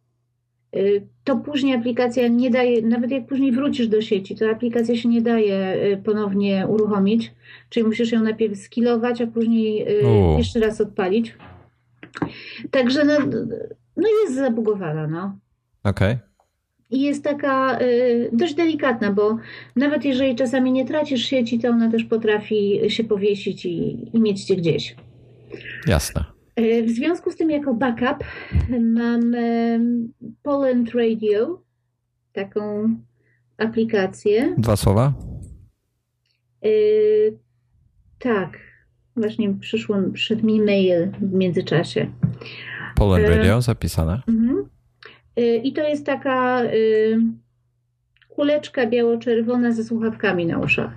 Y, 0.75 1.07
to 1.23 1.37
później 1.37 1.75
aplikacja 1.75 2.27
nie 2.27 2.49
daje, 2.49 2.81
nawet 2.81 3.11
jak 3.11 3.25
później 3.25 3.51
wrócisz 3.51 3.87
do 3.87 4.01
sieci, 4.01 4.35
to 4.35 4.49
aplikacja 4.49 4.95
się 4.95 5.09
nie 5.09 5.21
daje 5.21 5.75
y, 5.93 5.97
ponownie 5.97 6.67
uruchomić, 6.67 7.31
czyli 7.69 7.85
musisz 7.85 8.11
ją 8.11 8.23
najpierw 8.23 8.57
skilować, 8.57 9.21
a 9.21 9.27
później 9.27 9.85
U. 10.03 10.35
Y, 10.35 10.37
jeszcze 10.37 10.59
raz 10.59 10.81
odpalić. 10.81 11.37
Także 12.71 13.05
no, 13.05 13.13
no 13.97 14.07
jest 14.23 14.35
zabugowana, 14.35 15.07
no. 15.07 15.37
Okej. 15.83 16.13
Okay. 16.13 16.28
I 16.89 17.01
jest 17.01 17.23
taka 17.23 17.79
y, 17.81 18.29
dość 18.33 18.55
delikatna, 18.55 19.11
bo 19.11 19.37
nawet 19.75 20.05
jeżeli 20.05 20.35
czasami 20.35 20.71
nie 20.71 20.85
tracisz 20.85 21.25
sieci, 21.25 21.59
to 21.59 21.67
ona 21.67 21.91
też 21.91 22.03
potrafi 22.03 22.79
się 22.87 23.03
powiesić 23.03 23.65
i, 23.65 24.07
i 24.13 24.19
mieć 24.19 24.43
cię 24.43 24.55
gdzieś. 24.55 24.95
Jasne. 25.87 26.25
E, 26.55 26.83
w 26.83 26.89
związku 26.89 27.31
z 27.31 27.35
tym, 27.35 27.49
jako 27.49 27.73
backup, 27.73 28.23
mam 28.79 29.35
Poland 30.43 30.91
Radio, 30.91 31.61
taką 32.33 32.89
aplikację. 33.57 34.55
Dwa 34.57 34.75
słowa? 34.75 35.13
E, 36.63 36.69
tak, 38.19 38.57
właśnie 39.15 39.53
przyszło, 39.53 39.97
przyszedł 40.13 40.45
mi 40.45 40.61
mail 40.61 41.11
w 41.21 41.33
międzyczasie. 41.33 42.11
Poland 42.95 43.25
e, 43.25 43.29
Radio 43.29 43.61
zapisane. 43.61 44.21
Mhm. 44.27 44.69
I 45.63 45.73
to 45.73 45.81
jest 45.81 46.05
taka 46.05 46.61
kuleczka 48.29 48.87
biało-czerwona 48.87 49.71
ze 49.71 49.83
słuchawkami 49.83 50.45
na 50.45 50.59
uszach. 50.59 50.91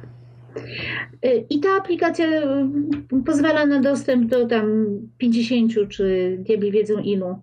I 1.50 1.60
ta 1.60 1.68
aplikacja 1.76 2.26
y, 2.26 3.24
pozwala 3.26 3.66
na 3.66 3.80
dostęp 3.80 4.30
do 4.30 4.46
tam 4.46 4.86
50 5.18 5.72
czy 5.88 6.36
diabli 6.40 6.72
wiedzą 6.72 6.98
ilu 6.98 7.42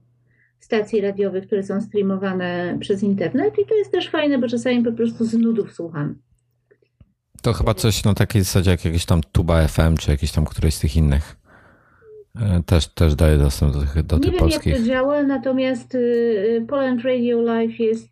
stacji 0.60 1.02
radiowych, 1.02 1.48
które 1.48 1.64
są 1.64 1.82
streamowane 1.82 2.78
przez 2.80 3.04
internet 3.04 3.54
i 3.60 3.66
to 3.66 3.76
jest 3.76 3.92
też 3.92 4.10
fajne, 4.10 4.38
bo 4.38 4.48
czasami 4.48 4.84
po 4.84 4.92
prostu 4.92 5.26
z 5.26 5.34
nudów 5.34 5.74
słucham. 5.74 6.16
To 7.42 7.54
chyba 7.54 7.74
coś 7.74 8.04
na 8.04 8.14
takiej 8.14 8.42
zasadzie 8.42 8.72
jak 8.72 8.86
jakieś 8.86 9.06
tam 9.06 9.22
Tuba 9.32 9.68
FM, 9.68 9.98
czy 9.98 10.12
jakieś 10.12 10.32
tam 10.32 10.46
któreś 10.46 10.76
z 10.76 10.80
tych 10.80 10.96
innych. 10.96 11.36
E, 12.36 12.64
też, 12.66 12.88
też 12.88 13.16
daje 13.16 13.38
dostęp 13.38 13.74
do 13.74 13.80
tych, 13.80 14.04
do 14.04 14.16
Nie 14.16 14.22
tych 14.22 14.32
wiem, 14.32 14.40
polskich. 14.40 14.74
jak 14.74 14.82
to 14.82 14.88
działa, 14.88 15.24
natomiast 15.24 15.96
y, 15.96 16.66
Poland 16.68 17.02
Radio 17.02 17.42
Live 17.42 17.80
jest 17.80 18.10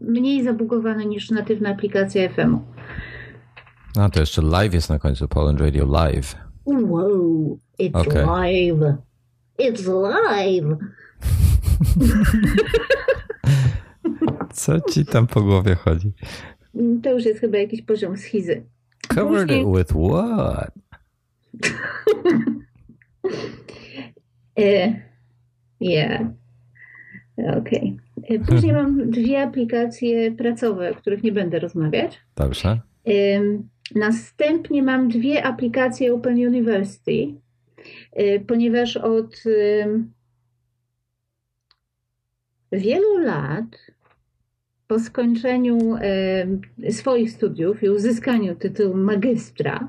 mniej 0.00 0.44
zabugowane 0.44 1.06
niż 1.06 1.30
natywna 1.30 1.70
aplikacja 1.70 2.28
FM-u. 2.28 2.60
A 3.96 4.08
to 4.08 4.20
jeszcze 4.20 4.42
live 4.42 4.74
jest 4.74 4.90
na 4.90 4.98
końcu, 4.98 5.28
Poland 5.28 5.60
Radio 5.60 5.86
Live. 5.86 6.36
Wow, 6.66 7.58
it's 7.80 7.96
okay. 7.96 8.26
live. 8.26 8.96
It's 9.58 9.86
live. 10.02 10.76
Co 14.52 14.80
ci 14.80 15.06
tam 15.06 15.26
po 15.26 15.42
głowie 15.42 15.74
chodzi? 15.74 16.12
To 17.02 17.10
już 17.10 17.24
jest 17.24 17.40
chyba 17.40 17.58
jakiś 17.58 17.82
poziom 17.82 18.16
schizy. 18.16 18.62
Covered 19.08 19.48
Później... 19.48 19.62
it 19.62 19.68
with 19.76 19.92
what? 19.92 20.72
yeah. 25.80 26.20
Okej. 27.36 27.96
Okay. 28.16 28.38
Później 28.38 28.72
mam 28.72 29.10
dwie 29.10 29.42
aplikacje 29.42 30.32
pracowe, 30.32 30.90
o 30.90 30.94
których 30.94 31.22
nie 31.22 31.32
będę 31.32 31.58
rozmawiać. 31.58 32.20
Dobrze. 32.36 32.80
Następnie 33.94 34.82
mam 34.82 35.08
dwie 35.08 35.44
aplikacje 35.44 36.14
Open 36.14 36.34
University, 36.34 37.34
y, 38.20 38.44
ponieważ 38.46 38.96
od 38.96 39.42
wielu 42.72 43.18
lat 43.18 43.86
po 44.86 45.00
skończeniu 45.00 45.78
swoich 46.90 47.30
studiów 47.30 47.82
i 47.82 47.88
uzyskaniu 47.88 48.56
tytułu 48.56 48.96
magistra, 48.96 49.88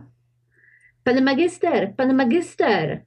pan 1.04 1.24
magister, 1.24 1.94
pan 1.96 2.14
magister, 2.14 3.02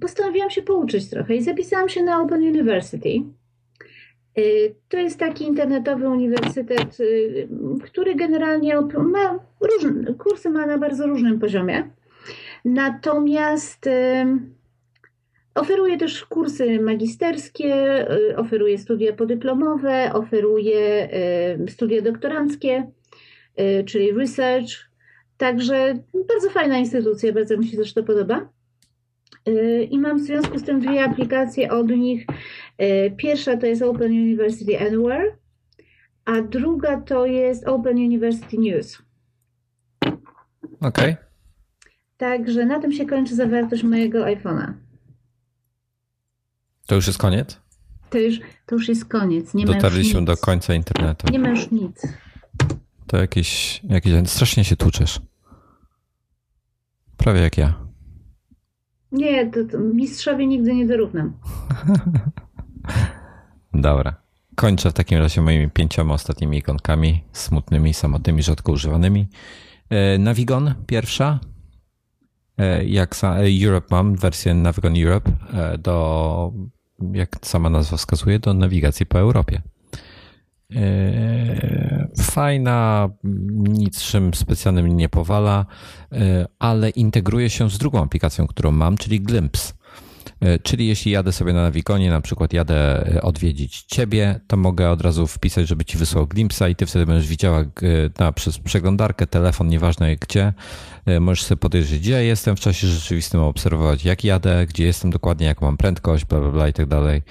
postanowiłam 0.00 0.50
się 0.50 0.62
pouczyć 0.62 1.10
trochę 1.10 1.34
i 1.36 1.42
zapisałam 1.42 1.88
się 1.88 2.02
na 2.02 2.22
Open 2.22 2.42
University. 2.42 3.22
Y, 4.38 4.74
to 4.88 4.98
jest 4.98 5.18
taki 5.18 5.44
internetowy 5.44 6.08
uniwersytet, 6.08 7.00
y, 7.00 7.48
który 7.84 8.14
generalnie 8.14 8.80
ma 8.98 9.38
różne, 9.60 10.14
kursy 10.14 10.50
ma 10.50 10.66
na 10.66 10.78
bardzo 10.78 11.06
różnym 11.06 11.38
poziomie. 11.38 11.90
Natomiast 12.64 13.88
oferuje 15.54 15.98
też 15.98 16.24
kursy 16.24 16.80
magisterskie, 16.80 18.06
oferuje 18.36 18.78
studia 18.78 19.12
podyplomowe, 19.12 20.12
oferuje 20.12 21.08
studia 21.68 22.02
doktoranckie, 22.02 22.90
czyli 23.86 24.12
research. 24.12 24.68
Także 25.36 25.94
bardzo 26.28 26.50
fajna 26.50 26.78
instytucja, 26.78 27.32
bardzo 27.32 27.56
mi 27.56 27.66
się 27.66 27.76
też 27.76 27.94
to 27.94 28.02
podoba. 28.02 28.48
I 29.90 29.98
mam 29.98 30.18
w 30.18 30.22
związku 30.22 30.58
z 30.58 30.62
tym 30.62 30.80
dwie 30.80 31.04
aplikacje 31.04 31.70
od 31.70 31.88
nich. 31.88 32.26
E, 32.78 33.10
pierwsza 33.10 33.56
to 33.56 33.66
jest 33.66 33.82
Open 33.82 34.12
University 34.12 34.80
Anywhere, 34.80 35.36
a 36.24 36.40
druga 36.42 37.00
to 37.00 37.26
jest 37.26 37.68
Open 37.68 37.96
University 37.96 38.58
News. 38.58 39.02
Okej. 40.80 41.12
Okay. 41.12 41.16
Także 42.16 42.66
na 42.66 42.80
tym 42.80 42.92
się 42.92 43.06
kończy 43.06 43.34
zawartość 43.34 43.82
mojego 43.82 44.24
iPhone'a. 44.24 44.72
To 46.86 46.94
już 46.94 47.06
jest 47.06 47.18
koniec? 47.18 47.60
To 48.10 48.18
już, 48.18 48.40
to 48.66 48.74
już 48.74 48.88
jest 48.88 49.04
koniec. 49.04 49.54
Nie 49.54 49.64
Dotarliśmy 49.64 50.24
do 50.24 50.36
końca 50.36 50.74
internetu. 50.74 51.32
Nie 51.32 51.38
ma 51.38 51.48
już 51.48 51.70
nic. 51.70 52.02
To 53.06 53.16
jakieś, 53.16 53.80
jakieś. 53.84 54.30
Strasznie 54.30 54.64
się 54.64 54.76
tłuczesz. 54.76 55.20
Prawie 57.16 57.40
jak 57.40 57.58
ja. 57.58 57.85
Nie, 59.12 59.50
to, 59.50 59.60
to 59.64 59.78
nigdy 60.38 60.74
nie 60.74 60.86
dorównam. 60.86 61.32
Dobra. 63.74 64.26
Kończę 64.54 64.90
w 64.90 64.92
takim 64.92 65.18
razie 65.18 65.40
moimi 65.40 65.70
pięcioma 65.70 66.14
ostatnimi 66.14 66.58
ikonkami, 66.58 67.24
smutnymi, 67.32 67.94
samotnymi, 67.94 68.42
rzadko 68.42 68.72
używanymi. 68.72 69.28
E, 69.90 70.18
Navigon 70.18 70.74
pierwsza. 70.86 71.40
E, 72.58 72.84
jak 72.84 73.16
e, 73.22 73.66
Europe 73.66 73.86
mam, 73.90 74.16
wersję 74.16 74.54
Navigon 74.54 74.94
Europe 75.04 75.30
do, 75.78 76.52
jak 77.12 77.36
sama 77.42 77.70
nazwa 77.70 77.96
wskazuje, 77.96 78.38
do 78.38 78.54
nawigacji 78.54 79.06
po 79.06 79.18
Europie. 79.18 79.62
Fajna, 82.22 83.08
niczym 83.68 84.34
specjalnym 84.34 84.96
nie 84.96 85.08
powala, 85.08 85.66
ale 86.58 86.90
integruje 86.90 87.50
się 87.50 87.70
z 87.70 87.78
drugą 87.78 88.02
aplikacją, 88.02 88.46
którą 88.46 88.70
mam, 88.72 88.96
czyli 88.96 89.20
Glimpse. 89.20 89.72
E, 90.40 90.58
czyli 90.58 90.86
jeśli 90.86 91.12
jadę 91.12 91.32
sobie 91.32 91.52
na 91.52 91.62
Navigonie, 91.62 92.10
na 92.10 92.20
przykład 92.20 92.52
jadę 92.52 93.04
odwiedzić 93.22 93.82
ciebie, 93.82 94.40
to 94.46 94.56
mogę 94.56 94.90
od 94.90 95.00
razu 95.00 95.26
wpisać, 95.26 95.68
żeby 95.68 95.84
ci 95.84 95.98
wysłał 95.98 96.26
glimpsa 96.26 96.68
i 96.68 96.76
ty 96.76 96.86
wtedy 96.86 97.06
będziesz 97.06 97.28
widziała 97.28 97.64
na, 98.18 98.32
przez 98.32 98.58
przeglądarkę, 98.58 99.26
telefon, 99.26 99.68
nieważne 99.68 100.16
gdzie. 100.16 100.52
Możesz 101.20 101.44
sobie 101.44 101.58
podejrzeć, 101.58 101.98
gdzie 101.98 102.24
jestem 102.24 102.56
w 102.56 102.60
czasie 102.60 102.86
rzeczywistym, 102.86 103.40
obserwować 103.40 104.04
jak 104.04 104.24
jadę, 104.24 104.66
gdzie 104.66 104.84
jestem 104.84 105.10
dokładnie, 105.10 105.46
jaką 105.46 105.66
mam 105.66 105.76
prędkość, 105.76 106.24
bla, 106.24 106.40
bla, 106.40 106.50
bla 106.50 106.68
i 106.68 106.72
tak 106.72 106.86
dalej. 106.86 107.22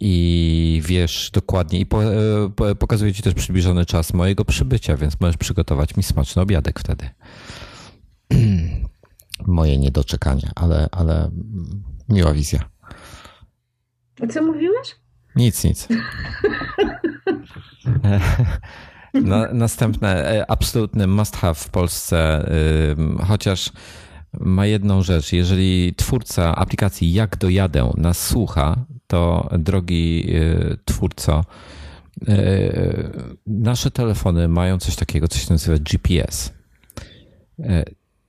I 0.00 0.82
wiesz 0.84 1.30
dokładnie 1.32 1.80
i 1.80 1.86
pokazuje 2.78 3.12
ci 3.12 3.22
też 3.22 3.34
przybliżony 3.34 3.86
czas 3.86 4.14
mojego 4.14 4.44
przybycia, 4.44 4.96
więc 4.96 5.20
możesz 5.20 5.36
przygotować 5.36 5.96
mi 5.96 6.02
smaczny 6.02 6.42
obiadek 6.42 6.80
wtedy. 6.80 7.10
Moje 9.46 9.78
niedoczekanie, 9.78 10.50
ale, 10.54 10.88
ale 10.92 11.30
Miła 12.08 12.32
wizja. 12.32 12.60
A 14.22 14.26
co 14.26 14.42
mówiłeś? 14.42 14.96
Nic, 15.36 15.64
nic. 15.64 15.88
Na, 19.14 19.52
następne, 19.52 20.30
e, 20.30 20.50
absolutny 20.50 21.06
must 21.06 21.36
have 21.36 21.54
w 21.54 21.68
Polsce, 21.68 22.46
chociaż 23.28 23.72
ma 24.40 24.66
jedną 24.66 25.02
rzecz. 25.02 25.32
Jeżeli 25.32 25.94
twórca 25.96 26.56
aplikacji 26.56 27.12
Jak 27.12 27.36
dojadę 27.36 27.92
nas 27.96 28.26
słucha, 28.26 28.76
to 29.12 29.48
drogi 29.58 30.24
y, 30.28 30.76
twórco, 30.84 31.44
y, 32.28 33.10
nasze 33.46 33.90
telefony 33.90 34.48
mają 34.48 34.78
coś 34.78 34.96
takiego, 34.96 35.28
co 35.28 35.38
się 35.38 35.46
nazywa 35.52 35.78
GPS. 35.78 36.52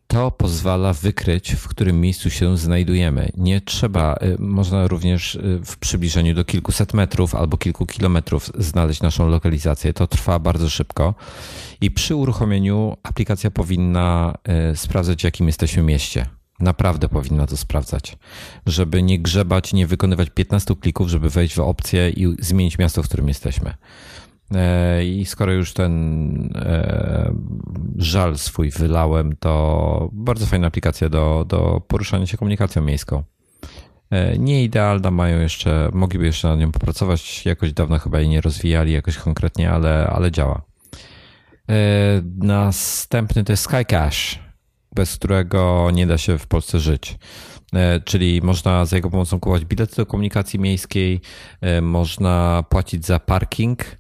to 0.08 0.32
pozwala 0.32 0.94
wykryć, 0.94 1.52
w 1.52 1.68
którym 1.68 2.02
miejscu 2.02 2.30
się 2.30 2.58
znajdujemy. 2.58 3.30
Nie 3.38 3.62
trzeba, 3.62 4.16
y, 4.16 4.36
można 4.40 4.88
również 4.88 5.36
y, 5.36 5.62
w 5.66 5.78
przybliżeniu 5.78 6.36
do 6.36 6.46
kilkuset 6.46 6.94
metrów 6.94 7.36
albo 7.36 7.58
kilku 7.58 7.86
kilometrów 7.86 8.52
znaleźć 8.58 9.02
naszą 9.02 9.30
lokalizację. 9.30 9.94
To 9.94 10.08
trwa 10.08 10.40
bardzo 10.40 10.70
szybko 10.70 11.14
i 11.82 11.92
przy 11.92 12.16
uruchomieniu 12.16 12.98
aplikacja 13.04 13.52
powinna 13.52 14.34
y, 14.72 14.78
sprawdzać, 14.78 15.22
w 15.22 15.24
jakim 15.24 15.48
jesteśmy 15.48 15.84
mieście. 15.84 16.26
Naprawdę 16.64 17.10
powinna 17.10 17.48
to 17.48 17.58
sprawdzać, 17.58 18.18
żeby 18.66 19.04
nie 19.04 19.20
grzebać, 19.20 19.74
nie 19.74 19.88
wykonywać 19.88 20.30
15 20.30 20.76
klików, 20.76 21.10
żeby 21.10 21.30
wejść 21.30 21.56
w 21.56 21.60
opcję 21.60 22.10
i 22.10 22.36
zmienić 22.40 22.78
miasto, 22.78 23.04
w 23.04 23.08
którym 23.08 23.28
jesteśmy. 23.28 23.74
E, 24.56 25.06
I 25.06 25.26
skoro 25.26 25.54
już 25.54 25.74
ten 25.74 26.54
e, 26.56 27.34
żal 27.98 28.38
swój 28.38 28.72
wylałem, 28.72 29.36
to 29.40 30.10
bardzo 30.14 30.46
fajna 30.46 30.68
aplikacja 30.68 31.10
do, 31.10 31.46
do 31.48 31.82
poruszania 31.88 32.26
się 32.26 32.38
komunikacją 32.38 32.82
miejską. 32.82 33.24
E, 34.10 34.38
nie 34.38 34.64
idealna, 34.64 35.12
mają 35.12 35.40
jeszcze, 35.40 35.90
mogliby 35.94 36.26
jeszcze 36.26 36.48
nad 36.48 36.60
nią 36.60 36.72
popracować. 36.72 37.46
Jakoś 37.46 37.74
dawno 37.74 38.00
chyba 38.00 38.20
jej 38.20 38.30
nie 38.30 38.42
rozwijali 38.42 38.94
jakoś 38.94 39.18
konkretnie, 39.18 39.72
ale, 39.72 40.08
ale 40.08 40.32
działa. 40.32 40.62
Następny 42.38 43.44
to 43.44 43.54
jest 43.54 43.64
Skycash, 43.64 44.40
bez 44.96 45.16
którego 45.16 45.92
nie 45.94 46.08
da 46.08 46.18
się 46.18 46.38
w 46.38 46.48
Polsce 46.48 46.80
żyć. 46.80 47.18
E, 47.74 48.00
czyli 48.00 48.42
można 48.42 48.86
za 48.86 48.96
jego 48.96 49.10
pomocą 49.10 49.40
kupować 49.40 49.66
bilety 49.66 49.96
do 49.96 50.06
komunikacji 50.06 50.60
miejskiej, 50.60 51.22
e, 51.62 51.82
można 51.82 52.64
płacić 52.70 53.06
za 53.06 53.20
parking, 53.20 53.80
e, 53.82 53.96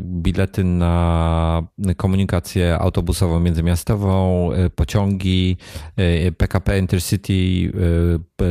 bilety 0.00 0.64
na 0.64 1.62
komunikację 1.96 2.78
autobusową 2.78 3.40
międzymiastową, 3.40 4.50
pociągi, 4.74 5.56
PKP 6.36 6.78
Intercity, 6.78 7.32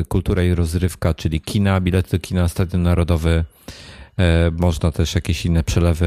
kultura 0.07 0.43
i 0.43 0.55
rozrywka, 0.55 1.13
czyli 1.13 1.41
kina, 1.41 1.81
bilety 1.81 2.17
do 2.17 2.19
kina, 2.19 2.47
Stadion 2.47 2.83
Narodowy, 2.83 3.45
można 4.59 4.91
też 4.91 5.15
jakieś 5.15 5.45
inne 5.45 5.63
przelewy, 5.63 6.05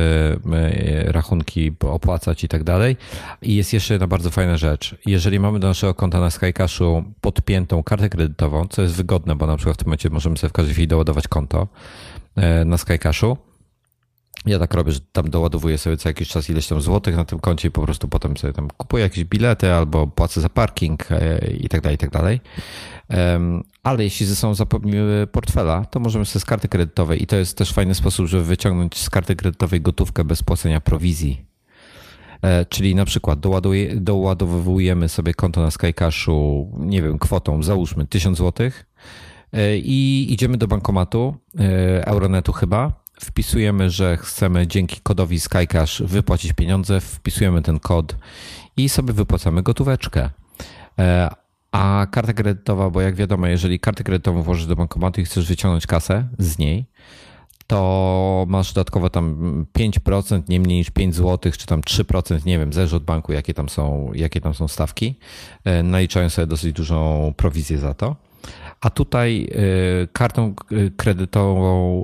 e, 0.52 1.12
rachunki 1.12 1.72
opłacać 1.80 2.44
i 2.44 2.48
tak 2.48 2.64
dalej. 2.64 2.97
I 3.43 3.56
jest 3.56 3.72
jeszcze 3.72 3.94
jedna 3.94 4.06
bardzo 4.06 4.30
fajna 4.30 4.56
rzecz. 4.56 4.97
Jeżeli 5.06 5.40
mamy 5.40 5.60
do 5.60 5.68
naszego 5.68 5.94
konta 5.94 6.20
na 6.20 6.30
Skycashu 6.30 7.05
podpiętą 7.20 7.82
kartę 7.82 8.09
kredytową, 8.09 8.66
co 8.70 8.82
jest 8.82 8.94
wygodne, 8.94 9.36
bo 9.36 9.47
na 9.47 9.56
przykład 9.56 9.76
w 9.76 9.78
tym 9.78 9.86
momencie 9.86 10.10
możemy 10.10 10.36
sobie 10.36 10.48
w 10.48 10.52
każdej 10.52 10.74
chwili 10.74 10.89
doładować 10.89 11.28
konto 11.28 11.68
e, 12.36 12.64
na 12.64 12.78
Skycashu, 12.78 13.36
ja 14.47 14.59
tak 14.59 14.74
robię, 14.74 14.93
że 14.93 15.01
tam 15.12 15.31
doładowuję 15.31 15.78
sobie 15.78 15.97
co 15.97 16.09
jakiś 16.09 16.28
czas 16.28 16.51
ileś 16.51 16.66
tam 16.66 16.81
złotych 16.81 17.16
na 17.16 17.24
tym 17.24 17.39
koncie 17.39 17.69
i 17.69 17.70
po 17.70 17.82
prostu 17.82 18.09
potem 18.09 18.36
sobie 18.36 18.52
tam 18.52 18.69
kupuję 18.77 19.05
jakieś 19.05 19.24
bilety 19.24 19.73
albo 19.73 20.06
płacę 20.06 20.40
za 20.40 20.48
parking 20.48 21.09
i 21.60 21.69
tak 21.69 21.81
dalej, 21.81 21.94
i 21.94 21.98
tak 21.98 22.10
dalej. 22.10 22.40
Ale 23.82 24.05
jeśli 24.05 24.27
ze 24.27 24.36
sobą 24.36 24.55
zapomnimy 24.55 25.27
portfela, 25.32 25.85
to 25.85 26.01
możemy 26.01 26.24
sobie 26.24 26.40
z 26.40 26.44
karty 26.44 26.69
kredytowej 26.69 27.23
i 27.23 27.27
to 27.27 27.36
jest 27.36 27.59
też 27.59 27.73
fajny 27.73 27.94
sposób, 27.94 28.27
żeby 28.27 28.44
wyciągnąć 28.44 28.98
z 28.98 29.10
karty 29.10 29.36
kredytowej 29.36 29.81
gotówkę 29.81 30.24
bez 30.24 30.43
płacenia 30.43 30.81
prowizji. 30.81 31.48
E, 32.43 32.65
czyli 32.65 32.94
na 32.94 33.05
przykład 33.05 33.40
doładowujemy 33.97 35.09
sobie 35.09 35.35
konto 35.35 35.62
na 35.62 35.70
Skycashu, 35.70 36.69
nie 36.78 37.02
wiem, 37.02 37.19
kwotą, 37.19 37.62
załóżmy 37.62 38.06
1000 38.06 38.39
zł 38.39 38.70
e, 39.52 39.78
i 39.78 40.27
idziemy 40.32 40.56
do 40.56 40.69
bankomatu, 40.69 41.35
e, 41.59 42.06
Euronetu 42.06 42.52
chyba, 42.52 42.93
wpisujemy, 43.20 43.90
że 43.90 44.16
chcemy 44.16 44.66
dzięki 44.66 45.00
kodowi 45.02 45.40
Skycash 45.40 46.02
wypłacić 46.02 46.52
pieniądze, 46.52 47.00
wpisujemy 47.00 47.62
ten 47.62 47.80
kod 47.80 48.16
i 48.76 48.88
sobie 48.88 49.12
wypłacamy 49.12 49.62
gotóweczkę. 49.62 50.30
A 51.72 52.06
karta 52.10 52.32
kredytowa, 52.32 52.90
bo 52.90 53.00
jak 53.00 53.14
wiadomo, 53.14 53.46
jeżeli 53.46 53.80
kartę 53.80 54.04
kredytową 54.04 54.42
włożysz 54.42 54.66
do 54.66 54.76
bankomatu 54.76 55.20
i 55.20 55.24
chcesz 55.24 55.48
wyciągnąć 55.48 55.86
kasę 55.86 56.28
z 56.38 56.58
niej, 56.58 56.86
to 57.66 58.46
masz 58.48 58.72
dodatkowo 58.72 59.10
tam 59.10 59.66
5%, 59.78 60.42
nie 60.48 60.60
mniej 60.60 60.78
niż 60.78 60.90
5 60.90 61.14
zł, 61.14 61.52
czy 61.52 61.66
tam 61.66 61.80
3%, 61.80 62.46
nie 62.46 62.58
wiem, 62.58 62.72
zależy 62.72 62.96
od 62.96 63.04
banku, 63.04 63.32
jakie 63.32 63.54
tam 63.54 63.68
są, 63.68 64.10
jakie 64.14 64.40
tam 64.40 64.54
są 64.54 64.68
stawki. 64.68 65.18
E, 65.64 65.82
naliczają 65.82 66.30
sobie 66.30 66.46
dosyć 66.46 66.72
dużą 66.72 67.32
prowizję 67.36 67.78
za 67.78 67.94
to. 67.94 68.16
A 68.80 68.90
tutaj 68.90 69.48
e, 70.02 70.06
kartą 70.06 70.55
kredytową 70.96 72.02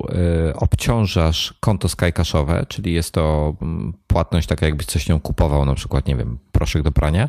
e, 0.48 0.56
obciążasz 0.56 1.55
konto 1.60 1.88
skycashowe, 1.88 2.66
czyli 2.68 2.92
jest 2.92 3.12
to 3.12 3.56
mm, 3.62 3.92
płatność 4.06 4.48
taka, 4.48 4.66
jakbyś 4.66 4.86
coś 4.86 5.09
nią 5.09 5.20
kupował, 5.20 5.64
na 5.64 5.74
przykład, 5.74 6.09
nie 6.09 6.16
wiem, 6.16 6.38
proszek 6.52 6.82
do 6.82 6.92
prania 6.92 7.28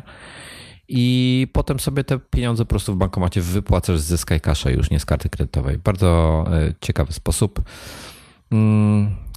i 0.88 1.46
potem 1.52 1.80
sobie 1.80 2.04
te 2.04 2.18
pieniądze 2.18 2.64
po 2.64 2.68
prostu 2.68 2.94
w 2.94 2.96
bankomacie 2.96 3.40
wypłacasz 3.40 4.00
ze 4.00 4.18
Skycasha 4.18 4.70
już, 4.70 4.90
nie 4.90 5.00
z 5.00 5.04
karty 5.04 5.28
kredytowej. 5.28 5.78
Bardzo 5.78 6.44
ciekawy 6.80 7.12
sposób. 7.12 7.62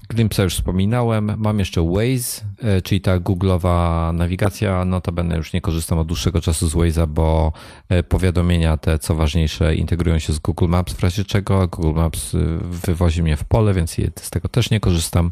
Glimpsa 0.10 0.44
już 0.44 0.56
wspominałem. 0.56 1.34
Mam 1.38 1.60
jeszcze 1.60 1.82
Waze, 1.82 2.44
e, 2.64 2.82
czyli 2.82 3.02
ta 3.02 3.20
googlowa 3.20 4.12
nawigacja. 4.14 4.86
Notabene 4.86 5.38
już 5.38 5.54
nie 5.54 5.62
korzystam 5.62 6.00
od 6.00 6.08
dłuższego 6.08 6.42
czasu 6.42 6.70
z 6.70 6.74
Waze'a, 6.74 7.08
bo 7.08 7.54
e, 7.90 8.04
powiadomienia 8.04 8.78
te, 8.78 9.00
co 9.00 9.16
ważniejsze, 9.16 9.76
integrują 9.76 10.20
się 10.20 10.34
z 10.34 10.40
Google 10.40 10.68
Maps, 10.68 10.94
w 10.94 11.04
razie 11.04 11.26
czego 11.26 11.68
Google 11.68 12.00
Maps 12.00 12.36
wywozi 12.62 13.24
mnie 13.24 13.38
w 13.38 13.44
pole, 13.44 13.74
więc 13.74 13.96
z 14.22 14.30
tego 14.30 14.50
też 14.50 14.70
nie 14.72 14.80
korzystam 14.80 15.32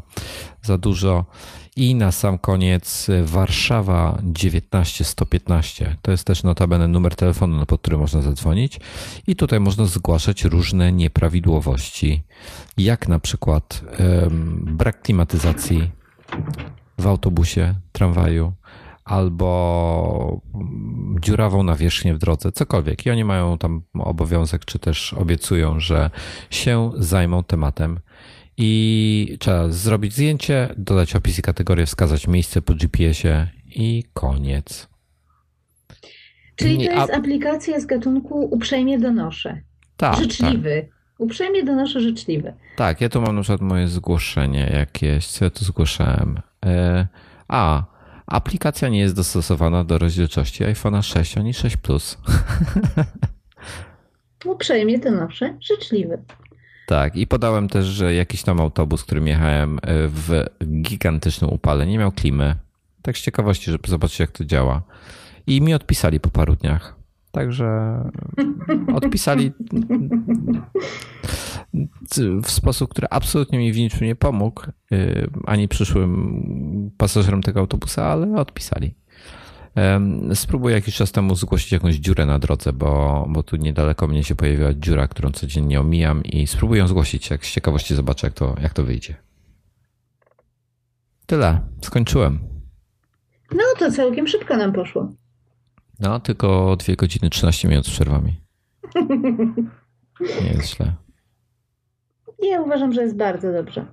za 0.62 0.78
dużo. 0.78 1.24
I 1.78 1.94
na 1.94 2.12
sam 2.12 2.38
koniec 2.38 3.06
Warszawa 3.22 4.18
19115. 4.22 5.96
To 6.02 6.10
jest 6.10 6.24
też 6.24 6.42
notabene 6.42 6.88
numer 6.88 7.16
telefonu, 7.16 7.66
pod 7.66 7.80
który 7.80 7.98
można 7.98 8.22
zadzwonić. 8.22 8.80
I 9.26 9.36
tutaj 9.36 9.60
można 9.60 9.84
zgłaszać 9.84 10.44
różne 10.44 10.92
nieprawidłowości, 10.92 12.22
jak 12.78 13.08
na 13.08 13.18
przykład 13.18 13.84
um, 13.98 14.64
brak 14.66 15.02
klimatyzacji 15.02 15.90
w 16.98 17.06
autobusie, 17.06 17.74
tramwaju, 17.92 18.52
albo 19.04 20.40
dziurawą 21.20 21.62
nawierzchnię 21.62 22.14
w 22.14 22.18
drodze, 22.18 22.52
cokolwiek. 22.52 23.06
I 23.06 23.10
oni 23.10 23.24
mają 23.24 23.58
tam 23.58 23.82
obowiązek, 23.98 24.64
czy 24.64 24.78
też 24.78 25.14
obiecują, 25.14 25.80
że 25.80 26.10
się 26.50 26.90
zajmą 26.96 27.44
tematem 27.44 28.00
i 28.58 29.36
trzeba 29.40 29.68
zrobić 29.68 30.12
zdjęcie, 30.12 30.68
dodać 30.76 31.16
opis 31.16 31.38
i 31.38 31.42
kategorię, 31.42 31.86
wskazać 31.86 32.26
miejsce 32.26 32.62
po 32.62 32.74
GPS-ie 32.74 33.48
i 33.66 34.04
koniec. 34.12 34.88
Czyli 36.56 36.76
to 36.76 36.92
jest 36.92 37.12
A... 37.12 37.16
aplikacja 37.16 37.80
z 37.80 37.86
gatunku 37.86 38.40
uprzejmie 38.40 38.98
donoszę. 38.98 39.60
Tak. 39.96 40.16
Życzliwy. 40.16 40.82
Tak. 40.82 40.98
Uprzejmie 41.18 41.64
donoszę 41.64 42.00
życzliwy. 42.00 42.54
Tak, 42.76 43.00
ja 43.00 43.08
tu 43.08 43.20
mam 43.20 43.36
na 43.36 43.42
przykład 43.42 43.60
moje 43.60 43.88
zgłoszenie 43.88 44.70
jakieś. 44.74 45.26
Co 45.26 45.44
ja 45.44 45.50
tu 45.50 45.64
zgłaszałem? 45.64 46.40
E, 46.66 47.06
a, 47.48 47.84
aplikacja 48.26 48.88
nie 48.88 49.00
jest 49.00 49.14
dostosowana 49.14 49.84
do 49.84 49.98
rozdzielczości 49.98 50.64
iPhone'a 50.64 51.02
6 51.02 51.38
ani 51.38 51.54
6 51.54 51.76
Plus. 51.76 52.18
Uprzejmie 54.44 54.98
donoszę 54.98 55.56
życzliwy. 55.60 56.22
Tak, 56.88 57.16
i 57.16 57.26
podałem 57.26 57.68
też, 57.68 57.86
że 57.86 58.14
jakiś 58.14 58.42
tam 58.42 58.60
autobus, 58.60 59.04
którym 59.04 59.26
jechałem 59.26 59.78
e, 59.78 59.80
w 60.08 60.44
gigantycznym 60.82 61.50
upale, 61.50 61.86
nie 61.86 61.98
miał 61.98 62.12
klimy. 62.12 62.54
Tak 63.02 63.18
z 63.18 63.22
ciekawości, 63.22 63.70
żeby 63.70 63.88
zobaczyć, 63.88 64.20
jak 64.20 64.30
to 64.30 64.44
działa. 64.44 64.82
I 65.46 65.60
mi 65.60 65.74
odpisali 65.74 66.20
po 66.20 66.30
paru 66.30 66.56
dniach. 66.56 66.96
Także 67.30 67.98
odpisali 68.94 69.52
w 72.42 72.50
sposób, 72.50 72.90
który 72.90 73.06
absolutnie 73.10 73.58
mi 73.58 73.72
w 73.72 73.76
niczym 73.76 74.06
nie 74.06 74.16
pomógł, 74.16 74.62
e, 74.62 74.70
ani 75.46 75.68
przyszłym 75.68 76.90
pasażerom 76.96 77.42
tego 77.42 77.60
autobusa, 77.60 78.06
ale 78.06 78.34
odpisali. 78.36 78.94
Spróbuję 80.34 80.74
jakiś 80.74 80.94
czas 80.94 81.12
temu 81.12 81.34
zgłosić 81.34 81.72
jakąś 81.72 81.94
dziurę 81.94 82.26
na 82.26 82.38
drodze, 82.38 82.72
bo, 82.72 83.26
bo 83.28 83.42
tu 83.42 83.56
niedaleko 83.56 84.06
mnie 84.06 84.24
się 84.24 84.34
pojawiła 84.34 84.74
dziura, 84.74 85.08
którą 85.08 85.30
codziennie 85.30 85.80
omijam 85.80 86.24
i 86.24 86.46
spróbuję 86.46 86.80
ją 86.80 86.86
zgłosić. 86.88 87.30
Jak 87.30 87.46
z 87.46 87.52
ciekawości 87.52 87.94
zobaczę, 87.94 88.26
jak 88.26 88.34
to, 88.34 88.56
jak 88.62 88.74
to 88.74 88.84
wyjdzie. 88.84 89.14
Tyle. 91.26 91.60
Skończyłem. 91.82 92.38
No 93.52 93.62
to 93.78 93.92
całkiem 93.92 94.26
szybko 94.26 94.56
nam 94.56 94.72
poszło. 94.72 95.12
No, 96.00 96.20
tylko 96.20 96.76
2 96.76 96.94
godziny 96.94 97.30
13 97.30 97.68
minut 97.68 97.86
z 97.86 97.90
przerwami. 97.90 98.40
Nie 100.42 100.50
jest 100.50 100.76
źle. 100.76 100.92
Ja 102.42 102.60
uważam, 102.60 102.92
że 102.92 103.02
jest 103.02 103.16
bardzo 103.16 103.52
dobrze. 103.52 103.86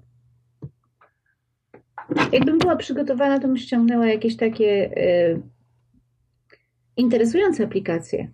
Jakbym 2.31 2.57
była 2.57 2.76
przygotowana, 2.76 3.39
to 3.39 3.47
bym 3.47 3.57
ściągnęła 3.57 4.07
jakieś 4.07 4.38
takie 4.38 4.91
y, 4.97 5.41
interesujące 6.98 7.64
aplikacje. 7.64 8.32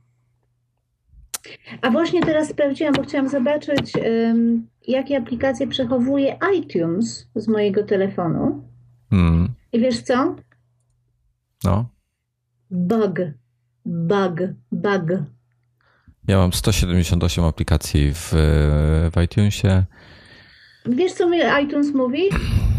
A 1.81 1.91
właśnie 1.91 2.21
teraz 2.21 2.49
sprawdziłam, 2.49 2.93
bo 2.93 3.03
chciałam 3.03 3.29
zobaczyć, 3.29 3.93
um, 3.95 4.67
jakie 4.87 5.17
aplikacje 5.17 5.67
przechowuje 5.67 6.37
iTunes 6.57 7.27
z 7.35 7.47
mojego 7.47 7.83
telefonu. 7.83 8.63
Mm. 9.11 9.49
I 9.73 9.79
wiesz 9.79 10.01
co? 10.01 10.35
No. 11.63 11.85
Bug. 12.71 13.19
Bug, 13.85 14.39
bug. 14.71 15.03
Ja 16.27 16.37
mam 16.37 16.53
178 16.53 17.43
aplikacji 17.43 18.13
w, 18.13 18.29
w 19.13 19.21
iTunesie. 19.23 19.83
Wiesz, 20.85 21.13
co 21.13 21.29
mi 21.29 21.37
iTunes 21.63 21.93
mówi? 21.93 22.21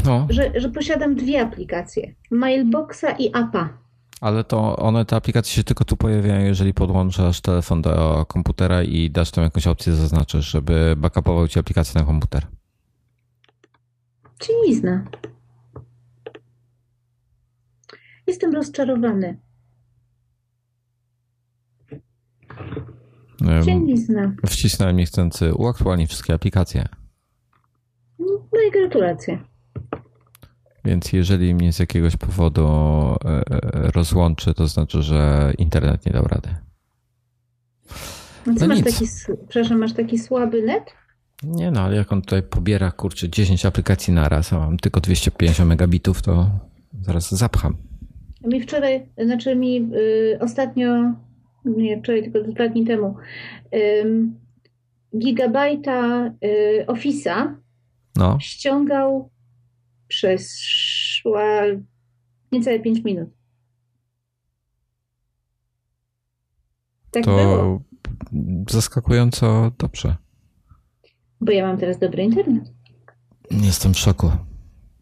No, 0.05 0.27
Że, 0.31 0.53
że 0.55 0.69
posiadam 0.69 1.15
dwie 1.15 1.41
aplikacje. 1.41 2.15
Mailboxa 2.31 3.05
i 3.19 3.31
Appa. 3.35 3.82
Ale 4.23 4.45
to 4.45 4.77
one, 4.77 5.05
te 5.05 5.17
aplikacje 5.17 5.55
się 5.55 5.65
tylko 5.65 5.85
tu 5.85 5.97
pojawiają, 5.97 6.47
jeżeli 6.47 6.75
podłączasz 6.75 7.41
telefon 7.41 7.83
do 7.83 8.27
komputera 8.29 8.83
i 8.83 9.11
dasz 9.11 9.31
tam 9.31 9.45
jakąś 9.45 9.67
opcję, 9.67 9.93
zaznaczysz, 9.93 10.47
żeby 10.47 10.95
backupował 10.99 11.49
ci 11.49 11.59
aplikację 11.59 12.01
na 12.01 12.07
komputer. 12.07 12.47
Cienizna. 14.41 15.05
Jestem 18.27 18.55
rozczarowany. 18.55 19.41
Em, 23.41 23.65
Cienizna. 23.65 24.33
Wcisnąłem 24.47 24.97
niechcący 24.97 25.55
uaktualnić 25.55 26.09
wszystkie 26.09 26.35
aplikacje. 26.35 26.89
No 28.19 28.63
i 28.69 28.71
gratulacje. 28.71 29.52
Więc 30.85 31.13
jeżeli 31.13 31.55
mnie 31.55 31.73
z 31.73 31.79
jakiegoś 31.79 32.17
powodu 32.17 32.67
e, 32.67 33.29
e, 33.29 33.43
rozłączy, 33.91 34.55
to 34.55 34.69
znaczy, 34.69 35.03
że 35.03 35.53
internet 35.59 36.07
nie 36.07 36.13
dał 36.13 36.25
rady. 36.25 36.49
No 38.47 38.67
masz 38.67 38.79
nic. 38.79 38.99
taki, 38.99 39.11
przepraszam, 39.49 39.79
masz 39.79 39.93
taki 39.93 40.19
słaby 40.19 40.63
net? 40.63 40.93
Nie 41.43 41.71
no, 41.71 41.81
ale 41.81 41.97
jak 41.97 42.13
on 42.13 42.23
tutaj 42.23 42.43
pobiera, 42.43 42.91
kurczę, 42.91 43.29
10 43.29 43.67
aplikacji 43.67 44.15
naraz, 44.15 44.53
a 44.53 44.59
mam 44.59 44.79
tylko 44.79 45.01
250 45.01 45.69
megabitów, 45.69 46.23
to 46.23 46.51
zaraz 47.01 47.35
zapcham. 47.35 47.77
Mi 48.45 48.61
wczoraj, 48.61 49.07
znaczy 49.25 49.57
mi 49.57 49.91
y, 49.95 50.39
ostatnio, 50.41 51.15
nie 51.65 52.01
wczoraj, 52.03 52.23
tylko 52.23 52.53
dwa 52.53 52.69
dni 52.69 52.87
temu, 52.87 53.17
ym, 54.05 54.35
gigabajta 55.19 56.27
y, 56.45 56.85
Office'a 56.87 57.55
No, 58.17 58.39
ściągał 58.41 59.31
przez 60.13 60.59
szła 60.61 61.63
niecałe 62.53 62.81
5 62.81 63.05
minut. 63.05 63.29
Tak 67.11 67.25
było, 67.25 67.83
to 68.67 68.73
zaskakująco 68.73 69.73
dobrze. 69.79 70.17
bo 71.41 71.53
ja 71.53 71.67
mam 71.67 71.79
teraz 71.79 71.99
dobry 71.99 72.23
internet. 72.23 72.65
Jestem 73.51 73.95
w 73.95 73.99
szoku. 73.99 74.31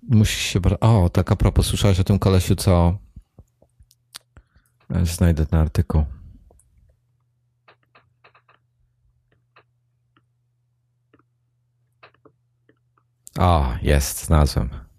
Musisz 0.03 0.43
się... 0.43 0.61
O, 0.81 1.09
tak 1.09 1.33
a 1.33 1.37
propos, 1.37 1.67
słyszałeś 1.67 2.01
o 2.01 2.05
tym 2.05 2.19
kolesiu, 2.19 2.57
co... 2.57 2.99
Znajdę 5.03 5.47
ten 5.47 5.61
artykuł. 5.61 6.05
O, 13.39 13.75
jest, 13.83 14.25
znalazłem. 14.25 14.90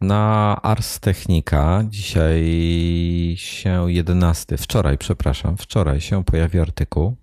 Na 0.00 0.56
Ars 0.62 1.00
Technica 1.00 1.84
dzisiaj 1.88 2.44
się 3.36 3.92
11, 3.92 4.56
wczoraj, 4.56 4.98
przepraszam, 4.98 5.56
wczoraj 5.56 6.00
się 6.00 6.24
pojawi 6.24 6.58
artykuł. 6.58 7.16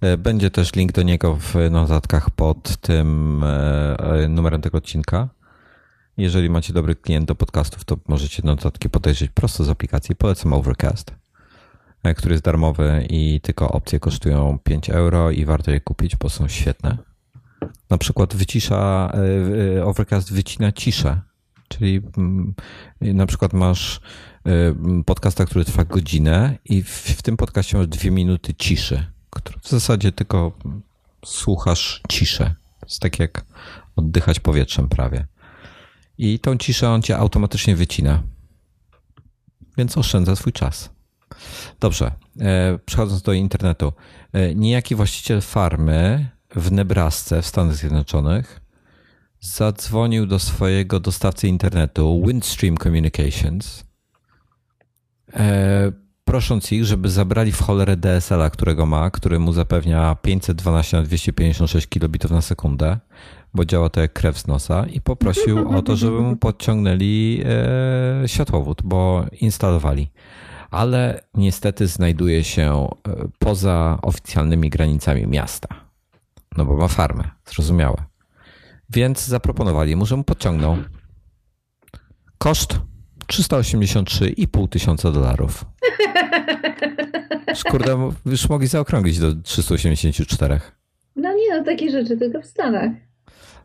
E, 0.00 0.16
Będzie 0.16 0.50
też 0.50 0.74
link 0.74 0.92
do 0.92 1.02
niego 1.02 1.36
w 1.36 1.54
notatkach 1.70 2.30
pod 2.30 2.76
tym 2.76 3.40
e, 3.44 3.96
e, 3.98 4.28
numerem 4.28 4.60
tego 4.60 4.78
odcinka. 4.78 5.28
Jeżeli 6.16 6.50
macie 6.50 6.72
dobry 6.72 6.94
klient 6.94 7.28
do 7.28 7.34
podcastów, 7.34 7.84
to 7.84 7.96
możecie 8.08 8.42
notatki 8.44 8.90
podejrzeć 8.90 9.30
prosto 9.30 9.64
z 9.64 9.68
aplikacji. 9.68 10.16
Polecam 10.16 10.52
Overcast, 10.52 11.14
który 12.16 12.34
jest 12.34 12.44
darmowy 12.44 13.06
i 13.10 13.40
tylko 13.40 13.68
opcje 13.68 14.00
kosztują 14.00 14.58
5 14.64 14.90
euro 14.90 15.30
i 15.30 15.44
warto 15.44 15.70
je 15.70 15.80
kupić, 15.80 16.16
bo 16.16 16.30
są 16.30 16.48
świetne. 16.48 16.98
Na 17.90 17.98
przykład 17.98 18.36
wycisza, 18.36 19.12
Overcast 19.84 20.32
wycina 20.32 20.72
ciszę, 20.72 21.20
czyli 21.78 22.00
mm, 22.16 22.54
na 23.00 23.26
przykład 23.26 23.52
masz 23.52 24.00
e, 24.46 24.50
podcasta, 25.04 25.44
który 25.44 25.64
trwa 25.64 25.84
godzinę 25.84 26.58
i 26.64 26.82
w, 26.82 26.88
w 26.88 27.22
tym 27.22 27.36
podcaście 27.36 27.78
masz 27.78 27.86
dwie 27.86 28.10
minuty 28.10 28.54
ciszy, 28.54 29.06
w 29.62 29.68
zasadzie 29.68 30.12
tylko 30.12 30.52
słuchasz 31.24 32.02
ciszę. 32.08 32.54
Jest 32.82 33.00
tak 33.00 33.18
jak 33.18 33.44
oddychać 33.96 34.40
powietrzem 34.40 34.88
prawie. 34.88 35.26
I 36.18 36.38
tą 36.38 36.56
ciszę 36.56 36.90
on 36.90 37.02
cię 37.02 37.18
automatycznie 37.18 37.76
wycina. 37.76 38.22
Więc 39.76 39.98
oszczędza 39.98 40.36
swój 40.36 40.52
czas. 40.52 40.90
Dobrze, 41.80 42.12
e, 42.40 42.78
przechodząc 42.86 43.22
do 43.22 43.32
internetu. 43.32 43.92
E, 44.32 44.54
niejaki 44.54 44.94
właściciel 44.94 45.40
farmy 45.40 46.28
w 46.54 46.72
Nebrasce 46.72 47.42
w 47.42 47.46
Stanach 47.46 47.74
Zjednoczonych 47.74 48.63
zadzwonił 49.44 50.26
do 50.26 50.38
swojego 50.38 51.00
dostawcy 51.00 51.48
internetu 51.48 52.22
Windstream 52.26 52.76
Communications, 52.76 53.84
e, 55.32 55.92
prosząc 56.24 56.72
ich, 56.72 56.84
żeby 56.84 57.10
zabrali 57.10 57.52
w 57.52 57.62
cholerę 57.62 57.96
DSL-a, 57.96 58.50
którego 58.50 58.86
ma, 58.86 59.10
który 59.10 59.38
mu 59.38 59.52
zapewnia 59.52 60.14
512 60.22 60.96
na 60.96 61.02
256 61.02 61.86
kilobitów 61.86 62.30
na 62.30 62.42
sekundę, 62.42 62.98
bo 63.54 63.64
działa 63.64 63.88
to 63.88 64.00
jak 64.00 64.12
krew 64.12 64.38
z 64.38 64.46
nosa 64.46 64.86
i 64.86 65.00
poprosił 65.00 65.68
o 65.68 65.82
to, 65.82 65.96
żeby 65.96 66.20
mu 66.20 66.36
podciągnęli 66.36 67.42
e, 67.44 68.28
światłowód, 68.28 68.82
bo 68.84 69.24
instalowali. 69.40 70.10
Ale 70.70 71.20
niestety 71.34 71.86
znajduje 71.86 72.44
się 72.44 72.88
e, 73.08 73.28
poza 73.38 73.98
oficjalnymi 74.02 74.70
granicami 74.70 75.26
miasta. 75.26 75.68
No 76.56 76.64
bo 76.64 76.76
ma 76.76 76.88
farmę, 76.88 77.24
zrozumiałe. 77.46 78.13
Więc 78.90 79.26
zaproponowali 79.26 79.96
mu, 79.96 80.06
że 80.06 80.16
mu 80.16 80.24
podciągną. 80.24 80.82
Koszt 82.38 82.80
383,5 83.26 84.68
tysiąca 84.68 85.10
dolarów. 85.12 85.64
Kurde, 87.70 88.12
już 88.26 88.48
mogli 88.48 88.66
zaokrąglić 88.68 89.18
do 89.18 89.34
384. 89.34 90.60
No 91.16 91.32
nie, 91.32 91.58
no 91.58 91.64
takie 91.64 91.90
rzeczy 91.90 92.16
tylko 92.16 92.42
w 92.42 92.46
Stanach. 92.46 92.90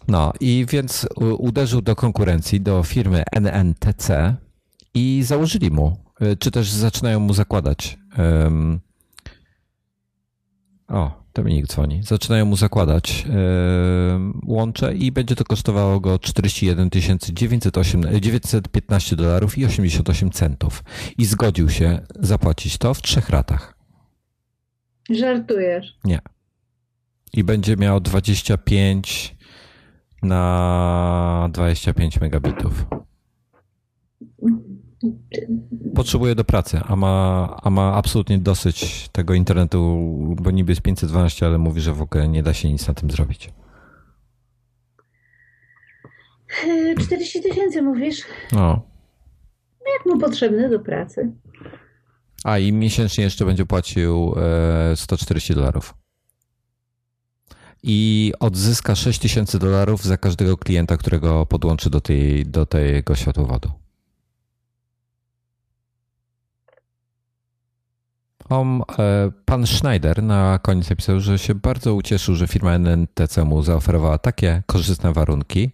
No 0.08 0.34
i 0.40 0.66
więc 0.70 1.08
uderzył 1.38 1.82
do 1.82 1.96
konkurencji, 1.96 2.62
do 2.62 2.84
firmy 2.84 3.24
NNTC 3.32 4.36
i 4.94 5.22
założyli 5.24 5.72
mu, 5.72 5.98
y, 6.22 6.38
czy 6.38 6.52
też 6.52 6.70
zaczynają 6.72 7.20
mu 7.20 7.34
zakładać. 7.34 7.98
em, 8.18 8.80
o, 10.88 11.24
Dominik 11.34 11.68
dzwoni. 11.68 12.04
Zaczynają 12.04 12.46
mu 12.46 12.56
zakładać 12.56 13.26
em, 13.26 14.42
łącze 14.46 14.96
i 14.96 15.12
będzie 15.12 15.36
to 15.36 15.44
kosztowało 15.44 16.00
go 16.00 16.20
41 16.20 16.90
908 17.34 18.22
915 18.22 19.16
dolarów 19.16 19.58
i 19.58 19.66
88 19.66 20.32
centów. 20.32 20.84
I 21.18 21.26
zgodził 21.26 21.70
się 21.70 22.00
zapłacić 22.20 22.78
to 22.78 22.94
w 22.94 23.02
trzech 23.02 23.30
ratach. 23.30 23.78
Żartujesz. 25.10 25.98
Nie. 26.04 26.20
I 27.34 27.44
będzie 27.44 27.78
miał 27.78 28.00
25 28.00 29.36
na 30.24 31.50
25 31.52 32.22
megabitów. 32.22 32.86
Potrzebuje 35.96 36.36
do 36.36 36.44
pracy, 36.44 36.80
a 36.88 36.96
ma, 36.96 37.58
a 37.64 37.70
ma 37.70 37.94
absolutnie 37.94 38.38
dosyć 38.38 39.10
tego 39.10 39.34
internetu, 39.34 40.00
bo 40.42 40.52
niby 40.52 40.72
jest 40.72 40.82
512, 40.82 41.46
ale 41.46 41.58
mówi, 41.58 41.82
że 41.82 41.94
w 41.94 42.02
ogóle 42.02 42.28
nie 42.28 42.44
da 42.44 42.54
się 42.54 42.72
nic 42.72 42.88
na 42.88 42.94
tym 42.94 43.12
zrobić. 43.12 43.50
Yy, 46.68 46.96
40 46.96 47.42
tysięcy 47.42 47.82
mówisz? 47.82 48.22
No. 48.52 48.82
Jak 49.94 50.06
mu 50.06 50.20
potrzebny 50.20 50.70
do 50.70 50.80
pracy? 50.80 51.32
A 52.44 52.58
i 52.58 52.74
miesięcznie 52.74 53.24
jeszcze 53.24 53.46
będzie 53.46 53.66
płacił 53.66 54.36
e, 54.92 54.96
140 54.96 55.56
dolarów. 55.56 55.94
I 57.84 58.34
odzyska 58.40 58.96
6000 58.96 59.60
dolarów 59.60 60.04
za 60.04 60.18
każdego 60.18 60.58
klienta, 60.58 60.98
którego 60.98 61.46
podłączy 61.46 61.90
do, 61.90 62.02
tej, 62.02 62.46
do 62.46 62.66
tego 62.66 63.16
światłowodu. 63.16 63.72
On, 68.50 68.82
e, 69.00 69.32
pan 69.46 69.68
Schneider 69.68 70.24
na 70.24 70.60
koniec 70.62 70.90
napisał, 70.90 71.20
że 71.20 71.40
się 71.40 71.56
bardzo 71.56 71.96
ucieszył, 71.96 72.36
że 72.36 72.48
firma 72.48 72.74
NNTC 72.74 73.44
mu 73.44 73.62
zaoferowała 73.62 74.18
takie 74.18 74.64
korzystne 74.66 75.14
warunki 75.14 75.72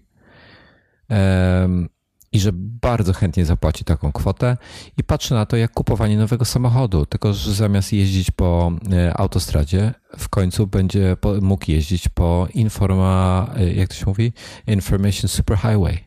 i 2.35 2.39
że 2.39 2.49
bardzo 2.53 3.13
chętnie 3.13 3.45
zapłaci 3.45 3.83
taką 3.83 4.11
kwotę 4.11 4.57
i 4.97 5.03
patrzy 5.03 5.33
na 5.33 5.45
to 5.45 5.57
jak 5.57 5.71
kupowanie 5.71 6.17
nowego 6.17 6.45
samochodu, 6.45 7.05
tylko 7.05 7.33
że 7.33 7.53
zamiast 7.53 7.93
jeździć 7.93 8.31
po 8.31 8.71
e, 8.91 9.17
autostradzie, 9.17 9.93
w 10.17 10.29
końcu 10.29 10.67
będzie 10.67 11.17
mógł 11.41 11.71
jeździć 11.71 12.09
po 12.09 12.47
informa, 12.53 13.47
e, 13.57 13.73
jak 13.73 13.89
to 13.89 13.95
się 13.95 14.05
mówi? 14.05 14.33
Information 14.67 15.27
Superhighway. 15.27 16.03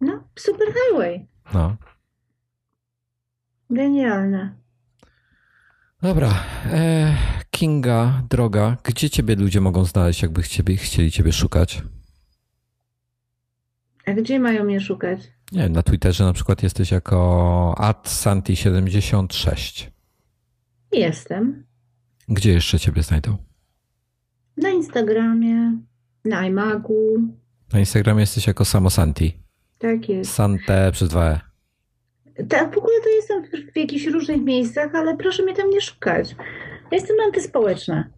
No, 0.00 0.24
super 0.36 0.66
highway. 0.68 1.26
No. 1.54 1.76
Genialne. 3.70 4.54
Dobra. 6.02 6.34
E, 6.72 7.14
Kinga, 7.50 8.22
droga, 8.30 8.76
gdzie 8.84 9.10
ciebie 9.10 9.36
ludzie 9.36 9.60
mogą 9.60 9.84
znaleźć, 9.84 10.22
jakby 10.22 10.42
ciebie, 10.42 10.76
chcieli 10.76 11.10
ciebie 11.10 11.32
szukać? 11.32 11.82
A 14.06 14.12
gdzie 14.12 14.40
mają 14.40 14.64
mnie 14.64 14.80
szukać? 14.80 15.20
Nie 15.52 15.68
na 15.68 15.82
Twitterze 15.82 16.24
na 16.24 16.32
przykład 16.32 16.62
jesteś 16.62 16.90
jako 16.90 17.74
adsanti76. 17.78 19.86
Jestem. 20.92 21.64
Gdzie 22.28 22.52
jeszcze 22.52 22.78
ciebie 22.78 23.02
znajdą? 23.02 23.36
Na 24.56 24.70
Instagramie, 24.70 25.78
na 26.24 26.46
iMagu. 26.46 27.16
Na 27.72 27.78
Instagramie 27.78 28.20
jesteś 28.20 28.46
jako 28.46 28.64
samosanti. 28.64 29.38
Tak 29.78 30.08
jest. 30.08 30.32
Sante 30.32 30.92
przez 30.92 31.08
dwa 31.08 31.30
e. 31.30 31.49
Tak, 32.48 32.74
w 32.74 32.78
ogóle 32.78 32.94
to 33.04 33.08
jestem 33.08 33.44
w 33.72 33.76
jakichś 33.76 34.06
różnych 34.06 34.42
miejscach, 34.44 34.94
ale 34.94 35.16
proszę 35.16 35.42
mnie 35.42 35.54
tam 35.54 35.70
nie 35.70 35.80
szukać. 35.80 36.30
Ja 36.90 36.98
jestem 36.98 37.16
antyspołeczna. 37.26 38.10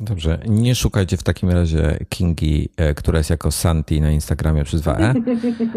Dobrze, 0.00 0.40
nie 0.48 0.74
szukajcie 0.74 1.16
w 1.16 1.22
takim 1.22 1.50
razie 1.50 1.98
Kingi, 2.08 2.68
e, 2.76 2.94
która 2.94 3.18
jest 3.18 3.30
jako 3.30 3.50
Santi 3.50 4.00
na 4.00 4.10
Instagramie 4.10 4.64
przez 4.64 4.82
2e, 4.82 5.14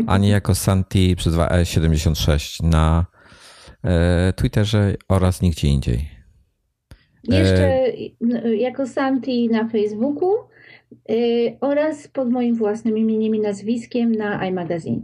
ani 0.08 0.30
jako 0.30 0.56
Santi 0.56 1.16
przez 1.16 1.34
2e76 1.34 2.64
na 2.64 3.06
e, 3.84 4.34
Twitterze 4.34 4.96
oraz 5.10 5.42
nigdzie 5.42 5.68
indziej. 5.68 6.10
Jeszcze 7.24 7.86
n- 8.22 8.58
jako 8.58 8.88
Santi 8.88 9.50
na 9.50 9.70
Facebooku 9.70 10.32
oraz 11.62 12.08
pod 12.08 12.30
moim 12.30 12.56
własnym 12.56 12.98
imieniem 12.98 13.36
i 13.36 13.40
nazwiskiem 13.40 14.12
na 14.12 14.46
iMagazine. 14.48 15.02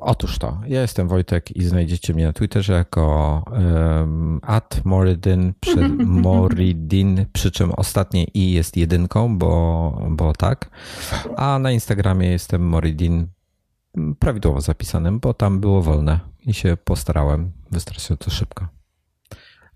Otóż 0.00 0.38
to, 0.38 0.60
ja 0.66 0.80
jestem 0.80 1.08
Wojtek 1.08 1.56
i 1.56 1.64
znajdziecie 1.64 2.14
mnie 2.14 2.26
na 2.26 2.32
Twitterze 2.32 2.72
jako 2.72 3.44
um, 3.50 4.40
@moridin 4.84 5.52
przy, 5.60 5.88
Moridin, 6.28 7.26
przy 7.32 7.50
czym 7.50 7.72
ostatnie 7.72 8.24
i 8.24 8.52
jest 8.52 8.76
jedynką, 8.76 9.38
bo, 9.38 10.02
bo 10.10 10.32
tak. 10.32 10.70
A 11.36 11.58
na 11.58 11.70
Instagramie 11.70 12.28
jestem 12.28 12.68
Moridin 12.68 13.26
prawidłowo 14.18 14.60
zapisanym, 14.60 15.20
bo 15.20 15.34
tam 15.34 15.60
było 15.60 15.82
wolne 15.82 16.20
i 16.46 16.54
się 16.54 16.76
postarałem 16.84 17.52
wystarczająco 17.70 18.30
szybko. 18.30 18.68